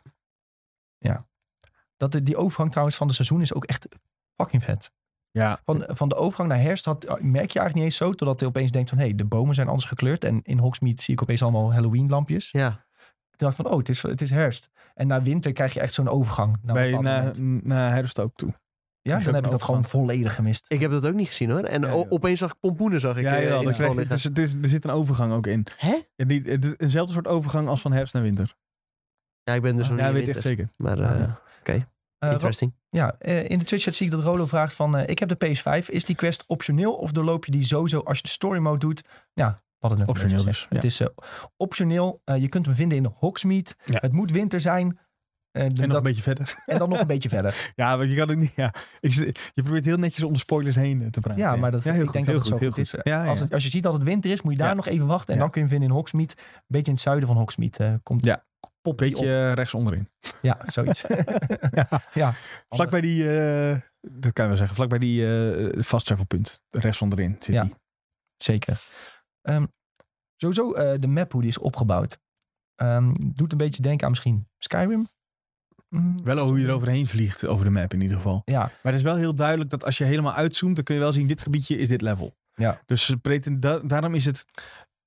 ja, 1.00 1.26
Dat, 1.98 2.12
de- 2.12 2.24
die 2.24 2.38
overgang 2.38 2.70
trouwens 2.70 2.98
van 2.98 3.08
de 3.08 3.14
seizoen 3.14 3.42
is 3.42 3.54
ook 3.54 3.64
echt 3.66 3.88
fucking 4.36 4.64
vet. 4.64 4.92
Ja, 5.32 5.60
Van, 5.66 5.84
van 5.88 6.10
de 6.10 6.16
overgang 6.16 6.50
naar 6.50 6.62
herfst 6.62 6.86
had, 6.86 7.04
merk 7.04 7.22
je 7.24 7.32
eigenlijk 7.34 7.74
niet 7.76 7.84
eens 7.84 7.96
zo. 7.96 8.12
Totdat 8.12 8.40
je 8.40 8.46
opeens 8.46 8.72
denkt 8.72 8.90
van, 8.90 8.98
hé, 8.98 9.04
hey, 9.06 9.16
de 9.16 9.26
bomen 9.26 9.56
zijn 9.56 9.68
anders 9.68 9.86
gekleurd. 9.88 10.24
En 10.24 10.42
in 10.44 10.58
Hogsmeade 10.60 11.02
zie 11.02 11.14
ik 11.14 11.22
opeens 11.22 11.42
allemaal 11.44 11.74
Halloween 11.74 12.10
lampjes. 12.10 12.52
ja. 12.52 12.70
Toen 13.36 13.48
dacht 13.48 13.60
ik 13.60 13.66
van, 13.66 13.72
oh, 13.74 13.80
het 13.80 13.90
is, 13.90 14.02
het 14.02 14.22
is 14.22 14.30
herfst. 14.30 14.70
En 14.94 15.08
na 15.08 15.22
winter 15.22 15.54
krijg 15.54 15.74
je 15.74 15.80
echt 15.80 15.94
zo'n 15.94 16.08
overgang. 16.10 16.58
Naar 16.62 16.76
bij, 16.76 16.92
naar 17.64 17.92
herfst 17.94 18.20
ook 18.20 18.36
toe. 18.36 18.54
Ja, 19.10 19.18
is 19.18 19.24
dan 19.26 19.34
heb 19.34 19.46
ik 19.46 19.52
dat 19.52 19.64
gewoon 19.64 19.84
volledig 19.84 20.36
gemist. 20.36 20.66
Ik 20.68 20.80
heb 20.80 20.92
dat 20.92 21.06
ook 21.06 21.14
niet 21.14 21.28
gezien 21.28 21.50
hoor. 21.50 21.64
En 21.64 21.82
Ja, 21.82 21.92
opeens 22.10 22.40
zag 22.40 22.52
ik 22.52 22.60
pompoenen 22.60 23.00
zag 23.00 23.18
ik 23.18 23.24
Ja, 23.24 23.36
eh, 23.36 23.44
ja, 23.48 23.60
in 23.60 23.66
dat 23.66 23.78
het 23.96 24.12
is, 24.12 24.24
het 24.24 24.38
is, 24.38 24.54
er 24.54 24.70
zit 24.70 24.84
een 24.86 24.92
overgang 24.92 25.34
ook 25.34 25.48
in. 25.48 25.66
Hè? 25.78 26.00
Ja, 26.16 26.26
die, 26.26 26.42
het- 26.42 26.82
eenzelfde 26.82 27.14
soort 27.14 27.28
overgang 27.28 27.68
als 27.68 27.82
van 27.82 27.92
herfst 27.92 28.14
naar 28.14 28.24
winter. 28.24 28.56
Ja, 29.44 29.54
ik 29.54 29.62
ben 29.62 29.76
dus 29.76 29.90
nog 29.90 29.98
ja, 30.00 30.06
niet 30.06 30.14
weet 30.14 30.28
echt 30.28 30.44
winter. 30.44 30.66
zeker. 30.66 30.70
Maar 30.78 31.02
Ah, 31.04 31.12
eh, 31.14 31.20
ja. 31.20 31.40
oké, 31.60 31.88
Eh, 32.18 32.32
interesting. 32.32 32.74
ja, 32.90 33.16
eh, 33.20 33.50
in 33.50 33.58
de 33.60 33.64
Twitch-chat 33.66 33.96
zie 33.96 34.06
ik 34.06 34.12
dat 34.12 34.24
Rolo 34.24 34.46
vraagt 34.46 34.74
van... 34.74 34.98
eh, 34.98 35.08
ik 35.08 35.20
heb 35.20 35.30
de 35.30 35.48
PS5, 35.48 35.86
is 35.90 36.06
die 36.06 36.16
quest 36.16 36.44
optioneel 36.48 36.94
of 36.96 37.12
doorloop 37.12 37.46
je 37.46 37.52
die 37.52 37.64
sowieso 37.66 38.00
als 38.00 38.18
je 38.18 38.24
de 38.24 38.30
story 38.30 38.60
mode 38.60 38.78
doet? 38.80 39.04
Ja, 39.34 39.46
hadden 39.80 40.00
het 40.00 40.08
net 40.08 40.10
Optioneel 40.18 40.46
dus, 40.46 40.66
Het 40.70 40.84
is 40.84 41.02
optioneel. 41.58 42.22
Eh, 42.24 42.42
je 42.42 42.48
kunt 42.50 42.66
hem 42.66 42.76
vinden 42.76 42.98
in 42.98 43.06
Hogsmeade. 43.16 43.70
Ja. 43.86 43.98
Het 44.02 44.12
moet 44.12 44.32
winter 44.32 44.62
zijn. 44.62 45.00
En 45.54 45.70
dat- 45.70 45.88
nog 45.88 45.98
een 45.98 46.04
beetje 46.04 46.22
verder. 46.22 46.56
en 46.66 46.78
dan 46.78 46.90
nog 46.90 47.00
een 47.00 47.08
beetje 47.08 47.30
verder. 47.30 47.72
Ja, 47.76 47.98
want 47.98 48.10
je 48.10 48.16
kan 48.16 48.30
ook 48.30 48.36
niet. 48.38 48.54
Ja, 48.56 48.74
ik, 49.00 49.14
je 49.54 49.62
probeert 49.64 49.86
heel 49.86 49.98
netjes 49.98 50.24
om 50.24 50.34
de 50.34 50.40
spoilers 50.40 50.76
heen 50.76 51.02
eh, 51.02 51.08
te 51.08 51.20
praten. 51.20 51.42
Ja, 51.42 51.56
maar 51.56 51.72
dat, 51.72 51.84
heel 51.84 51.94
ik 51.94 52.02
goed, 52.02 52.14
denk 52.14 52.26
heel 52.26 52.34
dat 52.40 52.48
het 52.50 52.58
zo 52.60 52.68
goed 52.68 52.78
is. 52.78 52.96
Ja. 53.04 53.26
Als, 53.28 53.40
het- 53.40 53.54
als 53.54 53.64
je 53.64 53.70
ziet 53.70 53.84
dat 53.84 53.94
het 53.94 54.04
winter 54.04 54.32
is, 54.32 54.42
moet 54.42 54.52
je 54.54 54.58
daar 54.60 54.76
nog 54.76 54.88
even 54.88 55.08
wachten. 55.08 55.34
En 55.34 55.40
dan 55.40 55.50
kun 55.50 55.62
je 55.62 55.68
hem 55.68 55.76
vinden 55.78 55.90
in 55.90 55.96
Hogsmeade. 56.02 56.34
Een 56.38 56.62
beetje 56.68 56.88
in 56.88 56.94
het 56.94 57.02
zuiden 57.02 57.28
van 57.28 57.38
Hogsmeade 57.38 57.78
eh, 57.86 57.94
komt 58.04 58.26
Ja. 58.26 58.46
die 58.82 58.96
beetje 58.96 59.26
eh, 59.26 59.52
rechts 59.54 59.74
onderin. 59.74 60.10
Ja, 60.42 60.58
zoiets. 60.68 61.04
ja. 62.14 62.34
Vlakbij 62.70 63.02
die, 63.02 63.38
eh, 63.40 63.78
dat 64.02 64.34
kan 64.34 64.44
je 64.44 64.48
wel 64.50 64.56
zeggen, 64.58 64.76
vlakbij 64.76 65.00
die 65.00 65.26
eh 65.28 65.82
fast 65.82 66.06
travel 66.06 66.26
punt. 66.26 66.60
Rechts 66.70 67.02
onderin 67.02 67.36
zit 67.40 67.56
Ja. 67.56 67.64
die. 67.64 67.76
Zeker. 68.38 68.82
Ehm, 69.42 69.66
sowieso 70.36 70.72
de 71.00 71.08
map, 71.08 71.32
hoe 71.32 71.42
die 71.42 71.50
is 71.50 71.58
opgebouwd. 71.58 72.18
ehm, 72.76 73.14
doet 73.18 73.52
een 73.52 73.58
beetje 73.58 73.82
denken 73.82 74.04
aan 74.04 74.10
misschien 74.10 74.48
Skyrim. 74.58 75.08
Mm, 75.94 76.16
Wel 76.24 76.48
hoe 76.48 76.60
je 76.60 76.68
er 76.68 76.74
overheen 76.74 77.08
vliegt 77.08 77.46
over 77.46 77.66
de 77.66 77.72
map 77.72 77.94
in 77.94 78.02
ieder 78.02 78.18
geval. 78.18 78.42
Ja, 78.46 78.60
Maar 78.60 78.72
het 78.84 78.96
is 78.96 79.02
wel 79.02 79.16
heel 79.16 79.36
duidelijk 79.36 79.70
dat 79.70 79.86
als 79.86 79.98
je 79.98 80.04
helemaal 80.04 80.34
uitzoomt, 80.34 80.76
dan 80.76 80.84
kun 80.84 80.96
je 80.96 81.02
wel 81.02 81.14
zien, 81.14 81.28
dit 81.28 81.42
gebiedje 81.42 81.78
is 81.78 81.88
dit 81.88 82.02
level. 82.02 82.36
Ja. 82.56 82.82
Dus 82.86 83.16
da- 83.60 83.80
daarom 83.80 84.16
is 84.16 84.26
het, 84.26 84.46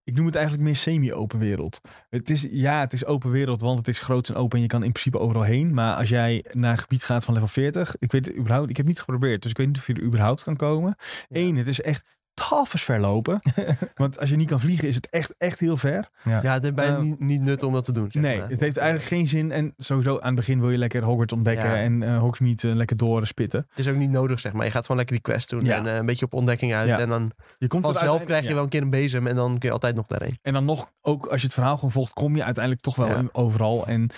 ik 0.05 0.15
noem 0.15 0.27
het 0.27 0.35
eigenlijk 0.35 0.65
meer 0.65 0.77
semi-open 0.77 1.39
wereld. 1.39 1.81
Het 2.09 2.31
is, 2.31 2.47
ja, 2.51 2.81
het 2.81 2.93
is 2.93 3.05
open 3.05 3.31
wereld, 3.31 3.61
want 3.61 3.79
het 3.79 3.89
is 3.89 3.99
groot 3.99 4.29
en 4.29 4.35
open 4.35 4.57
en 4.57 4.63
je 4.63 4.69
kan 4.69 4.83
in 4.83 4.91
principe 4.93 5.19
overal 5.19 5.43
heen. 5.43 5.75
Maar 5.75 5.95
als 5.95 6.09
jij 6.09 6.45
naar 6.53 6.73
een 6.73 6.79
gebied 6.79 7.05
gaat 7.05 7.25
van 7.25 7.35
level 7.35 7.49
40, 7.49 7.97
ik 7.99 8.13
weet 8.13 8.27
het 8.27 8.37
überhaupt, 8.37 8.71
ik 8.71 8.77
heb 8.77 8.87
niet 8.87 8.99
geprobeerd, 8.99 9.43
dus 9.43 9.51
ik 9.51 9.57
weet 9.57 9.67
niet 9.67 9.77
of 9.79 9.87
je 9.87 9.93
er 9.95 10.03
überhaupt 10.03 10.43
kan 10.43 10.57
komen. 10.57 10.97
Eén, 11.29 11.57
het 11.57 11.69
is 11.69 11.81
echt 11.81 12.05
tafels 12.37 12.83
verlopen. 12.83 13.41
want 13.95 14.19
als 14.19 14.31
je 14.31 14.37
niet 14.37 14.49
kan 14.49 14.61
vliegen, 14.61 14.89
is 14.89 14.95
het 14.95 15.09
echt, 15.11 15.35
echt 15.39 15.59
heel 15.59 15.77
ver. 15.77 16.09
Ja, 16.25 16.41
het 16.53 16.63
heeft 16.63 16.75
bijna 16.75 16.97
eh, 16.97 17.03
niet, 17.03 17.21
niet 17.21 17.43
nut 17.43 17.63
om 17.63 17.73
dat 17.73 17.85
te 17.85 17.93
doen. 17.93 18.11
zeg 18.11 18.23
Nee, 18.23 18.39
maar. 18.39 18.49
het 18.49 18.61
heeft 18.61 18.77
eigenlijk 18.77 19.09
geen 19.09 19.29
zin. 19.29 19.51
En 19.53 19.75
sowieso 19.77 20.19
aan 20.19 20.27
het 20.27 20.35
begin 20.35 20.61
wil 20.61 20.71
je 20.71 20.79
lekker 20.79 21.03
Hogwarts 21.03 21.33
ontdekken 21.33 21.69
Ja. 21.69 21.77
en 21.77 22.03
eh 22.03 22.19
Hogsmeade 22.19 22.69
eh, 22.69 22.75
lekker 22.75 22.97
doorspitten. 22.97 23.67
Het 23.69 23.79
is 23.79 23.89
ook 23.89 23.97
niet 23.97 24.11
nodig, 24.11 24.41
zeg 24.41 24.53
maar. 24.53 24.65
Je 24.65 24.71
gaat 24.71 24.83
gewoon 24.83 24.97
lekker 24.97 25.15
die 25.17 25.25
quest 25.25 25.51
doen 25.51 25.65
Ja. 25.65 25.77
en 25.77 25.87
eh, 25.87 25.95
een 25.97 26.07
beetje 26.07 26.25
op 26.25 26.35
ontdekking 26.35 26.75
uit. 26.75 26.89
Ja. 26.89 26.99
En 26.99 27.09
dan 27.09 27.33
Je 27.59 27.67
komt 27.67 27.85
er 27.87 27.93
vanzelf 27.93 28.25
krijg 28.25 28.43
je 28.43 28.49
ja. 28.49 28.55
wel 28.55 28.63
een 28.63 28.69
keer 28.69 28.83
een 28.83 28.91
bezem 28.91 29.27
en 29.27 29.37
dan 29.37 29.51
kun 29.59 29.69
je 29.69 29.75
altijd 29.75 29.97
nog 29.97 30.07
daarheen. 30.07 30.39
En 30.43 30.53
dan 30.53 30.65
nog, 30.65 30.91
ook 31.01 31.27
als 31.27 31.41
je 31.41 31.47
het 31.47 31.55
verhaal 31.55 31.75
gewoon 31.75 31.93
volgt, 31.93 32.13
kom 32.13 32.37
je 32.37 32.45
uiteindelijk 32.45 32.85
toch 32.85 32.97
wel 32.97 33.29
overal. 33.33 33.87
En 33.87 34.11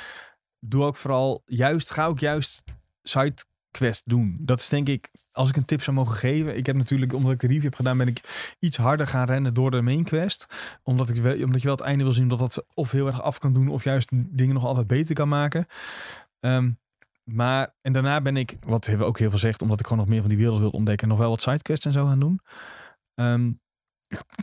doe 0.61 0.85
ook 0.85 0.97
vooral, 0.97 1.43
juist, 1.47 1.91
ga 1.91 2.07
ook 2.07 2.19
juist 2.19 2.63
sidequest 3.03 4.03
doen. 4.05 4.39
Dat 4.41 4.61
is 4.61 4.69
denk 4.69 4.89
ik, 4.89 5.09
als 5.39 5.49
ik 5.49 5.57
een 5.57 5.65
tip 5.65 5.83
zou 5.83 5.97
mogen 5.97 6.17
geven. 6.17 6.57
Ik 6.57 6.67
heb 6.67 6.77
natuurlijk, 6.77 7.13
omdat 7.13 7.33
ik 7.33 7.41
de 7.41 7.47
review 7.47 7.63
heb 7.63 7.75
gedaan, 7.75 7.99
ben 7.99 8.09
ik 8.09 8.55
iets 8.59 8.77
harder 8.77 9.07
gaan 9.07 9.27
rennen 9.27 9.55
door 9.55 9.71
de 9.71 9.81
main 9.81 10.05
quest. 10.05 10.47
Omdat, 10.83 11.09
ik 11.09 11.17
wel, 11.17 11.43
omdat 11.43 11.61
je 11.61 11.67
wel 11.67 11.77
het 11.77 11.85
einde 11.85 12.05
wil 12.05 12.13
zien 12.13 12.29
dat 12.29 12.39
dat 12.39 12.65
of 12.75 12.91
heel 12.91 13.07
erg 13.07 13.23
af 13.23 13.39
kan 13.39 13.53
doen, 13.53 13.69
of 13.69 13.85
juist 13.85 14.09
dingen 14.13 14.55
nog 14.55 14.65
altijd 14.65 14.87
beter 14.87 15.15
kan 15.15 15.29
maken. 15.29 15.67
Ehm, 16.41 16.71
maar, 17.25 17.75
en 17.81 17.93
daarna 17.93 18.21
ben 18.21 18.37
ik, 18.37 18.57
wat 18.67 18.87
hebben 18.87 19.05
we 19.05 19.11
ook 19.11 19.19
heel 19.19 19.31
veel 19.31 19.39
zegt, 19.39 19.63
omdat 19.63 19.81
ik 19.81 19.87
gewoon 19.87 20.01
nog 20.01 20.09
meer 20.09 20.21
van 20.21 20.29
die 20.29 20.39
wereld 20.39 20.61
wil 20.61 20.71
ontdekken, 20.71 21.09
nog 21.09 21.19
wel 21.19 21.31
wat 21.31 21.43
sidequests 21.43 21.87
en 21.87 21.93
zo 21.93 22.07
gaan 22.07 22.21
doen. 22.21 22.41
Ehm, 23.15 23.51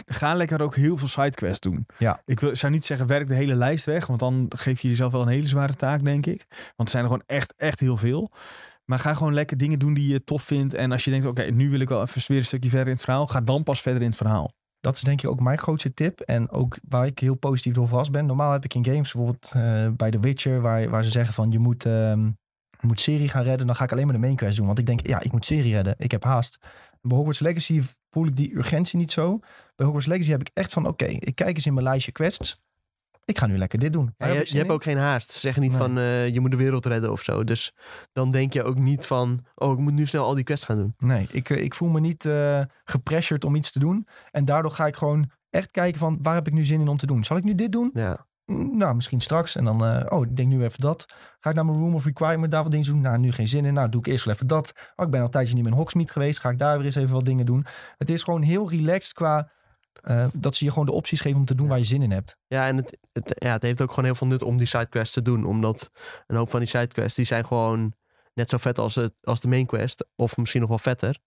ga 0.06 0.34
lekker 0.34 0.62
ook 0.62 0.76
heel 0.76 0.98
veel 0.98 1.08
sidequests 1.08 1.60
doen. 1.60 1.86
Ja. 1.98 2.22
Ik 2.26 2.40
wil, 2.40 2.56
zou 2.56 2.72
niet 2.72 2.86
zeggen 2.86 3.08
werk 3.08 3.28
de 3.28 3.34
hele 3.34 3.56
lijst 3.56 3.86
weg, 3.86 4.08
want 4.08 4.20
dan 4.20 4.46
geef 4.56 4.82
je 4.82 4.88
jezelf 4.88 5.12
wel 5.12 5.22
een 5.22 5.28
hele 5.28 5.48
zware 5.48 5.76
taak, 5.76 6.04
denk 6.04 6.26
ik. 6.26 6.46
Want 6.50 6.90
er 6.90 6.90
zijn 6.90 7.04
er 7.04 7.10
gewoon 7.10 7.26
echt, 7.26 7.54
echt 7.58 7.80
heel 7.80 7.98
veel. 7.98 8.32
Maar 8.86 9.00
ga 9.00 9.14
gewoon 9.14 9.34
lekker 9.34 9.58
dingen 9.58 9.80
doen 9.80 9.94
die 9.94 10.08
je 10.08 10.24
tof 10.24 10.44
vindt. 10.44 10.74
En 10.74 10.92
als 10.92 11.04
je 11.04 11.12
denkt, 11.12 11.26
oké, 11.26 11.44
nu 11.44 11.70
wil 11.70 11.80
ik 11.80 11.90
wel 11.90 12.02
even 12.02 12.24
weer 12.28 12.38
een 12.38 12.46
stukje 12.46 12.70
verder 12.70 12.88
in 12.88 12.94
het 12.94 13.04
verhaal. 13.04 13.28
Ga 13.28 13.42
dan 13.42 13.64
pas 13.64 13.82
verder 13.82 14.02
in 14.02 14.08
het 14.08 14.18
verhaal. 14.18 14.52
dat 14.80 14.96
is 14.96 15.02
denk 15.02 15.24
ik 15.24 15.30
ook 15.30 15.40
mijn 15.40 15.58
grootste 15.58 15.94
tip. 15.94 16.20
En 16.20 16.50
ook 16.50 16.78
waar 16.90 17.06
ik 17.06 17.20
heel 17.20 17.36
positief 17.36 17.74
door 17.74 17.88
verrast 17.88 18.12
ben. 18.12 18.26
Normaal 18.26 18.52
heb 18.52 18.64
ik 18.64 18.74
in 18.74 18.86
games, 18.86 19.12
bijvoorbeeld 19.12 19.52
eh, 19.54 19.88
bij 19.96 20.12
The 20.12 20.20
Witcher, 20.20 20.62
waar, 20.62 20.90
waar 20.90 21.04
ze 21.04 21.12
zeggen 21.12 21.34
van 21.34 21.52
je 21.52 21.60
moet, 21.60 21.86
ehm, 21.86 22.30
moet 22.82 23.02
serie 23.02 23.30
gaan 23.30 23.44
redden. 23.44 23.68
Dan 23.68 23.76
ga 23.76 23.84
ik 23.84 23.92
alleen 23.92 24.06
maar 24.06 24.16
de 24.16 24.22
main 24.22 24.36
quest 24.36 24.58
doen. 24.58 24.66
Want 24.66 24.80
ik 24.80 24.86
denk, 24.86 25.08
ja, 25.08 25.22
ik 25.22 25.32
moet 25.32 25.46
serie 25.46 25.74
redden. 25.74 25.96
Ik 25.98 26.12
heb 26.12 26.24
haast. 26.24 26.58
Bij 27.02 27.18
Hogwarts 27.18 27.40
Legacy 27.40 27.82
voel 28.10 28.26
ik 28.26 28.36
die 28.36 28.56
urgentie 28.56 29.00
niet 29.00 29.12
zo. 29.12 29.40
Bij 29.76 29.86
Hogwarts 29.86 30.08
Legacy 30.08 30.30
heb 30.30 30.42
ik 30.42 30.50
echt 30.54 30.74
van, 30.74 30.88
oké, 30.88 31.06
ik 31.06 31.36
kijk 31.36 31.56
eens 31.56 31.66
in 31.66 31.74
mijn 31.74 31.86
lijstje 31.86 32.12
quests. 32.12 32.64
Ik 33.26 33.40
ga 33.40 33.46
nu 33.46 33.58
lekker 33.58 33.80
dit 33.80 33.94
doen. 33.94 34.14
Ja, 34.18 34.28
je, 34.28 34.58
hebt 34.58 34.70
ook 34.70 34.84
geen 34.84 34.98
haast. 34.98 35.32
Ze 35.32 35.40
zeggen 35.40 35.62
niet 35.62 35.72
Nee. 35.72 35.80
van 35.80 35.98
eh, 35.98 36.28
je 36.34 36.40
moet 36.40 36.52
de 36.52 36.58
wereld 36.58 36.86
redden 36.86 37.12
of 37.12 37.22
zo. 37.22 37.44
Dus 37.44 37.74
dan 38.14 38.32
denk 38.32 38.54
je 38.54 38.64
ook 38.64 38.78
niet 38.78 39.06
van 39.06 39.46
oh, 39.56 39.72
ik 39.72 39.78
moet 39.78 39.94
nu 39.94 40.06
snel 40.06 40.24
al 40.26 40.34
die 40.36 40.44
quests 40.44 40.66
gaan 40.66 40.78
doen. 40.78 40.94
Nee, 40.98 41.28
ik, 41.32 41.50
eh, 41.50 41.64
ik 41.64 41.74
voel 41.74 41.90
me 41.90 42.00
niet 42.00 42.30
gepressured 42.84 43.46
om 43.46 43.56
iets 43.56 43.72
te 43.72 43.80
doen. 43.80 44.08
En 44.32 44.46
daardoor 44.46 44.72
ga 44.72 44.88
ik 44.88 44.96
gewoon 44.96 45.32
echt 45.50 45.72
kijken 45.72 46.00
van, 46.00 46.20
waar 46.22 46.36
heb 46.36 46.48
ik 46.48 46.54
nu 46.54 46.64
zin 46.64 46.80
in 46.82 46.88
om 46.88 46.98
te 46.98 47.06
doen? 47.06 47.24
Zal 47.24 47.38
ik 47.38 47.44
nu 47.44 47.56
dit 47.56 47.72
doen? 47.72 47.90
Ja. 47.94 48.26
Mm, 48.46 48.78
Nou, 48.78 48.96
misschien 48.96 49.22
straks. 49.22 49.56
En 49.56 49.64
dan, 49.64 50.12
oh, 50.12 50.26
ik 50.26 50.36
denk 50.36 50.50
nu 50.50 50.64
even 50.64 50.80
dat. 50.80 51.06
Ga 51.40 51.50
ik 51.50 51.56
naar 51.56 51.66
mijn 51.66 51.78
room 51.78 51.94
of 51.96 52.06
requirement, 52.06 52.52
daar 52.52 52.62
wat 52.64 52.72
dingen 52.72 52.86
doen? 52.88 53.02
Nou, 53.02 53.18
nu 53.18 53.32
geen 53.32 53.48
zin 53.48 53.66
in. 53.66 53.74
Nou, 53.74 53.90
doe 53.90 54.00
ik 54.02 54.08
eerst 54.08 54.26
wel 54.26 54.34
even 54.34 54.48
dat. 54.48 54.74
Oh, 54.96 55.06
ik 55.06 55.12
ben 55.12 55.20
al 55.20 55.26
een 55.26 55.32
tijdje 55.32 55.54
niet 55.54 55.64
meer 55.64 55.72
in 55.72 55.78
Hogsmeade 55.78 56.12
geweest. 56.12 56.40
Ga 56.40 56.50
ik 56.50 56.58
daar 56.60 56.78
weer 56.78 56.86
eens 56.86 56.96
even 56.96 57.14
wat 57.14 57.26
dingen 57.26 57.46
doen. 57.46 57.66
Het 57.98 58.10
is 58.10 58.24
gewoon 58.24 58.42
heel 58.42 58.70
relaxed 58.70 59.14
qua 59.14 59.50
eh, 60.06 60.26
dat 60.34 60.56
ze 60.56 60.66
je 60.66 60.72
gewoon 60.72 60.86
de 60.86 60.92
opties 60.92 61.22
geven 61.22 61.40
om 61.40 61.46
te 61.46 61.56
doen 61.56 61.68
waar 61.68 61.78
je 61.78 61.84
zin 61.84 62.02
in 62.02 62.12
hebt. 62.12 62.38
Ja, 62.48 62.68
en 62.68 62.78
het, 62.78 62.98
het, 63.12 63.36
ja, 63.38 63.52
het 63.52 63.64
heeft 63.64 63.82
ook 63.82 63.90
gewoon 63.90 64.06
heel 64.06 64.16
veel 64.16 64.28
nut 64.28 64.44
om 64.44 64.58
die 64.58 64.68
sidequests 64.68 65.14
te 65.14 65.22
doen. 65.22 65.46
Omdat 65.46 65.90
een 66.28 66.36
hoop 66.36 66.50
van 66.50 66.60
die 66.60 66.70
sidequests, 66.70 67.16
die 67.16 67.26
zijn 67.26 67.46
gewoon 67.46 67.94
net 68.34 68.50
zo 68.50 68.58
vet 68.58 68.78
als, 68.78 68.96
het, 68.96 69.14
als 69.22 69.42
de 69.42 69.48
main 69.48 69.66
quest. 69.66 70.08
Of 70.16 70.38
misschien 70.38 70.60
nog 70.62 70.70
wel 70.70 70.80
vetter. 70.80 71.18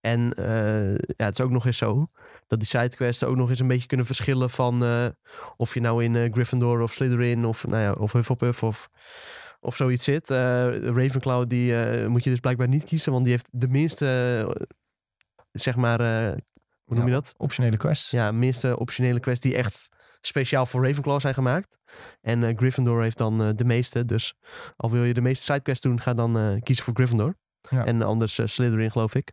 En 0.00 0.32
eh, 0.32 0.94
ja, 0.94 1.24
het 1.24 1.38
is 1.38 1.44
ook 1.44 1.50
nog 1.50 1.66
eens 1.66 1.76
zo 1.76 2.06
dat 2.46 2.58
die 2.58 2.68
sidequests 2.68 3.24
ook 3.24 3.36
nog 3.36 3.48
eens 3.48 3.58
een 3.58 3.68
beetje 3.68 3.86
kunnen 3.86 4.06
verschillen 4.06 4.50
van 4.50 4.84
eh, 4.84 5.06
of 5.56 5.74
je 5.74 5.80
nou 5.80 6.04
in 6.04 6.32
Gryffindor 6.32 6.80
of 6.80 6.92
Slytherin 6.92 7.44
of, 7.44 7.66
nou 7.66 7.82
ja, 7.82 7.92
of 7.92 8.12
Hufflepuff 8.12 8.62
of, 8.62 8.88
of 9.60 9.76
zoiets 9.76 10.04
zit. 10.04 10.28
Ravenclaw, 10.30 11.48
die 11.48 11.74
moet 12.08 12.24
je 12.24 12.30
dus 12.30 12.40
blijkbaar 12.40 12.68
niet 12.68 12.84
kiezen, 12.84 13.12
want 13.12 13.24
die 13.24 13.32
heeft 13.32 13.48
de 13.52 13.68
minste, 13.68 14.66
zeg 15.52 15.76
maar, 15.76 16.00
hoe 16.88 16.96
noem 16.96 17.06
je 17.06 17.12
dat? 17.12 17.34
Optionele 17.36 17.76
quests. 17.76 18.10
Ja, 18.10 18.32
minste 18.32 18.78
optionele 18.78 19.20
quests 19.20 19.40
die 19.40 19.56
echt 19.56 19.88
speciaal 20.20 20.66
voor 20.66 20.86
Ravenclaw 20.86 21.20
zijn 21.20 21.34
gemaakt. 21.34 21.78
En 22.20 22.44
eh, 22.44 22.56
Gryffindor 22.56 23.02
heeft 23.02 23.18
dan 23.18 23.42
eh, 23.42 23.48
de 23.54 23.64
meeste. 23.64 24.04
Dus 24.04 24.34
al 24.76 24.90
wil 24.90 25.04
je 25.04 25.14
de 25.14 25.20
meeste 25.20 25.44
sidequests 25.44 25.82
doen, 25.82 26.00
ga 26.00 26.14
dan 26.14 26.38
eh, 26.38 26.62
kiezen 26.62 26.84
voor 26.84 26.94
Gryffindor. 26.94 27.36
Ja. 27.70 27.84
En 27.84 28.02
anders 28.02 28.38
eh, 28.38 28.46
Slytherin, 28.46 28.90
geloof 28.90 29.14
ik. 29.14 29.32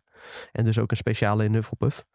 En 0.52 0.66
dus 0.66 0.78
ook 0.78 0.92
een 0.92 0.98
speciale 0.98 1.44
in 1.44 1.54
Hufflepuff. 1.54 2.06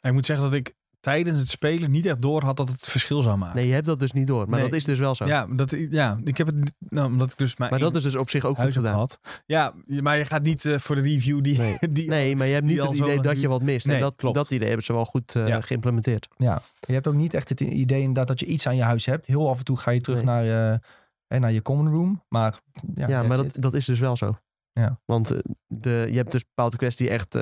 ik 0.00 0.12
moet 0.12 0.26
zeggen 0.26 0.44
dat 0.44 0.54
ik 0.54 0.74
tijdens 1.00 1.38
het 1.38 1.48
spelen 1.48 1.90
niet 1.90 2.06
echt 2.06 2.22
door 2.22 2.42
had 2.42 2.56
dat 2.56 2.68
het 2.68 2.86
verschil 2.88 3.22
zou 3.22 3.36
maken. 3.38 3.56
Nee, 3.56 3.66
je 3.66 3.72
hebt 3.72 3.86
dat 3.86 4.00
dus 4.00 4.12
niet 4.12 4.26
door. 4.26 4.48
Maar 4.48 4.58
Nee. 4.60 4.68
dat 4.68 4.78
is 4.78 4.84
dus 4.84 4.98
wel 4.98 5.14
zo. 5.14 5.26
Ja, 5.26 5.46
dat, 5.46 5.74
ja, 5.90 6.20
ik 6.24 6.36
heb 6.38 6.46
het 6.46 6.72
nou, 6.78 7.06
omdat 7.06 7.32
ik 7.32 7.38
dus 7.38 7.56
maar, 7.56 7.70
maar 7.70 7.78
dat 7.78 7.94
is 7.94 8.02
dus 8.02 8.14
op 8.14 8.30
zich 8.30 8.44
ook 8.44 8.58
goed 8.58 8.72
gedaan. 8.72 8.92
gehad. 8.92 9.18
Ja, 9.46 9.74
maar 9.86 10.18
je 10.18 10.24
gaat 10.24 10.42
niet 10.42 10.64
eh, 10.64 10.78
voor 10.78 10.94
de 10.96 11.02
review 11.02 11.42
die... 11.42 11.58
Nee. 11.58 11.76
die 11.90 12.08
Nee, 12.08 12.36
maar 12.36 12.46
je 12.46 12.52
hebt 12.54 12.66
niet 12.66 12.82
het 12.82 12.92
idee 12.94 13.20
dat 13.20 13.40
je 13.40 13.48
wat 13.48 13.62
mist. 13.62 13.86
Nee, 13.86 13.96
en 13.96 14.02
dat, 14.02 14.14
klopt. 14.16 14.34
dat 14.34 14.50
idee 14.50 14.66
hebben 14.66 14.84
ze 14.86 14.92
wel 14.92 15.04
goed 15.04 15.34
eh, 15.34 15.48
Ja. 15.48 15.60
geïmplementeerd. 15.60 16.28
Ja, 16.36 16.62
je 16.80 16.92
hebt 16.92 17.06
ook 17.08 17.14
niet 17.14 17.34
echt 17.34 17.48
het 17.48 17.60
idee 17.60 17.98
inderdaad 18.00 18.28
dat 18.28 18.40
je 18.40 18.46
iets 18.46 18.66
aan 18.66 18.76
je 18.76 18.82
huis 18.82 19.06
hebt. 19.06 19.26
Heel 19.26 19.48
af 19.48 19.58
en 19.58 19.64
toe 19.64 19.76
ga 19.76 19.90
je 19.90 20.00
terug 20.00 20.22
naar, 20.22 20.72
eh, 20.72 20.78
hè, 21.26 21.38
naar 21.38 21.52
je 21.52 21.62
common 21.62 21.90
room. 21.90 22.24
Maar 22.28 22.60
ja, 22.94 23.08
Ja, 23.08 23.22
maar 23.22 23.36
dat, 23.36 23.56
dat 23.60 23.74
is 23.74 23.84
dus 23.84 23.98
wel 23.98 24.16
zo. 24.16 24.38
Ja. 24.72 25.00
Want 25.04 25.28
de, 25.66 26.06
je 26.10 26.16
hebt 26.16 26.30
dus 26.32 26.44
bepaalde 26.44 26.76
quests 26.76 26.98
die 26.98 27.10
echt 27.10 27.36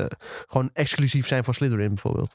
gewoon 0.46 0.70
exclusief 0.72 1.26
zijn 1.26 1.44
voor 1.44 1.54
Slytherin 1.54 1.88
bijvoorbeeld. 1.88 2.34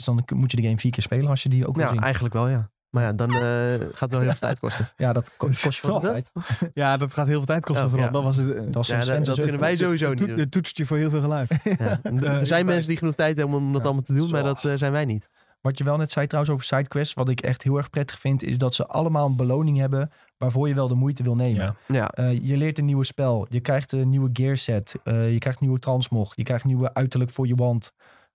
Dus 0.00 0.08
dan 0.08 0.24
moet 0.36 0.50
je 0.50 0.56
de 0.56 0.62
game 0.62 0.78
vier 0.78 0.90
keer 0.90 1.02
spelen 1.02 1.28
als 1.28 1.42
je 1.42 1.48
die 1.48 1.66
ook 1.66 1.76
wil 1.76 1.84
Ja, 1.84 1.90
zien. 1.90 2.00
eigenlijk 2.00 2.34
wel, 2.34 2.48
ja. 2.48 2.70
Maar 2.90 3.02
ja, 3.02 3.12
dan 3.12 3.30
eh, 3.30 3.38
gaat 3.40 4.00
het 4.00 4.10
wel 4.10 4.20
heel 4.20 4.28
veel 4.30 4.38
tijd 4.38 4.60
kosten. 4.60 4.88
Ja, 4.96 5.12
dat 5.12 5.36
ko- 5.36 5.46
kost 5.62 5.62
je 5.62 5.70
veel 5.72 6.00
dat? 6.00 6.02
tijd. 6.02 6.30
Ja, 6.74 6.96
dat 6.96 7.12
gaat 7.12 7.26
heel 7.26 7.36
veel 7.36 7.44
tijd 7.46 7.64
kosten 7.64 7.84
Oh, 7.84 7.90
vooral. 7.90 8.06
ja. 8.08 8.12
Dat 8.12 8.22
was 8.22 8.36
het. 8.36 8.46
Dat, 8.46 8.74
was 8.74 8.88
Ja, 8.88 9.00
een 9.00 9.06
dat, 9.06 9.24
dat 9.24 9.38
kunnen 9.40 9.60
wij 9.60 9.76
sowieso 9.76 10.08
niet 10.08 10.16
toet- 10.18 10.28
doen. 10.28 10.38
het 10.38 10.50
toetst 10.50 10.76
je 10.76 10.86
voor 10.86 10.96
heel 10.96 11.10
veel 11.10 11.20
geluid. 11.20 11.48
Ja. 11.64 11.78
Er 11.78 12.00
Eh, 12.24 12.38
er 12.38 12.46
zijn 12.46 12.58
het 12.60 12.68
mensen 12.68 12.88
die 12.88 12.96
genoeg 12.98 13.14
tijd 13.14 13.36
hebben 13.36 13.56
om 13.56 13.66
dat 13.72 13.80
Ja. 13.80 13.84
allemaal 13.86 14.02
te 14.04 14.12
doen, 14.14 14.30
maar 14.30 14.42
dat 14.42 14.64
eh, 14.64 14.72
zijn 14.74 14.92
wij 14.92 15.04
niet. 15.04 15.28
Wat 15.60 15.78
je 15.78 15.84
wel 15.84 15.96
net 15.96 16.10
zei 16.12 16.26
trouwens 16.26 16.54
over 16.54 16.66
sidequests, 16.66 17.14
wat 17.14 17.28
ik 17.28 17.40
echt 17.40 17.62
heel 17.62 17.76
erg 17.76 17.90
prettig 17.90 18.18
vind, 18.18 18.42
is 18.42 18.58
dat 18.58 18.74
ze 18.74 18.86
allemaal 18.86 19.26
een 19.26 19.36
beloning 19.36 19.78
hebben 19.78 20.10
waarvoor 20.38 20.68
je 20.68 20.74
wel 20.74 20.88
de 20.88 20.94
moeite 20.94 21.22
wil 21.22 21.34
nemen. 21.34 21.62
Ja. 21.64 21.74
Ja, 21.86 22.08
Eh, 22.10 22.46
je 22.48 22.56
leert 22.56 22.78
een 22.78 22.84
nieuwe 22.84 23.04
spel, 23.04 23.46
je 23.48 23.60
krijgt 23.60 23.92
een 23.92 24.08
nieuwe 24.08 24.30
gear 24.32 24.56
set, 24.56 24.94
eh, 25.04 25.32
je 25.32 25.38
krijgt 25.38 25.60
nieuwe 25.60 25.78
transmog, 25.78 26.32
je 26.36 26.42
krijgt 26.42 26.64
nieuwe 26.64 26.94
uiterlijk 26.94 27.30
voor 27.30 27.46
je 27.46 27.54
wand. 27.54 27.92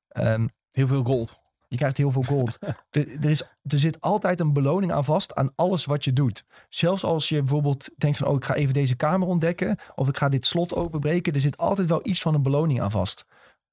Ehm, 0.08 0.48
Heel 0.72 0.88
veel 0.88 1.04
gold. 1.04 1.40
Je 1.76 1.82
krijgt 1.82 1.98
heel 1.98 2.12
veel 2.12 2.24
gold. 2.24 2.58
er, 2.90 3.08
er, 3.22 3.30
is, 3.30 3.42
er 3.42 3.80
zit 3.80 4.02
altijd 4.02 4.40
een 4.40 4.54
beloning 4.54 4.92
aan 4.92 5.06
vast 5.06 5.36
aan 5.36 5.52
alles 5.56 5.86
wat 5.86 6.04
je 6.04 6.14
doet. 6.14 6.44
Zelfs 6.70 7.04
als 7.04 7.30
je 7.30 7.38
bijvoorbeeld 7.38 7.90
denkt 7.98 8.18
van... 8.18 8.28
oh, 8.28 8.36
ik 8.36 8.46
ga 8.46 8.54
even 8.54 8.74
deze 8.74 8.96
kamer 8.96 9.28
ontdekken... 9.28 9.78
of 9.96 10.08
ik 10.08 10.18
ga 10.18 10.30
dit 10.30 10.46
slot 10.46 10.76
openbreken. 10.76 11.34
Er 11.34 11.42
zit 11.42 11.58
altijd 11.58 11.88
wel 11.88 12.00
iets 12.04 12.22
van 12.22 12.34
een 12.34 12.42
beloning 12.42 12.82
aan 12.82 12.92
vast. 12.92 13.26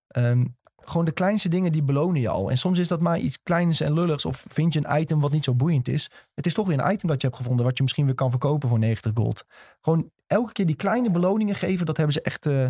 Ehm, 0.06 0.44
gewoon 0.76 1.04
de 1.04 1.12
kleinste 1.12 1.48
dingen 1.48 1.72
die 1.72 1.82
belonen 1.82 2.20
je 2.20 2.28
al. 2.28 2.50
En 2.50 2.58
soms 2.58 2.78
is 2.78 2.88
dat 2.88 3.00
maar 3.00 3.18
iets 3.18 3.42
kleins 3.42 3.80
en 3.80 3.92
lulligs. 3.92 4.24
Of 4.24 4.44
vind 4.48 4.72
je 4.72 4.82
een 4.84 5.00
item 5.00 5.20
wat 5.20 5.32
niet 5.32 5.44
zo 5.44 5.54
boeiend 5.54 5.88
is. 5.88 6.10
Het 6.34 6.46
is 6.46 6.54
toch 6.54 6.66
weer 6.66 6.78
een 6.78 6.92
item 6.92 7.08
dat 7.08 7.20
je 7.20 7.26
hebt 7.26 7.38
gevonden... 7.38 7.64
wat 7.64 7.76
je 7.76 7.82
misschien 7.82 8.06
weer 8.06 8.14
kan 8.14 8.30
verkopen 8.30 8.68
voor 8.68 8.78
90 8.78 9.12
gold. 9.14 9.44
Gewoon 9.80 10.10
elke 10.26 10.52
keer 10.52 10.66
die 10.66 10.76
kleine 10.76 11.10
beloningen 11.10 11.54
geven... 11.54 11.86
dat 11.86 11.96
hebben 11.96 12.14
ze 12.14 12.22
echt 12.22 12.46
eh, 12.46 12.66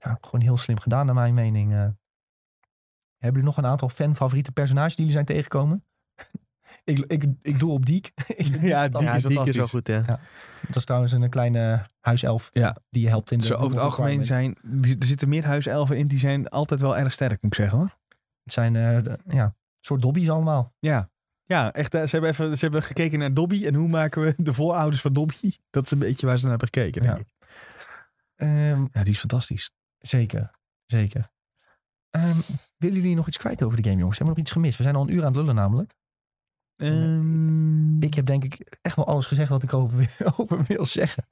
ja, 0.00 0.18
gewoon 0.20 0.40
heel 0.40 0.56
slim 0.56 0.78
gedaan 0.78 1.06
naar 1.06 1.14
mijn 1.14 1.34
mening. 1.34 1.72
eh. 1.72 1.86
Hebben 3.20 3.40
jullie 3.40 3.56
nog 3.56 3.64
een 3.64 3.70
aantal 3.70 3.88
fan-favoriete 3.88 4.52
personages 4.52 4.88
die 4.96 5.06
jullie 5.06 5.12
zijn 5.12 5.24
tegengekomen? 5.24 5.84
ik, 6.84 6.98
ik, 6.98 7.24
ik 7.42 7.58
doe 7.58 7.70
op 7.72 7.86
Diek. 7.86 8.12
Ja, 8.60 8.88
Dat 8.88 9.00
Diek 9.00 9.10
Ja, 9.10 9.16
is 9.16 9.22
die 9.22 9.30
is 9.30 9.36
wel 9.36 9.44
fantastisch. 9.44 9.70
goed, 9.70 9.86
ja. 9.88 10.02
Ja. 10.06 10.20
Dat 10.66 10.76
is 10.76 10.84
trouwens 10.84 11.12
een 11.12 11.30
kleine 11.30 11.86
huiself 12.00 12.50
Ja. 12.52 12.76
die 12.90 13.02
je 13.02 13.08
helpt 13.08 13.30
in 13.30 13.38
de 13.38 13.44
Zo 13.44 13.54
over 13.54 13.68
het 13.70 13.78
algemeen 13.78 14.24
zijn, 14.24 14.56
er 14.82 15.04
zitten 15.06 15.28
meer 15.28 15.44
huiselfen 15.46 15.96
in, 15.96 16.06
die 16.06 16.18
zijn 16.18 16.48
altijd 16.48 16.80
wel 16.80 16.96
erg 16.96 17.12
sterk, 17.12 17.42
moet 17.42 17.52
ik 17.52 17.58
zeggen 17.58 17.78
hoor. 17.78 17.98
Het 18.42 18.52
zijn 18.52 18.76
eh, 18.76 19.02
de- 19.02 19.18
ja, 19.28 19.54
soort 19.80 20.02
dobbies 20.02 20.30
allemaal. 20.30 20.74
Ja, 20.78 21.10
ja 21.44 21.72
echt. 21.72 21.94
eh, 21.94 22.00
Ze 22.02 22.08
hebben, 22.10 22.30
even, 22.30 22.56
ze 22.58 22.64
hebben 22.64 22.82
gekeken 22.82 23.18
naar 23.18 23.34
Dobby 23.34 23.66
en 23.66 23.74
hoe 23.74 23.88
maken 23.88 24.22
we 24.22 24.34
de 24.42 24.52
voorouders 24.54 25.00
van 25.02 25.12
Dobby. 25.12 25.52
Dat 25.70 25.84
is 25.84 25.90
een 25.90 25.98
beetje 25.98 26.26
waar 26.26 26.36
ze 26.38 26.46
naar 26.46 26.58
hebben 26.58 26.68
gekeken. 26.72 27.02
Denk 27.02 27.14
Ja. 27.16 27.20
ik. 27.22 27.34
Ehm, 28.36 28.86
ja, 28.92 29.02
die 29.02 29.12
is 29.12 29.18
fantastisch. 29.18 29.70
zeker, 29.98 30.50
zeker. 30.86 31.30
Ehm, 32.10 32.36
willen 32.76 32.96
jullie 33.00 33.14
nog 33.16 33.26
iets 33.26 33.36
kwijt 33.36 33.62
over 33.62 33.76
de 33.82 33.88
game, 33.88 33.98
jongens? 33.98 34.18
Hebben 34.18 34.34
we 34.34 34.40
nog 34.40 34.48
iets 34.50 34.56
gemist? 34.58 34.76
We 34.76 34.82
zijn 34.82 34.94
al 34.96 35.02
een 35.02 35.12
uur 35.14 35.20
aan 35.20 35.26
het 35.26 35.36
lullen 35.36 35.54
namelijk. 35.54 35.94
Ehm, 36.76 38.02
Ik 38.02 38.14
heb 38.14 38.26
denk 38.26 38.44
ik 38.44 38.78
echt 38.82 38.96
wel 38.96 39.06
alles 39.06 39.26
gezegd 39.26 39.48
wat 39.48 39.62
ik 39.62 39.72
over, 39.74 39.96
wil- 39.96 40.32
over 40.38 40.64
wil 40.66 40.86
zeggen. 40.86 41.26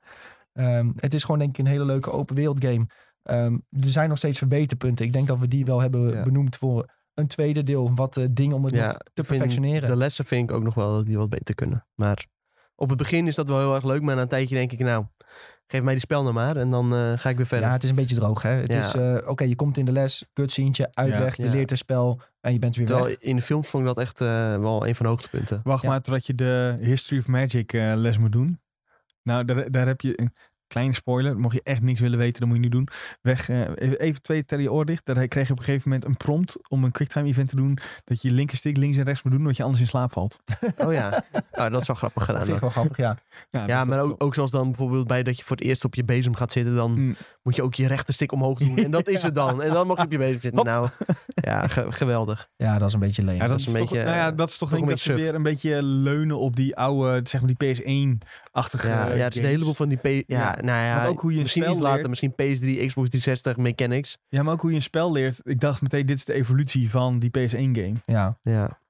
Ehm, 0.52 0.90
het 0.96 1.14
is 1.14 1.22
gewoon 1.24 1.38
denk 1.38 1.50
ik 1.50 1.58
een 1.58 1.70
hele 1.70 1.84
leuke 1.84 2.10
open 2.12 2.34
wereld 2.34 2.64
game. 2.64 2.86
Er 3.22 3.52
zijn 3.70 4.08
nog 4.08 4.18
steeds 4.18 4.38
verbeterpunten. 4.38 5.06
Ik 5.06 5.12
denk 5.12 5.26
dat 5.28 5.38
we 5.38 5.48
die 5.48 5.64
wel 5.64 5.80
hebben 5.80 6.10
Ja. 6.14 6.22
benoemd 6.22 6.56
voor 6.56 6.92
een 7.14 7.26
tweede 7.26 7.62
deel. 7.62 7.94
Wat 7.94 8.16
eh, 8.16 8.24
dingen 8.30 8.56
om 8.56 8.64
het 8.64 8.74
Ja, 8.74 8.92
te 8.92 8.98
vind 9.14 9.26
perfectioneren. 9.26 9.88
De 9.88 9.96
lessen 9.96 10.24
vind 10.24 10.50
ik 10.50 10.56
ook 10.56 10.62
nog 10.62 10.74
wel 10.74 10.92
dat 10.92 11.06
die 11.06 11.18
wat 11.18 11.28
beter 11.28 11.54
kunnen. 11.54 11.86
Maar 11.94 12.26
op 12.78 12.88
het 12.88 12.98
begin 12.98 13.26
is 13.26 13.34
dat 13.34 13.48
wel 13.48 13.58
heel 13.58 13.74
erg 13.74 13.84
leuk. 13.84 14.02
Maar 14.02 14.14
na 14.16 14.22
een 14.22 14.28
tijdje 14.28 14.54
denk 14.54 14.72
ik, 14.72 14.78
nou, 14.78 15.04
geef 15.66 15.82
mij 15.82 15.92
die 15.92 16.02
spel 16.02 16.22
nou 16.22 16.34
maar. 16.34 16.56
En 16.56 16.70
dan 16.70 16.94
eh, 16.94 17.12
ga 17.16 17.28
ik 17.28 17.36
weer 17.36 17.46
verder. 17.46 17.66
Ja, 17.66 17.72
het 17.72 17.84
is 17.84 17.90
een 17.90 17.96
beetje 17.96 18.14
droog. 18.16 18.42
Hè? 18.42 18.50
Het 18.50 18.72
Ja. 18.72 18.78
is, 18.78 18.94
eh, 18.94 19.28
oké, 19.28 19.44
je 19.44 19.54
komt 19.56 19.76
in 19.76 19.84
de 19.84 19.92
les, 19.92 20.24
cutsceentje, 20.32 20.88
uitleg, 20.92 21.36
Ja. 21.36 21.44
je 21.44 21.50
Ja. 21.50 21.56
leert 21.56 21.70
het 21.70 21.78
spel 21.78 22.20
en 22.40 22.52
je 22.52 22.58
bent 22.58 22.76
weer 22.76 22.86
Terwijl 22.86 23.06
weg. 23.08 23.18
in 23.18 23.36
de 23.36 23.42
films 23.42 23.68
vond 23.68 23.82
ik 23.82 23.94
dat 23.94 23.98
echt 24.04 24.20
eh, 24.20 24.28
wel 24.58 24.86
een 24.86 24.94
van 24.94 25.06
de 25.06 25.12
hoogtepunten. 25.12 25.60
Wacht 25.64 25.82
Ja. 25.82 25.88
maar 25.88 26.00
totdat 26.02 26.26
je 26.26 26.34
de 26.34 26.76
History 26.80 27.20
of 27.20 27.26
Magic 27.26 27.72
eh, 27.72 27.92
les 27.96 28.18
moet 28.18 28.32
doen. 28.32 28.60
Nou, 29.22 29.44
daar, 29.44 29.70
daar 29.70 29.86
heb 29.86 30.00
je 30.00 30.20
een 30.20 30.32
kleine 30.68 30.92
spoiler. 30.94 31.38
Mocht 31.38 31.54
je 31.54 31.60
echt 31.64 31.82
niks 31.82 32.00
willen 32.00 32.18
weten, 32.18 32.40
dan 32.40 32.48
moet 32.48 32.56
je 32.56 32.62
nu 32.62 32.68
doen. 32.68 32.88
Weg, 33.22 33.48
eh, 33.48 33.60
even- 33.98 34.22
twee 34.22 34.44
ter 34.44 34.60
je 34.60 34.72
oor 34.72 34.84
dicht. 34.84 35.06
Daar 35.06 35.28
kreeg 35.28 35.46
je 35.46 35.52
op 35.52 35.58
een 35.58 35.64
gegeven 35.64 35.88
moment 35.88 36.06
een 36.08 36.16
prompt 36.16 36.56
om 36.68 36.84
een 36.84 36.90
quicktime 36.90 37.28
event 37.28 37.48
te 37.48 37.56
doen. 37.56 37.78
Dat 38.04 38.22
je 38.22 38.28
je 38.28 38.34
linkerstick 38.34 38.76
links 38.76 38.96
en 38.96 39.04
rechts 39.04 39.22
moet 39.22 39.32
doen, 39.32 39.40
omdat 39.40 39.56
je 39.56 39.62
anders 39.62 39.80
in 39.82 39.88
slaap 39.88 40.12
valt. 40.12 40.38
Oh 40.76 40.92
ja, 40.92 41.24
oh, 41.52 41.70
dat 41.70 41.80
is 41.80 41.86
wel 41.86 41.96
grappig 41.96 42.26
Dat 42.26 42.36
gedaan. 42.36 42.42
ik 42.42 42.48
hoor. 42.48 42.60
wel 42.60 42.70
grappig, 42.70 42.96
ja. 42.96 43.16
Ja, 43.50 43.66
Ja, 43.66 43.78
dat- 43.78 43.86
maar 43.88 43.98
dat- 43.98 44.06
ook, 44.10 44.22
ook 44.24 44.34
zoals 44.34 44.50
dan 44.50 44.64
bijvoorbeeld 44.66 45.06
bij 45.06 45.22
dat 45.22 45.36
je 45.38 45.44
voor 45.44 45.56
het 45.56 45.64
eerst 45.64 45.84
op 45.84 45.94
je 45.94 46.04
bezem 46.04 46.34
gaat 46.34 46.52
zitten, 46.52 46.74
dan 46.74 46.90
Mm. 46.92 47.16
moet 47.42 47.56
je 47.56 47.62
ook 47.62 47.74
je 47.74 47.86
rechterstick 47.86 48.32
omhoog 48.32 48.58
doen. 48.58 48.76
En 48.84 48.90
dat 48.90 49.08
is 49.08 49.22
het 49.22 49.34
dan. 49.34 49.62
En 49.62 49.72
dan 49.72 49.86
mag 49.86 49.96
je 49.98 50.04
op 50.04 50.12
je 50.12 50.18
bezem 50.18 50.40
zitten. 50.40 50.58
Hop. 50.58 50.66
Nou, 50.66 50.88
ja, 51.34 51.66
ge- 51.68 51.86
geweldig. 51.92 52.48
Ja, 52.56 52.78
dat 52.78 52.88
is 52.88 52.94
een 52.94 53.00
beetje 53.00 53.22
leeg. 53.24 53.36
Ja, 53.36 53.46
dat, 53.48 53.60
is 53.60 53.66
is 53.66 53.72
een 53.72 53.78
toch, 53.78 53.90
beetje, 53.90 54.04
nou 54.04 54.16
ja, 54.16 54.32
dat 54.32 54.48
is 54.48 54.58
toch 54.58 54.68
toch 54.68 54.78
denk 54.78 54.90
ik 54.90 54.96
dat 54.96 55.04
ze 55.04 55.14
weer 55.14 55.34
een 55.34 55.42
beetje 55.42 55.82
leunen 55.82 56.38
op 56.38 56.56
die 56.56 56.76
oude, 56.76 57.20
zeg 57.28 57.40
maar 57.42 57.52
die 57.56 57.74
PS1-achtige 57.74 58.88
Ja, 58.88 59.14
ja, 59.14 59.24
het 59.24 59.34
is 59.36 59.40
een 59.42 59.48
heleboel 59.48 59.74
van 59.74 59.88
die 59.88 59.98
P... 59.98 60.04
Ja, 60.06 60.22
Ja, 60.26 60.57
nou 60.62 60.82
ja, 60.84 61.06
ook 61.06 61.20
hoe 61.20 61.34
je 61.34 61.40
misschien 61.40 61.70
iets 61.70 61.78
later, 61.78 61.96
leert. 61.96 62.08
misschien 62.08 62.32
PS3, 62.32 62.86
Xbox 62.86 63.08
360 63.08 63.56
mechanics. 63.56 64.18
Ja, 64.28 64.42
maar 64.42 64.52
ook 64.52 64.60
hoe 64.60 64.70
je 64.70 64.76
een 64.76 64.82
spel 64.82 65.12
leert. 65.12 65.40
Ik 65.42 65.60
dacht 65.60 65.82
meteen, 65.82 66.06
dit 66.06 66.16
is 66.16 66.24
de 66.24 66.32
evolutie 66.32 66.90
van 66.90 67.18
die 67.18 67.30
PS1-game. 67.38 67.94
Ja, 68.06 68.38
Ja, 68.42 68.80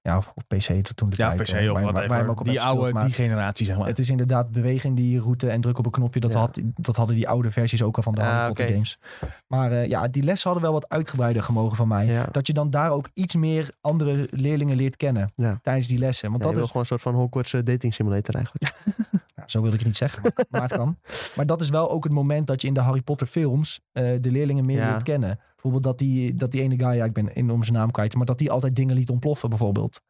ja 0.00 0.16
of, 0.16 0.32
of 0.34 0.46
PC 0.46 0.86
toen 0.94 1.10
de 1.10 1.16
Ja, 1.18 1.34
tijd, 1.34 1.42
PC 1.42 1.54
eh, 1.54 1.72
of 1.72 1.80
wat 1.80 2.44
Die 2.44 2.60
oude, 2.60 2.92
maar 2.92 3.04
die 3.04 3.14
generatie, 3.14 3.66
zeg 3.66 3.76
maar. 3.78 3.86
Het 3.86 3.98
is 3.98 4.10
inderdaad 4.10 4.50
beweging 4.52 4.96
die 4.96 5.20
route 5.20 5.50
en 5.50 5.60
druk 5.60 5.78
op 5.78 5.84
een 5.86 5.90
knopje. 5.92 6.20
Dat, 6.20 6.32
Ja. 6.32 6.38
had, 6.38 6.60
dat 6.74 6.96
hadden 6.96 7.14
die 7.16 7.28
oude 7.28 7.50
versies 7.50 7.82
ook 7.82 7.96
al 7.96 8.02
van 8.02 8.12
de 8.14 8.20
Harry 8.22 8.46
Potter 8.46 8.64
oké. 8.64 8.72
games. 8.74 8.98
Maar 9.46 9.72
eh, 9.72 9.86
ja, 9.88 10.08
die 10.08 10.22
lessen 10.22 10.50
hadden 10.50 10.70
wel 10.70 10.80
wat 10.80 10.88
uitgebreider 10.88 11.42
gemogen 11.42 11.76
van 11.76 11.88
mij. 11.88 12.06
ja. 12.06 12.26
Dat 12.30 12.46
je 12.46 12.52
dan 12.52 12.70
daar 12.70 12.90
ook 12.90 13.10
iets 13.14 13.34
meer 13.34 13.70
andere 13.80 14.28
leerlingen 14.30 14.76
leert 14.76 14.96
kennen 14.96 15.32
Ja. 15.34 15.58
tijdens 15.62 15.86
die 15.88 15.98
lessen. 15.98 16.30
Want 16.30 16.42
dat 16.42 16.56
is, 16.56 16.58
gewoon 16.66 16.76
een 16.82 16.86
soort 16.86 17.02
van 17.02 17.14
Hogwarts 17.14 17.52
eh, 17.52 17.60
dating 17.64 17.94
simulator 17.94 18.34
eigenlijk. 18.34 18.74
zo 19.46 19.60
wil 19.62 19.70
ik 19.72 19.78
het 19.78 19.86
niet 19.86 19.96
zeggen, 19.96 20.32
maar 20.50 20.62
het 20.62 20.72
kan. 20.72 20.98
Maar 21.36 21.46
dat 21.46 21.60
is 21.60 21.68
wel 21.68 21.90
ook 21.90 22.04
het 22.04 22.12
moment 22.12 22.46
dat 22.46 22.60
je 22.62 22.68
in 22.68 22.74
de 22.74 22.80
Harry 22.80 23.02
Potter 23.02 23.26
films 23.26 23.80
eh, 23.92 24.04
de 24.20 24.30
leerlingen 24.30 24.64
meer 24.64 24.78
Ja. 24.78 24.90
leert 24.90 25.02
kennen. 25.02 25.38
Bijvoorbeeld 25.52 25.82
dat 25.82 25.98
die, 25.98 26.34
dat 26.34 26.52
die 26.52 26.62
ene 26.62 26.78
guy, 26.78 26.94
ja 26.96 27.04
ik 27.04 27.12
ben 27.12 27.34
in 27.34 27.50
om 27.50 27.62
zijn 27.62 27.76
naam 27.76 27.90
kwijt, 27.90 28.14
maar 28.14 28.26
dat 28.26 28.38
die 28.38 28.50
altijd 28.50 28.76
dingen 28.76 28.94
liet 28.94 29.10
ontploffen 29.10 29.48
bijvoorbeeld. 29.48 30.00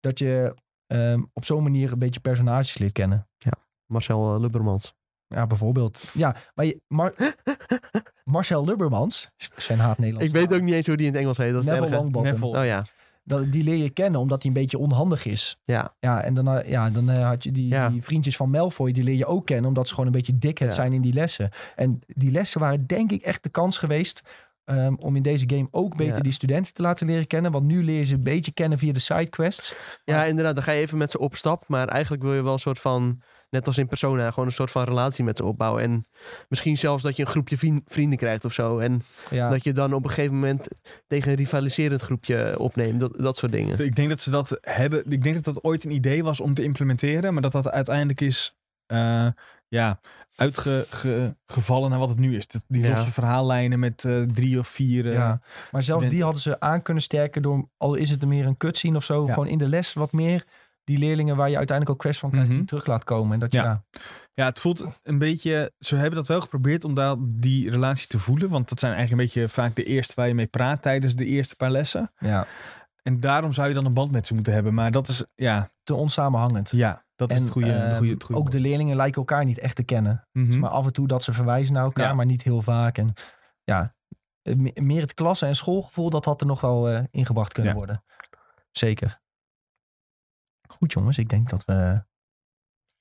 Dat 0.00 0.18
je 0.18 0.54
ehm, 0.86 1.22
op 1.32 1.44
zo'n 1.44 1.62
manier 1.62 1.92
een 1.92 1.98
beetje 1.98 2.20
personages 2.20 2.78
leert 2.78 2.92
kennen. 2.92 3.28
Marcel 3.86 4.34
eh, 4.34 4.40
Lubbermans. 4.40 4.94
Ja, 5.28 5.46
bijvoorbeeld. 5.46 6.10
Ja, 6.14 6.36
maar 6.54 6.64
je, 6.64 6.80
Mar- 6.86 7.14
Marcel 8.24 8.64
Lubbermans, 8.64 9.30
Sven 9.56 9.78
haat 9.78 9.98
Nederlands. 9.98 10.28
Ik 10.28 10.34
weet 10.40 10.54
ook 10.58 10.62
niet 10.64 10.74
eens 10.74 10.86
hoe 10.86 10.96
die 10.96 11.06
in 11.06 11.12
het 11.12 11.20
Engels 11.22 11.38
heet. 11.38 11.52
Dat 11.52 11.62
is 11.62 11.68
Neville. 11.68 11.90
Longbottom. 11.90 12.22
Neville. 12.32 12.58
Oh 12.58 12.64
ja, 12.64 12.84
Dat, 13.28 13.52
die 13.52 13.62
leer 13.64 13.76
je 13.76 13.90
kennen 13.90 14.20
omdat 14.20 14.42
hij 14.42 14.52
een 14.52 14.60
beetje 14.60 14.78
onhandig 14.78 15.26
is. 15.26 15.58
ja. 15.62 15.94
Ja, 16.00 16.22
en 16.22 16.34
dan, 16.34 16.48
eh, 16.48 16.70
ja, 16.70 16.90
dan 16.90 17.10
eh, 17.10 17.26
had 17.28 17.44
je 17.44 17.52
die, 17.52 17.68
Ja. 17.68 17.88
die 17.88 18.02
vriendjes 18.02 18.36
van 18.36 18.50
Malfoy, 18.50 18.92
die 18.92 19.02
leer 19.04 19.16
je 19.16 19.26
ook 19.26 19.46
kennen 19.46 19.66
omdat 19.66 19.86
ze 19.88 19.90
gewoon 19.94 20.06
een 20.06 20.12
beetje 20.16 20.38
dikheid 20.38 20.70
Ja. 20.70 20.76
zijn 20.76 20.92
in 20.92 21.00
die 21.00 21.12
lessen. 21.12 21.50
En 21.76 22.00
die 22.06 22.30
lessen 22.30 22.60
waren 22.60 22.86
denk 22.86 23.12
ik 23.12 23.22
echt 23.22 23.42
de 23.42 23.48
kans 23.48 23.78
geweest 23.78 24.22
ehm, 24.64 24.94
om 24.94 25.16
in 25.16 25.22
deze 25.22 25.44
game 25.48 25.68
ook 25.70 25.96
beter 25.96 26.16
Ja. 26.16 26.22
die 26.22 26.32
studenten 26.32 26.74
te 26.74 26.82
laten 26.82 27.06
leren 27.06 27.26
kennen. 27.26 27.52
Want 27.52 27.64
nu 27.64 27.84
leer 27.84 27.98
je 27.98 28.04
ze 28.04 28.14
een 28.14 28.22
beetje 28.22 28.52
kennen 28.52 28.78
via 28.78 28.92
de 28.92 28.98
sidequests. 28.98 29.74
Ja, 30.04 30.24
inderdaad. 30.24 30.54
Dan 30.54 30.64
ga 30.64 30.72
je 30.72 30.80
even 30.80 30.98
met 30.98 31.10
ze 31.10 31.18
op 31.18 31.34
stap. 31.36 31.68
Maar 31.68 31.88
eigenlijk 31.88 32.22
wil 32.22 32.34
je 32.34 32.42
wel 32.42 32.52
een 32.52 32.58
soort 32.58 32.78
van, 32.78 33.22
net 33.56 33.66
als 33.66 33.78
in 33.78 33.86
Persona, 33.86 34.30
gewoon 34.30 34.46
een 34.46 34.52
soort 34.54 34.70
van 34.70 34.84
relatie 34.84 35.24
met 35.24 35.36
ze 35.36 35.44
opbouwen. 35.44 35.82
En 35.82 36.06
misschien 36.48 36.78
zelfs 36.78 37.02
dat 37.02 37.16
je 37.16 37.22
een 37.22 37.28
groepje 37.28 37.80
vrienden 37.86 38.18
krijgt 38.18 38.44
of 38.44 38.52
zo. 38.52 38.78
En 38.78 39.02
Ja, 39.30 39.48
dat 39.48 39.64
je 39.64 39.72
dan 39.72 39.92
op 39.94 40.04
een 40.04 40.10
gegeven 40.10 40.34
moment 40.34 40.68
tegen 41.06 41.30
een 41.30 41.36
rivaliserend 41.36 42.02
groepje 42.02 42.58
opneemt. 42.58 43.00
Dat, 43.00 43.12
dat 43.18 43.36
soort 43.36 43.52
dingen. 43.52 43.78
Ik 43.84 43.96
denk 43.96 44.08
dat 44.08 44.20
ze 44.20 44.30
dat 44.30 44.58
hebben. 44.60 45.10
Ik 45.10 45.22
denk 45.22 45.34
dat 45.34 45.44
dat 45.54 45.64
ooit 45.64 45.84
een 45.84 45.90
idee 45.90 46.24
was 46.24 46.40
om 46.40 46.54
te 46.54 46.62
implementeren, 46.62 47.32
maar 47.32 47.42
dat 47.42 47.52
dat 47.52 47.70
uiteindelijk 47.70 48.20
is 48.20 48.56
eh, 48.86 49.28
ja, 49.68 50.00
uitgevallen 50.34 51.90
naar 51.90 51.98
wat 51.98 52.08
het 52.08 52.18
nu 52.18 52.36
is. 52.36 52.46
Die 52.68 52.82
Ja. 52.82 52.88
losse 52.88 53.12
verhaallijnen 53.12 53.78
met 53.78 54.04
eh, 54.04 54.22
drie 54.22 54.58
of 54.58 54.68
vier. 54.68 55.06
eh, 55.06 55.12
ja. 55.12 55.40
Maar 55.70 55.82
zelfs 55.82 56.08
die 56.08 56.22
hadden 56.22 56.40
ze 56.42 56.60
aan 56.60 56.82
kunnen 56.82 57.02
sterken 57.02 57.42
door, 57.42 57.68
al 57.76 57.94
is 57.94 58.10
het 58.10 58.22
er 58.22 58.28
meer 58.28 58.46
een 58.46 58.56
cutscene 58.56 58.96
of 58.96 59.04
zo, 59.04 59.26
Ja. 59.26 59.32
gewoon 59.32 59.48
in 59.48 59.58
de 59.58 59.68
les 59.68 59.92
wat 59.92 60.12
meer 60.12 60.44
die 60.86 60.98
leerlingen 60.98 61.36
waar 61.36 61.50
je 61.50 61.56
uiteindelijk 61.56 61.96
ook 61.96 62.02
quests 62.02 62.20
van 62.20 62.30
krijgt, 62.30 62.48
Mhm. 62.48 62.58
die 62.58 62.66
terug 62.66 62.86
laat 62.86 63.04
komen. 63.04 63.32
En 63.32 63.38
dat 63.38 63.52
je, 63.52 63.58
Ja. 63.58 63.64
ja. 63.64 63.82
Ja, 64.34 64.44
het 64.44 64.58
voelt 64.60 64.84
een 65.02 65.18
beetje. 65.18 65.72
Ze 65.78 65.96
hebben 65.96 66.14
dat 66.14 66.26
wel 66.26 66.40
geprobeerd 66.40 66.84
om 66.84 66.94
daar 66.94 67.16
die 67.20 67.70
relatie 67.70 68.06
te 68.08 68.18
voelen. 68.18 68.48
Want 68.48 68.68
dat 68.68 68.78
zijn 68.80 68.92
eigenlijk 68.92 69.22
een 69.22 69.28
beetje 69.28 69.48
vaak 69.54 69.74
de 69.76 69.84
eerste 69.84 70.12
waar 70.16 70.28
je 70.28 70.34
mee 70.34 70.46
praat 70.46 70.82
tijdens 70.82 71.14
de 71.16 71.24
eerste 71.24 71.56
paar 71.56 71.70
lessen. 71.70 72.12
ja, 72.18 72.46
En 73.02 73.20
daarom 73.20 73.52
zou 73.52 73.68
je 73.68 73.74
dan 73.74 73.84
een 73.84 73.94
band 73.94 74.10
met 74.12 74.26
ze 74.26 74.34
moeten 74.34 74.52
hebben. 74.52 74.74
Maar 74.74 74.90
dat 74.90 75.08
is, 75.08 75.24
ja, 75.34 75.70
te 75.82 75.94
onsamenhangend. 75.94 76.70
ja 76.70 77.04
dat 77.16 77.30
is 77.32 77.38
het 77.38 77.50
goede. 77.50 77.68
de 77.68 77.74
ehm, 77.74 77.96
goede, 77.96 78.12
het 78.12 78.22
goede 78.24 78.40
ook 78.40 78.50
de 78.50 78.60
leerlingen 78.60 78.96
lijken 78.96 79.18
elkaar 79.18 79.44
niet 79.44 79.58
echt 79.58 79.76
te 79.76 79.82
kennen. 79.84 80.28
Mhm. 80.32 80.58
Maar 80.58 80.70
af 80.70 80.86
en 80.86 80.92
toe 80.92 81.06
dat 81.06 81.22
ze 81.24 81.32
verwijzen 81.32 81.74
naar 81.74 81.84
elkaar, 81.84 82.06
Ja. 82.08 82.14
maar 82.14 82.26
niet 82.26 82.42
heel 82.42 82.62
vaak. 82.62 82.98
En 82.98 83.12
ja, 83.64 83.94
me- 84.42 84.72
meer 84.80 85.00
het 85.00 85.14
klasse- 85.14 85.46
en 85.46 85.56
schoolgevoel, 85.56 86.10
dat 86.10 86.24
had 86.24 86.40
er 86.40 86.46
nog 86.46 86.60
wel 86.60 86.88
eh, 86.88 87.00
ingebracht 87.10 87.52
kunnen 87.52 87.72
Ja. 87.72 87.78
worden. 87.78 88.04
Zeker. 88.72 89.20
Goed 90.68 90.92
jongens, 90.92 91.18
ik 91.18 91.28
denk 91.28 91.48
dat 91.50 91.64
we 91.64 92.04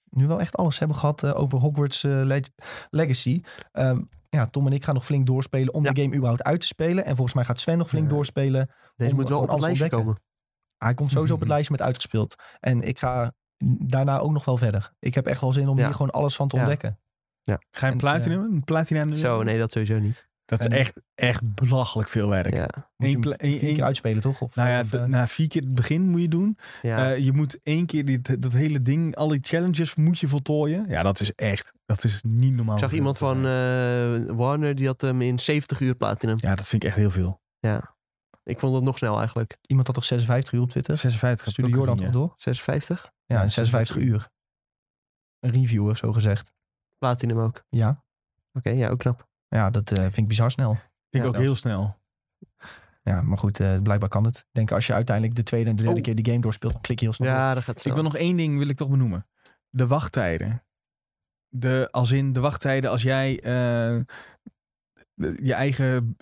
nu 0.10 0.28
wel 0.28 0.40
echt 0.40 0.56
alles 0.56 0.80
hebben 0.80 0.98
gehad 0.98 1.24
eh, 1.24 1.40
over 1.40 1.60
Hogwarts 1.60 2.04
eh, 2.04 2.12
Leg- 2.24 2.50
Legacy. 2.90 3.42
Ehm, 3.72 4.02
ja, 4.30 4.46
Tom 4.46 4.66
en 4.68 4.74
ik 4.74 4.84
gaan 4.84 4.94
nog 4.94 5.06
flink 5.06 5.26
doorspelen 5.26 5.74
om 5.74 5.84
Ja. 5.84 5.92
de 5.92 6.02
game 6.02 6.14
überhaupt 6.16 6.44
uit 6.44 6.60
te 6.60 6.68
spelen. 6.68 7.06
En 7.06 7.16
volgens 7.16 7.36
mij 7.36 7.46
gaat 7.46 7.60
Sven 7.60 7.78
nog 7.78 7.90
flink 7.90 8.10
Ja. 8.10 8.14
doorspelen. 8.16 8.70
Deze 8.96 9.12
om 9.12 9.18
moet 9.18 9.30
wel 9.30 9.42
op 9.42 9.50
het 9.50 9.60
lijstje 9.60 9.84
ontdekken. 9.84 9.98
komen. 10.00 10.22
Hij 10.78 10.94
komt 10.94 11.12
sowieso 11.12 11.34
op 11.34 11.40
het 11.40 11.50
lijstje 11.54 11.72
met 11.72 11.82
uitgespeeld. 11.82 12.36
En 12.60 12.82
ik 12.82 13.00
ga 13.00 13.32
daarna 13.80 14.18
ook 14.20 14.32
nog 14.32 14.46
wel 14.46 14.58
verder. 14.58 14.94
Ik 15.00 15.16
heb 15.16 15.26
echt 15.26 15.42
wel 15.42 15.54
zin 15.54 15.68
om 15.68 15.78
Ja. 15.78 15.86
hier 15.86 15.94
gewoon 15.96 16.12
alles 16.12 16.36
van 16.36 16.48
te 16.48 16.56
Ja. 16.56 16.62
ontdekken. 16.62 17.00
Ga 17.44 17.58
je 17.72 17.86
en, 17.86 17.92
een 17.92 17.98
platinum? 17.98 18.64
Platinum? 18.64 19.14
Zo, 19.14 19.44
nee, 19.44 19.60
dat 19.60 19.72
sowieso 19.72 19.98
niet. 19.98 20.28
Dat 20.46 20.60
is 20.60 20.66
En- 20.66 20.72
echt, 20.72 20.94
echt 21.16 21.54
belachelijk 21.56 22.10
veel 22.10 22.30
werk. 22.30 22.54
Ja, 22.54 22.70
Moet 22.98 23.10
je 23.10 23.34
Eén 23.38 23.60
vier 23.60 23.74
keer 23.74 23.84
uitspelen, 23.84 24.22
toch? 24.22 24.42
Of, 24.42 24.56
Nou 24.56 24.70
ja, 24.70 24.80
of, 24.80 24.94
eh, 24.94 25.04
na 25.04 25.28
vier 25.28 25.48
keer 25.48 25.62
het 25.62 25.74
begin 25.74 26.10
moet 26.10 26.22
je 26.22 26.28
doen. 26.28 26.58
ja. 26.82 27.12
Eh, 27.14 27.18
je 27.26 27.32
moet 27.32 27.60
één 27.64 27.86
keer 27.86 28.06
die, 28.06 28.22
dat 28.40 28.54
hele 28.54 28.82
ding, 28.82 29.16
al 29.16 29.28
die 29.28 29.40
challenges 29.42 29.96
moet 29.96 30.20
je 30.20 30.28
voltooien. 30.28 30.86
Ja, 30.90 31.04
dat 31.04 31.20
is 31.20 31.34
echt, 31.34 31.72
dat 31.86 32.04
is 32.04 32.24
niet 32.28 32.56
normaal. 32.56 32.76
ik 32.76 32.82
zag 32.82 32.94
iemand 32.94 33.18
van 33.18 33.38
eh, 33.38 34.36
Warner, 34.36 34.76
die 34.76 34.88
had 34.88 35.02
hem 35.02 35.22
in 35.22 35.40
70 35.40 35.80
uur 35.80 35.96
platinum. 35.96 36.36
Ja, 36.40 36.56
dat 36.56 36.68
vind 36.68 36.84
ik 36.84 36.90
echt 36.90 36.98
heel 36.98 37.12
veel. 37.12 37.42
Ja. 37.60 37.96
Ik 38.44 38.60
vond 38.60 38.76
het 38.76 38.84
nog 38.84 38.98
snel 38.98 39.18
eigenlijk. 39.18 39.58
Iemand 39.62 39.88
had 39.88 39.96
toch 39.96 40.06
56 40.06 40.54
uur 40.54 40.62
op 40.62 40.70
Twitter? 40.70 40.98
56 40.98 41.52
Stuurde 41.52 41.72
Jordan 41.72 41.98
toch 41.98 42.10
door? 42.10 42.34
56? 42.38 43.12
Ja, 43.26 43.42
in 43.42 43.52
56 43.52 43.98
uur. 43.98 44.30
Een 45.40 45.52
reviewer, 45.52 45.98
zo 45.98 46.12
gezegd. 46.12 46.52
Platinum 46.98 47.40
ook. 47.40 47.64
Ja, 47.70 48.04
Oké, 48.54 48.70
ja, 48.70 48.90
ook 48.90 49.00
knap. 49.00 49.28
Ja 49.48 49.70
dat 49.70 49.92
eh, 49.92 50.02
vind 50.04 50.18
ik 50.18 50.28
bizar 50.28 50.52
snel. 50.52 50.72
Vind 50.74 50.84
ik 51.10 51.22
Ja, 51.22 51.26
ook 51.28 51.34
dat- 51.34 51.42
heel 51.42 51.56
snel. 51.56 51.98
Ja, 53.04 53.22
maar 53.22 53.38
goed, 53.38 53.60
eh, 53.60 53.82
blijkbaar 53.82 54.10
kan 54.10 54.24
het. 54.26 54.38
Ik 54.38 54.46
denk 54.52 54.72
als 54.72 54.88
je 54.88 54.94
uiteindelijk 54.94 55.36
de 55.36 55.44
tweede 55.44 55.70
en 55.70 55.76
de 55.76 55.82
derde 55.84 55.98
Oh. 55.98 56.04
keer 56.04 56.16
die 56.16 56.26
game 56.26 56.40
doorspeelt, 56.40 56.74
dan 56.74 56.82
klik 56.82 57.00
je 57.00 57.06
heel 57.06 57.14
snel. 57.14 57.32
Ja, 57.32 57.54
dat 57.54 57.64
gaat 57.64 57.76
Ik 57.76 57.82
snel. 57.82 57.94
wil 57.94 58.04
nog 58.04 58.16
één 58.16 58.36
ding 58.38 58.58
wil 58.58 58.70
ik 58.70 58.78
toch 58.78 58.90
benoemen. 58.90 59.28
De 59.70 59.88
wachttijden. 59.88 60.64
De, 61.50 61.88
als 61.92 62.12
in 62.12 62.34
de 62.34 62.40
wachttijden 62.40 62.90
als 62.90 63.02
jij 63.02 63.40
eh, 63.40 64.00
je 65.44 65.54
eigen 65.54 66.18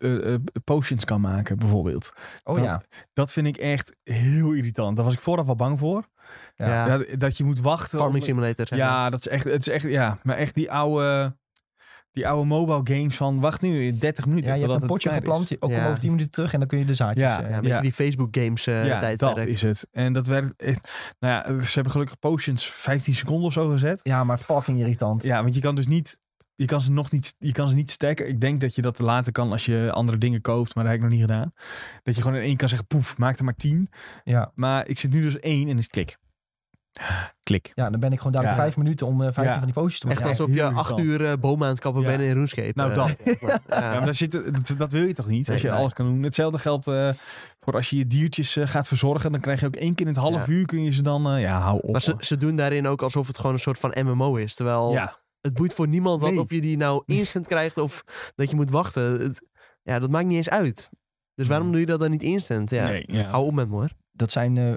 potions 0.64 1.06
kan 1.06 1.22
maken, 1.22 1.58
bijvoorbeeld. 1.58 2.14
Oh 2.44 2.56
Dan- 2.56 2.64
ja. 2.64 2.82
Dat 3.14 3.34
vind 3.34 3.48
ik 3.48 3.58
echt 3.58 3.96
heel 4.04 4.52
irritant. 4.52 4.96
Daar 4.96 5.06
was 5.06 5.14
ik 5.14 5.20
vooraf 5.22 5.46
wel 5.46 5.56
bang 5.56 5.80
voor. 5.80 6.10
Ja. 6.56 6.68
Ja, 6.68 6.98
Dat, 6.98 7.20
dat 7.20 7.38
je 7.38 7.44
moet 7.44 7.60
wachten. 7.60 8.00
Farming 8.00 8.24
om- 8.24 8.30
Simulator. 8.30 8.68
zeg 8.68 8.80
maar. 8.80 8.88
ja, 8.88 9.10
dat 9.10 9.20
is 9.20 9.28
echt, 9.28 9.44
het 9.44 9.68
is 9.68 9.74
echt, 9.74 9.84
ja, 9.84 10.20
maar 10.24 10.38
echt 10.38 10.56
die 10.56 10.72
oude, 10.72 11.38
die 12.14 12.28
oude 12.28 12.48
mobile 12.48 12.98
games 12.98 13.16
van 13.16 13.40
wacht 13.40 13.62
nu 13.62 13.98
30 13.98 14.26
minuten. 14.26 14.54
Ja, 14.54 14.58
je 14.60 14.68
hebt 14.70 14.82
een 14.82 14.88
potje 14.88 15.10
klaar 15.10 15.22
is. 15.22 15.26
geplant, 15.28 15.50
je- 15.50 15.58
ook 15.60 15.72
Ja. 15.72 15.86
over 15.88 16.00
10 16.00 16.10
minuten 16.12 16.32
terug 16.32 16.54
en 16.54 16.60
dan 16.60 16.68
kun 16.68 16.78
je 16.80 16.86
de 16.86 16.94
zaadjes... 16.94 17.26
Ja, 17.26 17.44
eh, 17.44 17.50
Ja, 17.50 17.56
beetje 17.60 17.76
Ja. 17.76 17.82
die 17.82 17.94
Facebook 17.94 18.38
games 18.38 18.68
eh 18.68 18.86
ja, 18.86 19.00
tijdperk. 19.00 19.36
dat 19.36 19.46
is 19.48 19.62
het. 19.62 19.88
En 19.92 20.14
dat 20.14 20.28
werkt. 20.28 20.62
echt- 20.62 20.92
Nou 21.20 21.34
ja, 21.34 21.66
ze 21.66 21.74
hebben 21.74 21.92
gelukkig 21.92 22.20
potions 22.20 22.66
15 22.66 23.14
seconden 23.14 23.46
of 23.46 23.54
zo 23.54 23.70
gezet. 23.70 24.00
ja, 24.04 24.24
maar 24.24 24.38
fucking 24.38 24.80
irritant. 24.80 25.24
Ja, 25.24 25.42
want 25.44 25.56
je 25.56 25.62
kan 25.62 25.76
dus 25.76 25.88
niet. 25.88 26.22
Je 26.56 26.66
kan 26.66 26.82
ze 26.82 26.92
nog 26.92 27.12
niet, 27.12 27.36
je 27.40 27.52
kan 27.52 27.70
ze 27.70 27.76
niet 27.76 27.92
stacken. 27.92 28.28
Ik 28.28 28.42
denk 28.42 28.62
dat 28.62 28.76
je 28.76 28.82
dat 28.82 29.00
later 29.00 29.32
kan 29.32 29.52
als 29.52 29.66
je 29.66 29.90
andere 29.94 30.18
dingen 30.18 30.42
koopt, 30.42 30.76
maar 30.76 30.84
dat 30.84 30.94
heb 30.94 31.02
ik 31.04 31.08
nog 31.10 31.18
niet 31.20 31.28
gedaan. 31.28 31.54
Dat 32.04 32.16
je 32.16 32.22
gewoon 32.22 32.38
in 32.38 32.44
één 32.44 32.58
kan 32.58 32.70
zeggen, 32.70 32.88
poef, 32.88 33.18
maak 33.18 33.38
er 33.38 33.44
maar 33.44 33.56
10. 33.56 33.88
Ja. 34.24 34.52
Maar 34.56 34.88
ik 34.88 35.00
zit 35.00 35.12
nu 35.14 35.22
dus 35.22 35.40
één 35.40 35.70
en 35.70 35.78
is 35.78 35.84
het 35.84 35.92
klik. 35.92 36.18
Klik. 37.44 37.72
ja, 37.74 37.90
dan 37.90 38.00
ben 38.00 38.12
ik 38.12 38.18
gewoon 38.18 38.32
dadelijk 38.34 38.58
Ja. 38.58 38.64
vijf 38.64 38.78
minuten 38.78 39.08
om 39.08 39.14
eh 39.22 39.24
15 39.24 39.44
Ja. 39.44 39.54
van 39.54 39.66
die 39.66 39.74
postjes 39.74 40.00
te 40.00 40.08
Echt 40.08 40.16
maken. 40.20 40.32
alsof 40.32 40.56
heel 40.56 40.70
je 40.70 40.76
acht 40.76 40.98
uur 41.00 41.26
eh, 41.26 41.34
bomen 41.40 41.64
aan 41.68 41.72
het 41.74 41.82
kappen 41.82 42.02
Ja. 42.02 42.08
bent 42.08 42.22
in 42.22 42.32
RuneScape. 42.32 42.72
Nou, 42.76 42.92
eh. 42.92 42.96
dat. 42.96 43.16
Ja. 43.42 43.60
Ja, 43.70 43.80
maar 43.92 44.06
daar 44.06 44.14
zit, 44.14 44.32
dat, 44.32 44.74
dat 44.78 44.92
wil 44.92 45.08
je 45.08 45.14
toch 45.14 45.28
niet? 45.28 45.50
Als 45.50 45.62
je 45.62 45.68
nee. 45.70 45.78
alles 45.78 45.94
kan 45.94 46.06
doen. 46.06 46.24
Hetzelfde 46.24 46.58
geldt 46.60 46.88
eh, 46.88 47.10
voor 47.60 47.74
als 47.74 47.90
je 47.90 47.98
je 47.98 48.08
diertjes 48.08 48.58
gaat 48.60 48.88
verzorgen. 48.88 49.32
Dan 49.32 49.42
krijg 49.42 49.60
je 49.60 49.66
ook 49.66 49.76
één 49.76 49.96
keer 49.96 50.06
in 50.08 50.12
het 50.14 50.22
half 50.22 50.46
Ja. 50.48 50.54
uur 50.54 50.66
kun 50.66 50.84
je 50.84 50.92
ze 50.92 51.02
dan... 51.02 51.30
eh, 51.30 51.42
ja, 51.42 51.60
hou 51.60 51.80
op. 51.82 51.92
Maar 51.92 52.02
ze, 52.02 52.16
ze 52.20 52.38
doen 52.38 52.56
daarin 52.56 52.88
ook 52.88 53.02
alsof 53.02 53.28
het 53.28 53.38
gewoon 53.38 53.54
een 53.54 53.60
soort 53.60 53.80
van 53.80 53.96
MMO 54.04 54.36
is. 54.36 54.56
Terwijl 54.56 54.92
ja, 54.92 55.18
het 55.42 55.54
boeit 55.54 55.74
voor 55.74 55.88
niemand 55.88 56.22
wat 56.22 56.38
of 56.38 56.50
je 56.52 56.62
die 56.62 56.78
nou 56.78 57.04
instant 57.20 57.48
krijgt 57.48 57.78
of 57.78 58.04
dat 58.36 58.50
je 58.50 58.56
moet 58.56 58.72
wachten. 58.72 59.12
Het- 59.22 59.42
ja, 59.84 60.00
dat 60.00 60.10
maakt 60.10 60.26
niet 60.26 60.38
eens 60.38 60.50
uit. 60.50 60.90
Dus 61.36 61.48
waarom 61.48 61.72
doe 61.72 61.80
je 61.80 61.86
dat 61.86 62.00
dan 62.00 62.10
niet 62.12 62.24
instant? 62.24 62.70
Ja, 62.70 62.86
nee, 62.88 63.04
ja. 63.08 63.24
hou 63.24 63.46
op 63.46 63.54
met 63.54 63.70
me 63.70 63.76
hoor. 63.76 63.90
Dat 64.12 64.32
zijn 64.32 64.58
eh, 64.58 64.74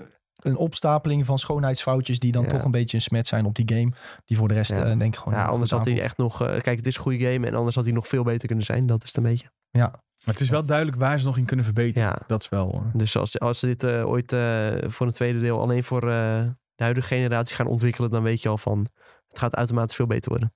een 0.47 0.56
opstapeling 0.56 1.27
van 1.27 1.39
schoonheidsfoutjes 1.39 2.18
die 2.18 2.32
dan 2.32 2.43
Ja. 2.43 2.48
toch 2.48 2.64
een 2.64 2.70
beetje 2.70 2.97
een 2.97 3.02
smet 3.02 3.27
zijn 3.27 3.44
op 3.44 3.55
die 3.55 3.68
game. 3.74 3.93
Die 4.24 4.36
voor 4.36 4.48
de 4.48 4.55
rest 4.55 4.70
Ja. 4.70 4.77
eh, 4.85 4.98
denk 4.98 5.14
ik 5.14 5.16
gewoon... 5.16 5.39
Ja, 5.39 5.44
anders 5.44 5.70
had 5.70 5.85
hij 5.85 6.01
echt 6.01 6.16
nog... 6.16 6.43
eh, 6.43 6.60
kijk, 6.60 6.77
het 6.77 6.86
is 6.86 6.97
een 6.97 7.02
goede 7.02 7.32
game 7.32 7.47
en 7.47 7.55
anders 7.55 7.74
had 7.74 7.85
hij 7.85 7.93
nog 7.93 8.09
veel 8.09 8.23
beter 8.24 8.47
kunnen 8.47 8.64
zijn. 8.64 8.86
Dat 8.86 9.02
is 9.02 9.09
het 9.09 9.16
een 9.16 9.23
beetje. 9.23 9.51
Maar 9.73 10.35
het 10.35 10.40
is 10.40 10.51
wel 10.51 10.64
duidelijk 10.64 10.97
waar 10.98 11.18
ze 11.20 11.27
nog 11.27 11.36
in 11.36 11.44
kunnen 11.44 11.64
verbeteren. 11.64 12.09
Ja, 12.09 12.18
Dat 12.27 12.40
is 12.43 12.48
wel... 12.48 12.73
eh, 12.73 12.81
dus 12.93 13.16
als, 13.16 13.39
als 13.40 13.59
ze 13.59 13.66
dit 13.66 13.85
eh, 13.85 14.06
ooit 14.09 14.32
eh, 14.32 14.68
voor 14.86 15.06
een 15.06 15.12
tweede 15.12 15.40
deel 15.40 15.60
alleen 15.60 15.85
voor 15.85 16.02
eh, 16.02 16.09
de 16.74 16.82
huidige 16.85 17.06
generatie 17.06 17.56
gaan 17.56 17.66
ontwikkelen, 17.66 18.10
dan 18.10 18.23
weet 18.23 18.43
je 18.43 18.48
al 18.48 18.59
van... 18.59 18.86
Het 19.28 19.39
gaat 19.39 19.55
automatisch 19.55 19.97
veel 19.97 20.06
beter 20.06 20.31
worden. 20.31 20.55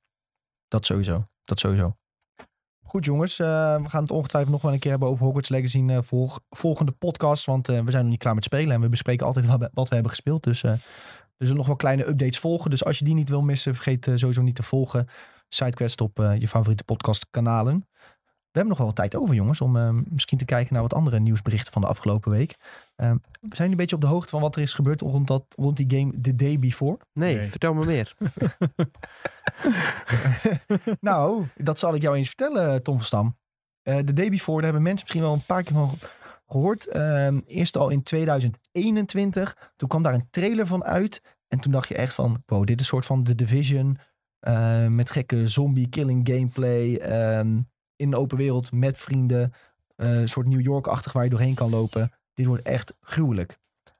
Dat 0.68 0.86
sowieso. 0.86 1.22
Dat 1.42 1.58
sowieso. 1.58 1.96
Goed 2.90 3.04
jongens, 3.04 3.38
eh, 3.38 3.46
we 3.82 3.88
gaan 3.88 4.02
het 4.02 4.10
ongetwijfeld 4.10 4.52
nog 4.52 4.62
wel 4.62 4.72
een 4.72 4.78
keer 4.78 4.90
hebben 4.90 5.08
over 5.08 5.24
Hogwarts 5.24 5.48
Legacy 5.48 5.76
in 5.78 5.90
eh, 5.90 5.98
volg- 6.02 6.40
volgende 6.50 6.92
podcast. 6.92 7.46
Want 7.46 7.68
eh, 7.68 7.80
we 7.80 7.90
zijn 7.90 8.02
nog 8.02 8.10
niet 8.10 8.20
klaar 8.20 8.34
met 8.34 8.44
spelen 8.44 8.74
en 8.74 8.80
we 8.80 8.88
bespreken 8.88 9.26
altijd 9.26 9.46
wat, 9.46 9.58
we- 9.60 9.70
wat 9.74 9.88
we 9.88 9.94
hebben 9.94 10.12
gespeeld. 10.12 10.42
Dus 10.42 10.62
er 10.62 10.80
zullen 11.38 11.56
nog 11.56 11.66
wel 11.66 11.76
kleine 11.76 12.08
updates 12.08 12.38
volgen. 12.38 12.70
Dus 12.70 12.84
als 12.84 12.98
je 12.98 13.04
die 13.04 13.14
niet 13.14 13.28
wil 13.28 13.42
missen, 13.42 13.74
vergeet 13.74 14.10
sowieso 14.14 14.42
niet 14.42 14.54
te 14.54 14.62
volgen. 14.62 15.08
Sidequest 15.48 16.00
op 16.00 16.34
je 16.38 16.48
favoriete 16.48 16.84
podcastkanalen. 16.84 17.88
We 18.52 18.58
hebben 18.58 18.68
nog 18.68 18.78
wel 18.78 18.86
wat 18.86 18.96
tijd 18.96 19.16
over 19.16 19.34
jongens 19.34 19.60
om 19.60 19.76
eh, 19.76 19.90
misschien 20.08 20.38
te 20.38 20.44
kijken 20.44 20.72
naar 20.72 20.82
wat 20.82 20.94
andere 20.94 21.20
nieuwsberichten 21.20 21.72
van 21.72 21.82
de 21.82 21.88
afgelopen 21.88 22.30
week. 22.30 22.56
Eh, 22.96 23.12
we 23.40 23.56
zijn 23.56 23.70
een 23.70 23.76
beetje 23.76 23.94
op 23.94 24.00
de 24.00 24.06
hoogte 24.06 24.30
van 24.30 24.40
wat 24.40 24.56
er 24.56 24.62
is 24.62 24.74
gebeurd 24.74 25.00
rond, 25.00 25.26
dat, 25.26 25.44
rond 25.56 25.76
die 25.76 25.98
game 25.98 26.20
The 26.20 26.34
Day 26.34 26.58
Before. 26.58 26.98
Nee, 27.12 27.36
Nee. 27.36 27.50
vertel 27.50 27.74
me 27.74 27.84
meer. 27.86 28.14
nou, 31.00 31.44
dat 31.56 31.78
zal 31.78 31.94
ik 31.94 32.02
jou 32.02 32.16
eens 32.16 32.26
vertellen, 32.26 32.82
Tom 32.82 32.96
van 32.96 33.04
Stam. 33.04 33.38
Eh 33.82 33.96
de 34.04 34.12
day 34.12 34.30
before, 34.30 34.56
daar 34.56 34.64
hebben 34.72 34.82
mensen 34.82 35.00
misschien 35.02 35.22
wel 35.22 35.32
een 35.32 35.46
paar 35.46 35.62
keer 35.62 35.76
van 35.76 35.98
gehoord. 36.46 36.86
Ehm, 36.86 37.40
eerst 37.46 37.76
al 37.76 37.88
in 37.88 38.02
2021. 38.02 39.72
Toen 39.76 39.88
kwam 39.88 40.02
daar 40.02 40.14
een 40.14 40.28
trailer 40.30 40.66
van 40.66 40.84
uit. 40.84 41.22
En 41.48 41.60
toen 41.60 41.72
dacht 41.72 41.88
je 41.88 41.94
echt 41.94 42.14
van, 42.14 42.42
wow, 42.46 42.66
dit 42.66 42.74
is 42.74 42.80
een 42.80 42.86
soort 42.86 43.06
van 43.06 43.22
The 43.22 43.34
Division. 43.34 43.98
eh, 44.40 44.86
met 44.86 45.10
gekke 45.10 45.48
zombie-killing 45.48 46.28
gameplay. 46.28 46.94
ehm, 46.96 47.60
in 48.00 48.10
de 48.10 48.16
open 48.16 48.36
wereld 48.36 48.72
met 48.72 48.98
vrienden. 48.98 49.52
eh, 49.96 50.20
een 50.20 50.28
soort 50.28 50.46
New 50.46 50.60
York-achtig 50.60 51.12
waar 51.12 51.24
je 51.24 51.30
doorheen 51.30 51.54
kan 51.54 51.70
lopen. 51.70 52.12
Dit 52.34 52.46
wordt 52.46 52.62
echt 52.62 52.94
gruwelijk. 53.00 53.58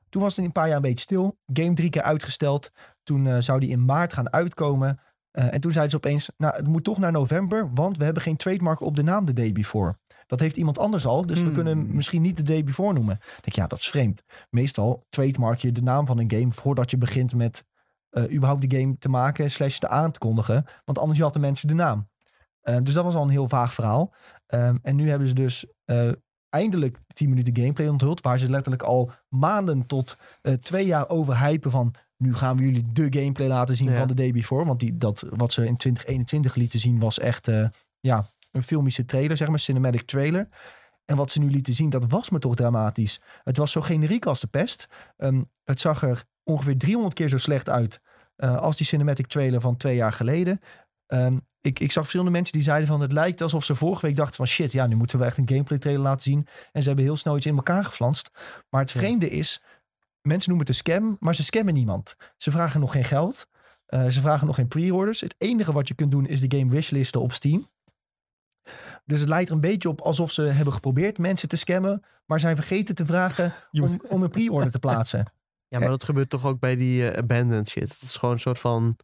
Toen 0.08 0.22
was 0.22 0.36
het 0.36 0.44
een 0.44 0.52
paar 0.52 0.66
jaar 0.66 0.76
een 0.76 0.82
beetje 0.82 1.00
stil. 1.04 1.38
Game 1.52 1.74
drie 1.74 1.90
keer 1.90 2.02
uitgesteld. 2.02 2.70
Toen 3.02 3.26
eh, 3.26 3.36
zou 3.38 3.60
die 3.60 3.68
in 3.70 3.84
maart 3.84 4.12
gaan 4.12 4.32
uitkomen. 4.32 5.00
Eh, 5.30 5.54
en 5.54 5.60
toen 5.60 5.72
zeiden 5.72 5.90
ze 5.90 5.96
opeens, 5.96 6.30
nou, 6.36 6.56
het 6.56 6.66
moet 6.66 6.84
toch 6.84 6.98
naar 6.98 7.12
november, 7.12 7.70
want 7.74 7.96
we 7.96 8.04
hebben 8.04 8.22
geen 8.22 8.36
trademark 8.36 8.80
op 8.80 8.96
de 8.96 9.02
naam 9.02 9.24
The 9.24 9.32
Day 9.32 9.52
Before. 9.52 9.98
Dat 10.26 10.40
heeft 10.40 10.56
iemand 10.56 10.78
anders 10.78 11.06
al, 11.06 11.26
dus 11.26 11.38
we 11.38 11.44
Hmm. 11.44 11.52
kunnen 11.54 11.78
hem 11.78 11.94
misschien 11.94 12.22
niet 12.22 12.36
The 12.36 12.42
Day 12.42 12.64
Before 12.64 12.92
noemen. 12.92 13.14
Ik 13.14 13.42
denk, 13.42 13.56
ja, 13.56 13.66
dat 13.66 13.78
is 13.78 13.88
vreemd. 13.88 14.22
Meestal 14.50 15.06
trademark 15.10 15.58
je 15.58 15.72
de 15.72 15.82
naam 15.82 16.06
van 16.06 16.18
een 16.18 16.30
game 16.30 16.52
voordat 16.52 16.90
je 16.90 16.98
begint 16.98 17.34
met 17.34 17.64
eh, 18.10 18.32
überhaupt 18.34 18.70
de 18.70 18.76
game 18.78 18.98
te 18.98 19.08
maken, 19.08 19.50
slash 19.50 19.78
te 19.78 19.88
aan 19.88 20.10
te 20.10 20.18
kondigen. 20.18 20.64
Want 20.84 20.98
anders 20.98 21.18
jatten 21.18 21.40
mensen 21.40 21.68
de 21.68 21.74
naam. 21.74 22.08
Eh, 22.60 22.76
dus 22.82 22.94
dat 22.94 23.04
was 23.04 23.14
al 23.14 23.22
een 23.22 23.28
heel 23.28 23.48
vaag 23.48 23.74
verhaal. 23.74 24.12
Ehm, 24.46 24.76
en 24.82 24.96
nu 24.96 25.08
hebben 25.08 25.28
ze 25.28 25.34
dus 25.34 25.66
eh, 25.84 26.10
eindelijk 26.48 26.98
10 27.06 27.28
minuten 27.28 27.56
gameplay 27.56 27.88
onthuld, 27.88 28.20
waar 28.20 28.38
ze 28.38 28.50
letterlijk 28.50 28.82
al 28.82 29.12
maanden 29.28 29.86
tot 29.86 30.16
eh, 30.42 30.52
twee 30.52 30.86
jaar 30.86 31.08
over 31.08 31.38
hypen 31.38 31.70
van 31.70 31.94
nu 32.16 32.34
gaan 32.34 32.56
we 32.56 32.62
jullie 32.64 32.92
de 32.92 33.06
gameplay 33.10 33.48
laten 33.48 33.76
zien 33.76 33.88
Ja. 33.90 33.94
van 33.98 34.08
de 34.08 34.14
day 34.14 34.32
before. 34.32 34.64
Want 34.64 34.80
die, 34.80 34.98
dat, 34.98 35.24
wat 35.30 35.52
ze 35.52 35.66
in 35.66 35.76
2021 35.76 36.54
lieten 36.54 36.80
zien 36.80 36.98
was 36.98 37.18
echt 37.18 37.50
ja, 38.00 38.30
een 38.50 38.62
filmische 38.62 39.04
trailer, 39.04 39.36
zeg 39.36 39.48
maar, 39.48 39.58
cinematic 39.58 40.02
trailer. 40.02 40.48
En 41.04 41.16
wat 41.16 41.30
ze 41.30 41.38
nu 41.38 41.50
lieten 41.50 41.74
zien, 41.74 41.90
dat 41.90 42.10
was 42.10 42.30
me 42.30 42.38
toch 42.38 42.54
dramatisch. 42.54 43.20
Het 43.44 43.56
was 43.56 43.72
zo 43.72 43.80
generiek 43.80 44.26
als 44.26 44.40
de 44.40 44.46
pest. 44.46 44.86
Ehm, 45.16 45.42
het 45.64 45.80
zag 45.80 46.02
er 46.02 46.24
ongeveer 46.44 46.78
300 46.78 47.14
keer 47.14 47.28
zo 47.28 47.38
slecht 47.38 47.68
uit 47.68 48.00
als 48.36 48.76
die 48.76 48.86
cinematic 48.86 49.26
trailer 49.26 49.60
van 49.60 49.76
twee 49.76 49.96
jaar 49.96 50.12
geleden. 50.12 50.60
Ehm, 51.10 51.38
ik, 51.60 51.78
ik 51.78 51.92
zag 51.92 52.02
verschillende 52.02 52.32
mensen 52.32 52.52
die 52.52 52.62
zeiden 52.62 52.88
van 52.88 53.00
het 53.00 53.12
lijkt 53.12 53.42
alsof 53.42 53.64
ze 53.64 53.74
vorige 53.74 54.06
week 54.06 54.16
dachten 54.16 54.36
van 54.36 54.46
shit, 54.46 54.72
ja, 54.72 54.86
nu 54.86 54.94
moeten 54.96 55.18
we 55.18 55.24
echt 55.24 55.36
een 55.36 55.48
gameplay 55.48 55.78
trailer 55.78 56.02
laten 56.02 56.22
zien. 56.22 56.46
En 56.72 56.80
ze 56.82 56.86
hebben 56.86 57.04
heel 57.06 57.16
snel 57.16 57.36
iets 57.36 57.46
in 57.46 57.56
elkaar 57.56 57.84
geflanst. 57.84 58.30
Maar 58.68 58.80
het 58.80 58.90
Ja. 58.90 59.00
vreemde 59.00 59.30
is, 59.30 59.62
mensen 60.22 60.48
noemen 60.50 60.66
het 60.66 60.68
een 60.68 60.82
scam, 60.84 61.16
maar 61.20 61.34
ze 61.34 61.44
scammen 61.44 61.74
niemand. 61.74 62.16
Ze 62.36 62.50
vragen 62.50 62.80
nog 62.80 62.92
geen 62.92 63.04
geld. 63.04 63.46
Eh, 63.86 64.06
ze 64.06 64.20
vragen 64.20 64.46
nog 64.46 64.54
geen 64.56 64.68
pre-orders. 64.68 65.20
Het 65.20 65.34
enige 65.38 65.72
wat 65.72 65.88
je 65.88 65.94
kunt 65.94 66.10
doen 66.10 66.26
is 66.26 66.40
de 66.40 66.58
game 66.58 66.70
wishlisten 66.70 67.20
op 67.20 67.32
Steam. 67.32 67.68
Dus 69.04 69.20
het 69.20 69.28
lijkt 69.28 69.48
er 69.48 69.54
een 69.54 69.60
beetje 69.60 69.88
op 69.88 70.00
alsof 70.00 70.30
ze 70.32 70.42
hebben 70.42 70.74
geprobeerd 70.74 71.18
mensen 71.18 71.48
te 71.48 71.56
scammen, 71.56 72.02
maar 72.26 72.40
zijn 72.40 72.56
vergeten 72.56 72.94
te 72.94 73.06
vragen 73.06 73.52
om, 73.72 74.00
om 74.08 74.22
een 74.22 74.30
pre-order 74.30 74.70
te 74.70 74.78
plaatsen. 74.78 75.24
Ja, 75.68 75.78
maar 75.78 75.88
dat 75.88 76.04
gebeurt 76.04 76.30
toch 76.30 76.46
ook 76.46 76.60
bij 76.60 76.76
die 76.76 77.10
eh, 77.10 77.18
abandoned 77.18 77.68
shit. 77.68 77.92
Het 77.92 78.02
is 78.02 78.16
gewoon 78.16 78.34
een 78.34 78.40
soort 78.40 78.58
van, 78.58 78.96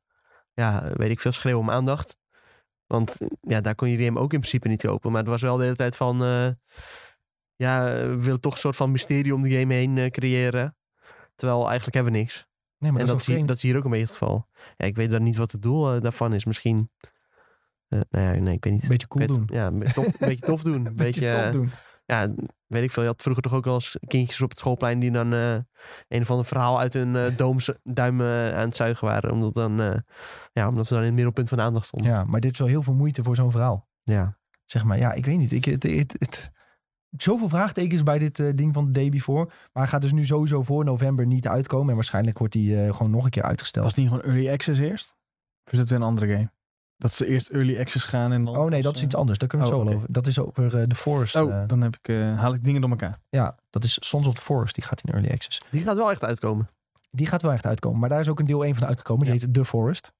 ja, 0.56 0.90
weet 0.94 1.10
ik 1.10 1.20
veel, 1.20 1.32
schreeuw 1.32 1.58
om 1.58 1.70
aandacht. 1.70 2.16
Want 2.86 3.20
eh, 3.20 3.28
ja, 3.40 3.60
daar 3.60 3.74
kon 3.74 3.90
je 3.90 3.96
die 3.96 4.06
game 4.06 4.20
ook 4.20 4.32
in 4.32 4.38
principe 4.38 4.68
niet 4.68 4.82
kopen. 4.82 5.10
Maar 5.10 5.20
het 5.20 5.30
was 5.30 5.42
wel 5.42 5.56
de 5.56 5.62
hele 5.62 5.76
tijd 5.76 5.96
van, 5.96 6.22
eh, 6.22 6.48
ja, 7.56 7.84
we 7.84 8.20
willen 8.20 8.40
toch 8.40 8.52
een 8.52 8.58
soort 8.58 8.76
van 8.76 8.90
mysterie 8.90 9.34
om 9.34 9.42
de 9.42 9.58
game 9.58 9.74
heen 9.74 9.98
eh, 9.98 10.10
creëren. 10.10 10.76
Terwijl 11.34 11.64
eigenlijk 11.64 11.94
hebben 11.94 12.12
we 12.12 12.18
niks. 12.18 12.46
Nee, 12.78 12.92
maar 12.92 13.00
en 13.00 13.06
dat, 13.06 13.18
dat, 13.18 13.28
is 13.36 13.44
dat 13.46 13.56
is 13.56 13.62
hier 13.62 13.76
ook 13.76 13.84
een 13.84 13.90
beetje 13.90 14.06
het 14.06 14.16
geval. 14.16 14.48
Ja, 14.76 14.86
ik 14.86 14.96
weet 14.96 15.10
dan 15.10 15.22
niet 15.22 15.36
wat 15.36 15.52
het 15.52 15.62
doel 15.62 16.00
daarvan 16.00 16.32
is. 16.34 16.44
Misschien, 16.44 16.90
nou 17.88 18.04
ja, 18.10 18.30
nee, 18.32 18.54
ik 18.54 18.64
weet 18.64 18.72
niet. 18.72 18.82
Een 18.82 18.88
beetje 18.88 19.06
cool 19.08 19.26
weet- 19.26 19.36
doen. 19.36 19.48
Ja, 19.52 19.66
een 19.66 19.78
beetje 19.78 19.94
tof, 19.94 20.06
een 20.06 20.28
beetje 20.28 20.46
tof 20.46 20.62
doen. 20.72 20.86
Een 20.86 20.96
Beetje 20.96 21.20
beetje, 21.20 21.42
tof 21.42 21.50
doen. 21.52 21.70
Ja, 22.06 22.28
weet 22.66 22.82
ik 22.82 22.90
veel. 22.90 23.02
Je 23.02 23.08
had 23.08 23.22
vroeger 23.22 23.42
toch 23.42 23.54
ook 23.54 23.64
wel 23.64 23.74
eens 23.74 23.96
kindjes 24.06 24.40
op 24.42 24.50
het 24.50 24.58
schoolplein 24.58 24.98
die 24.98 25.10
dan 25.10 25.32
eh, 25.32 25.52
een 26.08 26.20
of 26.20 26.30
ander 26.30 26.46
verhaal 26.46 26.80
uit 26.80 26.92
hun 26.92 27.16
eh, 27.16 27.36
doom, 27.36 27.56
duim 27.82 28.20
eh, 28.20 28.54
aan 28.54 28.66
het 28.66 28.76
zuigen 28.76 29.06
waren. 29.06 29.30
Omdat, 29.30 29.54
dan, 29.54 30.02
ja, 30.52 30.68
omdat 30.68 30.86
ze 30.86 30.92
dan 30.92 31.02
in 31.02 31.06
het 31.08 31.14
middelpunt 31.14 31.48
van 31.48 31.58
de 31.58 31.64
aandacht 31.64 31.86
stonden. 31.86 32.10
Ja, 32.10 32.24
maar 32.24 32.40
dit 32.40 32.52
is 32.52 32.58
wel 32.58 32.68
heel 32.68 32.82
veel 32.82 32.94
moeite 32.94 33.22
voor 33.22 33.34
zo'n 33.36 33.50
verhaal. 33.50 33.88
Ja. 34.02 34.38
Zeg 34.64 34.84
maar, 34.84 34.98
ja, 34.98 35.12
ik 35.12 35.26
weet 35.26 35.38
niet. 35.38 35.52
Ik, 35.52 35.64
het, 35.64 35.82
het, 35.82 36.14
het- 36.18 36.50
zoveel 37.10 37.48
vraagtekens 37.48 38.02
bij 38.02 38.18
dit 38.18 38.36
ding 38.58 38.74
van 38.74 38.84
de 38.84 38.90
day 38.90 39.08
before. 39.08 39.44
Maar 39.44 39.82
hij 39.82 39.86
gaat 39.86 40.02
dus 40.02 40.12
nu 40.12 40.24
sowieso 40.24 40.62
voor 40.62 40.84
november 40.84 41.26
niet 41.26 41.48
uitkomen. 41.48 41.88
En 41.88 41.94
waarschijnlijk 41.94 42.38
wordt 42.38 42.54
hij 42.54 42.92
gewoon 42.92 43.10
nog 43.10 43.24
een 43.24 43.30
keer 43.30 43.42
uitgesteld. 43.42 43.84
Was 43.84 43.94
het 43.94 44.04
niet 44.04 44.12
gewoon 44.14 44.32
early 44.32 44.52
access 44.52 44.80
eerst? 44.80 45.16
Of 45.64 45.72
is 45.72 45.78
het 45.78 45.88
weer 45.88 45.98
een 45.98 46.04
andere 46.04 46.32
game? 46.32 46.50
Dat 46.98 47.14
ze 47.14 47.26
eerst 47.26 47.50
early 47.50 47.78
access 47.80 48.04
gaan 48.04 48.32
en 48.32 48.44
dan... 48.44 48.56
Oh 48.56 48.68
nee, 48.70 48.82
dat 48.82 48.96
is 48.96 49.02
iets 49.02 49.14
eh, 49.14 49.20
anders. 49.20 49.38
Daar 49.38 49.48
kunnen 49.48 49.68
we 49.68 49.74
oh, 49.74 49.80
het 49.80 49.88
zo 49.88 49.94
wel 49.94 50.02
over. 50.02 50.12
Dat 50.14 50.26
is 50.26 50.38
over 50.38 50.78
eh, 50.78 50.82
The 50.82 50.94
Forest. 50.94 51.36
Oh, 51.36 51.54
eh, 51.54 51.62
dan 51.66 51.80
heb 51.80 51.96
ik, 51.96 52.08
eh, 52.08 52.38
haal 52.38 52.54
ik 52.54 52.64
dingen 52.64 52.80
door 52.80 52.90
elkaar. 52.90 53.18
ja, 53.28 53.56
dat 53.70 53.84
is 53.84 53.96
Sons 54.00 54.26
of 54.26 54.34
the 54.34 54.40
Forest. 54.42 54.74
Die 54.74 54.84
gaat 54.84 55.00
in 55.04 55.12
Early 55.12 55.30
Access. 55.30 55.62
Die 55.70 55.82
gaat 55.82 55.96
wel 55.96 56.10
echt 56.10 56.24
uitkomen. 56.24 56.68
Die 57.10 57.26
gaat 57.26 57.42
wel 57.42 57.52
echt 57.52 57.66
uitkomen. 57.66 58.00
Maar 58.00 58.08
daar 58.08 58.20
is 58.20 58.28
ook 58.28 58.38
een 58.38 58.46
deel 58.46 58.64
1 58.64 58.74
van 58.74 58.86
uitgekomen. 58.86 59.24
Die 59.24 59.34
Ja. 59.34 59.40
heet 59.40 59.54
The 59.54 59.64
Forest. 59.64 60.12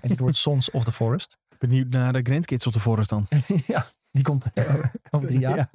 En 0.00 0.08
dit 0.08 0.18
wordt 0.20 0.36
Sons 0.36 0.70
of 0.70 0.84
the 0.84 0.92
Forest. 0.92 1.38
Benieuwd 1.58 1.88
naar 1.88 2.12
de 2.12 2.20
Grandkids 2.22 2.66
of 2.66 2.72
de 2.72 2.80
Forest 2.80 3.08
dan. 3.08 3.26
ja, 3.66 3.86
die 4.10 4.22
komt 4.24 4.46
over 5.10 5.26
drie 5.26 5.38
jaar. 5.40 5.56
Ja. 5.56 5.70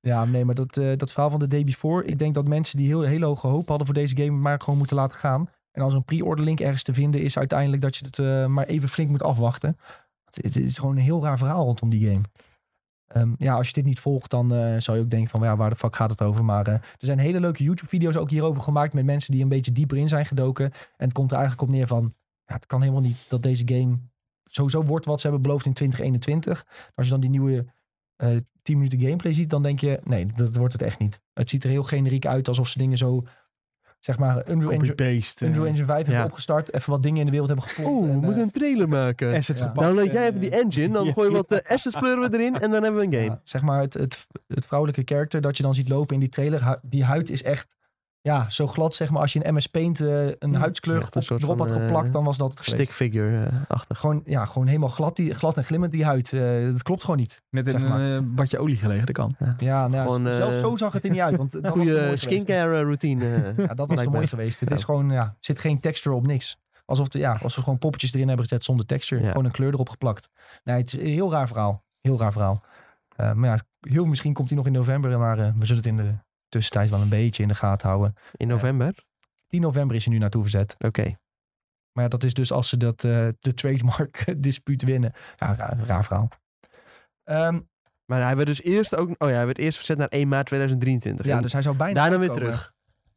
Ja, 0.00 0.24
nee, 0.24 0.44
maar 0.44 0.54
dat, 0.54 0.76
eh, 0.76 0.96
dat 0.96 1.12
verhaal 1.12 1.30
van 1.30 1.38
de 1.38 1.46
day 1.46 1.64
before. 1.64 2.04
Ik 2.04 2.18
denk 2.18 2.34
dat 2.34 2.48
mensen 2.48 2.76
die 2.76 2.86
heel, 2.86 3.00
hele 3.00 3.24
hoge 3.26 3.46
hoop 3.46 3.68
hadden 3.68 3.86
voor 3.86 3.94
deze 3.96 4.16
game, 4.16 4.30
maar 4.30 4.60
gewoon 4.60 4.78
moeten 4.78 4.96
laten 4.96 5.18
gaan. 5.18 5.48
En 5.72 5.82
als 5.82 5.94
een 5.94 6.04
pre-order 6.04 6.44
link 6.44 6.60
ergens 6.60 6.82
te 6.82 6.92
vinden 6.92 7.20
is 7.20 7.38
uiteindelijk 7.38 7.82
dat 7.82 7.96
je 7.96 8.04
het 8.04 8.18
eh, 8.18 8.46
maar 8.46 8.66
even 8.66 8.88
flink 8.88 9.10
moet 9.10 9.22
afwachten. 9.22 9.76
Het, 10.24 10.56
is 10.56 10.78
gewoon 10.78 10.96
een 10.96 11.02
heel 11.02 11.22
raar 11.22 11.38
verhaal 11.38 11.64
rondom 11.64 11.88
die 11.88 12.08
game. 12.08 12.22
Ehm, 13.06 13.32
ja, 13.38 13.54
als 13.54 13.66
je 13.66 13.72
dit 13.72 13.84
niet 13.84 14.00
volgt, 14.00 14.30
dan 14.30 14.54
eh, 14.54 14.76
zou 14.78 14.96
je 14.96 15.02
ook 15.02 15.10
denken 15.10 15.30
van 15.30 15.42
ja, 15.42 15.56
waar 15.56 15.70
de 15.70 15.76
fuck 15.76 15.96
gaat 15.96 16.10
het 16.10 16.22
over? 16.22 16.44
Maar 16.44 16.66
eh, 16.66 16.74
er 16.74 16.82
zijn 16.98 17.18
hele 17.18 17.40
leuke 17.40 17.62
YouTube-video's 17.62 18.16
ook 18.16 18.30
hierover 18.30 18.62
gemaakt 18.62 18.94
met 18.94 19.04
mensen 19.04 19.32
die 19.32 19.42
een 19.42 19.48
beetje 19.48 19.72
dieper 19.72 19.96
in 19.96 20.08
zijn 20.08 20.26
gedoken. 20.26 20.64
En 20.72 21.04
het 21.04 21.12
komt 21.12 21.30
er 21.30 21.36
eigenlijk 21.36 21.68
op 21.68 21.74
neer 21.74 21.86
van, 21.86 22.14
ja, 22.44 22.54
het 22.54 22.66
kan 22.66 22.80
helemaal 22.80 23.02
niet 23.02 23.18
dat 23.28 23.42
deze 23.42 23.62
game 23.66 23.98
sowieso 24.44 24.82
wordt 24.82 25.06
wat 25.06 25.20
ze 25.20 25.26
hebben 25.26 25.42
beloofd 25.42 25.66
in 25.66 25.72
2021. 25.72 26.66
Als 26.94 27.06
je 27.06 27.12
dan 27.12 27.20
die 27.20 27.30
nieuwe 27.30 27.66
eh 28.16 28.36
10 28.62 28.76
minuten 28.76 29.00
gameplay 29.00 29.32
ziet, 29.32 29.50
dan 29.50 29.62
denk 29.62 29.80
je, 29.80 30.00
nee, 30.04 30.26
dat 30.26 30.56
wordt 30.56 30.72
het 30.72 30.82
echt 30.82 30.98
niet. 30.98 31.20
Het 31.32 31.50
ziet 31.50 31.64
er 31.64 31.70
heel 31.70 31.82
generiek 31.82 32.26
uit, 32.26 32.48
alsof 32.48 32.68
ze 32.68 32.78
dingen 32.78 32.98
zo, 32.98 33.24
zeg 34.04 34.18
maar, 34.18 34.50
Unreal 34.50 34.70
Engine, 34.72 34.94
Copy-paste. 34.94 35.44
Unreal 35.46 35.66
Engine 35.66 35.86
5 35.86 36.06
hebben 36.06 36.24
opgestart, 36.24 36.74
even 36.74 36.90
wat 36.90 37.02
dingen 37.02 37.18
in 37.18 37.24
de 37.24 37.30
wereld 37.30 37.48
hebben 37.48 37.66
gevonden. 37.68 37.92
Oeh, 37.94 38.06
we 38.06 38.12
en, 38.12 38.18
moeten 38.18 38.36
eh, 38.36 38.42
een 38.42 38.50
trailer 38.50 38.88
maken. 38.88 39.34
assets 39.36 39.60
Ja. 39.60 39.66
gepakt. 39.66 39.98
En, 39.98 40.04
jij 40.04 40.26
even 40.28 40.40
die 40.40 40.50
eh, 40.50 40.58
engine, 40.58 40.92
dan 40.92 41.04
ja, 41.06 41.12
gooi 41.12 41.28
je 41.28 41.34
wat 41.34 41.52
eh, 41.52 41.70
assets 41.70 41.96
pleuren 41.98 42.30
we 42.30 42.38
erin 42.38 42.54
en 42.60 42.70
dan 42.70 42.82
hebben 42.82 43.00
we 43.00 43.06
een 43.06 43.12
game. 43.12 43.24
ja, 43.24 43.40
zeg 43.44 43.62
maar, 43.62 43.80
het, 43.80 43.94
het, 43.94 44.26
het 44.48 44.66
vrouwelijke 44.66 45.04
karakter 45.04 45.40
dat 45.40 45.56
je 45.56 45.62
dan 45.62 45.74
ziet 45.74 45.88
lopen 45.88 46.14
in 46.14 46.20
die 46.20 46.28
trailer, 46.28 46.64
hu- 46.68 46.76
die 46.82 47.04
huid 47.04 47.30
is 47.30 47.42
echt, 47.42 47.74
ja, 48.22 48.50
zo 48.50 48.66
glad, 48.66 48.94
zeg 48.94 49.10
maar. 49.10 49.20
Als 49.20 49.32
je 49.32 49.46
een 49.46 49.54
MS 49.54 49.66
Paint 49.66 50.00
eh, 50.00 50.26
een 50.38 50.54
huidskleur 50.54 50.96
een 51.10 51.22
op, 51.22 51.30
erop 51.30 51.40
van, 51.40 51.58
had 51.58 51.70
eh, 51.76 51.82
geplakt, 51.82 52.12
dan 52.12 52.24
was 52.24 52.36
dat 52.36 52.50
het 52.50 52.60
geweest. 52.60 52.82
Stick 52.82 52.94
figure-achtig. 52.94 53.98
Gewoon, 53.98 54.22
ja, 54.24 54.44
gewoon 54.44 54.66
helemaal 54.66 54.88
glad, 54.88 55.16
die, 55.16 55.34
glad 55.34 55.56
en 55.56 55.64
glimmend 55.64 55.92
die 55.92 56.04
huid. 56.04 56.32
Eh 56.32 56.64
dat 56.70 56.82
klopt 56.82 57.00
gewoon 57.04 57.16
niet. 57.16 57.42
Zeg 57.50 57.78
maar. 57.78 58.00
een 58.00 58.34
badje 58.34 58.58
olie 58.58 58.76
gelegen, 58.76 59.06
dat 59.06 59.14
kan. 59.14 59.34
Ja, 59.58 59.88
nou, 59.88 59.94
ja, 59.94 60.02
Gewoon, 60.02 60.26
eh, 60.26 60.36
zelfs 60.36 60.60
zo 60.60 60.76
zag 60.76 60.92
het 60.92 61.04
er 61.04 61.10
niet 61.10 61.20
uit. 61.20 61.36
Want 61.36 61.58
Goede 61.62 61.98
geweest. 62.00 62.22
skincare 62.22 62.82
routine. 62.82 63.54
Ja, 63.56 63.74
dat 63.74 63.88
was 63.88 64.06
mooi 64.06 64.26
geweest. 64.26 64.60
Het 64.60 64.68
Ja. 64.68 64.74
is 64.74 64.84
gewoon, 64.84 65.10
ja, 65.10 65.36
zit 65.40 65.60
geen 65.60 65.80
texture 65.80 66.14
op 66.16 66.26
niks. 66.26 66.56
Alsof, 66.84 67.08
de, 67.08 67.18
ja, 67.18 67.32
alsof 67.32 67.54
we 67.54 67.62
gewoon 67.62 67.78
poppetjes 67.78 68.12
erin 68.14 68.28
hebben 68.28 68.46
gezet 68.46 68.64
zonder 68.64 68.86
texture. 68.86 69.22
Ja. 69.22 69.28
Gewoon 69.30 69.44
een 69.44 69.50
kleur 69.50 69.72
erop 69.72 69.88
geplakt. 69.88 70.28
Nee, 70.64 70.76
het 70.76 70.92
is 70.92 71.00
een 71.00 71.06
heel 71.06 71.30
raar 71.30 71.46
verhaal. 71.48 71.84
Heel 72.00 72.18
raar 72.18 72.32
verhaal. 72.32 72.62
Eh, 73.16 73.32
maar 73.32 73.48
ja, 73.50 73.58
heel 73.90 74.04
misschien 74.04 74.32
komt 74.32 74.48
hij 74.48 74.56
nog 74.56 74.66
in 74.66 74.72
november. 74.72 75.18
Maar 75.18 75.36
we 75.36 75.66
zullen 75.66 75.82
het 75.82 75.86
in 75.86 75.96
de 75.96 76.14
tussentijd 76.52 76.90
wel 76.90 77.00
een 77.00 77.08
beetje 77.08 77.42
in 77.42 77.48
de 77.48 77.54
gaten 77.54 77.88
houden. 77.88 78.14
In 78.36 78.48
november? 78.48 79.04
10 79.46 79.60
november 79.60 79.96
is 79.96 80.04
hij 80.04 80.12
nu 80.12 80.18
naartoe 80.20 80.42
verzet. 80.42 80.74
Oké. 80.78 81.16
Maar 81.92 82.08
dat 82.08 82.24
is 82.24 82.34
dus 82.34 82.52
als 82.52 82.68
ze 82.68 82.76
dat, 82.76 83.04
eh, 83.04 83.28
de 83.40 83.54
trademark 83.54 84.24
dispuut 84.42 84.82
winnen. 84.82 85.12
Ja, 85.36 85.54
raar, 85.54 85.78
raar 85.86 86.04
verhaal. 86.04 86.28
Ehm, 87.24 87.60
Maar 88.06 88.22
hij 88.22 88.36
werd 88.36 88.48
dus 88.48 88.62
eerst 88.62 88.96
ook... 88.96 89.08
Oh 89.18 89.28
ja, 89.28 89.34
hij 89.34 89.46
werd 89.46 89.58
eerst 89.58 89.76
verzet 89.76 89.98
naar 89.98 90.08
1 90.08 90.28
maart 90.28 90.46
2023. 90.46 91.26
ja, 91.26 91.40
dus 91.40 91.52
hij 91.52 91.62
zou 91.62 91.76
bijna 91.76 92.00
daarna 92.00 92.18
weer 92.18 92.30
terug. 92.30 92.72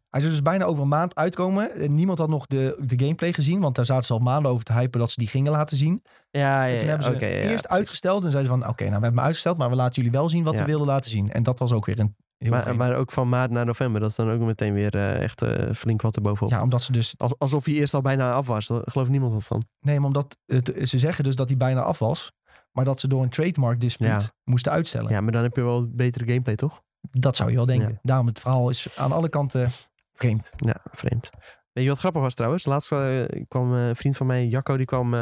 Hij 0.10 0.22
zou 0.24 0.34
dus 0.34 0.44
bijna 0.44 0.66
over 0.66 0.82
een 0.84 0.90
maand 0.90 1.16
uitkomen. 1.16 1.76
En 1.76 1.96
niemand 1.96 2.20
had 2.20 2.30
nog 2.30 2.46
de, 2.46 2.82
de 2.86 3.00
gameplay 3.00 3.34
gezien. 3.34 3.60
Want 3.60 3.76
daar 3.76 3.86
zaten 3.86 4.06
ze 4.06 4.14
al 4.14 4.20
maanden 4.20 4.52
over 4.52 4.64
te 4.66 4.74
hypen 4.74 5.00
dat 5.00 5.12
ze 5.12 5.20
die 5.20 5.28
gingen 5.28 5.52
laten 5.52 5.78
zien. 5.78 6.04
Ja, 6.30 6.64
ja, 6.66 6.74
En 6.74 6.80
toen 6.80 6.88
hebben 6.88 7.20
ze 7.20 7.42
eerst 7.42 7.68
uitgesteld 7.68 8.24
en 8.24 8.32
zeiden 8.32 8.52
ze 8.54 8.60
van... 8.60 8.70
Oké, 8.70 8.84
nou 8.84 8.96
we 8.96 9.02
hebben 9.02 9.12
hem 9.20 9.26
uitgesteld, 9.26 9.58
maar 9.58 9.70
we 9.70 9.76
laten 9.76 9.96
jullie 9.96 10.12
wel 10.12 10.30
zien 10.30 10.44
wat 10.44 10.54
Ja. 10.54 10.60
we 10.60 10.66
wilden 10.66 10.88
laten 10.88 11.12
zien. 11.12 11.32
En 11.32 11.44
dat 11.44 11.60
was 11.60 11.72
ook 11.72 11.86
weer 11.86 12.00
een 12.00 12.16
heel 12.38 12.50
Maar, 12.50 12.62
vreemd. 12.62 12.78
maar 12.78 12.96
ook 12.96 13.12
van 13.12 13.30
maart 13.30 13.52
naar 13.52 13.66
november. 13.66 14.02
Dat 14.02 14.10
is 14.10 14.16
dan 14.16 14.30
ook 14.32 14.40
meteen 14.40 14.74
weer 14.74 14.96
eh, 14.96 15.22
echt 15.24 15.42
eh, 15.42 15.74
flink 15.74 16.02
wat 16.02 16.16
erbovenop. 16.16 16.52
Ja, 16.52 16.62
omdat 16.62 16.82
ze 16.82 16.92
dus... 16.92 17.14
Als, 17.18 17.34
alsof 17.38 17.66
hij 17.66 17.74
eerst 17.74 17.94
al 17.94 18.02
bijna 18.02 18.32
af 18.34 18.48
was. 18.48 18.68
Daar 18.68 18.82
gelooft 18.86 19.10
niemand 19.10 19.34
wat 19.34 19.44
van. 19.44 19.64
Nee, 19.80 19.98
maar 19.98 20.08
omdat 20.08 20.38
het, 20.46 20.74
ze 20.84 20.98
zeggen 20.98 21.24
dus 21.24 21.36
dat 21.36 21.48
hij 21.48 21.58
bijna 21.58 21.82
af 21.82 22.00
was. 22.00 22.32
Maar 22.72 22.86
dat 22.86 23.00
ze 23.00 23.08
door 23.08 23.24
een 23.24 23.30
trademark 23.30 23.80
dispute 23.80 24.10
Ja. 24.12 24.20
moesten 24.44 24.72
uitstellen. 24.72 25.12
Ja, 25.12 25.22
maar 25.22 25.32
dan 25.32 25.44
heb 25.44 25.56
je 25.56 25.62
wel 25.64 25.88
betere 25.90 26.26
gameplay, 26.26 26.56
toch? 26.56 26.82
Dat 27.02 27.36
zou 27.36 27.50
je 27.50 27.56
wel 27.56 27.66
denken. 27.66 27.90
Ja. 27.90 28.00
Daarom 28.02 28.28
het 28.28 28.40
verhaal 28.40 28.70
is 28.70 28.88
aan 28.98 29.12
alle 29.12 29.30
kanten 29.30 29.72
vreemd. 30.14 30.50
Ja, 30.56 30.76
vreemd. 30.92 31.30
Weet 31.72 31.84
je 31.84 31.90
wat 31.90 32.00
grappig 32.00 32.22
was 32.22 32.34
trouwens? 32.34 32.66
Laatst 32.66 32.92
eh, 32.92 33.24
kwam 33.48 33.74
een 33.74 33.96
vriend 33.96 34.18
van 34.18 34.28
mij, 34.28 34.48
Jacco, 34.48 34.78
die 34.78 34.86
kwam... 34.86 35.14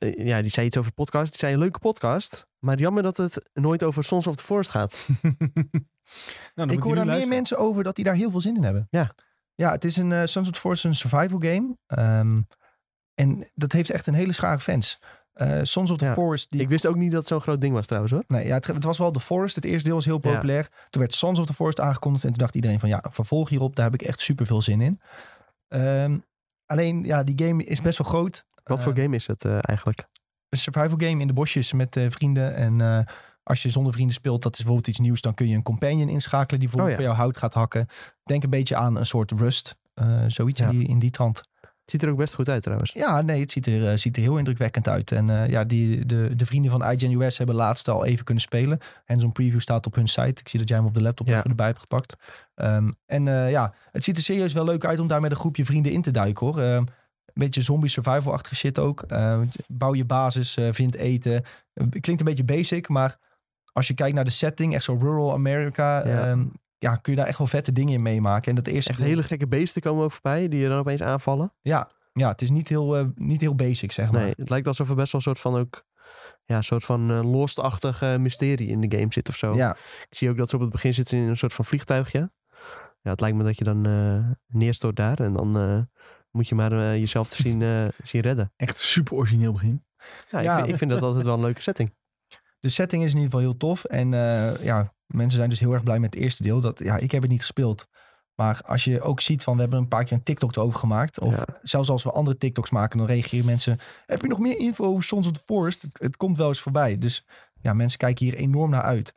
ja, 0.00 0.42
die 0.42 0.50
zei 0.50 0.66
iets 0.66 0.76
over 0.76 0.92
podcast. 0.92 1.30
Die 1.30 1.38
zei 1.38 1.52
een 1.52 1.58
leuke 1.58 1.78
podcast. 1.78 2.46
Maar 2.60 2.78
jammer 2.78 3.02
dat 3.02 3.16
het 3.16 3.48
nooit 3.52 3.82
over 3.82 4.04
Sons 4.04 4.26
of 4.26 4.36
the 4.36 4.42
Forest 4.42 4.70
gaat. 4.70 4.94
Nou, 6.54 6.68
dan 6.68 6.70
Ik 6.70 6.82
hoor 6.82 6.94
daar 6.94 7.06
meer 7.06 7.28
mensen 7.28 7.58
over 7.58 7.82
dat 7.84 7.96
die 7.96 8.04
daar 8.04 8.14
heel 8.14 8.30
veel 8.30 8.40
zin 8.40 8.56
in 8.56 8.62
hebben. 8.62 8.86
Ja. 8.90 9.14
Ja, 9.54 9.70
het 9.70 9.84
is 9.84 9.96
een 9.96 10.10
uh, 10.10 10.20
Sons 10.24 10.46
of 10.48 10.52
the 10.52 10.58
Forest 10.60 10.84
een 10.84 10.94
survival 10.94 11.38
game. 11.38 11.76
Ehm, 11.86 12.40
en 13.14 13.50
dat 13.54 13.72
heeft 13.72 13.90
echt 13.90 14.06
een 14.06 14.14
hele 14.14 14.32
schare 14.32 14.58
fans. 14.60 14.98
Eh 15.32 15.58
Sons 15.62 15.90
of 15.90 15.96
the 15.96 16.04
Ja. 16.04 16.12
Forest... 16.12 16.50
Die 16.50 16.60
Ik 16.60 16.68
wist 16.68 16.86
ook 16.86 16.96
niet 16.96 17.10
dat 17.10 17.18
het 17.20 17.28
zo'n 17.28 17.40
groot 17.40 17.60
ding 17.60 17.74
was 17.74 17.86
trouwens 17.86 18.12
hoor. 18.12 18.24
Nee, 18.26 18.46
ja, 18.46 18.54
het, 18.54 18.66
het 18.66 18.84
was 18.84 18.98
wel 18.98 19.10
The 19.10 19.20
Forest. 19.20 19.54
Het 19.54 19.64
eerste 19.64 19.84
deel 19.86 19.94
was 19.94 20.04
heel 20.04 20.20
Ja. 20.22 20.30
populair. 20.32 20.68
Toen 20.90 21.00
werd 21.00 21.14
Sons 21.14 21.38
of 21.38 21.46
the 21.46 21.54
Forest 21.54 21.80
aangekondigd. 21.80 22.24
En 22.24 22.30
toen 22.30 22.38
dacht 22.38 22.54
iedereen 22.54 22.80
van 22.80 22.88
ja, 22.88 23.04
vervolg 23.10 23.48
hierop. 23.48 23.76
Daar 23.76 23.90
heb 23.90 24.00
ik 24.00 24.06
echt 24.06 24.20
super 24.20 24.46
veel 24.46 24.62
zin 24.62 24.80
in. 24.80 25.00
Ehm, 25.68 26.18
alleen, 26.66 27.04
ja, 27.04 27.22
die 27.22 27.46
game 27.46 27.64
is 27.64 27.80
best 27.82 27.98
wel 27.98 28.06
groot. 28.08 28.46
Wat 28.64 28.82
voor 28.82 28.92
Eh, 28.94 29.02
game 29.02 29.16
is 29.16 29.26
het 29.26 29.44
eh, 29.44 29.58
eigenlijk? 29.60 30.08
Een 30.50 30.58
survival 30.58 30.98
game 30.98 31.20
in 31.20 31.26
de 31.26 31.32
bosjes 31.32 31.72
met 31.72 31.96
eh, 31.96 32.04
vrienden. 32.08 32.54
En 32.54 32.80
eh, 32.80 32.98
als 33.42 33.62
je 33.62 33.70
zonder 33.70 33.92
vrienden 33.92 34.14
speelt, 34.14 34.42
dat 34.42 34.52
is 34.52 34.58
bijvoorbeeld 34.58 34.88
iets 34.88 34.98
nieuws. 34.98 35.20
Dan 35.20 35.34
kun 35.34 35.48
je 35.48 35.54
een 35.54 35.62
companion 35.62 36.08
inschakelen 36.08 36.60
die 36.60 36.68
bijvoorbeeld 36.68 36.98
Oh 36.98 37.04
ja. 37.04 37.08
voor 37.08 37.16
jou 37.16 37.16
hout 37.16 37.36
gaat 37.36 37.54
hakken. 37.54 37.86
Denk 38.24 38.42
een 38.42 38.50
beetje 38.50 38.76
aan 38.76 38.96
een 38.96 39.06
soort 39.06 39.30
Rust. 39.32 39.76
eh, 39.94 40.24
zoiets 40.26 40.60
Ja. 40.60 40.68
in, 40.68 40.78
die, 40.78 40.88
in 40.88 40.98
die 40.98 41.10
trant. 41.10 41.38
Het 41.60 42.00
ziet 42.00 42.02
er 42.02 42.10
ook 42.10 42.16
best 42.18 42.34
goed 42.34 42.48
uit 42.48 42.62
trouwens. 42.62 42.92
Ja, 42.92 43.20
nee, 43.22 43.40
het 43.40 43.50
ziet 43.50 43.66
er, 43.66 43.98
ziet 43.98 44.16
er 44.16 44.22
heel 44.22 44.38
indrukwekkend 44.38 44.88
uit. 44.88 45.12
En 45.12 45.26
ja, 45.50 45.64
die, 45.64 46.06
de, 46.06 46.36
de 46.36 46.46
vrienden 46.46 46.70
van 46.70 46.84
IGN 46.90 47.20
US 47.20 47.38
hebben 47.38 47.56
laatst 47.56 47.88
al 47.88 48.04
even 48.04 48.24
kunnen 48.24 48.42
spelen. 48.42 48.78
En 49.04 49.20
zo'n 49.20 49.32
preview 49.32 49.60
staat 49.60 49.86
op 49.86 49.94
hun 49.94 50.08
site. 50.08 50.40
Ik 50.40 50.48
zie 50.48 50.58
dat 50.58 50.68
jij 50.68 50.78
hem 50.78 50.86
op 50.86 50.94
de 50.94 51.02
laptop 51.02 51.26
Ja. 51.26 51.36
even 51.38 51.50
erbij 51.50 51.66
hebt 51.66 51.80
gepakt. 51.80 52.14
Ehm, 52.54 52.88
en 53.06 53.24
ja, 53.24 53.74
het 53.92 54.04
ziet 54.04 54.16
er 54.16 54.22
serieus 54.22 54.52
wel 54.52 54.64
leuk 54.64 54.84
uit 54.84 55.00
om 55.00 55.06
daar 55.06 55.20
met 55.20 55.30
een 55.30 55.36
groepje 55.36 55.64
vrienden 55.64 55.92
in 55.92 56.02
te 56.02 56.10
duiken 56.10 56.46
hoor. 56.46 56.84
Ehm, 57.30 57.40
een 57.42 57.46
beetje 57.46 57.62
zombie 57.62 57.90
survival-achtige 57.90 58.54
shit 58.56 58.78
ook. 58.78 59.02
Ehm, 59.02 59.46
bouw 59.68 59.94
je 59.94 60.04
basis, 60.04 60.56
eh, 60.56 60.68
vind 60.72 60.94
eten. 60.96 61.44
Eh, 61.72 61.86
klinkt 62.00 62.20
een 62.20 62.24
beetje 62.26 62.44
basic, 62.44 62.88
maar 62.88 63.18
als 63.72 63.86
je 63.88 63.94
kijkt 63.94 64.14
naar 64.14 64.24
de 64.24 64.30
setting, 64.30 64.74
echt 64.74 64.84
zo 64.84 64.98
rural 65.00 65.32
America, 65.32 66.06
Ja. 66.08 66.26
ja. 66.28 66.44
ja, 66.78 66.96
kun 66.96 67.12
je 67.12 67.18
daar 67.18 67.28
echt 67.28 67.38
wel 67.38 67.46
vette 67.46 67.72
dingen 67.72 67.94
in 67.94 68.02
meemaken. 68.02 68.48
En 68.50 68.54
dat 68.56 68.66
eerste 68.66 68.90
Echt 68.90 68.98
deel- 68.98 69.08
hele 69.08 69.22
gekke 69.22 69.46
beesten 69.48 69.82
komen 69.82 70.04
ook 70.04 70.12
voorbij 70.12 70.48
die 70.48 70.60
je 70.60 70.68
dan 70.68 70.78
opeens 70.78 71.02
aanvallen. 71.02 71.52
ja, 71.60 71.90
ja, 72.12 72.28
het 72.28 72.42
is 72.42 72.50
niet 72.50 72.68
heel, 72.68 72.96
eh, 72.96 73.04
niet 73.14 73.40
heel 73.40 73.54
basic, 73.54 73.92
zeg 73.92 74.12
maar. 74.12 74.22
Nee, 74.22 74.32
het 74.36 74.50
lijkt 74.50 74.66
alsof 74.66 74.88
er 74.88 74.94
best 74.94 75.12
wel 75.12 75.20
een 75.20 75.26
soort 75.34 75.38
van 75.40 75.60
ook... 75.60 75.88
Ja, 76.44 76.56
een 76.56 76.64
soort 76.64 76.84
van 76.84 77.10
eh 77.10 77.30
lost-achtig 77.32 78.02
eh, 78.02 78.16
mysterie 78.16 78.68
in 78.68 78.80
de 78.80 78.96
game 78.98 79.12
zit 79.12 79.28
of 79.28 79.36
zo. 79.36 79.54
Ja, 79.54 79.76
Ik 80.10 80.16
zie 80.16 80.30
ook 80.30 80.36
dat 80.36 80.48
ze 80.48 80.54
op 80.56 80.60
het 80.60 80.70
begin 80.70 80.94
zitten 80.94 81.18
in 81.18 81.28
een 81.28 81.36
soort 81.36 81.52
van 81.52 81.64
vliegtuigje. 81.64 82.30
Ja, 83.02 83.10
het 83.10 83.20
lijkt 83.20 83.36
me 83.36 83.44
dat 83.44 83.58
je 83.58 83.64
dan 83.64 83.86
eh, 83.86 84.30
neerstort 84.46 84.96
daar 84.96 85.20
en 85.20 85.32
dan 85.32 85.58
eh, 85.58 85.80
moet 86.30 86.48
je 86.48 86.54
maar 86.54 86.72
eh, 86.72 86.96
jezelf 86.96 87.28
te 87.28 87.42
zien, 87.42 87.62
eh, 87.62 87.86
zien 88.02 88.20
redden. 88.20 88.52
Echt 88.56 88.78
super 88.78 89.14
origineel 89.14 89.52
begin. 89.52 89.84
Ja, 90.30 90.40
Ja. 90.40 90.50
Ik, 90.52 90.58
vind, 90.58 90.72
ik 90.72 90.78
vind 90.78 90.90
dat 90.90 91.02
altijd 91.08 91.24
wel 91.24 91.34
een 91.34 91.40
leuke 91.40 91.62
setting. 91.62 91.94
de 92.60 92.68
setting 92.68 93.02
is 93.02 93.10
in 93.10 93.16
ieder 93.16 93.30
geval 93.30 93.46
heel 93.48 93.56
tof. 93.58 93.84
En 93.84 94.14
eh, 94.14 94.64
ja, 94.64 94.94
mensen 95.06 95.36
zijn 95.38 95.50
dus 95.50 95.60
heel 95.60 95.72
erg 95.72 95.82
blij 95.82 95.98
met 95.98 96.14
het 96.14 96.22
eerste 96.22 96.42
deel. 96.42 96.60
Dat, 96.60 96.78
ja, 96.78 96.96
ik 96.96 97.10
heb 97.10 97.22
het 97.22 97.30
niet 97.30 97.40
gespeeld. 97.40 97.86
Maar 98.34 98.60
als 98.64 98.84
je 98.84 99.00
ook 99.00 99.20
ziet 99.20 99.42
van, 99.42 99.54
we 99.54 99.60
hebben 99.60 99.78
een 99.78 99.88
paar 99.88 100.04
keer 100.04 100.12
een 100.16 100.22
TikTok 100.22 100.56
erover 100.56 100.78
gemaakt. 100.78 101.20
Of 101.20 101.36
Ja. 101.36 101.44
zelfs 101.62 101.88
als 101.90 102.02
we 102.02 102.10
andere 102.10 102.36
TikToks 102.36 102.70
maken, 102.70 102.98
dan 102.98 103.06
reageren 103.06 103.44
mensen. 103.46 103.78
Heb 104.06 104.20
je 104.22 104.28
nog 104.28 104.38
meer 104.38 104.58
info 104.58 104.84
over 104.84 105.02
Sons 105.04 105.26
of 105.26 105.32
the 105.32 105.42
Forest? 105.44 105.82
Het, 105.82 105.98
het 106.00 106.16
komt 106.16 106.36
wel 106.36 106.48
eens 106.48 106.60
voorbij. 106.60 106.98
Dus 106.98 107.26
ja, 107.60 107.72
mensen 107.72 107.98
kijken 107.98 108.24
hier 108.24 108.34
enorm 108.34 108.70
naar 108.70 108.82
uit. 108.82 109.14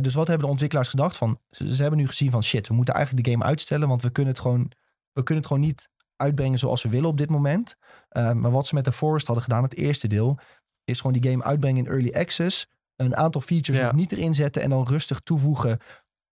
Dus 0.00 0.14
wat 0.14 0.26
hebben 0.26 0.44
de 0.46 0.50
ontwikkelaars 0.52 0.88
gedacht 0.88 1.16
van? 1.16 1.40
Ze, 1.50 1.74
ze 1.74 1.80
hebben 1.82 2.00
nu 2.00 2.06
gezien 2.06 2.30
van 2.30 2.42
shit, 2.44 2.68
we 2.68 2.74
moeten 2.74 2.94
eigenlijk 2.94 3.24
de 3.26 3.30
game 3.32 3.44
uitstellen. 3.44 3.88
Want 3.88 4.02
we 4.02 4.10
kunnen 4.10 4.32
het 4.32 4.42
gewoon, 4.42 4.70
we 5.12 5.22
kunnen 5.22 5.44
het 5.44 5.52
gewoon 5.52 5.66
niet 5.66 5.88
uitbrengen 6.16 6.58
zoals 6.58 6.82
we 6.82 6.88
willen 6.88 7.08
op 7.08 7.18
dit 7.18 7.30
moment. 7.30 7.76
Eh, 8.08 8.32
maar 8.32 8.50
wat 8.50 8.66
ze 8.66 8.74
met 8.74 8.84
The 8.84 8.92
Forest 8.92 9.26
hadden 9.26 9.44
gedaan, 9.44 9.62
het 9.62 9.76
eerste 9.76 10.08
deel, 10.08 10.38
is 10.84 11.00
gewoon 11.00 11.20
die 11.20 11.30
game 11.30 11.44
uitbrengen 11.44 11.84
in 11.84 11.90
early 11.92 12.10
access. 12.12 12.66
Een 12.96 13.16
aantal 13.16 13.40
features 13.40 13.80
Ja. 13.80 13.86
nog 13.86 13.94
niet 13.94 14.12
erin 14.12 14.34
zetten 14.34 14.62
en 14.62 14.70
dan 14.70 14.86
rustig 14.86 15.20
toevoegen 15.20 15.78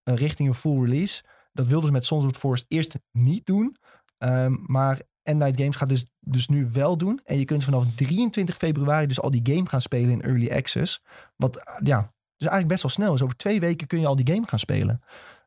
eh, 0.03 0.15
richting 0.15 0.49
een 0.49 0.55
full 0.55 0.81
release. 0.83 1.23
Dat 1.53 1.67
wilden 1.67 1.87
ze 1.87 1.93
met 1.93 2.05
Sons 2.05 2.25
of 2.25 2.33
the 2.33 2.39
Forest 2.39 2.65
eerst 2.69 2.99
niet 3.13 3.47
doen. 3.47 3.77
Ehm, 4.19 4.55
maar 4.67 5.01
Endnight 5.23 5.61
Games 5.61 5.77
gaat 5.77 5.89
dus, 5.89 6.05
dus 6.21 6.49
nu 6.49 6.69
wel 6.73 6.97
doen. 6.97 7.21
En 7.25 7.39
je 7.39 7.45
kunt 7.45 7.65
vanaf 7.65 7.85
23 7.95 8.57
februari 8.57 9.07
dus 9.07 9.21
al 9.21 9.31
die 9.31 9.41
game 9.55 9.69
gaan 9.69 9.81
spelen 9.81 10.11
in 10.11 10.23
early 10.23 10.51
access. 10.51 11.03
Wat 11.37 11.57
ja, 11.85 11.99
dus 12.37 12.49
eigenlijk 12.51 12.69
best 12.69 12.83
wel 12.83 12.91
snel 12.93 13.15
is. 13.15 13.23
Over 13.23 13.37
twee 13.37 13.61
weken 13.61 13.87
kun 13.87 14.01
je 14.01 14.07
al 14.07 14.17
die 14.17 14.35
game 14.35 14.47
gaan 14.47 14.59
spelen. 14.59 15.03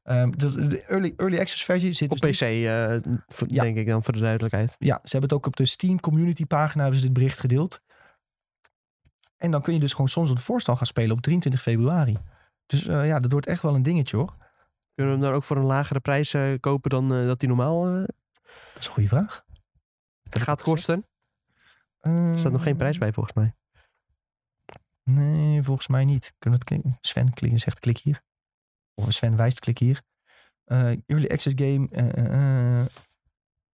Ehm, 0.06 0.32
de, 0.32 0.68
de 0.68 0.82
early, 0.84 1.14
early 1.18 1.40
access 1.40 1.64
versie 1.64 1.92
zit 1.92 2.12
Op 2.12 2.20
dus 2.20 2.38
PC, 2.38 2.42
eh, 2.42 2.96
voor- 3.28 3.48
Ja. 3.52 3.62
denk 3.64 3.78
ik 3.78 3.88
dan 3.88 4.04
voor 4.04 4.14
de 4.14 4.20
duidelijkheid. 4.20 4.76
ja, 4.80 4.96
ze 5.04 5.12
hebben 5.12 5.30
het 5.30 5.34
ook 5.34 5.46
op 5.46 5.56
de 5.56 5.66
Steam 5.66 6.00
community 6.00 6.46
pagina 6.46 6.82
hebben 6.82 7.00
ze 7.00 7.06
dit 7.06 7.14
bericht 7.16 7.40
gedeeld. 7.40 7.82
En 9.38 9.52
dan 9.52 9.62
kun 9.62 9.74
je 9.74 9.80
dus 9.80 9.92
gewoon 9.92 10.08
soms 10.10 10.30
op 10.30 10.36
de 10.36 10.42
voorstal 10.42 10.76
gaan 10.76 10.86
spelen 10.86 11.16
op 11.16 11.22
23 11.22 11.62
februari. 11.62 12.18
Dus 12.66 12.88
eh, 12.88 13.08
ja, 13.08 13.20
dat 13.20 13.32
wordt 13.32 13.48
echt 13.48 13.62
wel 13.62 13.76
een 13.76 13.84
dingetje 13.84 14.18
hoor. 14.18 14.36
Kunnen 14.96 15.14
we 15.14 15.20
hem 15.20 15.28
dan 15.30 15.34
ook 15.34 15.44
voor 15.44 15.58
een 15.58 15.64
lagere 15.66 16.00
prijs 16.00 16.34
eh, 16.34 16.54
kopen 16.60 16.90
dan 16.90 17.08
dat 17.10 17.42
hij 17.42 17.50
normaal 17.50 17.84
Dat 17.84 18.08
is 18.80 18.88
een 18.88 18.94
goede 18.94 19.10
vraag. 19.10 19.44
gaat 20.30 20.62
kosten? 20.62 21.06
Er 22.00 22.40
staat 22.40 22.52
nog 22.52 22.64
geen 22.64 22.76
prijs 22.78 22.98
bij 22.98 23.14
volgens 23.14 23.36
mij. 23.36 23.56
Nee, 25.04 25.64
volgens 25.64 25.88
mij 25.88 26.06
niet. 26.06 26.34
Kunnen 26.40 26.60
we 26.60 26.66
het 26.66 26.82
klikken? 26.84 26.98
Sven 27.02 27.34
klikken, 27.34 27.60
zegt 27.60 27.80
klik 27.80 27.98
hier. 27.98 28.22
Of 28.96 29.12
Sven 29.14 29.36
wijst 29.36 29.60
klik 29.60 29.78
hier. 29.78 30.02
Eh 30.66 30.92
early 31.06 31.28
access 31.28 31.56
game 31.56 31.88
eh, 31.92 32.18
eh, 32.18 32.80
eh, 32.82 32.86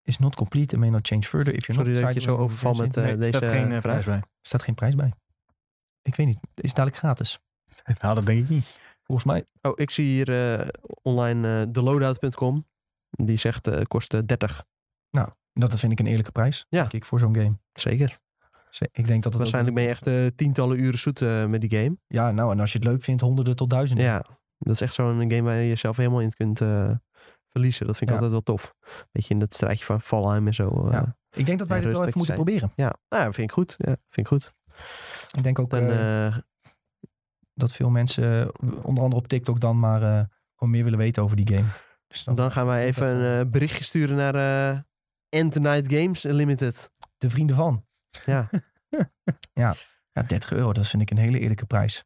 is 0.04 0.18
not 0.20 0.36
complete 0.36 0.74
and 0.76 0.84
may 0.84 0.92
not 0.92 1.08
change 1.08 1.24
further 1.24 1.54
if 1.54 1.66
you're 1.66 1.74
Sorry 1.82 1.94
not 1.94 2.04
dat 2.04 2.14
je 2.14 2.30
zo 2.30 2.38
overval 2.38 2.74
met 2.74 2.98
eh, 2.98 3.04
Nee, 3.04 3.12
er 3.12 3.18
deze 3.20 3.38
staat 3.38 3.50
geen 3.52 3.72
eh, 3.72 3.80
prijs 3.80 4.06
bij. 4.06 4.16
Er 4.16 4.24
staat 4.42 4.62
geen 4.62 4.76
prijs 4.76 4.96
bij. 4.96 5.14
Ik 6.02 6.16
weet 6.16 6.28
niet. 6.28 6.40
Is 6.56 6.74
dadelijk 6.74 6.98
gratis. 6.98 7.40
Nou, 8.02 8.16
dat 8.16 8.26
denk 8.26 8.44
ik 8.44 8.50
niet. 8.50 8.66
Volgens 9.04 9.28
mij. 9.28 9.46
Oh, 9.62 9.72
ik 9.76 9.92
zie 9.92 10.06
hier 10.06 10.60
eh, 10.60 10.68
online 11.02 11.62
eh 11.62 11.72
theloadout.com. 11.72 12.68
Die 13.10 13.38
zegt 13.38 13.68
eh 13.68 13.82
kost 13.88 14.14
eh, 14.14 14.20
30. 14.26 14.64
Dat 15.54 15.80
vind 15.80 15.92
ik 15.92 16.00
een 16.00 16.06
eerlijke 16.08 16.32
prijs. 16.32 16.66
Ja. 16.70 16.80
Denk 16.80 16.94
ik 16.94 17.06
voor 17.06 17.20
zo'n 17.20 17.36
game. 17.36 17.58
Zeker. 17.74 18.20
Ze- 18.70 18.90
Ik 18.92 19.08
denk 19.08 19.24
dat 19.24 19.32
het 19.34 19.42
Waarschijnlijk 19.42 19.76
ben 19.76 19.84
je 19.84 19.90
echt 19.90 20.08
eh, 20.08 20.26
tientallen 20.36 20.80
uren 20.80 21.00
zoet 21.00 21.22
eh, 21.22 21.46
met 21.46 21.62
die 21.62 21.70
game. 21.80 21.98
Ja, 22.08 22.32
nou, 22.32 22.52
en 22.52 22.60
als 22.60 22.72
je 22.72 22.78
het 22.78 22.88
leuk 22.88 23.04
vindt, 23.04 23.22
honderden 23.22 23.56
tot 23.56 23.70
duizenden. 23.70 24.06
Ja, 24.06 24.26
dat 24.66 24.74
is 24.74 24.82
echt 24.82 24.94
zo'n 24.94 25.20
game 25.32 25.42
waar 25.42 25.56
je 25.56 25.68
jezelf 25.68 25.98
helemaal 25.98 26.20
in 26.22 26.34
kunt 26.34 26.62
eh, 26.62 26.92
verliezen. 27.50 27.86
Dat 27.88 27.98
vind 27.98 28.10
ik 28.10 28.16
Ja. 28.16 28.22
altijd 28.24 28.32
wel 28.46 28.56
tof. 28.56 28.76
Beetje 29.12 29.34
in 29.34 29.40
dat 29.40 29.54
strijdje 29.54 29.86
van 29.86 30.02
Valheim 30.02 30.48
en 30.48 30.54
zo. 30.54 30.86
eh. 30.86 30.92
Ja. 30.92 31.16
Ik 31.32 31.46
denk 31.46 31.60
dat 31.60 31.68
wij 31.68 31.78
Ja, 31.78 31.84
dit 31.84 31.92
wel 31.94 32.06
even 32.06 32.18
moeten 32.18 32.36
zijn. 32.36 32.46
proberen. 32.46 32.72
ja. 32.76 32.96
Nou, 33.10 33.24
ja, 33.24 33.32
vind 33.32 33.48
ik 33.50 33.52
goed. 33.54 33.76
Ja, 33.78 33.86
vind 34.10 34.16
ik 34.16 34.28
goed. 34.28 34.54
Ik 35.38 35.44
denk 35.44 35.60
ook 35.60 35.74
eh, 35.74 36.38
dat 37.54 37.74
veel 37.74 37.90
mensen, 37.90 38.52
onder 38.84 39.04
andere 39.04 39.22
op 39.22 39.28
TikTok 39.28 39.60
dan, 39.60 39.80
maar 39.80 40.00
gewoon 40.56 40.70
meer 40.74 40.84
willen 40.84 41.00
weten 41.00 41.24
over 41.24 41.36
die 41.36 41.56
game. 41.56 41.68
Dus 42.08 42.24
dan 42.24 42.52
gaan 42.52 42.66
wij 42.66 42.86
even 42.86 43.08
een 43.08 43.52
berichtje 43.52 43.84
sturen 43.84 44.16
naar 44.16 44.86
End 45.30 45.60
Night 45.60 45.94
Games 45.94 46.24
Limited. 46.24 46.92
De 47.18 47.30
vrienden 47.30 47.56
van. 47.56 47.86
Ja. 48.26 48.50
Ja, 50.14 50.24
30 50.28 50.52
euro, 50.52 50.74
dat 50.74 50.88
vind 50.88 51.02
ik 51.02 51.12
een 51.12 51.18
hele 51.18 51.40
eerlijke 51.40 51.66
prijs. 51.66 52.06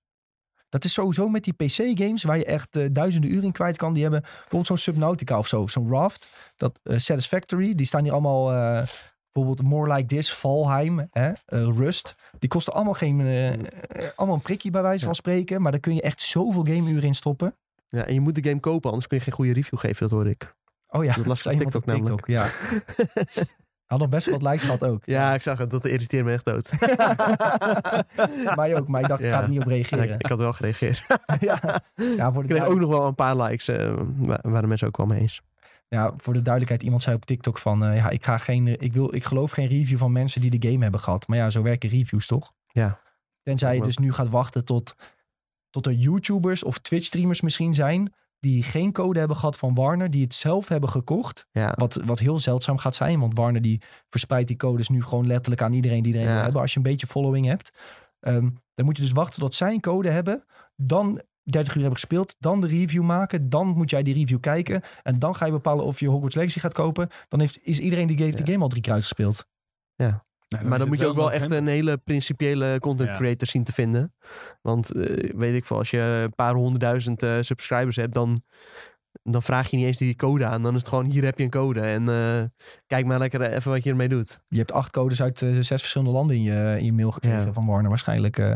Dat 0.76 0.84
is 0.84 0.94
sowieso 0.94 1.28
met 1.28 1.44
die 1.44 1.54
PC-games 1.54 2.24
waar 2.24 2.38
je 2.38 2.46
echt 2.46 2.76
eh, 2.76 2.86
duizenden 2.92 3.32
uren 3.32 3.44
in 3.44 3.52
kwijt 3.52 3.78
kan. 3.78 3.94
Die 3.94 4.02
hebben 4.04 4.22
bijvoorbeeld 4.22 4.68
zo'n 4.68 4.78
Subnautica 4.78 5.38
of 5.38 5.48
zo, 5.48 5.68
zo'n 5.68 5.90
Raft, 5.90 6.28
dat 6.58 6.80
eh, 6.84 6.98
Satisfactory. 6.98 7.76
Die 7.76 7.86
staan 7.86 8.04
hier 8.04 8.12
allemaal, 8.12 8.52
eh, 8.52 8.88
bijvoorbeeld 9.32 9.68
More 9.68 9.94
Like 9.94 10.06
This, 10.06 10.34
Valheim, 10.34 11.08
hè, 11.12 11.32
Rust. 11.48 12.16
Die 12.40 12.50
kosten 12.50 12.74
allemaal 12.74 12.94
geen, 12.94 13.22
eh, 13.22 14.08
allemaal 14.16 14.36
een 14.36 14.42
prikje 14.42 14.72
bij 14.72 14.82
wijze 14.82 15.06
van 15.06 15.16
spreken. 15.16 15.62
Maar 15.62 15.72
daar 15.72 15.82
kun 15.82 15.96
je 15.96 16.02
echt 16.02 16.22
zoveel 16.22 16.66
gameuren 16.66 17.04
in 17.04 17.16
stoppen. 17.16 17.56
ja, 17.90 18.06
en 18.06 18.14
je 18.14 18.20
moet 18.20 18.36
de 18.36 18.50
game 18.50 18.60
kopen, 18.60 18.90
anders 18.90 19.08
kun 19.08 19.18
je 19.18 19.24
geen 19.24 19.34
goede 19.34 19.54
review 19.54 19.80
geven, 19.80 20.08
dat 20.08 20.12
hoor 20.12 20.28
ik. 20.28 20.56
Oh 20.88 21.04
ja, 21.04 21.16
Dat 21.16 21.26
las 21.44 21.46
ik 21.46 21.76
op 21.76 21.86
TikTok 21.86 22.28
Ja. 22.28 22.52
Had 23.86 24.00
nog 24.00 24.10
best 24.10 24.30
wat 24.30 24.42
likes 24.42 24.64
gehad 24.64 24.84
ook. 24.84 25.06
ja, 25.06 25.34
ik 25.34 25.42
zag 25.42 25.58
het. 25.58 25.72
Dat 25.72 25.86
irriteert 25.86 26.26
me 26.26 26.32
echt 26.32 26.46
dood. 26.46 26.70
Mij 28.56 28.76
ook, 28.76 28.88
maar 28.88 29.02
ik 29.02 29.08
dacht, 29.08 29.24
ik 29.24 29.30
ga 29.30 29.42
er 29.42 29.50
niet 29.50 29.60
op 29.60 29.66
En 29.66 29.72
ik, 29.72 29.88
reageren. 29.88 30.20
ik 30.20 30.26
had 30.26 30.38
wel 30.40 30.54
gereageerd. 30.54 31.08
ja. 31.40 31.82
Ja, 31.96 32.32
voor 32.32 32.44
Ik 32.44 32.50
de 32.50 32.56
kreeg 32.56 32.68
ook 32.68 32.80
nog 32.80 32.90
wel 32.90 33.06
een 33.06 33.16
paar 33.16 33.38
likes. 33.38 33.68
eh 33.68 33.94
waar, 34.18 34.40
waar 34.42 34.62
de 34.62 34.68
mensen 34.68 34.88
ook 34.88 34.98
wel 34.98 35.06
mee 35.06 35.20
eens. 35.20 35.42
Ja, 35.88 36.14
voor 36.18 36.34
de 36.34 36.42
duidelijkheid, 36.42 36.84
iemand 36.84 37.02
zei 37.02 37.16
op 37.16 37.26
TikTok 37.26 37.58
van, 37.58 37.86
eh, 37.86 37.96
ja, 37.96 38.10
ik 38.10 38.24
ga 38.26 38.38
geen, 38.38 38.68
ik 38.82 38.94
wil, 38.94 39.16
ik 39.16 39.24
geloof 39.24 39.52
geen 39.52 39.68
review 39.68 39.98
van 39.98 40.12
mensen 40.12 40.42
die 40.42 40.60
de 40.60 40.70
game 40.70 40.82
hebben 40.84 41.00
gehad. 41.00 41.28
Maar 41.28 41.38
ja, 41.38 41.50
zo 41.50 41.62
werken 41.62 41.90
reviews 41.90 42.28
toch? 42.28 42.54
Ja. 42.72 43.00
Tenzij 43.44 43.76
je 43.76 43.82
dus 43.82 43.98
nu 43.98 44.14
gaat 44.14 44.30
wachten 44.30 44.66
tot, 44.66 44.96
tot 45.70 45.86
er 45.86 45.94
YouTubers 45.94 46.64
of 46.64 46.78
Twitch 46.78 47.06
streamers 47.06 47.42
misschien 47.42 47.74
zijn 47.74 48.14
die 48.40 48.64
geen 48.64 48.92
code 48.92 49.20
hebben 49.20 49.38
gehad 49.38 49.58
van 49.58 49.74
Warner, 49.74 50.10
die 50.12 50.24
het 50.24 50.34
zelf 50.34 50.68
hebben 50.68 50.90
gekocht. 50.90 51.46
Ja, 51.52 51.74
Wat, 51.76 52.02
wat 52.06 52.20
heel 52.20 52.40
zeldzaam 52.40 52.78
gaat 52.78 52.96
zijn, 52.96 53.20
want 53.20 53.38
Warner 53.38 53.62
die 53.62 53.82
verspreidt 54.10 54.48
die 54.48 54.58
codes 54.58 54.90
nu 54.90 55.04
gewoon 55.04 55.28
letterlijk 55.28 55.62
aan 55.62 55.74
iedereen 55.74 55.98
die 55.98 56.06
iedereen 56.06 56.28
Ja. 56.28 56.34
wil 56.34 56.44
hebben. 56.44 56.62
Als 56.62 56.72
je 56.72 56.78
een 56.78 56.84
beetje 56.84 57.08
following 57.08 57.46
hebt. 57.46 57.78
Ehm, 58.20 58.50
dan 58.74 58.86
moet 58.86 58.98
je 58.98 59.04
dus 59.04 59.12
wachten 59.12 59.42
tot 59.42 59.54
zij 59.56 59.74
een 59.74 59.80
code 59.80 60.10
hebben. 60.10 60.44
Dan 60.76 61.22
30 61.44 61.74
uur 61.76 61.82
hebben 61.82 62.00
gespeeld. 62.00 62.36
Dan 62.40 62.62
de 62.62 62.68
review 62.68 63.04
maken. 63.04 63.50
Dan 63.50 63.68
moet 63.68 63.90
jij 63.90 64.04
die 64.04 64.14
review 64.14 64.40
kijken. 64.40 64.82
En 65.04 65.20
dan 65.20 65.36
ga 65.36 65.46
je 65.46 65.52
bepalen 65.52 65.86
of 65.86 66.00
je 66.00 66.08
Hogwarts 66.08 66.36
Legacy 66.36 66.60
gaat 66.60 66.74
kopen. 66.74 67.10
Dan 67.28 67.40
heeft, 67.40 67.60
is 67.64 67.80
iedereen 67.80 68.08
die 68.08 68.18
de 68.18 68.26
Ja. 68.26 68.46
game 68.52 68.64
al 68.64 68.68
drie 68.70 68.82
keer 68.82 68.94
uitgespeeld. 68.94 69.46
Nou, 70.56 70.68
maar 70.70 70.80
dan 70.80 70.88
moet 70.88 71.00
je 71.00 71.06
ook 71.06 71.16
wel 71.16 71.32
echt 71.32 71.52
een 71.52 71.68
hele 71.68 71.98
principiële 71.98 72.80
content 72.80 73.10
Ja. 73.10 73.16
creator 73.16 73.48
zien 73.48 73.64
te 73.64 73.72
vinden. 73.74 74.14
Want 74.62 74.92
eh, 74.94 75.34
weet 75.36 75.56
ik 75.56 75.66
veel, 75.66 75.78
als 75.78 75.90
je 75.90 76.00
een 76.00 76.36
paar 76.36 76.54
honderdduizend 76.54 77.24
eh, 77.24 77.38
subscribers 77.42 77.96
hebt, 77.96 78.14
dan, 78.14 78.42
dan 79.24 79.42
vraag 79.44 79.70
je 79.70 79.78
niet 79.78 79.86
eens 79.86 79.98
die 79.98 80.16
code 80.16 80.46
aan. 80.46 80.64
Dan 80.64 80.74
is 80.74 80.80
het 80.80 80.90
gewoon, 80.90 81.06
hier 81.06 81.24
heb 81.24 81.38
je 81.38 81.44
een 81.44 81.50
code. 81.50 81.80
En 81.82 82.10
eh, 82.10 82.44
kijk 82.88 83.06
maar 83.06 83.20
lekker 83.20 83.42
even 83.42 83.72
wat 83.72 83.84
je 83.84 83.90
ermee 83.90 84.08
doet. 84.10 84.40
Je 84.48 84.58
hebt 84.58 84.72
acht 84.72 84.92
codes 84.92 85.22
uit 85.22 85.40
zes 85.40 85.68
verschillende 85.68 86.14
landen 86.14 86.36
in 86.36 86.42
je, 86.42 86.76
in 86.80 86.86
je 86.86 86.94
mail 86.94 87.12
gekregen 87.12 87.46
Ja. 87.46 87.54
van 87.54 87.66
Warner 87.66 87.90
waarschijnlijk. 87.90 88.38
eh. 88.38 88.54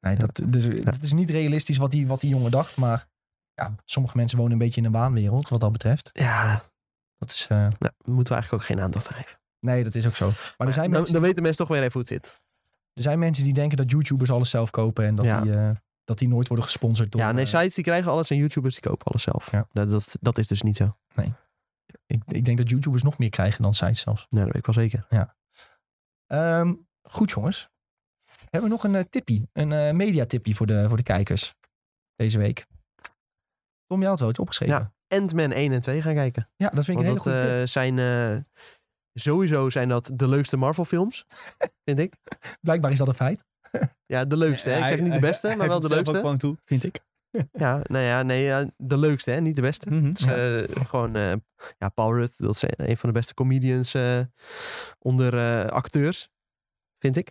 nee, 0.00 0.16
dat, 0.16 0.42
dus, 0.46 0.64
het 0.64 1.02
is 1.02 1.12
niet 1.12 1.30
realistisch 1.30 1.78
wat 1.78 1.90
die, 1.90 2.06
wat 2.06 2.20
die 2.20 2.30
jongen 2.30 2.50
dacht. 2.50 2.76
Maar 2.76 3.06
ja, 3.54 3.74
sommige 3.84 4.16
mensen 4.16 4.38
wonen 4.38 4.52
een 4.52 4.58
beetje 4.58 4.80
in 4.80 4.86
een 4.86 4.92
waanwereld 4.92 5.48
wat 5.48 5.60
dat 5.60 5.72
betreft. 5.72 6.10
Ja, 6.12 6.62
Dat 7.18 7.30
is, 7.30 7.46
eh, 7.48 7.56
nou, 7.58 7.72
daar 7.78 7.92
moeten 8.14 8.32
we 8.34 8.40
eigenlijk 8.40 8.52
ook 8.52 8.64
geen 8.68 8.80
aandacht 8.84 9.08
aan 9.08 9.16
geven. 9.22 9.38
Nee, 9.64 9.84
dat 9.84 9.94
is 9.94 10.06
ook 10.06 10.14
zo. 10.14 10.30
Maar 10.58 10.66
er 10.66 10.72
zijn, 10.72 10.84
dan, 10.86 10.94
mensen, 10.94 11.12
dan 11.14 11.22
weten 11.22 11.42
mensen 11.42 11.66
toch 11.66 11.76
weer 11.76 11.82
even 11.86 11.92
hoe 11.92 12.00
het 12.00 12.10
zit. 12.10 12.42
er 12.92 13.02
zijn 13.02 13.18
mensen 13.18 13.44
die 13.44 13.52
denken 13.54 13.76
dat 13.76 13.90
YouTubers 13.90 14.30
alles 14.30 14.50
zelf 14.50 14.70
kopen. 14.70 15.04
En 15.04 15.14
dat, 15.14 15.24
Ja. 15.24 15.40
die, 15.40 15.52
eh, 15.52 15.70
dat 16.04 16.18
die 16.18 16.28
nooit 16.28 16.46
worden 16.48 16.66
gesponsord 16.66 17.12
door... 17.12 17.20
ja, 17.20 17.32
nee, 17.32 17.44
eh, 17.44 17.50
sites 17.50 17.74
die 17.74 17.84
krijgen 17.84 18.10
alles 18.10 18.30
en 18.30 18.36
YouTubers 18.36 18.74
die 18.74 18.90
kopen 18.90 19.06
alles 19.06 19.22
zelf. 19.22 19.50
Ja. 19.50 19.66
Dat, 19.72 19.90
dat, 19.90 20.16
dat 20.20 20.38
is 20.38 20.46
dus 20.46 20.62
niet 20.62 20.76
zo. 20.76 20.96
ik, 22.06 22.22
ik 22.26 22.44
denk 22.44 22.58
dat 22.58 22.70
YouTubers 22.70 23.02
nog 23.02 23.18
meer 23.18 23.30
krijgen 23.30 23.62
dan 23.62 23.74
sites 23.74 24.00
zelfs. 24.00 24.26
Nee, 24.30 24.44
dat 24.44 24.52
weet 24.52 24.66
ik 24.66 24.74
wel 24.74 24.84
zeker. 24.84 25.06
Ehm, 26.26 26.74
goed 27.02 27.30
jongens. 27.30 27.68
Hebben 28.50 28.70
we 28.70 28.76
nog 28.76 28.84
een 28.84 28.94
eh, 28.94 29.04
tippie, 29.10 29.48
een 29.52 29.72
eh 29.72 29.92
mediatippie 29.92 30.56
voor 30.56 30.66
de, 30.66 30.84
voor 30.88 30.96
de 30.96 31.02
kijkers 31.02 31.54
deze 32.16 32.38
week. 32.38 32.66
Tom, 33.86 34.00
je 34.00 34.06
had 34.06 34.20
wel 34.20 34.28
iets 34.28 34.38
opgeschreven. 34.38 34.74
Ja. 34.76 34.92
Ant-Man 35.18 35.52
1 35.52 35.72
en 35.72 35.80
2 35.80 36.02
gaan 36.02 36.14
kijken. 36.14 36.48
Ja, 36.56 36.68
dat 36.68 36.84
vind 36.84 36.98
ik 37.00 37.06
Want 37.06 37.26
een 37.26 37.32
hele 37.32 37.42
dat 37.42 37.48
goede 37.48 37.58
tip. 37.58 37.68
zijn... 37.68 37.98
eh, 39.14 39.22
sowieso 39.22 39.70
zijn 39.70 39.88
dat 39.88 40.10
de 40.14 40.28
leukste 40.28 40.56
Marvel 40.56 40.84
films, 40.84 41.26
vind 41.84 41.98
ik. 41.98 42.14
Blijkbaar 42.60 42.90
is 42.92 42.98
dat 42.98 43.08
een 43.08 43.14
feit. 43.14 43.44
Ja, 44.06 44.24
de 44.24 44.36
leukste. 44.36 44.70
hè? 44.70 44.78
Ik 44.78 44.86
zeg 44.86 45.00
niet 45.00 45.12
de 45.12 45.18
beste, 45.18 45.54
maar 45.56 45.68
wel 45.68 45.80
de 45.80 45.88
leukste. 45.88 46.14
gewoon 46.14 46.38
toe, 46.38 46.56
vind 46.64 46.84
ik. 46.84 46.98
Ja, 47.52 47.80
nou 47.82 48.04
ja, 48.04 48.22
nee, 48.22 48.42
ja, 48.44 48.70
de 48.76 48.98
leukste, 48.98 49.30
hè? 49.30 49.40
niet 49.40 49.56
de 49.56 49.62
beste. 49.62 49.94
Het 49.94 50.18
is 50.20 50.26
eh, 50.26 50.86
gewoon 50.86 51.16
eh, 51.16 51.32
ja, 51.78 51.88
Paul 51.88 52.14
Rudd, 52.14 52.34
dat 52.38 52.54
is 52.54 52.62
een 52.76 52.96
van 52.96 53.08
de 53.12 53.18
beste 53.18 53.34
comedians 53.34 53.94
eh, 53.94 54.20
onder 54.98 55.34
eh, 55.38 55.66
acteurs, 55.70 56.28
vind 56.98 57.16
ik. 57.16 57.30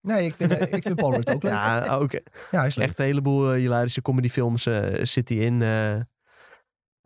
Nee, 0.00 0.26
ik 0.26 0.34
vind, 0.34 0.52
eh, 0.52 0.72
ik 0.72 0.82
vind 0.82 0.94
Paul 0.94 1.12
Rudd 1.12 1.30
ook 1.34 1.42
leuk. 1.42 1.52
Ja, 1.52 1.84
Ja, 1.84 1.94
ook 1.94 2.12
hij 2.50 2.66
is 2.66 2.74
leuk. 2.74 2.86
echt 2.86 2.98
een 2.98 3.04
heleboel 3.04 3.50
eh, 3.52 3.56
hilarische 3.58 4.02
comedyfilms 4.02 4.66
eh 4.66 5.04
zit 5.04 5.28
hij 5.28 5.38
in. 5.38 5.58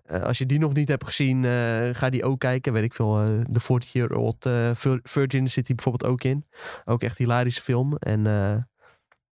Eh. 0.05 0.22
Als 0.22 0.39
je 0.39 0.47
die 0.47 0.59
nog 0.59 0.72
niet 0.74 0.89
hebt 0.89 1.05
gezien, 1.06 1.44
eh, 1.44 1.89
ga 1.93 2.10
die 2.10 2.24
ook 2.24 2.39
kijken. 2.40 2.72
Weet 2.72 2.82
ik 2.85 2.94
veel, 2.94 3.18
eh, 3.20 3.40
The 3.52 3.60
40 3.60 3.93
Year 3.93 4.14
Old 4.16 4.47
eh, 4.47 4.70
Vir- 4.74 5.01
Virgin 5.02 5.48
zit 5.48 5.66
hij 5.66 5.74
bijvoorbeeld 5.76 6.12
ook 6.12 6.24
in. 6.24 6.47
Ook 6.85 7.02
echt 7.02 7.18
hilarische 7.18 7.62
film. 7.62 7.97
En 7.97 8.26
eh, 8.26 8.56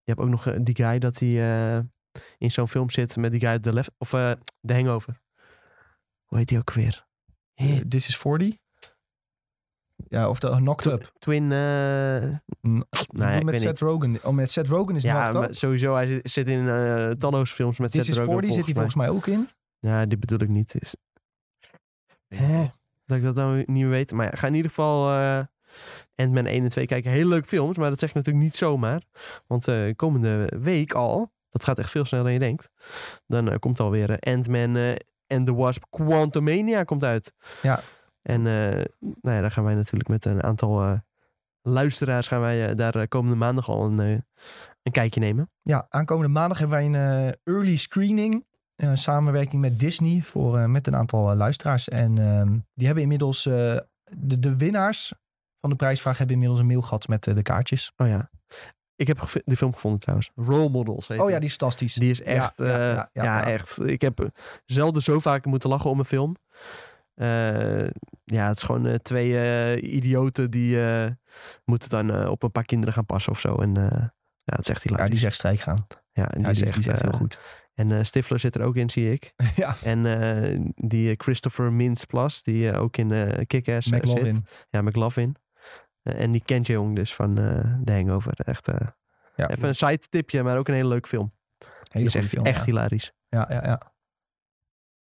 je 0.04 0.12
hebt 0.12 0.20
ook 0.20 0.30
nog 0.30 0.54
die 0.62 0.76
guy 0.76 1.00
dat 1.00 1.20
hij 1.20 1.30
in 2.38 2.52
zo'n 2.52 2.68
film 2.68 2.90
zit 2.90 3.16
met 3.16 3.32
die 3.32 3.40
guy 3.40 3.50
uit 3.50 3.64
de 3.64 3.74
left 3.74 3.92
of 3.98 4.10
de 4.60 4.74
Hangover. 4.74 5.20
Hoe 6.26 6.38
heet 6.38 6.48
die 6.48 6.58
ook 6.58 6.74
weer? 6.74 7.06
Eh, 7.54 7.78
This 7.78 8.08
is 8.08 8.18
40. 8.18 8.56
Ja, 10.08 10.30
of 10.30 10.40
de 10.40 10.48
uh, 10.48 10.56
Knocked 10.56 10.86
Up. 10.86 11.12
Twin. 11.20 11.44
Mm, 12.62 12.84
ik 13.38 13.44
met 13.44 13.60
Seth 13.62 13.80
Rogen. 13.80 14.20
Oh, 14.24 14.34
met 14.34 14.52
Seth 14.52 14.68
Rogen 14.68 14.96
is 14.96 15.04
ja, 15.04 15.48
sowieso. 15.52 15.94
Hij 15.96 16.20
zit, 16.24 16.48
in 16.48 16.66
talloze 17.18 17.54
films 17.54 17.80
met 17.80 17.92
This 17.92 18.06
Seth 18.06 18.10
is 18.16 18.18
Rogen. 18.22 18.32
40 18.34 18.54
zit 18.54 18.66
hij 18.66 18.74
volgens 18.74 18.96
mij 18.96 19.10
ook 19.10 19.28
in. 19.28 19.50
Ja, 19.82 20.06
dit 20.06 20.20
bedoel 20.20 20.40
ik 20.40 20.50
niet. 20.50 20.76
Is... 20.80 20.96
Hè? 22.28 22.70
Dat 23.06 23.18
ik 23.18 23.24
dat 23.24 23.36
nou 23.36 23.58
niet 23.58 23.68
meer 23.68 23.90
weet. 23.90 24.12
Maar 24.12 24.26
ja, 24.26 24.32
ga 24.32 24.48
in 24.48 24.54
ieder 24.54 24.70
geval 24.70 25.10
eh 25.10 25.40
Ant-Man 26.16 26.46
1 26.46 26.64
en 26.64 26.70
2 26.70 26.86
kijken. 26.86 27.12
Hele 27.12 27.30
leuke 27.30 27.48
films, 27.48 27.78
maar 27.78 27.90
dat 27.90 28.00
zeg 28.00 28.10
ik 28.10 28.16
natuurlijk 28.16 28.44
niet 28.44 28.56
zomaar. 28.56 29.02
Want 29.48 29.68
eh, 29.68 29.96
komende 29.96 30.52
week 30.62 30.94
al, 30.94 31.32
dat 31.50 31.64
gaat 31.64 31.80
echt 31.80 31.90
veel 31.90 32.06
sneller 32.06 32.26
dan 32.26 32.34
je 32.34 32.40
denkt. 32.40 32.70
Dan 33.28 33.50
eh, 33.50 33.60
komt 33.60 33.80
alweer 33.80 34.20
Ant-Man 34.20 34.98
and 35.28 35.46
the 35.46 35.54
Wasp 35.56 35.84
Quantumania 35.90 36.84
komt 36.84 37.04
uit. 37.04 37.34
Ja. 37.62 37.82
En 38.22 38.42
nou 38.42 38.86
ja, 39.22 39.42
daar 39.42 39.52
gaan 39.52 39.64
wij 39.64 39.76
natuurlijk 39.76 40.10
met 40.10 40.26
een 40.26 40.44
aantal 40.44 41.02
luisteraars 41.62 42.28
gaan 42.28 42.40
wij 42.40 42.76
daar 42.76 43.08
komende 43.08 43.36
maandag 43.36 43.70
al 43.70 43.86
een, 43.86 44.00
een 44.84 44.92
kijkje 44.92 45.20
nemen. 45.20 45.52
Ja, 45.62 45.86
aankomende 45.90 46.32
maandag 46.32 46.58
hebben 46.58 46.78
wij 46.78 46.86
een 46.86 47.36
early 47.44 47.76
screening. 47.76 48.46
Eh, 48.82 48.92
samenwerking 48.94 49.62
met 49.62 49.80
Disney 49.80 50.22
voor, 50.22 50.58
eh, 50.58 50.66
met 50.66 50.88
een 50.88 50.96
aantal 50.96 51.32
eh, 51.32 51.38
luisteraars. 51.38 51.90
En 51.90 52.18
ehm, 52.18 52.58
die 52.74 52.86
hebben 52.86 53.04
inmiddels, 53.04 53.44
de, 53.44 54.40
de 54.40 54.56
winnaars 54.58 55.14
van 55.60 55.70
de 55.70 55.76
prijsvraag 55.76 56.18
hebben 56.18 56.36
inmiddels 56.36 56.62
een 56.62 56.68
mail 56.68 56.82
gehad 56.82 57.08
met 57.08 57.24
de 57.24 57.42
kaartjes. 57.42 57.92
Oh 57.98 58.08
ja. 58.08 58.30
Ik 58.96 59.08
heb 59.08 59.42
die 59.46 59.58
film 59.58 59.74
gevonden 59.74 60.00
trouwens. 60.00 60.32
Role 60.36 60.70
Models 60.70 61.08
heet 61.08 61.20
Oh 61.20 61.30
ja, 61.30 61.36
die. 61.40 61.46
is 61.50 61.56
fantastisch. 61.56 61.94
Die 61.94 62.12
is 62.12 62.22
echt, 62.22 62.54
Ja, 62.58 62.66
ja, 62.66 62.78
ja, 62.78 63.10
ja, 63.14 63.24
ja, 63.24 63.24
ja. 63.24 63.46
echt. 63.46 63.86
Ik 63.86 64.02
heb 64.02 64.30
zelden 64.66 65.02
zo 65.02 65.20
vaak 65.20 65.46
moeten 65.46 65.70
lachen 65.70 65.90
om 65.90 66.00
een 66.00 66.06
film. 66.06 66.36
Ja, 68.24 68.48
het 68.48 68.58
is 68.58 68.64
gewoon 68.64 69.00
twee 69.02 69.82
idioten 69.82 70.52
die 70.52 70.80
moeten 71.66 71.90
dan 71.90 72.28
op 72.28 72.44
een 72.44 72.52
paar 72.52 72.66
kinderen 72.66 72.94
gaan 72.94 73.06
passen 73.06 73.32
of 73.32 73.40
zo. 73.40 73.56
En 73.56 73.74
ja, 74.44 74.56
het 74.56 74.60
is 74.60 74.70
echt 74.70 74.90
ja, 74.90 75.06
die 75.06 75.14
is 75.14 75.24
echt 75.24 75.36
strijk 75.36 75.60
gaan. 75.60 75.86
Ja, 76.14 76.32
en 76.32 76.38
die, 76.38 76.44
Ja, 76.44 76.50
is 76.50 76.58
die, 76.58 76.66
echt, 76.66 76.76
die 76.76 76.86
is 76.86 76.92
echt 76.92 77.02
heel 77.02 77.12
goed. 77.12 77.40
En 77.74 77.92
eh, 77.92 78.04
Stifler 78.04 78.40
zit 78.40 78.56
er 78.56 78.62
ook 78.64 78.76
in, 78.76 78.90
zie 78.90 79.12
ik. 79.12 79.34
ja, 79.56 79.76
En 79.84 80.06
eh, 80.06 80.60
die 80.76 81.10
eh, 81.10 81.16
Christopher 81.18 81.74
Mintz-Plas, 81.74 82.44
die 82.44 82.72
eh, 82.72 82.82
ook 82.82 82.98
in 82.98 83.12
eh 83.12 83.46
Kick-Ass 83.48 83.88
zit. 83.88 84.40
Ja, 84.70 84.82
McLovin. 84.82 85.36
Eh, 86.02 86.22
en 86.22 86.32
die 86.32 86.44
Ken 86.44 86.62
Jeong 86.62 86.96
dus 86.96 87.14
van 87.16 87.38
eh 87.38 87.74
The 87.84 87.92
Hangover. 87.92 88.34
Echt 88.40 88.68
eh, 88.68 88.88
Ja, 89.36 89.50
even 89.50 89.68
een 89.68 89.76
side 89.76 90.00
tipje, 90.10 90.44
maar 90.44 90.58
ook 90.58 90.68
een 90.68 90.74
hele 90.74 90.88
leuke 90.88 91.08
film. 91.08 91.32
Die 91.58 91.68
hele 91.92 92.06
is 92.06 92.16
echt, 92.16 92.28
film. 92.28 92.46
echt 92.46 92.58
ja. 92.60 92.66
hilarisch. 92.66 93.14
Ja, 93.30 93.46
ja, 93.50 93.64
ja. 93.66 93.82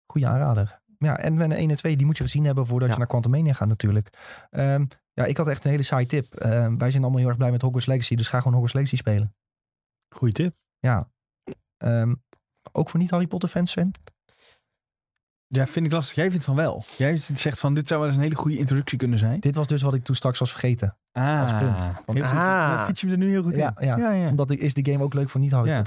Goeie 0.06 0.28
aanrader. 0.28 0.80
Ja, 0.98 1.18
en 1.18 1.34
met 1.34 1.52
1 1.52 1.70
en 1.70 1.76
2, 1.76 1.96
die 1.98 2.06
moet 2.06 2.18
je 2.18 2.24
gezien 2.24 2.46
hebben 2.46 2.66
voordat 2.66 2.88
Ja. 2.88 2.94
je 2.94 3.00
naar 3.00 3.08
Quantumania 3.10 3.54
gaat 3.54 3.68
natuurlijk. 3.68 4.10
Ehm, 4.50 4.86
ja, 5.14 5.26
ik 5.26 5.38
had 5.38 5.48
echt 5.48 5.64
een 5.64 5.72
hele 5.72 5.84
saaie 5.84 6.06
tip. 6.06 6.34
Ehm, 6.36 6.78
wij 6.78 6.90
zijn 6.92 7.02
allemaal 7.04 7.20
heel 7.20 7.30
erg 7.30 7.38
blij 7.38 7.52
met 7.52 7.62
Hogwarts 7.62 7.88
Legacy, 7.88 8.16
dus 8.16 8.28
ga 8.28 8.38
gewoon 8.38 8.52
Hogwarts 8.54 8.74
Legacy 8.74 8.96
spelen. 8.96 9.36
Goeie 10.16 10.34
tip. 10.34 10.56
Ja. 10.80 11.10
Ehm, 11.78 12.14
ook 12.72 12.90
voor 12.90 13.00
niet-Harry 13.00 13.28
Potter 13.28 13.50
fans, 13.50 13.72
Sven? 13.72 13.92
Ja, 15.48 15.68
vind 15.68 15.86
ik 15.86 15.92
lastig. 15.92 16.16
Jij 16.16 16.30
vindt 16.30 16.46
van 16.46 16.56
wel. 16.56 16.84
Jij 16.98 17.18
zegt 17.18 17.60
van, 17.60 17.74
dit 17.74 17.88
zou 17.88 18.00
wel 18.00 18.10
eens 18.10 18.18
een 18.18 18.24
hele 18.24 18.36
goede 18.36 18.58
introductie 18.58 18.98
kunnen 18.98 19.20
zijn. 19.20 19.40
Dit 19.40 19.56
was 19.56 19.68
dus 19.68 19.82
wat 19.82 19.94
ik 19.94 20.04
toen 20.04 20.16
straks 20.16 20.40
was 20.40 20.52
vergeten. 20.52 20.98
Ah, 21.12 21.42
Als 21.42 21.52
punt. 21.60 21.92
Want-. 22.06 22.22
Ah. 22.22 22.86
Pitch 22.86 23.02
hem 23.02 23.12
er 23.12 23.18
nu 23.18 23.30
heel 23.30 23.44
goed 23.44 23.56
Ja, 23.56 23.74
in. 23.78 23.86
ja. 23.88 23.98
ja, 23.98 24.12
ja. 24.12 24.30
Omdat 24.30 24.52
is 24.52 24.74
de 24.74 24.92
game 24.92 25.04
ook 25.04 25.14
leuk 25.14 25.30
voor 25.30 25.40
niet-Harry 25.42 25.70
Ja. 25.70 25.84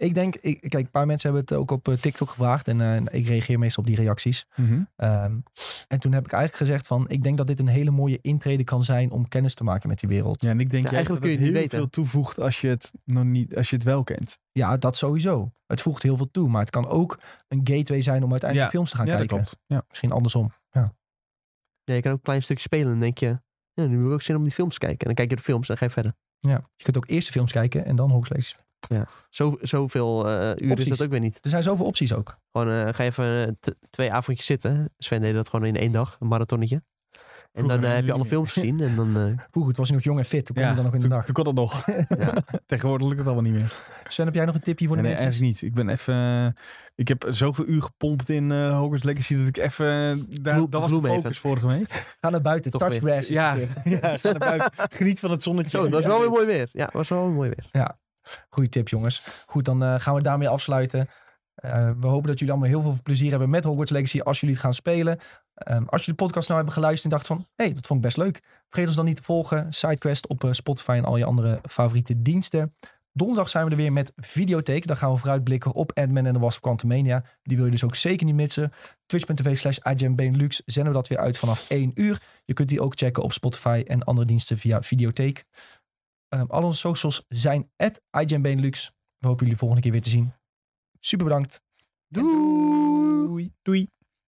Ik 0.00 0.14
denk, 0.14 0.36
ik, 0.36 0.60
kijk, 0.60 0.84
een 0.84 0.90
paar 0.90 1.06
mensen 1.06 1.32
hebben 1.32 1.48
het 1.48 1.58
ook 1.58 1.70
op 1.70 1.88
eh, 1.88 1.94
TikTok 1.94 2.28
gevraagd. 2.30 2.68
En 2.68 2.80
eh, 2.80 3.20
ik 3.20 3.26
reageer 3.26 3.58
meestal 3.58 3.82
op 3.82 3.88
die 3.88 3.98
reacties. 3.98 4.46
Mhm. 4.56 4.82
Ehm, 4.96 5.36
en 5.88 5.98
toen 6.00 6.12
heb 6.12 6.24
ik 6.24 6.32
eigenlijk 6.32 6.62
gezegd 6.62 6.86
van, 6.86 7.08
ik 7.08 7.22
denk 7.22 7.36
dat 7.36 7.46
dit 7.46 7.58
een 7.60 7.66
hele 7.68 7.90
mooie 7.90 8.18
intrede 8.22 8.64
kan 8.64 8.84
zijn 8.84 9.10
om 9.10 9.28
kennis 9.28 9.54
te 9.54 9.64
maken 9.64 9.88
met 9.88 10.00
die 10.00 10.08
wereld. 10.08 10.42
Ja, 10.42 10.50
en 10.50 10.60
ik 10.60 10.70
denk 10.70 10.84
Ja, 10.84 10.90
eigenlijk 10.92 11.20
dat 11.22 11.30
kun 11.30 11.38
je 11.40 11.44
het 11.44 11.52
heel 11.54 11.62
weten. 11.62 11.78
veel 11.78 11.90
toevoegt 11.90 12.38
als 12.40 12.60
je 12.60 12.68
het 12.68 12.92
nog 13.04 13.24
niet, 13.24 13.56
als 13.56 13.70
je 13.70 13.76
het 13.76 13.84
wel 13.84 14.04
kent. 14.04 14.38
Ja, 14.52 14.76
dat 14.76 14.96
sowieso. 14.96 15.52
Het 15.66 15.82
voegt 15.82 16.02
heel 16.02 16.16
veel 16.16 16.30
toe. 16.30 16.48
Maar 16.48 16.60
het 16.60 16.70
kan 16.70 16.86
ook 16.86 17.20
een 17.48 17.60
gateway 17.64 18.00
zijn 18.00 18.24
om 18.24 18.30
uiteindelijk 18.30 18.70
Ja. 18.72 18.76
films 18.76 18.90
te 18.90 18.96
gaan 18.96 19.06
ja, 19.06 19.16
kijken. 19.16 19.36
dat 19.36 19.44
klopt. 19.46 19.62
Ja. 19.66 19.84
Misschien 19.88 20.12
andersom. 20.12 20.52
Ja, 20.70 21.94
je 21.94 22.00
kan 22.00 22.10
ook 22.12 22.16
een 22.18 22.22
klein 22.24 22.42
stukje 22.42 22.62
spelen 22.62 22.84
en 22.86 22.90
dan 22.92 23.00
denk 23.00 23.18
je... 23.18 23.40
Ja, 23.72 23.86
nu 23.86 23.96
heb 23.96 24.06
ik 24.06 24.12
ook 24.12 24.22
zin 24.22 24.36
om 24.36 24.42
die 24.42 24.52
films 24.52 24.72
te 24.72 24.78
kijken. 24.78 24.98
En 24.98 25.06
dan 25.06 25.14
kijk 25.14 25.30
je 25.30 25.36
de 25.36 25.42
films 25.42 25.68
en 25.68 25.76
dan 25.76 25.76
ga 25.76 25.84
je 25.84 25.90
verder. 25.90 26.12
Ja. 26.38 26.68
Je 26.76 26.84
kunt 26.84 26.96
ook 26.96 27.08
eerst 27.08 27.26
de 27.26 27.32
films 27.32 27.52
kijken 27.52 27.84
en 27.84 27.96
dan 27.96 28.10
Hogwarts 28.10 28.56
Legacy. 28.88 29.06
Zo, 29.30 29.56
zoveel 29.60 30.28
eh 30.28 30.50
uur 30.68 30.78
is 30.78 30.88
dat 30.88 31.02
ook 31.02 31.10
weer 31.10 31.20
niet. 31.20 31.38
Er 31.42 31.50
zijn 31.50 31.62
zoveel 31.62 31.86
opties 31.86 32.12
ook. 32.12 32.38
Gewoon 32.52 32.68
eh, 32.72 32.94
ga 32.94 33.02
je 33.02 33.08
even 33.10 33.46
eh, 33.60 33.72
twee 33.90 34.12
avondjes 34.12 34.46
zitten. 34.46 34.90
Sven 34.98 35.20
deed 35.20 35.34
dat 35.34 35.48
gewoon 35.48 35.66
in 35.66 35.76
één 35.76 35.92
dag, 35.92 36.16
een 36.20 36.28
marathonnetje. 36.28 36.82
En 37.52 37.66
dan 37.66 37.82
heb 37.82 38.04
je 38.04 38.12
alle 38.12 38.24
films 38.24 38.52
gezien. 38.52 38.80
En 38.80 38.96
dan, 38.96 39.16
eh, 39.16 39.32
Vroeger, 39.50 39.74
was 39.76 39.86
hij 39.88 39.96
nog 39.96 40.04
jong 40.06 40.18
en 40.18 40.24
fit. 40.24 40.46
Toen 40.46 40.54
kon 40.54 40.64
Ja, 40.64 40.70
hij 40.70 40.76
dan 40.82 40.86
nog 40.86 40.94
in 40.94 41.00
de 41.00 41.08
dag. 41.08 41.24
toen 41.24 41.34
kon 41.34 41.44
dat 41.44 41.54
nog. 41.54 41.86
ja. 42.18 42.34
Tegenwoordig 42.66 43.06
lukt 43.06 43.18
het 43.18 43.26
allemaal 43.28 43.50
niet 43.50 43.60
meer. 43.60 43.72
Sven, 44.08 44.24
heb 44.24 44.34
jij 44.34 44.44
nog 44.44 44.54
een 44.54 44.60
tipje 44.60 44.86
voor 44.86 44.96
de 44.96 45.02
Nee, 45.02 45.12
nee, 45.14 45.22
mensen? 45.24 45.42
eigenlijk 45.44 45.62
niet. 45.62 45.70
Ik 45.70 45.74
ben 45.86 45.88
even... 45.94 46.54
ik 46.94 47.08
heb 47.08 47.26
zoveel 47.30 47.66
uur 47.66 47.82
gepompt 47.82 48.28
in 48.28 48.50
eh 48.52 48.78
Hogwarts 48.78 49.04
Legacy 49.04 49.36
dat 49.36 49.46
ik 49.46 49.56
even... 49.56 50.26
Daar, 50.42 50.56
dat 50.70 50.80
was 50.80 50.90
de 50.90 50.96
even. 50.96 51.08
focus 51.14 51.38
vorige 51.38 51.66
week. 51.66 52.04
Ga 52.20 52.30
naar 52.30 52.40
buiten. 52.42 52.70
Toch 52.70 52.80
Touch 52.80 52.92
weer. 53.00 53.12
grass 53.12 53.28
Ja, 53.28 53.54
de 53.54 53.66
tip. 53.84 53.84
ja, 54.02 54.16
ga 54.16 54.30
naar 54.30 54.38
buiten. 54.38 54.70
Geniet 54.90 55.20
van 55.20 55.30
het 55.30 55.42
zonnetje. 55.42 55.70
Zo, 55.78 55.82
het 55.84 55.92
was 55.92 56.04
wel 56.04 56.20
weer 56.20 56.30
mooi 56.30 56.46
weer. 56.46 56.68
Ja, 56.72 56.84
het 56.84 56.92
was 56.94 57.08
wel 57.08 57.24
weer 57.24 57.34
mooi 57.34 57.48
weer. 57.56 57.68
Goeie 58.50 58.70
tip, 58.70 58.88
jongens. 58.88 59.22
Goed, 59.46 59.64
dan 59.64 59.82
eh, 59.82 59.94
gaan 59.98 60.14
we 60.14 60.22
daarmee 60.22 60.48
afsluiten. 60.48 61.08
Eh, 61.54 61.90
we 62.00 62.06
hopen 62.06 62.28
dat 62.28 62.38
jullie 62.38 62.54
allemaal 62.54 62.70
heel 62.70 62.82
veel 62.82 63.02
plezier 63.02 63.30
hebben 63.30 63.50
met 63.50 63.64
Hogwarts 63.64 63.90
Legacy 63.90 64.20
als 64.20 64.40
jullie 64.40 64.54
het 64.54 64.64
gaan 64.64 64.74
spelen. 64.74 65.18
Ehm, 65.54 65.84
als 65.86 66.00
jullie 66.00 66.16
de 66.16 66.24
podcast 66.24 66.48
nou 66.48 66.60
hebben 66.60 66.76
geluisterd 66.76 67.12
en 67.12 67.18
dacht 67.18 67.26
van, 67.26 67.36
hé, 67.38 67.64
hey, 67.64 67.72
dat 67.72 67.86
vond 67.86 67.98
ik 67.98 68.04
best 68.04 68.16
leuk. 68.16 68.42
Vergeet 68.68 68.86
ons 68.86 68.96
dan 68.96 69.04
niet 69.04 69.16
te 69.16 69.22
volgen. 69.22 69.66
SideQuest 69.70 70.26
op 70.26 70.44
eh, 70.44 70.52
Spotify 70.52 70.90
en 70.90 71.04
al 71.04 71.16
je 71.16 71.24
andere 71.24 71.60
favoriete 71.68 72.22
diensten. 72.22 72.74
Donderdag 73.12 73.48
zijn 73.48 73.64
we 73.64 73.70
er 73.70 73.76
weer 73.76 73.92
met 73.92 74.12
Videotheek. 74.16 74.86
Daar 74.86 74.96
gaan 74.96 75.12
we 75.12 75.18
vooruitblikken 75.18 75.72
op 75.72 75.92
Ant-Man 75.94 76.26
en 76.26 76.32
de 76.32 76.38
Wasp 76.38 76.62
Quantumania. 76.62 77.24
Die 77.42 77.56
wil 77.56 77.66
je 77.66 77.72
dus 77.72 77.84
ook 77.84 77.94
zeker 77.94 78.26
niet 78.26 78.34
missen. 78.34 78.72
Twitch.tv 79.06 79.56
slash 79.56 79.78
zenden 80.64 80.92
we 80.92 80.98
dat 80.98 81.08
weer 81.08 81.18
uit 81.18 81.38
vanaf 81.38 81.68
1 81.68 81.92
uur. 81.94 82.22
Je 82.44 82.52
kunt 82.52 82.68
die 82.68 82.80
ook 82.80 82.92
checken 82.96 83.22
op 83.22 83.32
Spotify 83.32 83.84
en 83.86 84.02
andere 84.02 84.26
diensten 84.26 84.58
via 84.58 84.82
Videotheek. 84.82 85.44
Ehm, 86.28 86.46
al 86.46 86.62
onze 86.62 86.78
socials 86.78 87.24
zijn 87.28 87.70
at. 87.76 88.00
We 88.10 89.26
hopen 89.26 89.42
jullie 89.44 89.56
volgende 89.58 89.82
keer 89.82 89.92
weer 89.92 90.02
te 90.02 90.08
zien. 90.08 90.32
Super 91.00 91.26
bedankt. 91.26 91.60
Doei! 92.08 93.26
Doei. 93.26 93.52
Doei. 93.62 93.88